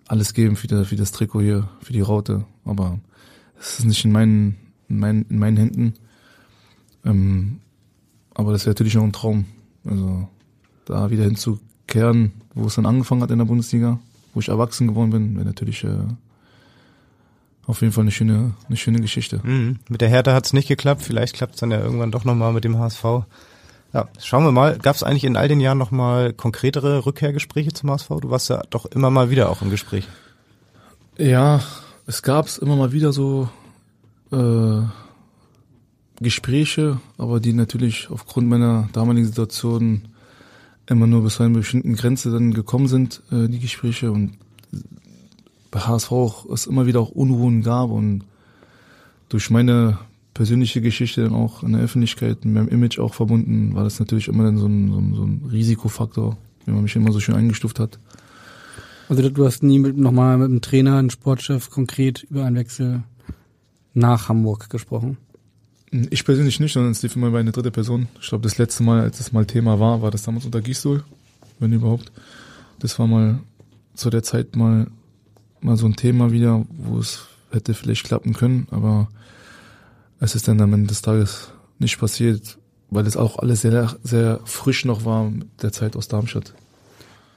alles 0.07 0.33
geben 0.33 0.55
für 0.55 0.67
das, 0.67 0.87
für 0.87 0.95
das 0.95 1.11
Trikot 1.11 1.41
hier, 1.41 1.69
für 1.81 1.93
die 1.93 2.01
Raute, 2.01 2.45
aber 2.65 2.99
es 3.59 3.79
ist 3.79 3.85
nicht 3.85 4.05
in 4.05 4.11
meinen, 4.11 4.57
in 4.89 4.99
meinen, 4.99 5.25
in 5.29 5.39
meinen 5.39 5.57
Händen. 5.57 5.93
Ähm, 7.03 7.59
aber 8.33 8.51
das 8.51 8.65
wäre 8.65 8.71
natürlich 8.71 8.95
noch 8.95 9.03
ein 9.03 9.13
Traum. 9.13 9.45
Also 9.85 10.27
da 10.85 11.09
wieder 11.09 11.23
hinzukehren, 11.23 12.31
wo 12.53 12.67
es 12.67 12.75
dann 12.75 12.85
angefangen 12.85 13.21
hat 13.21 13.31
in 13.31 13.39
der 13.39 13.45
Bundesliga, 13.45 13.99
wo 14.33 14.39
ich 14.39 14.49
erwachsen 14.49 14.87
geworden 14.87 15.11
bin, 15.11 15.35
wäre 15.35 15.45
natürlich 15.45 15.83
äh, 15.83 16.05
auf 17.66 17.82
jeden 17.82 17.93
Fall 17.93 18.03
eine 18.03 18.11
schöne, 18.11 18.53
eine 18.68 18.78
schöne 18.78 18.99
Geschichte. 18.99 19.39
Mhm. 19.43 19.80
Mit 19.89 20.01
der 20.01 20.09
Hertha 20.09 20.34
hat 20.34 20.45
es 20.45 20.53
nicht 20.53 20.68
geklappt, 20.68 21.01
vielleicht 21.01 21.36
klappt 21.36 21.55
es 21.55 21.59
dann 21.59 21.72
ja 21.72 21.80
irgendwann 21.80 22.11
doch 22.11 22.26
nochmal 22.26 22.53
mit 22.53 22.64
dem 22.64 22.78
HSV. 22.78 23.03
Ja, 23.93 24.09
schauen 24.20 24.43
wir 24.43 24.51
mal. 24.51 24.78
Gab 24.80 24.95
es 24.95 25.03
eigentlich 25.03 25.24
in 25.24 25.38
all 25.38 25.47
den 25.47 25.59
Jahren 25.59 25.78
nochmal 25.78 26.34
konkretere 26.34 27.05
Rückkehrgespräche 27.05 27.74
zum 27.74 27.91
HSV? 27.91 28.09
Du 28.22 28.30
warst 28.30 28.49
ja 28.49 28.64
doch 28.70 28.86
immer 28.88 29.11
mal 29.11 29.30
wieder 29.30 29.49
auch 29.49 29.61
im 29.61 29.70
Gespräch. 29.70 30.07
Ja, 31.18 31.61
es 32.07 32.24
gab 32.24 32.47
es 32.47 32.57
immer 32.57 32.76
mal 32.76 32.91
wieder 32.91 33.14
so 33.14 33.49
äh, 34.32 34.82
Gespräche, 36.20 36.99
aber 37.18 37.39
die 37.39 37.53
natürlich 37.53 38.09
aufgrund 38.09 38.47
meiner 38.47 38.89
damaligen 38.93 39.28
Situation 39.28 40.07
immer 40.88 41.07
nur 41.07 41.24
bis 41.24 41.36
zu 41.36 41.43
einer 41.43 41.57
bestimmten 41.57 41.95
Grenze 41.95 42.32
dann 42.32 42.53
gekommen 42.53 42.88
sind, 42.88 43.22
äh, 43.32 43.47
die 43.47 43.59
Gespräche. 43.59 44.11
Und 44.11 44.38
bei 45.74 45.80
HSV 45.80 46.11
auch, 46.11 46.45
es 46.51 46.67
immer 46.67 46.86
wieder 46.86 46.99
auch 46.99 47.09
Unruhen 47.09 47.63
gab 47.63 47.89
und 47.89 48.24
durch 49.30 49.49
meine 49.49 49.97
persönliche 50.36 50.82
Geschichte 50.82 51.24
dann 51.24 51.34
auch 51.34 51.63
in 51.63 51.74
der 51.74 51.82
Öffentlichkeit, 51.82 52.45
mit 52.45 52.53
meinem 52.53 52.67
Image 52.67 52.99
auch 52.99 53.15
verbunden, 53.15 53.74
war 53.74 53.84
das 53.84 53.99
natürlich 53.99 54.28
immer 54.28 54.43
dann 54.43 54.57
so 54.57 54.67
ein, 54.67 54.91
so 54.91 54.97
ein, 54.99 55.15
so 55.15 55.24
ein 55.24 55.49
Risikofaktor, 55.51 56.38
wie 56.65 56.71
man 56.71 56.84
mich 56.84 56.95
immer 56.95 57.11
so 57.11 57.19
schön 57.19 57.36
eingestuft 57.36 57.80
hat. 57.80 57.99
Also 59.09 59.28
du 59.28 59.45
hast 59.45 59.63
nie 59.63 59.80
mit, 59.80 59.97
nochmal 59.97 60.38
mit 60.38 60.49
dem 60.49 60.61
Trainer, 60.61 60.97
einem 60.97 61.09
Sportchef 61.09 61.69
konkret 61.71 62.24
über 62.30 62.45
einen 62.45 62.55
Wechsel 62.55 63.03
nach 63.95 64.30
Hamburg 64.30 64.69
gesprochen? 64.69 65.17
Ich 66.09 66.24
persönlich 66.24 66.59
nicht, 66.59 66.74
sondern 66.74 66.91
es 66.91 67.01
lief 67.01 67.15
immer 67.15 67.32
bei 67.32 67.39
einer 67.39 67.51
dritte 67.51 67.71
Person. 67.71 68.07
Ich 68.21 68.30
glaube, 68.30 68.43
das 68.43 68.57
letzte 68.57 68.84
Mal, 68.84 69.01
als 69.01 69.17
das 69.17 69.32
mal 69.32 69.45
Thema 69.45 69.80
war, 69.80 70.01
war 70.01 70.09
das 70.09 70.24
damals 70.24 70.45
unter 70.45 70.61
Gisdol, 70.61 71.03
wenn 71.59 71.74
überhaupt. 71.74 72.11
Das 72.80 72.97
war 72.97 73.07
mal 73.07 73.39
zu 73.93 74.09
der 74.09 74.24
Zeit 74.24 74.55
mal, 74.55 74.88
mal 75.64 75.78
so 75.78 75.86
ein 75.86 75.95
Thema 75.95 76.32
wieder, 76.32 76.66
wo 76.70 76.99
es 76.99 77.28
hätte 77.51 77.74
vielleicht 77.74 78.05
klappen 78.05 78.34
können, 78.34 78.68
aber 78.72 79.07
es 80.20 80.36
ist 80.36 80.47
dann 80.47 80.61
am 80.61 80.74
Ende 80.74 80.88
des 80.88 81.01
Tages 81.01 81.51
nicht 81.80 81.99
passiert, 81.99 82.57
weil 82.89 83.05
es 83.07 83.18
auch 83.18 83.39
alles 83.39 83.61
sehr, 83.61 83.95
sehr 84.03 84.39
frisch 84.45 84.86
noch 84.86 85.05
war 85.05 85.30
mit 85.30 85.47
der 85.61 85.72
Zeit 85.72 85.95
aus 85.95 86.07
Darmstadt. 86.07 86.53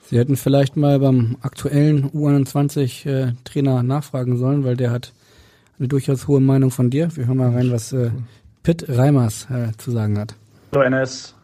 Sie 0.08 0.18
hätten 0.18 0.36
vielleicht 0.36 0.76
mal 0.76 1.00
beim 1.00 1.36
aktuellen 1.40 2.10
U21-Trainer 2.10 3.80
äh, 3.80 3.82
nachfragen 3.82 4.36
sollen, 4.36 4.64
weil 4.64 4.76
der 4.76 4.92
hat 4.92 5.12
eine 5.78 5.88
durchaus 5.88 6.28
hohe 6.28 6.40
Meinung 6.40 6.70
von 6.70 6.90
dir. 6.90 7.14
Wir 7.16 7.26
hören 7.26 7.38
mal 7.38 7.50
rein, 7.50 7.72
was 7.72 7.92
äh, 7.92 8.10
Pitt 8.62 8.88
Reimers 8.88 9.48
äh, 9.50 9.76
zu 9.78 9.90
sagen 9.90 10.18
hat. 10.18 10.34
Hallo 10.72 10.84
NS, 10.84 11.34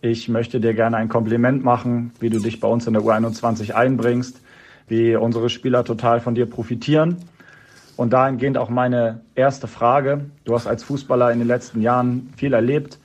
ich 0.00 0.28
möchte 0.28 0.60
dir 0.60 0.74
gerne 0.74 0.96
ein 0.96 1.08
Kompliment 1.08 1.64
machen, 1.64 2.12
wie 2.20 2.30
du 2.30 2.38
dich 2.38 2.60
bei 2.60 2.68
uns 2.68 2.86
in 2.86 2.92
der 2.92 3.02
U21 3.02 3.72
einbringst, 3.72 4.40
wie 4.88 5.16
unsere 5.16 5.48
Spieler 5.48 5.84
total 5.84 6.20
von 6.20 6.34
dir 6.34 6.46
profitieren. 6.46 7.16
Und 7.96 8.12
dahingehend 8.12 8.58
auch 8.58 8.70
meine 8.70 9.20
erste 9.34 9.68
Frage. 9.68 10.26
Du 10.44 10.54
hast 10.54 10.66
als 10.66 10.82
Fußballer 10.82 11.30
in 11.30 11.38
den 11.38 11.46
letzten 11.46 11.80
Jahren 11.80 12.32
viel 12.36 12.52
erlebt. 12.52 12.98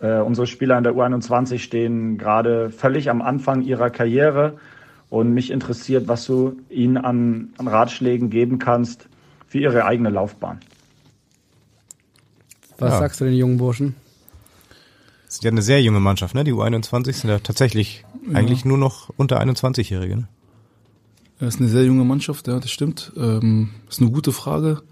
Äh, 0.00 0.18
unsere 0.18 0.46
Spieler 0.46 0.76
in 0.76 0.84
der 0.84 0.92
U21 0.92 1.58
stehen 1.58 2.18
gerade 2.18 2.70
völlig 2.70 3.08
am 3.08 3.22
Anfang 3.22 3.62
ihrer 3.62 3.90
Karriere. 3.90 4.58
Und 5.08 5.32
mich 5.32 5.50
interessiert, 5.50 6.06
was 6.06 6.24
du 6.26 6.58
ihnen 6.68 6.96
an, 6.96 7.52
an 7.58 7.66
Ratschlägen 7.66 8.30
geben 8.30 8.58
kannst 8.58 9.08
für 9.48 9.58
ihre 9.58 9.84
eigene 9.84 10.10
Laufbahn. 10.10 10.60
Was 12.78 12.92
ja. 12.92 12.98
sagst 13.00 13.20
du 13.20 13.24
den 13.24 13.34
jungen 13.34 13.58
Burschen? 13.58 13.96
Das 15.26 15.36
ist 15.36 15.44
ja 15.44 15.50
eine 15.50 15.62
sehr 15.62 15.82
junge 15.82 16.00
Mannschaft, 16.00 16.34
ne? 16.34 16.44
Die 16.44 16.52
U21 16.52 17.12
sind 17.12 17.30
ja 17.30 17.38
tatsächlich 17.38 18.04
ja. 18.28 18.38
eigentlich 18.38 18.64
nur 18.64 18.78
noch 18.78 19.10
unter 19.16 19.40
21-Jährige. 19.40 20.16
Ne? 20.16 20.28
Ja, 21.40 21.46
ist 21.46 21.58
eine 21.58 21.68
sehr 21.68 21.84
junge 21.84 22.04
Mannschaft, 22.04 22.48
ja, 22.48 22.58
das 22.60 22.70
stimmt. 22.70 23.12
Ähm, 23.16 23.70
ist 23.88 24.00
eine 24.00 24.10
gute 24.10 24.32
Frage. 24.32 24.82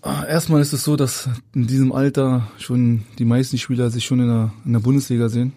Ah, 0.00 0.24
erstmal 0.24 0.60
ist 0.60 0.72
es 0.72 0.84
so, 0.84 0.96
dass 0.96 1.28
in 1.54 1.66
diesem 1.66 1.92
Alter 1.92 2.48
schon 2.58 3.02
die 3.18 3.24
meisten 3.24 3.58
Spieler 3.58 3.90
sich 3.90 4.04
schon 4.04 4.20
in 4.20 4.28
der, 4.28 4.52
in 4.64 4.72
der 4.72 4.80
Bundesliga 4.80 5.28
sehen, 5.28 5.52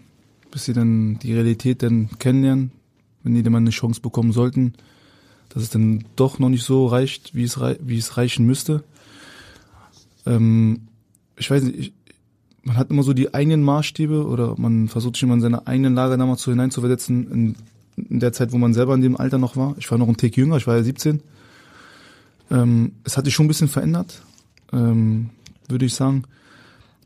bis 0.51 0.66
sie 0.66 0.74
dann 0.74 1.20
die 1.20 1.34
Realität 1.34 1.84
dann 1.84 2.09
kennenlernen, 2.20 2.72
wenn 3.24 3.36
die 3.36 3.43
dann 3.43 3.53
mal 3.53 3.59
eine 3.59 3.70
Chance 3.70 4.01
bekommen 4.01 4.32
sollten, 4.32 4.74
dass 5.49 5.63
es 5.63 5.70
dann 5.70 6.05
doch 6.16 6.39
noch 6.39 6.49
nicht 6.49 6.63
so 6.63 6.88
reicht, 6.88 7.34
wie 7.34 7.43
es, 7.43 7.59
wie 7.59 7.97
es 7.97 8.18
reichen 8.18 8.45
müsste 8.45 8.84
ähm, 10.26 10.88
ich 11.38 11.49
weiß 11.49 11.63
nicht, 11.63 11.78
ich, 11.78 11.93
man 12.63 12.78
hat 12.78 12.89
immer 12.89 13.03
so 13.03 13.13
die 13.13 13.34
eigenen 13.34 13.63
Maßstäbe 13.63 14.26
oder 14.26 14.55
man 14.57 14.88
versucht 14.88 15.16
sich 15.16 15.24
immer 15.24 15.36
in 15.36 15.41
seine 15.41 15.68
eigenen 15.68 15.93
Lager 15.93 16.18
damals 16.18 16.41
so 16.41 16.51
hineinzuversetzen 16.51 17.32
in, 17.32 17.55
in 17.98 18.20
der 18.20 18.34
Zeit, 18.34 18.52
wo 18.52 18.58
man 18.58 18.74
selber 18.74 18.93
in 18.93 19.02
dem 19.02 19.18
Alter 19.18 19.38
noch 19.38 19.56
war. 19.56 19.76
Ich 19.78 19.89
war 19.89 19.98
noch 19.98 20.08
ein 20.08 20.18
Tick 20.18 20.38
jünger, 20.38 20.58
ich 20.58 20.68
war 20.68 20.76
ja 20.76 20.84
17. 20.84 21.22
Ähm, 22.52 22.91
es 23.04 23.18
hat 23.18 23.26
sich 23.26 23.34
schon 23.34 23.46
ein 23.46 23.50
bisschen 23.50 23.68
verändert, 23.68 24.22
ähm, 24.72 25.30
würde 25.68 25.86
ich 25.86 25.96
sagen, 25.96 26.24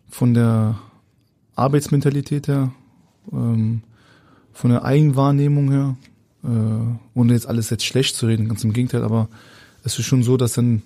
von 0.09 0.33
der 0.33 0.79
Arbeitsmentalität 1.55 2.47
her, 2.47 2.71
ähm, 3.31 3.81
von 4.51 4.71
der 4.71 4.83
Eigenwahrnehmung 4.83 5.71
her, 5.71 5.95
äh, 6.43 7.17
ohne 7.17 7.33
jetzt 7.33 7.47
alles 7.47 7.69
jetzt 7.69 7.85
schlecht 7.85 8.15
zu 8.15 8.25
reden, 8.25 8.47
ganz 8.47 8.63
im 8.63 8.73
Gegenteil, 8.73 9.03
aber 9.03 9.29
es 9.83 9.97
ist 9.97 10.05
schon 10.05 10.23
so, 10.23 10.35
dass 10.35 10.53
dann 10.53 10.81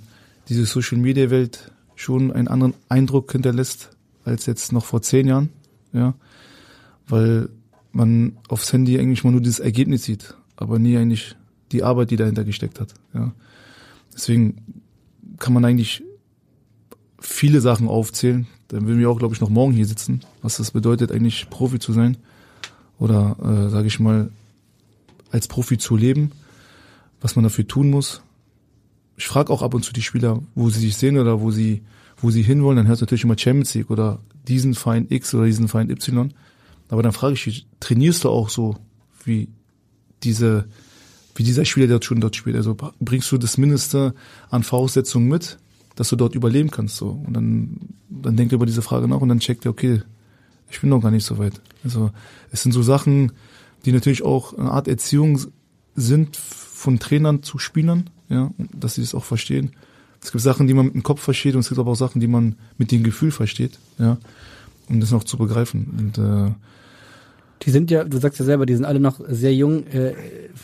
diese 0.50 0.66
Social 0.66 0.98
Media 0.98 1.30
Welt 1.30 1.72
schon 1.96 2.32
einen 2.32 2.48
anderen 2.48 2.74
Eindruck 2.90 3.32
hinterlässt 3.32 3.90
als 4.26 4.46
jetzt 4.46 4.72
noch 4.72 4.86
vor 4.86 5.02
zehn 5.02 5.28
Jahren, 5.28 5.50
ja, 5.94 6.14
weil 7.08 7.50
man 7.94 8.38
aufs 8.50 8.74
Handy 8.74 9.00
eigentlich 9.00 9.24
mal 9.24 9.32
nur 9.32 9.42
dieses 9.42 9.60
Ergebnis 9.60 10.04
sieht, 10.04 10.36
aber 10.58 10.80
nie 10.80 10.98
eigentlich 10.98 11.36
die 11.72 11.84
Arbeit, 11.84 12.12
die 12.12 12.18
dahinter 12.18 12.44
gesteckt 12.44 12.80
hat, 12.80 12.94
ja. 13.14 13.34
Deswegen 14.14 14.58
kann 15.40 15.54
man 15.54 15.66
eigentlich 15.66 16.04
viele 17.20 17.62
Sachen 17.62 17.88
aufzählen. 17.88 18.46
Dann 18.68 18.86
würden 18.86 19.00
wir 19.00 19.10
auch, 19.10 19.18
glaube 19.18 19.34
ich, 19.34 19.42
noch 19.42 19.50
morgen 19.50 19.74
hier 19.74 19.88
sitzen, 19.88 20.22
was 20.44 20.58
das 20.58 20.70
bedeutet, 20.70 21.12
eigentlich 21.12 21.50
Profi 21.50 21.80
zu 21.80 21.94
sein 21.94 22.18
oder, 23.00 23.38
äh, 23.42 23.70
sage 23.72 23.88
ich 23.88 24.00
mal, 24.00 24.30
als 25.32 25.48
Profi 25.48 25.80
zu 25.80 25.96
leben, 25.96 26.32
was 27.22 27.36
man 27.36 27.44
dafür 27.44 27.68
tun 27.68 27.90
muss, 27.90 28.22
ich 29.18 29.28
frage 29.28 29.52
auch 29.52 29.62
ab 29.62 29.74
und 29.74 29.84
zu 29.84 29.94
die 29.94 30.02
Spieler, 30.02 30.42
wo 30.56 30.70
sie 30.70 30.80
sich 30.80 30.98
sehen 30.98 31.18
oder 31.18 31.42
wo 31.42 31.52
sie, 31.52 31.82
wo 32.18 32.32
sie 32.32 32.42
hinwollen, 32.42 32.78
dann 32.78 32.88
hörst 32.88 33.02
du 33.02 33.06
natürlich 33.06 33.24
immer 33.24 33.38
Champions 33.38 33.74
League 33.74 33.90
oder 33.90 34.20
diesen 34.48 34.74
Verein 34.74 35.08
X 35.10 35.34
oder 35.34 35.46
diesen 35.46 35.68
Verein 35.68 35.90
Y. 35.90 36.34
Aber 36.90 37.04
dann 37.04 37.14
frage 37.14 37.34
ich, 37.34 37.68
trainierst 37.80 38.24
du 38.24 38.30
auch 38.30 38.50
so 38.50 38.78
wie 39.26 39.50
diese, 40.24 40.66
wie 41.36 41.44
dieser 41.44 41.66
Spieler, 41.66 41.88
der 41.88 42.02
schon 42.02 42.22
dort 42.22 42.36
spielt? 42.36 42.56
Also 42.56 42.76
bringst 43.00 43.32
du 43.32 43.38
das 43.38 43.58
Mindeste 43.58 44.14
an 44.50 44.64
Voraussetzungen 44.64 45.28
mit, 45.28 45.58
dass 45.96 46.10
du 46.10 46.16
dort 46.16 46.36
überleben 46.36 46.72
kannst, 46.72 46.98
so. 46.98 47.22
Und 47.26 47.34
dann, 47.34 47.80
dann 48.10 48.36
denkt 48.36 48.54
er 48.54 48.58
über 48.58 48.66
diese 48.66 48.82
Frage 48.82 49.08
nach 49.08 49.22
und 49.22 49.30
dann 49.30 49.40
checkt 49.40 49.66
er, 49.66 49.72
okay, 49.72 50.02
ich 50.70 50.82
bin 50.82 50.90
noch 50.90 51.02
gar 51.02 51.12
nicht 51.12 51.26
so 51.26 51.38
weit. 51.38 51.62
Also, 51.84 52.12
es 52.52 52.64
sind 52.64 52.72
so 52.72 52.82
Sachen, 52.82 53.32
die 53.86 53.92
natürlich 53.92 54.24
auch 54.24 54.58
eine 54.58 54.72
Art 54.72 54.88
Erziehung 54.88 55.40
sind 55.96 56.36
von 56.36 57.00
Trainern 57.00 57.44
zu 57.44 57.60
Spielern, 57.60 58.10
ja, 58.30 58.52
dass 58.74 58.96
sie 58.96 59.02
das 59.02 59.14
auch 59.14 59.24
verstehen. 59.24 59.72
Es 60.22 60.32
gibt 60.32 60.42
Sachen, 60.42 60.68
die 60.68 60.74
man 60.74 60.86
mit 60.86 60.96
dem 60.96 61.04
Kopf 61.04 61.22
versteht 61.22 61.54
und 61.54 61.60
es 61.62 61.70
gibt 61.70 61.80
aber 61.80 61.92
auch 61.92 61.96
Sachen, 61.96 62.22
die 62.22 62.28
man 62.28 62.56
mit 62.78 62.92
dem 62.92 63.04
Gefühl 63.04 63.32
versteht, 63.32 63.78
ja, 64.00 64.18
um 64.90 65.00
das 65.00 65.12
noch 65.12 65.24
zu 65.24 65.38
begreifen. 65.38 65.94
Und 65.98 66.18
äh, 66.18 66.52
die 67.64 67.72
sind 67.72 67.92
ja, 67.92 68.04
du 68.04 68.18
sagst 68.18 68.40
ja 68.40 68.46
selber, 68.46 68.66
die 68.66 68.76
sind 68.76 68.86
alle 68.86 69.00
noch 69.00 69.22
sehr 69.28 69.54
jung. 69.54 69.88
Äh, 69.88 70.14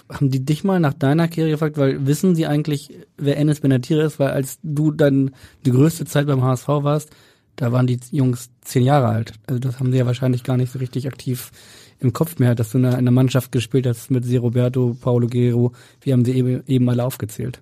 haben 0.10 0.30
die 0.30 0.44
dich 0.44 0.64
mal 0.64 0.80
nach 0.80 0.94
deiner 0.94 1.28
Karriere 1.28 1.52
gefragt, 1.52 1.78
weil 1.78 2.06
wissen 2.06 2.36
sie 2.36 2.46
eigentlich, 2.46 2.94
wer 3.18 3.38
Enes 3.38 3.62
Benatire 3.62 4.04
ist? 4.04 4.20
Weil 4.20 4.32
als 4.32 4.60
du 4.64 4.92
dann 4.92 5.32
die 5.66 5.72
größte 5.72 6.06
Zeit 6.06 6.28
beim 6.28 6.44
HSV 6.44 6.68
warst, 6.68 7.10
da 7.56 7.72
waren 7.72 7.88
die 7.88 8.00
Jungs 8.12 8.50
zehn 8.62 8.84
Jahre 8.84 9.08
alt. 9.08 9.34
Also 9.48 9.60
das 9.60 9.80
haben 9.80 9.92
sie 9.92 9.98
ja 9.98 10.06
wahrscheinlich 10.06 10.44
gar 10.44 10.58
nicht 10.58 10.72
so 10.72 10.80
richtig 10.80 11.08
aktiv 11.08 11.52
im 12.00 12.14
Kopf 12.14 12.40
mehr, 12.40 12.56
dass 12.56 12.72
du 12.72 12.78
in 12.78 12.86
einer 12.86 13.12
Mannschaft 13.12 13.52
gespielt 13.52 13.86
hast 13.86 14.10
mit 14.12 14.24
Sie 14.26 14.38
Roberto, 14.38 14.96
Paulo 15.00 15.28
Guerrero. 15.28 15.74
Wir 16.02 16.14
haben 16.14 16.24
sie 16.24 16.34
eben, 16.34 16.64
eben 16.68 16.90
alle 16.90 17.04
aufgezählt. 17.04 17.62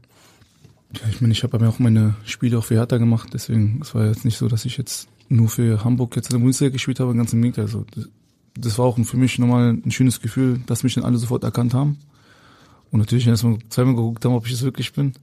Ja, 0.94 1.02
ich 1.10 1.20
meine, 1.22 1.34
ich 1.34 1.44
habe 1.44 1.58
ja 1.58 1.68
auch 1.68 1.80
meine 1.80 2.16
Spiele 2.24 2.60
auch 2.60 2.64
für 2.64 2.76
Hertha 2.76 2.98
gemacht, 2.98 3.30
deswegen 3.34 3.80
es 3.82 3.94
war 3.94 4.06
jetzt 4.06 4.24
nicht 4.24 4.38
so, 4.38 4.48
dass 4.48 4.66
ich 4.66 4.78
jetzt 4.78 5.10
nur 5.30 5.50
für 5.50 5.84
Hamburg 5.84 6.16
jetzt 6.16 6.30
in 6.30 6.36
der 6.36 6.40
Bundesliga 6.40 6.72
gespielt 6.72 7.00
habe, 7.00 7.16
ganz 7.16 7.34
im 7.34 7.42
Gegenteil. 7.42 7.66
Also, 7.66 7.86
das 8.56 8.78
war 8.80 8.86
auch 8.86 8.98
für 8.98 9.18
mich 9.18 9.38
nochmal 9.40 9.72
ein 9.74 9.92
schönes 9.92 10.22
Gefühl, 10.22 10.60
dass 10.66 10.84
mich 10.84 10.96
dann 10.96 11.04
alle 11.04 11.18
sofort 11.18 11.44
erkannt 11.44 11.74
haben. 11.74 11.98
Und 12.92 13.00
natürlich 13.00 13.28
erstmal 13.28 13.58
zweimal 13.70 13.96
geguckt 13.96 14.24
haben, 14.26 14.34
ob 14.34 14.48
ich 14.48 14.54
es 14.54 14.64
wirklich 14.64 14.94
bin. 14.94 15.14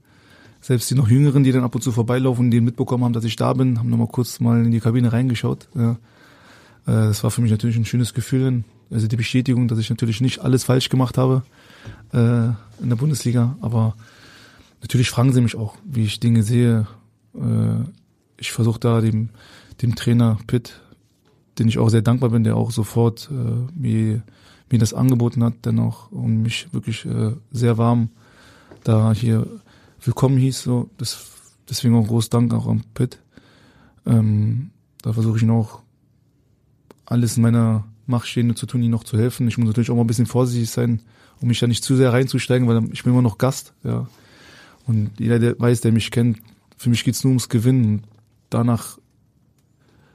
Selbst 0.60 0.90
die 0.90 0.94
noch 0.94 1.08
Jüngeren, 1.08 1.44
die 1.44 1.52
dann 1.52 1.64
ab 1.64 1.74
und 1.74 1.82
zu 1.82 1.92
vorbeilaufen, 1.92 2.50
die 2.50 2.60
mitbekommen 2.60 3.04
haben, 3.04 3.12
dass 3.12 3.24
ich 3.24 3.36
da 3.36 3.52
bin, 3.52 3.78
haben 3.78 3.90
nochmal 3.90 4.06
kurz 4.06 4.40
mal 4.40 4.64
in 4.64 4.70
die 4.70 4.80
Kabine 4.80 5.12
reingeschaut. 5.12 5.68
Ja. 5.74 5.92
Äh, 5.92 5.96
das 6.86 7.24
war 7.24 7.30
für 7.30 7.42
mich 7.42 7.50
natürlich 7.50 7.76
ein 7.76 7.84
schönes 7.84 8.14
Gefühl. 8.14 8.64
Also 8.90 9.06
die 9.06 9.16
Bestätigung, 9.16 9.68
dass 9.68 9.78
ich 9.78 9.90
natürlich 9.90 10.20
nicht 10.20 10.40
alles 10.40 10.64
falsch 10.64 10.88
gemacht 10.88 11.18
habe 11.18 11.42
äh, 12.12 12.46
in 12.82 12.88
der 12.88 12.96
Bundesliga. 12.96 13.56
Aber 13.60 13.96
natürlich 14.80 15.10
fragen 15.10 15.32
sie 15.32 15.40
mich 15.40 15.56
auch, 15.56 15.76
wie 15.84 16.04
ich 16.04 16.20
Dinge 16.20 16.42
sehe. 16.42 16.86
Äh, 17.34 17.88
ich 18.36 18.52
versuche 18.52 18.80
da 18.80 19.00
dem, 19.00 19.30
dem 19.82 19.94
Trainer 19.94 20.38
Pitt, 20.46 20.80
den 21.58 21.68
ich 21.68 21.78
auch 21.78 21.88
sehr 21.88 22.02
dankbar 22.02 22.30
bin, 22.30 22.44
der 22.44 22.56
auch 22.56 22.70
sofort 22.70 23.30
äh, 23.30 23.78
mir, 23.78 24.22
mir 24.70 24.78
das 24.78 24.94
angeboten 24.94 25.44
hat, 25.44 25.54
dann 25.62 25.78
auch 25.78 26.10
und 26.10 26.42
mich 26.42 26.72
wirklich 26.72 27.04
äh, 27.06 27.32
sehr 27.50 27.78
warm 27.78 28.10
da 28.84 29.12
hier 29.12 29.46
willkommen 30.02 30.36
hieß. 30.36 30.62
So, 30.62 30.90
das, 30.98 31.26
deswegen 31.68 31.96
auch 31.96 32.06
groß 32.06 32.30
Dank 32.30 32.52
auch 32.54 32.66
an 32.66 32.84
Pitt. 32.94 33.18
Ähm, 34.06 34.70
da 35.02 35.12
versuche 35.12 35.38
ich 35.38 35.50
auch 35.50 35.80
alles 37.06 37.36
in 37.36 37.42
meiner 37.42 37.84
Macht 38.06 38.28
Stehende 38.28 38.54
zu 38.54 38.66
tun, 38.66 38.82
ihnen 38.82 38.90
noch 38.90 39.04
zu 39.04 39.18
helfen. 39.18 39.48
Ich 39.48 39.58
muss 39.58 39.66
natürlich 39.66 39.90
auch 39.90 39.96
mal 39.96 40.02
ein 40.02 40.06
bisschen 40.06 40.26
vorsichtig 40.26 40.70
sein, 40.70 41.00
um 41.40 41.48
mich 41.48 41.58
da 41.58 41.66
nicht 41.66 41.82
zu 41.82 41.96
sehr 41.96 42.12
reinzusteigen, 42.12 42.68
weil 42.68 42.84
ich 42.92 43.02
bin 43.02 43.12
immer 43.12 43.22
noch 43.22 43.38
Gast, 43.38 43.72
ja. 43.82 44.06
Und 44.86 45.12
jeder, 45.18 45.38
der 45.38 45.58
weiß, 45.58 45.80
der 45.80 45.92
mich 45.92 46.10
kennt, 46.10 46.40
für 46.76 46.90
mich 46.90 47.04
geht's 47.04 47.24
nur 47.24 47.30
ums 47.30 47.48
Gewinnen. 47.48 48.02
Danach, 48.50 48.98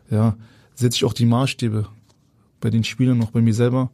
ja, 0.10 0.36
setze 0.76 0.98
ich 0.98 1.06
auch 1.06 1.14
die 1.14 1.26
Maßstäbe 1.26 1.88
bei 2.62 2.70
den 2.70 2.84
Spielern, 2.84 3.18
noch 3.18 3.32
bei 3.32 3.42
mir 3.42 3.54
selber. 3.54 3.90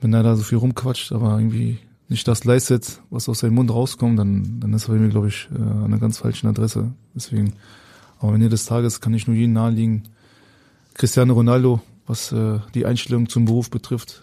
Wenn 0.00 0.12
er 0.12 0.22
da 0.22 0.36
so 0.36 0.42
viel 0.42 0.58
rumquatscht, 0.58 1.12
aber 1.12 1.38
irgendwie 1.38 1.78
nicht 2.08 2.28
das 2.28 2.44
leistet, 2.44 3.00
was 3.10 3.28
aus 3.28 3.40
seinem 3.40 3.54
Mund 3.54 3.70
rauskommt, 3.70 4.18
dann, 4.18 4.60
dann 4.60 4.72
ist 4.74 4.88
er 4.88 4.94
bei 4.94 5.00
mir, 5.00 5.08
glaube 5.08 5.28
ich, 5.28 5.48
äh, 5.52 5.60
an 5.60 5.84
einer 5.84 5.98
ganz 5.98 6.18
falschen 6.18 6.46
Adresse. 6.46 6.92
Deswegen, 7.14 7.54
aber 8.18 8.28
am 8.28 8.34
Ende 8.34 8.48
des 8.48 8.66
Tages 8.66 9.00
kann 9.00 9.14
ich 9.14 9.26
nur 9.26 9.36
jeden 9.36 9.54
naheliegen. 9.54 10.02
Cristiano 10.94 11.34
Ronaldo, 11.34 11.80
was 12.06 12.32
äh, 12.32 12.58
die 12.74 12.86
Einstellung 12.86 13.28
zum 13.28 13.46
Beruf 13.46 13.70
betrifft, 13.70 14.22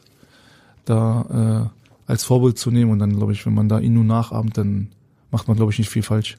da 0.85 1.71
äh, 1.71 2.09
als 2.09 2.23
Vorbild 2.23 2.57
zu 2.57 2.71
nehmen 2.71 2.91
und 2.91 2.99
dann, 2.99 3.15
glaube 3.15 3.33
ich, 3.33 3.45
wenn 3.45 3.53
man 3.53 3.69
da 3.69 3.79
ihn 3.79 3.93
nur 3.93 4.03
nachahmt, 4.03 4.57
dann 4.57 4.89
macht 5.31 5.47
man, 5.47 5.57
glaube 5.57 5.71
ich, 5.71 5.79
nicht 5.79 5.89
viel 5.89 6.03
falsch. 6.03 6.38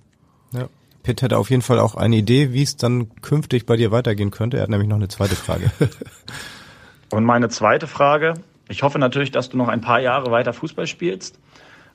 Ja. 0.53 0.69
Pitt 1.03 1.23
hätte 1.23 1.39
auf 1.39 1.51
jeden 1.51 1.63
Fall 1.63 1.79
auch 1.79 1.95
eine 1.95 2.17
Idee, 2.17 2.53
wie 2.53 2.63
es 2.63 2.77
dann 2.77 3.15
künftig 3.23 3.67
bei 3.67 3.77
dir 3.77 3.91
weitergehen 3.91 4.31
könnte. 4.31 4.59
Er 4.59 4.65
hat 4.65 4.71
nämlich 4.71 4.89
noch 4.89 4.97
eine 4.97 5.09
zweite 5.09 5.35
Frage. 5.35 5.71
und 7.11 7.25
meine 7.25 7.49
zweite 7.49 7.87
Frage, 7.87 8.35
ich 8.69 8.83
hoffe 8.83 8.99
natürlich, 8.99 9.31
dass 9.33 9.49
du 9.49 9.57
noch 9.57 9.69
ein 9.69 9.81
paar 9.81 10.01
Jahre 10.01 10.31
weiter 10.31 10.53
Fußball 10.53 10.87
spielst. 10.87 11.39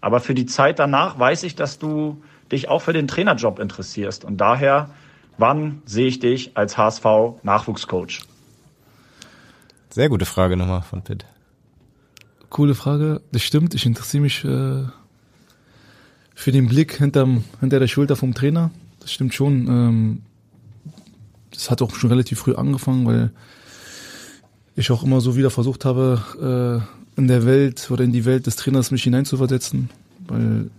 Aber 0.01 0.19
für 0.19 0.33
die 0.33 0.45
Zeit 0.45 0.79
danach 0.79 1.17
weiß 1.17 1.43
ich, 1.43 1.55
dass 1.55 1.79
du 1.79 2.21
dich 2.51 2.69
auch 2.69 2.81
für 2.81 2.93
den 2.93 3.07
Trainerjob 3.07 3.59
interessierst. 3.59 4.25
Und 4.25 4.37
daher, 4.37 4.89
wann 5.37 5.81
sehe 5.85 6.07
ich 6.07 6.19
dich 6.19 6.55
als 6.55 6.77
HSV 6.77 7.05
Nachwuchscoach? 7.43 8.21
Sehr 9.89 10.09
gute 10.09 10.25
Frage 10.25 10.57
nochmal 10.57 10.81
von 10.81 11.01
Pitt. 11.01 11.25
Coole 12.49 12.75
Frage. 12.75 13.21
Das 13.31 13.41
stimmt. 13.41 13.73
Ich 13.73 13.85
interessiere 13.85 14.21
mich 14.21 14.43
äh, 14.45 14.83
für 16.35 16.51
den 16.51 16.67
Blick 16.67 16.97
hinterm, 16.97 17.43
hinter 17.59 17.79
der 17.79 17.87
Schulter 17.87 18.15
vom 18.15 18.33
Trainer. 18.33 18.71
Das 19.07 19.13
stimmt 19.13 19.33
schon. 19.33 19.67
Ähm, 19.69 20.21
das 21.51 21.71
hat 21.71 21.81
auch 21.81 21.95
schon 21.95 22.09
relativ 22.09 22.39
früh 22.39 22.55
angefangen, 22.55 23.05
weil 23.05 23.31
ich 24.75 24.91
auch 24.91 25.01
immer 25.01 25.21
so 25.21 25.37
wieder 25.37 25.49
versucht 25.49 25.85
habe, 25.85 26.85
äh, 27.15 27.17
in 27.17 27.29
der 27.29 27.45
Welt 27.45 27.89
oder 27.89 28.03
in 28.03 28.11
die 28.11 28.25
Welt 28.25 28.47
des 28.47 28.57
Trainers 28.57 28.91
mich 28.91 29.03
hineinzuversetzen, 29.03 29.89
weil 30.27 30.69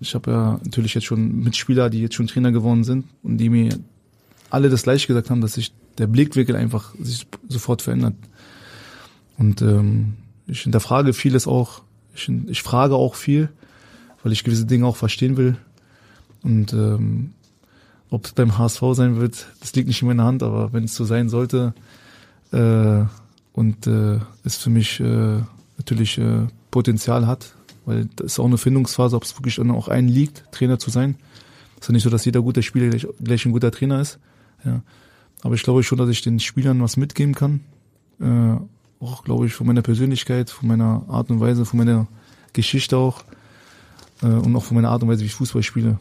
ich 0.00 0.14
habe 0.14 0.30
ja 0.30 0.60
natürlich 0.64 0.94
jetzt 0.94 1.04
schon 1.04 1.40
Mitspieler, 1.40 1.90
die 1.90 2.00
jetzt 2.00 2.14
schon 2.14 2.26
Trainer 2.26 2.52
geworden 2.52 2.84
sind 2.84 3.04
und 3.22 3.36
die 3.36 3.50
mir 3.50 3.78
alle 4.48 4.70
das 4.70 4.84
gleiche 4.84 5.06
gesagt 5.06 5.28
haben, 5.28 5.42
dass 5.42 5.52
sich 5.52 5.74
der 5.98 6.06
Blickwinkel 6.06 6.56
einfach 6.56 6.94
sich 6.98 7.26
sofort 7.50 7.82
verändert. 7.82 8.14
Und 9.36 9.60
ähm, 9.60 10.14
ich 10.46 10.62
hinterfrage 10.62 11.12
vieles 11.12 11.46
auch, 11.46 11.82
ich, 12.14 12.30
ich 12.46 12.62
frage 12.62 12.94
auch 12.94 13.14
viel, 13.14 13.50
weil 14.22 14.32
ich 14.32 14.42
gewisse 14.42 14.64
Dinge 14.64 14.86
auch 14.86 14.96
verstehen 14.96 15.36
will. 15.36 15.58
Und 16.42 16.72
ähm, 16.72 17.34
ob 18.10 18.26
es 18.26 18.32
beim 18.32 18.58
HSV 18.58 18.82
sein 18.92 19.16
wird, 19.20 19.46
das 19.60 19.74
liegt 19.74 19.88
nicht 19.88 20.02
in 20.02 20.08
meiner 20.08 20.24
Hand, 20.24 20.42
aber 20.42 20.72
wenn 20.72 20.84
es 20.84 20.94
so 20.94 21.04
sein 21.04 21.28
sollte, 21.28 21.74
äh, 22.52 23.04
und 23.52 23.86
äh, 23.86 24.20
es 24.44 24.56
für 24.56 24.70
mich 24.70 25.00
äh, 25.00 25.40
natürlich 25.78 26.18
äh, 26.18 26.46
Potenzial 26.70 27.26
hat, 27.26 27.54
weil 27.86 28.08
das 28.16 28.26
ist 28.26 28.38
auch 28.38 28.44
eine 28.44 28.58
Findungsphase, 28.58 29.16
ob 29.16 29.24
es 29.24 29.36
wirklich 29.36 29.56
dann 29.56 29.70
auch 29.70 29.88
einen 29.88 30.08
liegt, 30.08 30.44
Trainer 30.52 30.78
zu 30.78 30.90
sein. 30.90 31.16
Es 31.74 31.82
ist 31.82 31.88
ja 31.88 31.92
nicht 31.92 32.02
so, 32.04 32.10
dass 32.10 32.24
jeder 32.24 32.42
gute 32.42 32.62
Spieler 32.62 32.88
gleich, 32.88 33.06
gleich 33.22 33.46
ein 33.46 33.52
guter 33.52 33.70
Trainer 33.70 34.00
ist. 34.00 34.18
Ja. 34.64 34.82
Aber 35.42 35.54
ich 35.54 35.62
glaube 35.62 35.82
schon, 35.82 35.98
dass 35.98 36.08
ich 36.08 36.22
den 36.22 36.38
Spielern 36.40 36.82
was 36.82 36.96
mitgeben 36.96 37.34
kann. 37.34 37.60
Äh, 38.20 38.56
auch, 39.00 39.24
glaube 39.24 39.46
ich, 39.46 39.54
von 39.54 39.66
meiner 39.66 39.82
Persönlichkeit, 39.82 40.50
von 40.50 40.68
meiner 40.68 41.04
Art 41.08 41.30
und 41.30 41.40
Weise, 41.40 41.64
von 41.64 41.78
meiner 41.78 42.06
Geschichte 42.52 42.96
auch 42.96 43.24
äh, 44.22 44.26
und 44.26 44.54
auch 44.56 44.64
von 44.64 44.76
meiner 44.76 44.90
Art 44.90 45.02
und 45.02 45.08
Weise, 45.08 45.22
wie 45.22 45.26
ich 45.26 45.34
Fußball 45.34 45.62
spiele. 45.62 45.98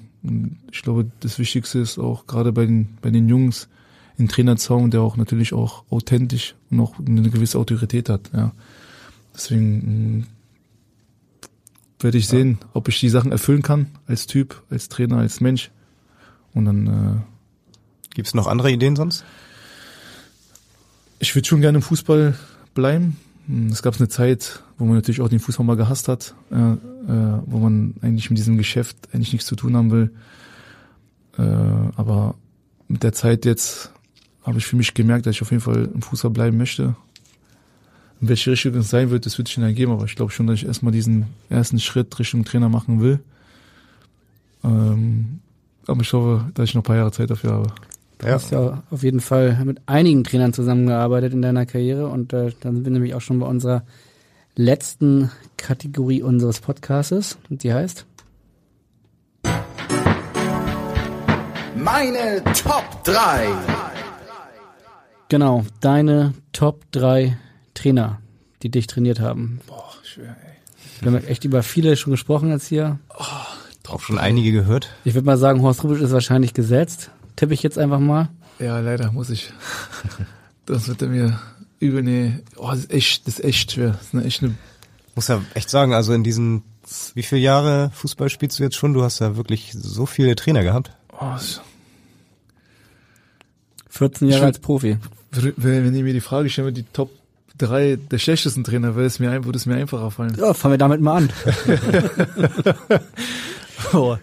Ich 0.72 0.82
glaube, 0.82 1.10
das 1.20 1.40
Wichtigste 1.40 1.80
ist 1.80 1.98
auch 1.98 2.28
gerade 2.28 2.52
bei 2.52 2.66
den, 2.66 2.98
bei 3.02 3.10
den 3.10 3.30
Jungs, 3.30 3.68
einen 4.18 4.28
Trainer 4.28 4.56
der 4.56 5.02
auch 5.02 5.16
natürlich 5.18 5.54
auch 5.54 5.84
authentisch 5.90 6.56
und 6.72 6.80
auch 6.80 6.98
eine 6.99 7.30
gewisse 7.30 7.60
Autorität 7.60 8.10
hat. 8.10 8.32
Ja. 8.34 8.52
Deswegen 9.36 10.20
mm, 10.20 10.28
werde 11.99 12.18
ich 12.18 12.28
sehen, 12.28 12.58
ob 12.74 12.88
ich 12.88 12.99
die 12.99 13.10
Sachen 13.10 13.32
erfüllen 13.32 13.62
kann 13.62 13.88
als 14.08 14.26
Typ, 14.26 14.64
als 14.70 14.90
Trainer, 14.90 15.18
als 15.18 15.40
Mensch. 15.40 15.72
Und 16.54 16.66
dann 16.66 16.88
äh, 16.88 17.22
Gibt 18.18 18.30
es 18.30 18.34
noch 18.34 18.48
andere 18.48 18.72
Ideen 18.72 18.95
sonst? 18.95 19.24
Ich 21.20 21.36
würde 21.36 21.48
schon 21.48 21.62
gerne 21.62 21.78
im 21.78 21.82
Fußball 21.84 22.34
bleiben. 22.74 23.16
Mm, 23.48 23.69
es 23.69 23.82
gab 23.82 23.95
eine 23.98 24.10
Zeit, 24.10 24.61
wo 24.78 24.86
man 24.86 24.95
natürlich 24.95 25.22
auch 25.22 25.30
den 25.30 25.40
Fußball 25.40 25.65
mal 25.65 25.78
gehasst 25.78 26.07
hat, 26.07 26.36
äh, 26.52 26.56
äh, 26.56 27.41
wo 27.45 27.57
man 27.60 27.95
eigentlich 28.02 28.30
mit 28.30 28.38
diesem 28.38 28.57
Geschäft 28.57 28.95
eigentlich 29.14 29.34
nichts 29.34 29.48
zu 29.48 29.56
tun 29.56 29.76
haben 29.76 29.91
will. 29.91 30.11
Äh, 31.38 31.41
aber 31.95 32.36
mit 32.88 33.03
der 33.03 33.14
Zeit 33.14 33.45
jetzt 33.45 33.91
habe 34.44 34.60
ich 34.60 34.65
für 34.65 34.76
mich 34.76 34.94
gemerkt, 34.94 35.26
dass 35.26 35.36
ich 35.36 35.41
auf 35.41 35.52
jeden 35.52 35.64
Fall 35.64 35.90
im 35.94 36.02
Fußball 36.02 36.32
bleiben 36.32 36.57
möchte. 36.57 36.95
In 38.19 38.30
welche 38.30 38.52
Richtung 38.52 38.74
es 38.76 38.90
sein 38.90 39.10
wird, 39.10 39.26
das 39.26 39.38
wird 39.38 39.48
sich 39.48 39.56
dann 39.56 39.65
ergeben, 39.65 39.91
aber 39.91 40.06
ich 40.06 40.15
glaube 40.15 40.32
schon, 40.32 40.48
dass 40.48 40.56
ich 40.56 40.65
erstmal 40.65 40.91
diesen 40.91 41.28
ersten 41.49 41.80
Schritt 41.80 42.18
Richtung 42.18 42.45
Trainer 42.45 42.69
machen 42.69 42.99
will. 43.02 43.19
Ähm, 44.64 45.40
aber 45.86 46.02
ich 46.02 46.11
hoffe, 46.14 46.49
dass 46.53 46.69
ich 46.69 46.76
noch 46.76 46.82
ein 46.82 46.86
paar 46.86 46.95
Jahre 46.95 47.11
Zeit 47.11 47.30
dafür 47.30 47.52
habe. 47.52 47.74
Du 48.19 48.27
hast 48.27 48.52
ja 48.52 48.84
auf 48.89 49.03
jeden 49.03 49.19
Fall 49.19 49.64
mit 49.64 49.81
einigen 49.85 50.23
Trainern 50.23 50.52
zusammengearbeitet 50.52 51.34
in 51.34 51.41
deiner 51.44 51.68
Karriere 51.68 52.07
und 52.07 52.34
äh, 52.34 52.52
dann 52.61 52.76
sind 52.76 52.85
wir 52.85 52.91
nämlich 52.91 53.14
auch 53.14 53.22
schon 53.22 53.39
bei 53.39 53.45
unserer 53.45 53.84
letzten 54.56 55.30
Kategorie 55.56 56.23
unseres 56.23 56.60
Podcastes 56.60 57.38
und 57.49 57.64
die 57.64 57.73
heißt 57.73 58.06
Meine 61.76 62.44
Top 62.64 63.03
3 63.03 63.49
Genau, 65.30 65.65
deine 65.81 66.34
Top 66.53 66.89
3 66.91 67.38
Trainer, 67.76 68.19
die 68.64 68.69
dich 68.69 68.88
trainiert 68.88 69.19
haben. 69.19 69.60
Boah, 69.68 69.94
schwer, 70.03 70.35
ey. 70.44 70.53
Wir 71.02 71.11
haben 71.11 71.27
echt 71.27 71.44
über 71.44 71.61
viele 71.61 71.95
schon 71.98 72.11
gesprochen 72.11 72.49
jetzt 72.49 72.68
hier. 72.68 72.98
Oh, 73.19 73.89
auch 73.89 74.02
schon 74.02 74.18
einige 74.18 74.52
gehört. 74.52 74.89
Ich 75.03 75.14
würde 75.14 75.26
mal 75.26 75.38
sagen, 75.38 75.61
Horst 75.61 75.84
Rubisch 75.84 76.02
ist 76.02 76.11
wahrscheinlich 76.11 76.53
gesetzt. 76.53 77.11
Tippe 77.38 77.53
ich 77.53 77.64
jetzt 77.64 77.77
einfach 77.77 77.99
mal. 77.99 78.30
Ja, 78.59 78.80
leider 78.81 79.14
muss 79.14 79.30
ich. 79.30 79.53
Das 80.65 80.89
wird 80.89 81.01
er 81.01 81.07
mir 81.07 81.39
übel, 81.80 82.03
nee. 82.03 82.39
Oh, 82.57 82.69
das 82.72 82.80
ist 82.80 82.91
echt, 82.91 83.27
das 83.27 83.39
ist 83.39 83.45
echt 83.45 83.72
schwer. 83.72 83.91
Das 83.91 84.07
ist 84.07 84.14
eine 84.14 84.26
echt 84.26 84.43
eine 84.43 84.55
muss 85.18 85.27
ja 85.27 85.41
echt 85.55 85.69
sagen, 85.69 85.93
also 85.93 86.14
in 86.14 86.23
diesen, 86.23 86.64
wie 87.15 87.23
viele 87.23 87.41
Jahre 87.41 87.89
Fußball 87.95 88.30
spielst 88.30 88.59
du 88.59 88.64
jetzt 88.64 88.76
schon? 88.76 88.93
Du 88.93 89.03
hast 89.03 89.19
ja 89.19 89.35
wirklich 89.35 89.73
so 89.73 90.05
viele 90.05 90.35
Trainer 90.35 90.64
gehabt. 90.64 90.91
Oh, 91.19 91.35
14 93.89 94.30
Jahre 94.30 94.45
als 94.45 94.59
Profi. 94.59 94.99
Wenn 95.31 95.95
ihr 95.95 96.03
mir 96.03 96.14
die 96.14 96.22
Frage 96.22 96.51
stellen, 96.51 96.72
die 96.73 96.84
Top 96.84 97.09
3 97.57 97.97
der 98.11 98.19
schlechtesten 98.19 98.64
Trainer, 98.64 98.93
würde 98.93 99.07
es 99.07 99.18
mir, 99.18 99.43
würde 99.43 99.57
es 99.57 99.65
mir 99.65 99.76
einfacher 99.76 100.11
fallen. 100.11 100.35
Ja, 100.38 100.53
fangen 100.53 100.73
wir 100.73 100.77
damit 100.77 101.01
mal 101.01 101.23
an. 101.23 101.30
Boah. 103.91 104.19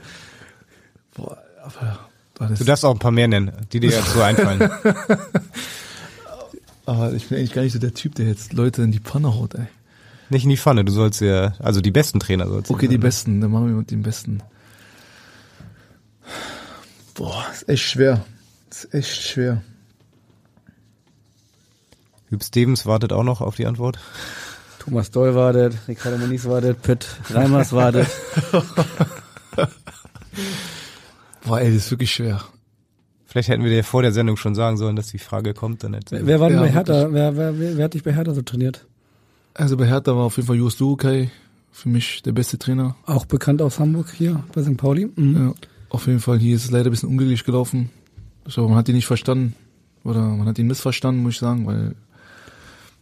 Boah, 1.14 1.38
aber 1.64 2.08
Du 2.38 2.64
darfst 2.64 2.84
auch 2.84 2.90
ein 2.90 2.98
paar 2.98 3.12
mehr 3.12 3.28
nennen, 3.28 3.52
die 3.72 3.80
dir 3.80 3.90
jetzt 3.90 4.12
so 4.12 4.20
einfallen. 4.20 4.70
aber 6.84 7.12
ich 7.12 7.28
bin 7.28 7.38
eigentlich 7.38 7.52
gar 7.52 7.62
nicht 7.62 7.72
so 7.72 7.78
der 7.78 7.94
Typ, 7.94 8.16
der 8.16 8.26
jetzt 8.26 8.52
Leute 8.52 8.82
in 8.82 8.90
die 8.90 8.98
Pfanne 8.98 9.34
haut, 9.34 9.54
ey. 9.54 9.66
Nicht 10.30 10.44
in 10.44 10.50
die 10.50 10.56
Pfanne, 10.56 10.84
du 10.84 10.92
sollst 10.92 11.20
ja, 11.20 11.54
also 11.60 11.80
die 11.80 11.92
besten 11.92 12.18
Trainer 12.18 12.48
sollst 12.48 12.70
du. 12.70 12.74
Okay, 12.74 12.88
die 12.88 12.98
besten, 12.98 13.40
dann 13.40 13.52
machen 13.52 13.68
wir 13.68 13.74
mit 13.74 13.90
den 13.90 14.02
besten. 14.02 14.42
Boah, 17.14 17.44
ist 17.52 17.68
echt 17.68 17.84
schwer. 17.84 18.24
Ist 18.70 18.92
echt 18.92 19.22
schwer. 19.22 19.62
Hüb 22.30 22.42
Stevens 22.42 22.86
wartet 22.86 23.12
auch 23.12 23.22
noch 23.22 23.40
auf 23.40 23.54
die 23.54 23.66
Antwort. 23.66 23.98
Thomas 24.80 25.10
Doll 25.10 25.34
wartet, 25.34 25.76
Ricardo 25.86 26.18
Moniz 26.18 26.46
wartet, 26.46 26.82
Pitt 26.82 27.06
Reimers 27.30 27.72
wartet. 27.72 28.08
Boah, 31.44 31.60
ey, 31.60 31.66
das 31.72 31.86
ist 31.86 31.90
wirklich 31.90 32.12
schwer. 32.12 32.42
Vielleicht 33.26 33.48
hätten 33.48 33.64
wir 33.64 33.70
dir 33.70 33.84
vor 33.84 34.02
der 34.02 34.12
Sendung 34.12 34.36
schon 34.36 34.54
sagen 34.54 34.76
sollen, 34.76 34.96
dass 34.96 35.08
die 35.08 35.18
Frage 35.18 35.54
kommt. 35.54 35.82
Dann 35.82 35.94
hätten 35.94 36.26
Wer 36.26 36.40
war 36.40 36.48
denn 36.48 36.58
Ja, 36.58 36.62
bei 36.64 36.70
Hertha? 36.70 37.08
Wer, 37.12 37.36
wer, 37.36 37.58
wer, 37.58 37.76
wer 37.76 37.84
hat 37.84 37.94
dich 37.94 38.02
bei 38.04 38.12
Hertha 38.14 38.32
so 38.32 38.42
trainiert? 38.42 38.86
Also 39.54 39.76
bei 39.76 39.86
Hertha 39.86 40.14
war 40.14 40.24
auf 40.24 40.36
jeden 40.36 40.46
Fall 40.46 40.56
Just 40.56 40.80
Lukai 40.80 41.30
für 41.72 41.88
mich 41.88 42.22
der 42.22 42.32
beste 42.32 42.58
Trainer. 42.58 42.94
Auch 43.06 43.24
bekannt 43.26 43.60
aus 43.60 43.80
Hamburg 43.80 44.10
hier 44.12 44.44
bei 44.54 44.62
St. 44.62 44.76
Pauli. 44.76 45.10
Mhm. 45.16 45.36
Ja, 45.36 45.54
auf 45.90 46.06
jeden 46.06 46.20
Fall. 46.20 46.38
Hier 46.38 46.54
ist 46.54 46.64
es 46.64 46.70
leider 46.70 46.88
ein 46.88 46.92
bisschen 46.92 47.08
unglücklich 47.08 47.44
gelaufen. 47.44 47.90
Ich 48.46 48.54
glaube, 48.54 48.68
man 48.68 48.78
hat 48.78 48.88
ihn 48.88 48.94
nicht 48.94 49.06
verstanden. 49.06 49.54
Oder 50.04 50.20
man 50.20 50.46
hat 50.46 50.58
ihn 50.58 50.66
missverstanden, 50.66 51.22
muss 51.22 51.34
ich 51.34 51.40
sagen, 51.40 51.66
weil, 51.66 51.94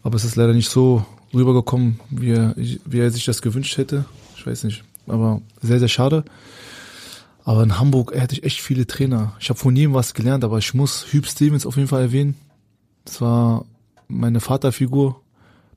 aber 0.02 0.16
es 0.16 0.24
ist 0.24 0.36
leider 0.36 0.54
nicht 0.54 0.70
so 0.70 1.04
rübergekommen, 1.34 2.00
wie 2.10 2.30
er, 2.30 2.54
wie 2.56 2.98
er 3.00 3.10
sich 3.10 3.24
das 3.24 3.42
gewünscht 3.42 3.76
hätte. 3.76 4.04
Ich 4.36 4.46
weiß 4.46 4.64
nicht. 4.64 4.84
Aber 5.08 5.42
sehr, 5.60 5.80
sehr 5.80 5.88
schade. 5.88 6.24
Aber 7.44 7.62
in 7.62 7.78
Hamburg 7.78 8.14
hätte 8.14 8.36
ich 8.36 8.44
echt 8.44 8.60
viele 8.60 8.86
Trainer. 8.86 9.34
Ich 9.40 9.48
habe 9.48 9.58
von 9.58 9.74
ihm 9.74 9.94
was 9.94 10.14
gelernt, 10.14 10.44
aber 10.44 10.58
ich 10.58 10.74
muss 10.74 11.06
Hüb 11.12 11.26
Stevens 11.26 11.66
auf 11.66 11.76
jeden 11.76 11.88
Fall 11.88 12.02
erwähnen. 12.02 12.36
Das 13.04 13.20
war 13.20 13.64
meine 14.06 14.40
Vaterfigur 14.40 15.20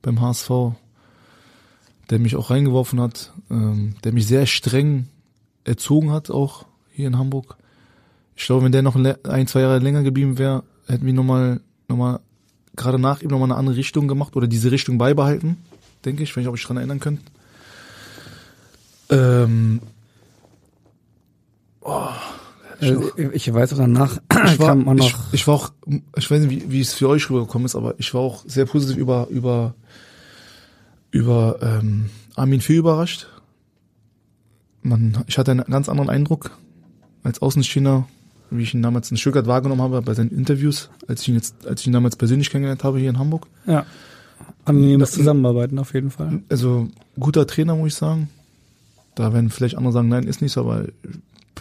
beim 0.02 0.20
HSV, 0.20 0.50
der 2.10 2.18
mich 2.20 2.36
auch 2.36 2.50
reingeworfen 2.50 3.00
hat, 3.00 3.32
ähm, 3.50 3.96
der 4.04 4.12
mich 4.12 4.26
sehr 4.26 4.46
streng 4.46 5.08
erzogen 5.64 6.12
hat, 6.12 6.30
auch 6.30 6.66
hier 6.92 7.08
in 7.08 7.18
Hamburg. 7.18 7.56
Ich 8.36 8.46
glaube, 8.46 8.64
wenn 8.64 8.72
der 8.72 8.82
noch 8.82 8.94
ein, 8.94 9.46
zwei 9.46 9.60
Jahre 9.60 9.78
länger 9.78 10.02
geblieben 10.02 10.38
wäre, 10.38 10.62
hätten 10.86 11.06
wir 11.06 11.12
nochmal, 11.12 11.60
nochmal, 11.88 12.20
gerade 12.76 12.98
nach 12.98 13.22
ihm 13.22 13.30
nochmal 13.30 13.50
eine 13.50 13.58
andere 13.58 13.76
Richtung 13.76 14.06
gemacht 14.06 14.36
oder 14.36 14.46
diese 14.46 14.70
Richtung 14.70 14.98
beibehalten, 14.98 15.56
denke 16.04 16.22
ich, 16.22 16.36
wenn 16.36 16.42
ich 16.42 16.48
auch 16.48 16.52
mich 16.52 16.62
dran 16.62 16.76
erinnern 16.76 17.00
könnte. 17.00 17.22
Ähm, 19.08 19.80
Also, 22.80 23.10
ich 23.32 23.52
weiß 23.52 23.72
auch 23.72 23.78
danach 23.78 24.18
ich 24.44 24.58
war, 24.58 24.68
kam 24.68 24.98
ich, 24.98 25.14
ich 25.32 25.46
war 25.46 25.54
auch, 25.54 25.72
ich 26.16 26.30
weiß 26.30 26.42
nicht, 26.42 26.50
wie, 26.50 26.70
wie 26.70 26.80
es 26.80 26.92
für 26.92 27.08
euch 27.08 27.30
rübergekommen 27.30 27.64
ist, 27.64 27.74
aber 27.74 27.94
ich 27.98 28.12
war 28.12 28.20
auch 28.20 28.44
sehr 28.46 28.66
positiv 28.66 28.98
über, 28.98 29.28
über, 29.30 29.74
über 31.10 31.58
ähm, 31.62 32.10
Armin 32.34 32.60
Fee 32.60 32.76
überrascht. 32.76 33.28
Man, 34.82 35.24
ich 35.26 35.38
hatte 35.38 35.52
einen 35.52 35.64
ganz 35.64 35.88
anderen 35.88 36.10
Eindruck 36.10 36.50
als 37.22 37.40
Außenstehender, 37.40 38.06
wie 38.50 38.62
ich 38.62 38.74
ihn 38.74 38.82
damals 38.82 39.10
in 39.10 39.16
Stuttgart 39.16 39.46
wahrgenommen 39.46 39.82
habe 39.82 40.02
bei 40.02 40.14
seinen 40.14 40.30
Interviews, 40.30 40.90
als 41.08 41.22
ich 41.22 41.28
ihn 41.28 41.34
jetzt, 41.34 41.66
als 41.66 41.80
ich 41.80 41.86
ihn 41.86 41.92
damals 41.92 42.16
persönlich 42.16 42.50
kennengelernt 42.50 42.84
habe 42.84 42.98
hier 42.98 43.10
in 43.10 43.18
Hamburg. 43.18 43.46
Ja. 43.66 43.86
Angenehmes 44.64 45.12
Zusammenarbeiten 45.12 45.78
auf 45.78 45.94
jeden 45.94 46.10
Fall. 46.10 46.42
Also 46.48 46.88
guter 47.18 47.46
Trainer, 47.46 47.74
muss 47.74 47.88
ich 47.88 47.94
sagen. 47.94 48.28
Da 49.14 49.32
werden 49.32 49.48
vielleicht 49.48 49.76
andere 49.76 49.92
sagen, 49.92 50.08
nein, 50.08 50.24
ist 50.24 50.42
nicht 50.42 50.52
so, 50.52 50.60
aber 50.60 50.86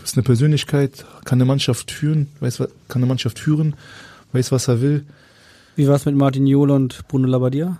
ist 0.06 0.18
eine 0.18 0.23
Persönlichkeit, 0.23 1.06
kann 1.26 1.38
eine 1.38 1.45
Mannschaft 1.45 1.91
führen, 1.91 2.27
weiß, 2.40 2.57
kann 2.88 3.02
eine 3.02 3.06
Mannschaft 3.06 3.40
führen, 3.40 3.76
weiß, 4.32 4.52
was 4.52 4.68
er 4.68 4.82
will. 4.82 5.06
Wie 5.76 5.88
war 5.88 5.95
es 5.95 6.06
mit 6.06 6.15
Martin 6.15 6.48
Jol 6.48 6.72
und 6.72 7.07
Bruno 7.07 7.27
Labbadia? 7.27 7.77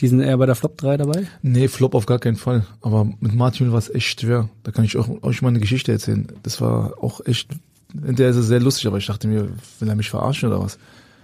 Die 0.00 0.08
sind 0.08 0.20
eher 0.20 0.36
bei 0.36 0.46
der 0.46 0.56
Flop 0.56 0.76
3 0.76 0.96
dabei? 0.96 1.26
Nee, 1.40 1.68
Flop 1.68 1.94
auf 1.94 2.06
gar 2.06 2.18
keinen 2.18 2.36
Fall. 2.36 2.66
Aber 2.80 3.04
mit 3.04 3.34
Martin 3.34 3.70
war 3.70 3.78
es 3.78 3.88
echt 3.88 4.20
schwer. 4.20 4.48
Da 4.64 4.72
kann 4.72 4.84
ich 4.84 4.96
auch, 4.96 5.22
euch 5.22 5.40
mal 5.40 5.48
eine 5.48 5.60
Geschichte 5.60 5.92
erzählen. 5.92 6.26
Das 6.42 6.60
war 6.60 7.02
auch 7.02 7.24
echt, 7.24 7.48
der 7.92 8.28
ist 8.28 8.36
es 8.36 8.46
sehr 8.46 8.60
lustig, 8.60 8.86
aber 8.88 8.98
ich 8.98 9.06
dachte 9.06 9.28
mir, 9.28 9.48
will 9.78 9.88
er 9.88 9.94
mich 9.94 10.10
verarschen 10.10 10.48
oder 10.48 10.60
was? 10.60 10.78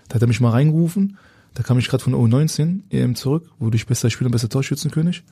Da 0.09 0.15
hat 0.15 0.23
er 0.23 0.29
mich 0.29 0.41
mal 0.41 0.51
reingerufen. 0.51 1.19
Da 1.55 1.65
kam 1.65 1.79
ich 1.79 1.89
gerade 1.89 2.05
von 2.05 2.15
U19 2.15 2.83
EM 2.91 3.17
zurück, 3.17 3.51
wurde 3.59 3.77
ich 3.77 3.87
bester 3.87 4.09
Spieler 4.09 4.29
und 4.29 4.33
bester 4.33 4.49
Torschützenkönig. 4.49 5.25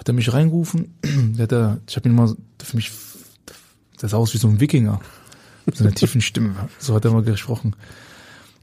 Hat 0.00 0.08
er 0.08 0.14
mich 0.14 0.32
reingerufen. 0.32 0.94
Der 1.36 1.42
hat 1.42 1.52
er, 1.52 1.78
ich 1.86 1.94
habe 1.94 2.08
ihn 2.08 2.14
mal, 2.14 2.34
für 2.58 2.76
mich, 2.76 2.90
der 4.00 4.08
sah 4.08 4.16
aus 4.16 4.32
wie 4.32 4.38
so 4.38 4.48
ein 4.48 4.58
Wikinger. 4.58 4.98
Mit 5.66 5.76
so 5.76 5.84
einer 5.84 5.94
tiefen 5.94 6.22
Stimme. 6.22 6.54
So 6.78 6.94
hat 6.94 7.04
er 7.04 7.10
mal 7.10 7.22
gesprochen. 7.22 7.76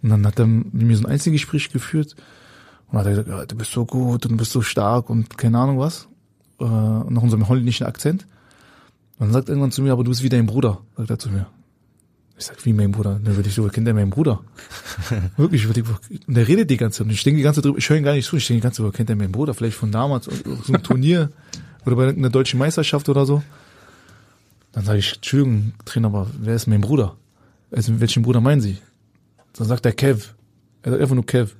Und 0.02 0.10
dann 0.10 0.26
hat 0.26 0.40
er 0.40 0.48
mit 0.48 0.74
mir 0.74 0.98
so 0.98 1.04
ein 1.04 1.12
Einzelgespräch 1.12 1.70
geführt. 1.70 2.16
Und 2.88 2.98
hat 2.98 3.06
er 3.06 3.12
gesagt, 3.12 3.30
ja, 3.30 3.46
du 3.46 3.56
bist 3.56 3.72
so 3.72 3.86
gut 3.86 4.26
und 4.26 4.32
du 4.32 4.38
bist 4.38 4.52
so 4.52 4.64
stark 4.64 5.12
und 5.12 5.38
keine 5.38 5.60
Ahnung 5.60 5.78
was. 5.78 6.08
Äh, 6.60 6.64
und 6.64 7.30
so 7.30 7.36
einem 7.36 7.48
holländischen 7.48 7.86
Akzent. 7.86 8.26
Und 9.20 9.28
dann 9.28 9.34
sagt 9.34 9.48
er 9.48 9.52
irgendwann 9.52 9.72
zu 9.72 9.84
mir, 9.84 9.92
aber 9.92 10.04
du 10.04 10.10
bist 10.10 10.24
wie 10.24 10.30
dein 10.30 10.48
Bruder, 10.48 10.82
sagt 10.98 11.12
er 11.12 11.20
zu 11.20 11.30
mir. 11.30 11.46
Ich 12.40 12.46
sag, 12.46 12.64
wie 12.66 12.74
mein 12.74 12.92
Bruder? 12.92 13.20
Dann 13.24 13.36
würde 13.36 13.50
ich 13.50 13.56
so, 13.56 13.68
kennt 13.68 13.88
er 13.88 13.94
meinen 13.96 14.12
Bruder? 14.12 14.42
Wirklich, 15.38 15.64
ich 15.64 15.70
würd- 15.70 16.28
und 16.28 16.36
der 16.36 16.48
redet 16.48 16.70
die 16.70 16.78
ganze 16.78 17.00
Zeit. 17.00 17.08
Und 17.08 17.14
ich 17.14 17.24
denke 17.24 17.38
die 17.38 17.44
ganze 17.44 17.60
Zeit 17.62 17.66
drüber, 17.66 17.80
ich 17.80 17.90
höre 17.90 17.98
ihn 17.98 18.04
gar 18.04 18.14
nicht 18.14 18.28
zu, 18.28 18.38
ich 18.38 18.46
denke 18.46 18.62
die 18.62 18.64
ganze 18.64 18.84
Zeit, 18.84 18.94
kennt 18.94 19.10
er 19.10 19.16
meinen 19.16 19.32
Bruder? 19.32 19.54
Vielleicht 19.56 19.76
von 19.78 19.92
damals, 19.92 20.26
so 20.26 20.74
einem 20.74 20.84
Turnier 20.84 21.32
oder 21.86 21.96
bei 21.96 22.10
einer 22.10 22.30
deutschen 22.30 22.60
Meisterschaft 22.60 23.10
oder 23.10 23.26
so. 23.26 23.42
Dann 24.72 24.86
sage 24.86 25.00
ich, 25.00 25.16
Entschuldigung, 25.16 25.74
Trainer, 25.86 26.10
aber 26.10 26.28
wer 26.40 26.54
ist 26.54 26.68
mein 26.68 26.82
Bruder? 26.82 27.16
Also, 27.72 28.00
welchen 28.00 28.22
Bruder 28.22 28.40
meinen 28.40 28.62
Sie? 28.62 28.78
Dann 29.54 29.68
sagt 29.68 29.86
er 29.88 29.92
Kev. 29.94 30.28
Er 30.84 30.92
sagt 30.92 31.02
einfach 31.02 31.16
nur 31.16 31.26
Kev. 31.26 31.54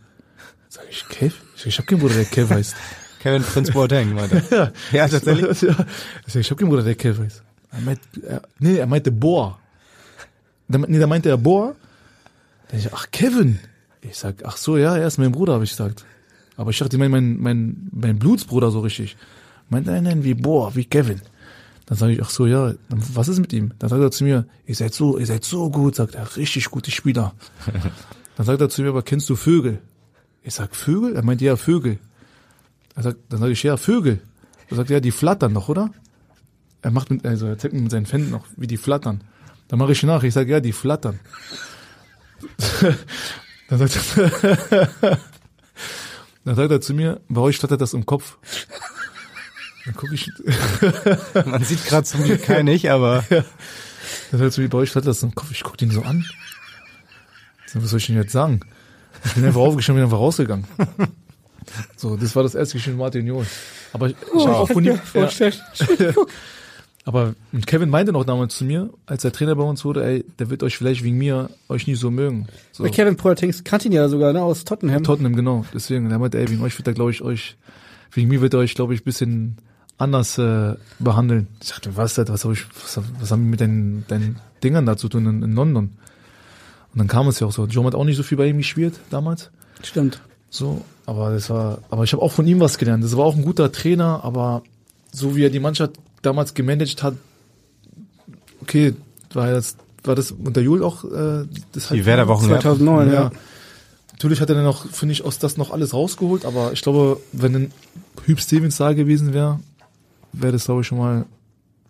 Sag 0.70 0.84
ich, 0.92 1.04
Kev? 1.10 1.34
Ich, 1.56 1.62
sag, 1.64 1.68
ich 1.70 1.78
habe 1.80 1.88
keinen 1.88 2.00
Bruder, 2.00 2.14
der 2.14 2.26
Kev 2.26 2.54
heißt. 2.54 2.76
Kevin 3.20 3.42
Prince 3.42 3.72
Boateng, 3.72 4.14
meinte 4.14 4.44
er. 4.52 4.58
ja, 4.58 4.72
Ja, 4.92 5.08
tatsächlich? 5.08 5.62
Ja. 5.64 5.76
Ich, 6.28 6.34
sag, 6.34 6.42
ich 6.42 6.50
habe 6.52 6.60
keinen 6.60 6.70
Bruder, 6.70 6.84
der 6.84 6.94
Kev 6.94 7.20
heißt. 7.20 7.42
Er 7.72 7.82
meint, 7.82 8.00
er, 8.22 8.42
nee, 8.60 8.78
er 8.78 8.86
meinte 8.86 9.12
Boa. 9.12 9.58
Da, 10.68 10.78
nee, 10.80 11.00
da 11.00 11.08
meinte 11.08 11.30
er 11.30 11.38
Boa. 11.38 11.76
Dann 12.70 12.80
ich, 12.80 12.94
ach, 12.94 13.08
Kevin. 13.12 13.60
Ich 14.02 14.18
sag, 14.18 14.44
ach 14.46 14.58
so, 14.58 14.78
ja, 14.78 14.96
er 14.96 15.08
ist 15.08 15.18
mein 15.18 15.32
Bruder, 15.32 15.54
habe 15.54 15.64
ich 15.64 15.72
gesagt. 15.72 16.06
Aber 16.56 16.72
ich 16.72 16.78
dachte, 16.78 16.98
mein, 16.98 17.12
mein, 17.12 17.40
mein, 17.40 17.90
mein 17.92 18.20
Blutsbruder 18.20 18.72
so 18.72 18.80
richtig. 18.80 19.16
Meinte, 19.70 19.92
nein, 19.92 20.04
nein, 20.04 20.24
wie 20.24 20.34
Boa, 20.34 20.76
wie 20.76 20.86
Kevin. 20.86 21.22
Dann 21.86 21.98
sage 21.98 22.14
ich, 22.14 22.22
ach 22.22 22.30
so, 22.30 22.46
ja, 22.46 22.74
dann, 22.90 23.02
was 23.14 23.28
ist 23.28 23.40
mit 23.40 23.54
ihm? 23.54 23.74
Dann 23.80 23.90
sagt 23.90 24.02
er 24.02 24.12
zu 24.12 24.24
mir, 24.24 24.46
ihr 24.66 24.76
seid 24.76 24.94
so, 24.94 25.18
ihr 25.18 25.26
seid 25.26 25.46
so 25.46 25.70
gut, 25.70 25.96
sagt 25.96 26.16
er, 26.16 26.36
richtig 26.36 26.70
gute 26.70 26.92
Spieler. 26.92 27.34
Dann 28.36 28.46
sagt 28.46 28.62
er 28.62 28.70
zu 28.70 28.84
mir, 28.84 28.90
aber 28.90 29.02
kennst 29.02 29.28
du 29.32 29.36
Vögel? 29.36 29.80
Ich 30.44 30.54
sag, 30.54 30.76
Vögel? 30.76 31.16
Er 31.16 31.24
meint, 31.24 31.42
ja, 31.42 31.56
Vögel. 31.56 31.98
Er 32.96 33.02
sagt, 33.02 33.18
dann 33.30 33.40
sage 33.40 33.54
ich, 33.54 33.64
ja, 33.64 33.78
Vögel. 33.78 34.22
Er 34.70 34.78
sagt, 34.78 34.92
ja, 34.92 35.00
die 35.00 35.10
flattern 35.10 35.54
noch, 35.54 35.70
oder? 35.70 35.90
Er 36.84 36.92
macht 36.92 37.10
mit, 37.10 37.26
also 37.26 37.48
er 37.48 37.58
zeigt 37.58 37.74
mit 37.74 37.90
seinen 37.90 38.06
Fänden 38.06 38.30
noch, 38.30 38.46
wie 38.56 38.68
die 38.68 38.78
flattern. 38.78 39.22
Dann 39.68 39.80
mache 39.80 39.92
ich 39.92 40.04
nach, 40.04 40.24
ich 40.24 40.34
sage, 40.34 40.52
ja, 40.52 40.60
die 40.60 40.72
flattern. 40.72 41.20
dann 43.70 43.80
sagt 43.80 43.98
er, 44.18 44.90
dann 46.46 46.56
sagt 46.56 46.72
er 46.72 46.82
zu 46.82 46.94
mir, 46.94 47.20
bei 47.28 47.42
euch 47.42 47.58
flattert 47.58 47.82
das 47.82 47.94
im 47.94 48.06
Kopf. 48.06 48.38
Dann 49.86 49.96
gucke 49.96 50.14
ich. 50.14 50.32
Man 51.46 51.64
sieht 51.64 51.86
gerade 51.86 52.06
zum 52.06 52.24
Glück 52.24 52.44
keinen 52.44 52.66
nicht, 52.66 52.90
aber. 52.92 53.24
Ja. 53.30 53.44
Dann 54.32 54.40
sagt 54.40 54.42
er 54.42 54.52
zu 54.52 54.62
mir, 54.62 54.70
bei 54.70 54.78
euch 54.78 54.92
flattert 54.92 55.10
das 55.10 55.24
im 55.24 55.34
Kopf. 55.36 55.52
Ich 55.52 55.64
gucke 55.64 55.84
ihn 55.84 55.92
so 55.92 56.02
an. 56.02 56.26
So, 57.66 57.82
was 57.82 57.90
soll 57.90 58.00
ich 58.00 58.08
denn 58.08 58.16
jetzt 58.16 58.32
sagen? 58.32 58.62
Ich 59.26 59.34
bin 59.34 59.46
einfach 59.46 59.62
aufgestanden 59.62 60.04
und 60.04 60.10
bin 60.10 60.16
einfach 60.16 60.24
rausgegangen. 60.24 60.66
So, 61.98 62.16
das 62.16 62.36
war 62.36 62.44
das 62.44 62.56
erste 62.56 62.74
Gespräch 62.76 62.94
mit 62.94 63.00
Martin 63.00 63.28
Jol. 63.28 63.46
Aber 63.92 64.08
ich, 64.08 64.16
ich 64.22 64.28
Oh, 64.34 64.48
habe 64.48 64.58
auch 64.58 64.70
ich 64.70 64.74
von 64.74 64.86
ihm. 64.86 65.00
Entschuldigung. 65.14 66.28
Aber 67.08 67.36
und 67.54 67.66
Kevin 67.66 67.90
meinte 67.90 68.12
noch 68.12 68.26
damals 68.26 68.58
zu 68.58 68.66
mir, 68.66 68.90
als 69.06 69.24
er 69.24 69.32
Trainer 69.32 69.56
bei 69.56 69.64
uns 69.64 69.86
wurde, 69.86 70.04
ey, 70.04 70.26
der 70.40 70.50
wird 70.50 70.62
euch 70.62 70.78
vielleicht 70.78 71.06
wegen 71.06 71.18
mir 71.18 71.50
euch 71.70 71.88
nicht 71.88 72.02
so 72.02 72.12
mögen. 72.12 72.48
So. 72.74 72.84
Bei 72.84 72.90
Kevin 72.90 73.16
Boateng 73.16 73.54
kannte 73.64 73.88
ihn 73.88 73.94
ja 73.94 74.10
sogar, 74.10 74.34
ne, 74.34 74.42
aus 74.42 74.66
Tottenham. 74.66 75.06
Tottenham, 75.06 75.34
genau. 75.34 75.64
Deswegen, 75.74 76.10
der 76.10 76.20
meinte, 76.20 76.38
ey, 76.38 76.50
wegen 76.50 76.62
euch 76.64 76.78
wird 76.78 76.86
er, 76.86 76.94
glaube 76.94 77.12
ich, 77.12 77.22
euch, 77.22 77.56
wegen 78.12 78.28
mir 78.28 78.42
wird 78.42 78.54
er 78.54 78.60
euch, 78.60 78.76
glaube 78.76 78.94
ich, 78.94 79.06
bisschen 79.06 79.56
anders 79.98 80.38
äh, 80.38 80.76
behandeln. 81.00 81.48
Ich 81.62 81.70
dachte, 81.70 81.96
was, 81.96 82.16
das? 82.16 82.28
was, 82.28 82.44
hab 82.44 82.52
ich, 82.52 82.66
was, 82.84 83.00
was 83.22 83.32
haben 83.32 83.44
wir 83.46 83.52
mit 83.52 83.62
deinen, 83.62 84.06
deinen 84.10 84.36
Dingern 84.62 84.86
da 84.86 84.98
zu 84.98 85.08
tun 85.08 85.26
in, 85.28 85.44
in 85.44 85.56
London? 85.56 85.92
Und 86.94 86.98
dann 87.00 87.08
kam 87.08 87.30
es 87.30 87.40
ja 87.40 87.48
auch 87.48 87.54
so. 87.54 87.68
John 87.68 87.86
hat 87.86 87.96
auch 87.96 88.04
nicht 88.04 88.18
so 88.18 88.24
viel 88.24 88.38
bei 88.38 88.48
ihm 88.48 88.58
gespielt 88.58 89.00
damals. 89.12 89.50
Stimmt. 89.82 90.20
So, 90.50 90.84
aber 91.06 91.32
das 91.32 91.50
war, 91.50 91.80
aber 91.90 92.04
ich 92.04 92.12
habe 92.12 92.22
auch 92.22 92.34
von 92.34 92.46
ihm 92.48 92.60
was 92.60 92.78
gelernt. 92.78 93.02
Das 93.02 93.16
war 93.16 93.24
auch 93.24 93.38
ein 93.38 93.44
guter 93.44 93.72
Trainer, 93.72 94.26
aber 94.26 94.64
so 95.14 95.38
wie 95.38 95.46
er 95.46 95.50
die 95.50 95.62
Mannschaft 95.62 96.00
damals 96.28 96.54
gemanagt 96.54 97.02
hat, 97.04 97.16
okay, 98.62 98.94
war 99.34 99.52
das, 99.52 99.76
war 100.04 100.16
das 100.16 100.32
unter 100.32 100.62
Jul 100.62 100.84
auch 100.84 101.04
äh, 101.04 101.46
das 101.72 101.90
Die 101.90 102.06
Werder-Wochen, 102.06 102.50
ja. 102.50 102.60
2009, 102.60 103.12
ja. 103.14 103.32
Natürlich 104.14 104.42
hat 104.42 104.50
er 104.50 104.56
dann 104.56 104.64
noch, 104.64 104.88
finde 104.88 105.12
ich, 105.14 105.24
aus 105.24 105.38
das 105.38 105.58
noch 105.58 105.72
alles 105.72 105.94
rausgeholt, 105.94 106.44
aber 106.46 106.72
ich 106.74 106.82
glaube, 106.82 107.20
wenn 107.34 107.56
ein 107.56 107.72
Hüb 108.26 108.40
Stevens 108.40 108.78
da 108.78 108.94
gewesen 108.94 109.34
wäre, 109.34 109.60
wäre 110.34 110.54
das, 110.54 110.66
glaube 110.66 110.82
ich, 110.82 110.88
schon 110.88 110.98
mal 110.98 111.26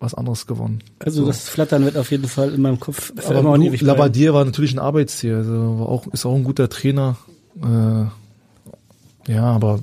was 0.00 0.14
anderes 0.14 0.46
gewonnen. 0.46 0.80
Also 1.00 1.22
So. 1.22 1.26
das 1.26 1.48
Flattern 1.48 1.84
wird 1.84 1.96
auf 1.96 2.10
jeden 2.10 2.28
Fall 2.28 2.52
in 2.54 2.60
meinem 2.62 2.78
Kopf 2.78 3.12
für 3.16 3.30
Aber 3.30 3.40
immer 3.40 3.56
Lu- 3.58 3.64
ewig. 3.64 3.80
Labadier 3.80 4.34
war 4.34 4.44
natürlich 4.44 4.72
ein 4.74 4.78
Arbeitstier, 4.78 5.38
also 5.38 5.80
war 5.80 5.88
auch, 5.88 6.06
ist 6.08 6.24
auch 6.26 6.34
ein 6.34 6.44
guter 6.44 6.68
Trainer. 6.68 7.16
Äh, 7.62 9.32
ja, 9.32 9.42
aber, 9.44 9.80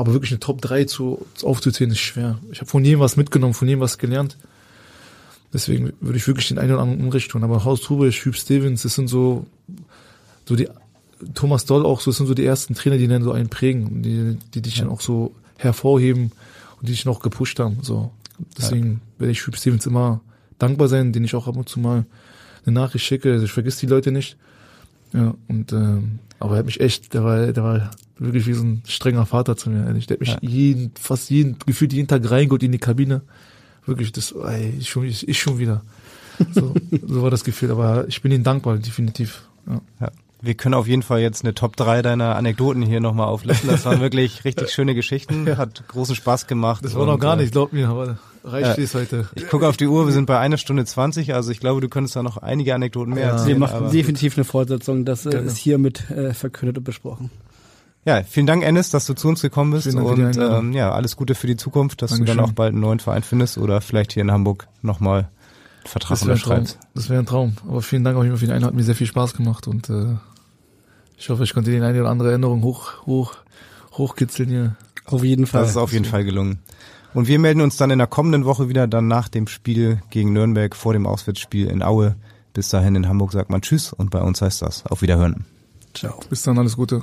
aber 0.00 0.12
wirklich 0.12 0.32
eine 0.32 0.40
Top 0.40 0.60
3 0.60 0.84
zu, 0.84 1.26
aufzuzählen 1.42 1.90
ist 1.90 2.00
schwer. 2.00 2.38
Ich 2.50 2.60
habe 2.60 2.70
von 2.70 2.84
jedem 2.84 3.00
was 3.00 3.16
mitgenommen, 3.16 3.54
von 3.54 3.68
jedem 3.68 3.80
was 3.80 3.98
gelernt. 3.98 4.36
Deswegen 5.52 5.92
würde 6.00 6.16
ich 6.18 6.26
wirklich 6.26 6.48
den 6.48 6.58
einen 6.58 6.72
oder 6.72 6.82
anderen 6.82 7.04
Unrecht 7.04 7.30
tun. 7.30 7.44
Aber 7.44 7.64
Haus 7.64 7.82
Trubisch, 7.82 8.24
Hüb 8.24 8.36
Stevens, 8.36 8.82
das 8.82 8.94
sind 8.94 9.08
so 9.08 9.46
so 10.46 10.56
die 10.56 10.68
Thomas 11.34 11.64
Doll 11.64 11.86
auch 11.86 12.00
so, 12.00 12.10
das 12.10 12.18
sind 12.18 12.26
so 12.26 12.34
die 12.34 12.44
ersten 12.44 12.74
Trainer, 12.74 12.98
die 12.98 13.06
dann 13.06 13.22
so 13.22 13.32
einen 13.32 13.48
prägen 13.48 13.86
und 13.86 14.02
die, 14.02 14.38
die 14.54 14.62
dich 14.62 14.78
dann 14.78 14.88
auch 14.88 15.00
so 15.00 15.34
hervorheben 15.56 16.32
und 16.78 16.88
die 16.88 16.92
dich 16.92 17.04
noch 17.04 17.20
gepusht 17.20 17.60
haben. 17.60 17.78
So. 17.82 18.10
Deswegen 18.58 19.00
werde 19.18 19.30
ich 19.30 19.46
Hugh 19.46 19.56
Stevens 19.56 19.86
immer 19.86 20.20
dankbar 20.58 20.88
sein, 20.88 21.12
den 21.12 21.24
ich 21.24 21.34
auch 21.34 21.46
ab 21.46 21.56
und 21.56 21.68
zu 21.68 21.78
mal 21.80 22.04
eine 22.66 22.74
Nachricht 22.74 23.04
schicke. 23.04 23.32
Also 23.32 23.44
ich 23.44 23.52
vergiss 23.52 23.76
die 23.76 23.86
Leute 23.86 24.10
nicht. 24.10 24.36
Ja, 25.12 25.34
und 25.48 25.72
ähm, 25.72 26.18
aber 26.40 26.54
er 26.54 26.58
hat 26.58 26.66
mich 26.66 26.80
echt, 26.80 27.14
der 27.14 27.22
war, 27.22 27.52
der 27.52 27.62
war 27.62 27.90
wirklich 28.24 28.46
wie 28.46 28.52
so 28.54 28.62
ein 28.64 28.82
strenger 28.86 29.26
Vater 29.26 29.56
zu 29.56 29.70
mir. 29.70 29.86
ehrlich. 29.86 30.06
Der 30.06 30.16
hat 30.16 30.20
mich 30.20 30.30
Ja. 30.30 30.38
jeden, 30.42 30.92
fast 31.00 31.30
jeden, 31.30 31.56
gefühlt 31.66 31.92
jeden 31.92 32.08
Tag 32.08 32.28
reingeholt 32.30 32.62
in 32.62 32.72
die 32.72 32.78
Kabine. 32.78 33.22
Wirklich, 33.86 34.12
das, 34.12 34.32
ey, 34.32 34.74
ich 34.78 34.88
schon, 34.90 35.04
ich, 35.04 35.26
ich 35.28 35.40
schon 35.40 35.58
wieder. 35.58 35.82
So, 36.52 36.74
so 37.06 37.22
war 37.22 37.30
das 37.30 37.44
Gefühl. 37.44 37.70
Aber 37.70 38.06
ich 38.08 38.22
bin 38.22 38.32
ihnen 38.32 38.44
dankbar, 38.44 38.76
definitiv. 38.78 39.42
Ja. 39.66 39.80
Ja. 40.00 40.10
Wir 40.44 40.54
können 40.54 40.74
auf 40.74 40.88
jeden 40.88 41.02
Fall 41.02 41.20
jetzt 41.20 41.44
eine 41.44 41.54
Top 41.54 41.76
3 41.76 42.02
deiner 42.02 42.34
Anekdoten 42.34 42.82
hier 42.82 42.98
nochmal 43.00 43.28
auflisten. 43.28 43.70
Das 43.70 43.84
waren 43.84 44.00
wirklich 44.00 44.44
richtig 44.44 44.70
schöne 44.70 44.94
Geschichten. 44.96 45.56
Hat 45.56 45.86
großen 45.86 46.16
Spaß 46.16 46.48
gemacht. 46.48 46.84
Das 46.84 46.96
war 46.96 47.06
noch 47.06 47.20
gar 47.20 47.34
äh, 47.34 47.42
nicht, 47.42 47.52
glaub 47.52 47.72
mir, 47.72 47.88
aber 47.88 48.18
reicht 48.42 48.76
Ja. 48.76 48.82
es 48.82 48.92
heute. 48.96 49.28
Ich 49.36 49.48
gucke 49.48 49.68
auf 49.68 49.76
die 49.76 49.86
Uhr, 49.86 50.04
wir 50.04 50.12
sind 50.12 50.26
bei 50.26 50.40
einer 50.40 50.56
Stunde 50.56 50.84
20, 50.84 51.32
also 51.32 51.52
ich 51.52 51.60
glaube, 51.60 51.80
du 51.80 51.88
könntest 51.88 52.16
da 52.16 52.24
noch 52.24 52.38
einige 52.38 52.74
Anekdoten 52.74 53.14
mehr 53.14 53.26
Wir 53.26 53.32
erzählen. 53.34 53.58
machen 53.60 53.76
aber- 53.76 53.90
definitiv 53.90 54.36
eine 54.36 54.42
Fortsetzung. 54.44 55.04
Das 55.04 55.22
Genau. 55.22 55.36
ist 55.42 55.58
hiermit 55.58 56.10
äh, 56.10 56.34
verkündet 56.34 56.76
und 56.76 56.82
besprochen. 56.82 57.30
Ja, 58.04 58.22
vielen 58.24 58.46
Dank, 58.46 58.64
Ennis, 58.64 58.90
dass 58.90 59.06
du 59.06 59.14
zu 59.14 59.28
uns 59.28 59.42
gekommen 59.42 59.70
bist 59.70 59.86
und 59.94 60.36
ähm, 60.36 60.72
ja, 60.72 60.90
alles 60.90 61.16
Gute 61.16 61.36
für 61.36 61.46
die 61.46 61.56
Zukunft, 61.56 62.02
dass 62.02 62.10
du 62.10 62.16
Dankeschön. 62.16 62.38
dann 62.38 62.46
auch 62.46 62.52
bald 62.52 62.72
einen 62.72 62.80
neuen 62.80 62.98
Verein 62.98 63.22
findest 63.22 63.58
oder 63.58 63.80
vielleicht 63.80 64.12
hier 64.12 64.22
in 64.22 64.32
Hamburg 64.32 64.66
nochmal 64.82 65.18
einen 65.20 65.28
Vertrag 65.86 66.18
Das 66.18 66.26
wäre 66.26 66.32
ein 66.36 66.40
Traum. 66.40 66.52
unterschreibst. 66.58 66.78
Das 66.94 67.08
wäre 67.08 67.20
ein 67.20 67.26
Traum. 67.26 67.52
Aber 67.68 67.80
vielen 67.80 68.02
Dank 68.02 68.16
auch 68.16 68.24
immer 68.24 68.36
für 68.36 68.46
die 68.46 68.52
Einladung. 68.52 68.74
Hat 68.74 68.74
mir 68.74 68.82
sehr 68.84 68.96
viel 68.96 69.06
Spaß 69.06 69.34
gemacht 69.34 69.68
und 69.68 69.88
äh, 69.88 70.16
ich 71.16 71.30
hoffe, 71.30 71.44
ich 71.44 71.54
konnte 71.54 71.70
die 71.70 71.80
eine 71.80 72.00
oder 72.00 72.10
andere 72.10 72.30
Erinnerung 72.30 72.62
hoch, 72.64 73.06
hoch, 73.06 73.34
hochkitzeln 73.92 74.48
hier. 74.48 74.76
Auf 75.04 75.22
jeden 75.22 75.46
Fall. 75.46 75.60
Das 75.62 75.70
ist 75.70 75.76
auf 75.76 75.92
jeden 75.92 76.04
Fall 76.04 76.24
gelungen. 76.24 76.58
Und 77.14 77.28
wir 77.28 77.38
melden 77.38 77.60
uns 77.60 77.76
dann 77.76 77.90
in 77.92 77.98
der 77.98 78.08
kommenden 78.08 78.44
Woche 78.46 78.68
wieder, 78.68 78.88
dann 78.88 79.06
nach 79.06 79.28
dem 79.28 79.46
Spiel 79.46 80.02
gegen 80.10 80.32
Nürnberg 80.32 80.74
vor 80.74 80.92
dem 80.92 81.06
Auswärtsspiel 81.06 81.68
in 81.68 81.82
Aue. 81.84 82.16
Bis 82.52 82.68
dahin 82.70 82.96
in 82.96 83.06
Hamburg 83.06 83.30
sagt 83.32 83.50
man 83.50 83.62
Tschüss 83.62 83.92
und 83.92 84.10
bei 84.10 84.20
uns 84.20 84.42
heißt 84.42 84.62
das 84.62 84.86
Auf 84.86 85.02
Wiederhören. 85.02 85.44
Ciao. 85.94 86.18
Bis 86.30 86.42
dann, 86.42 86.58
alles 86.58 86.76
Gute. 86.76 87.02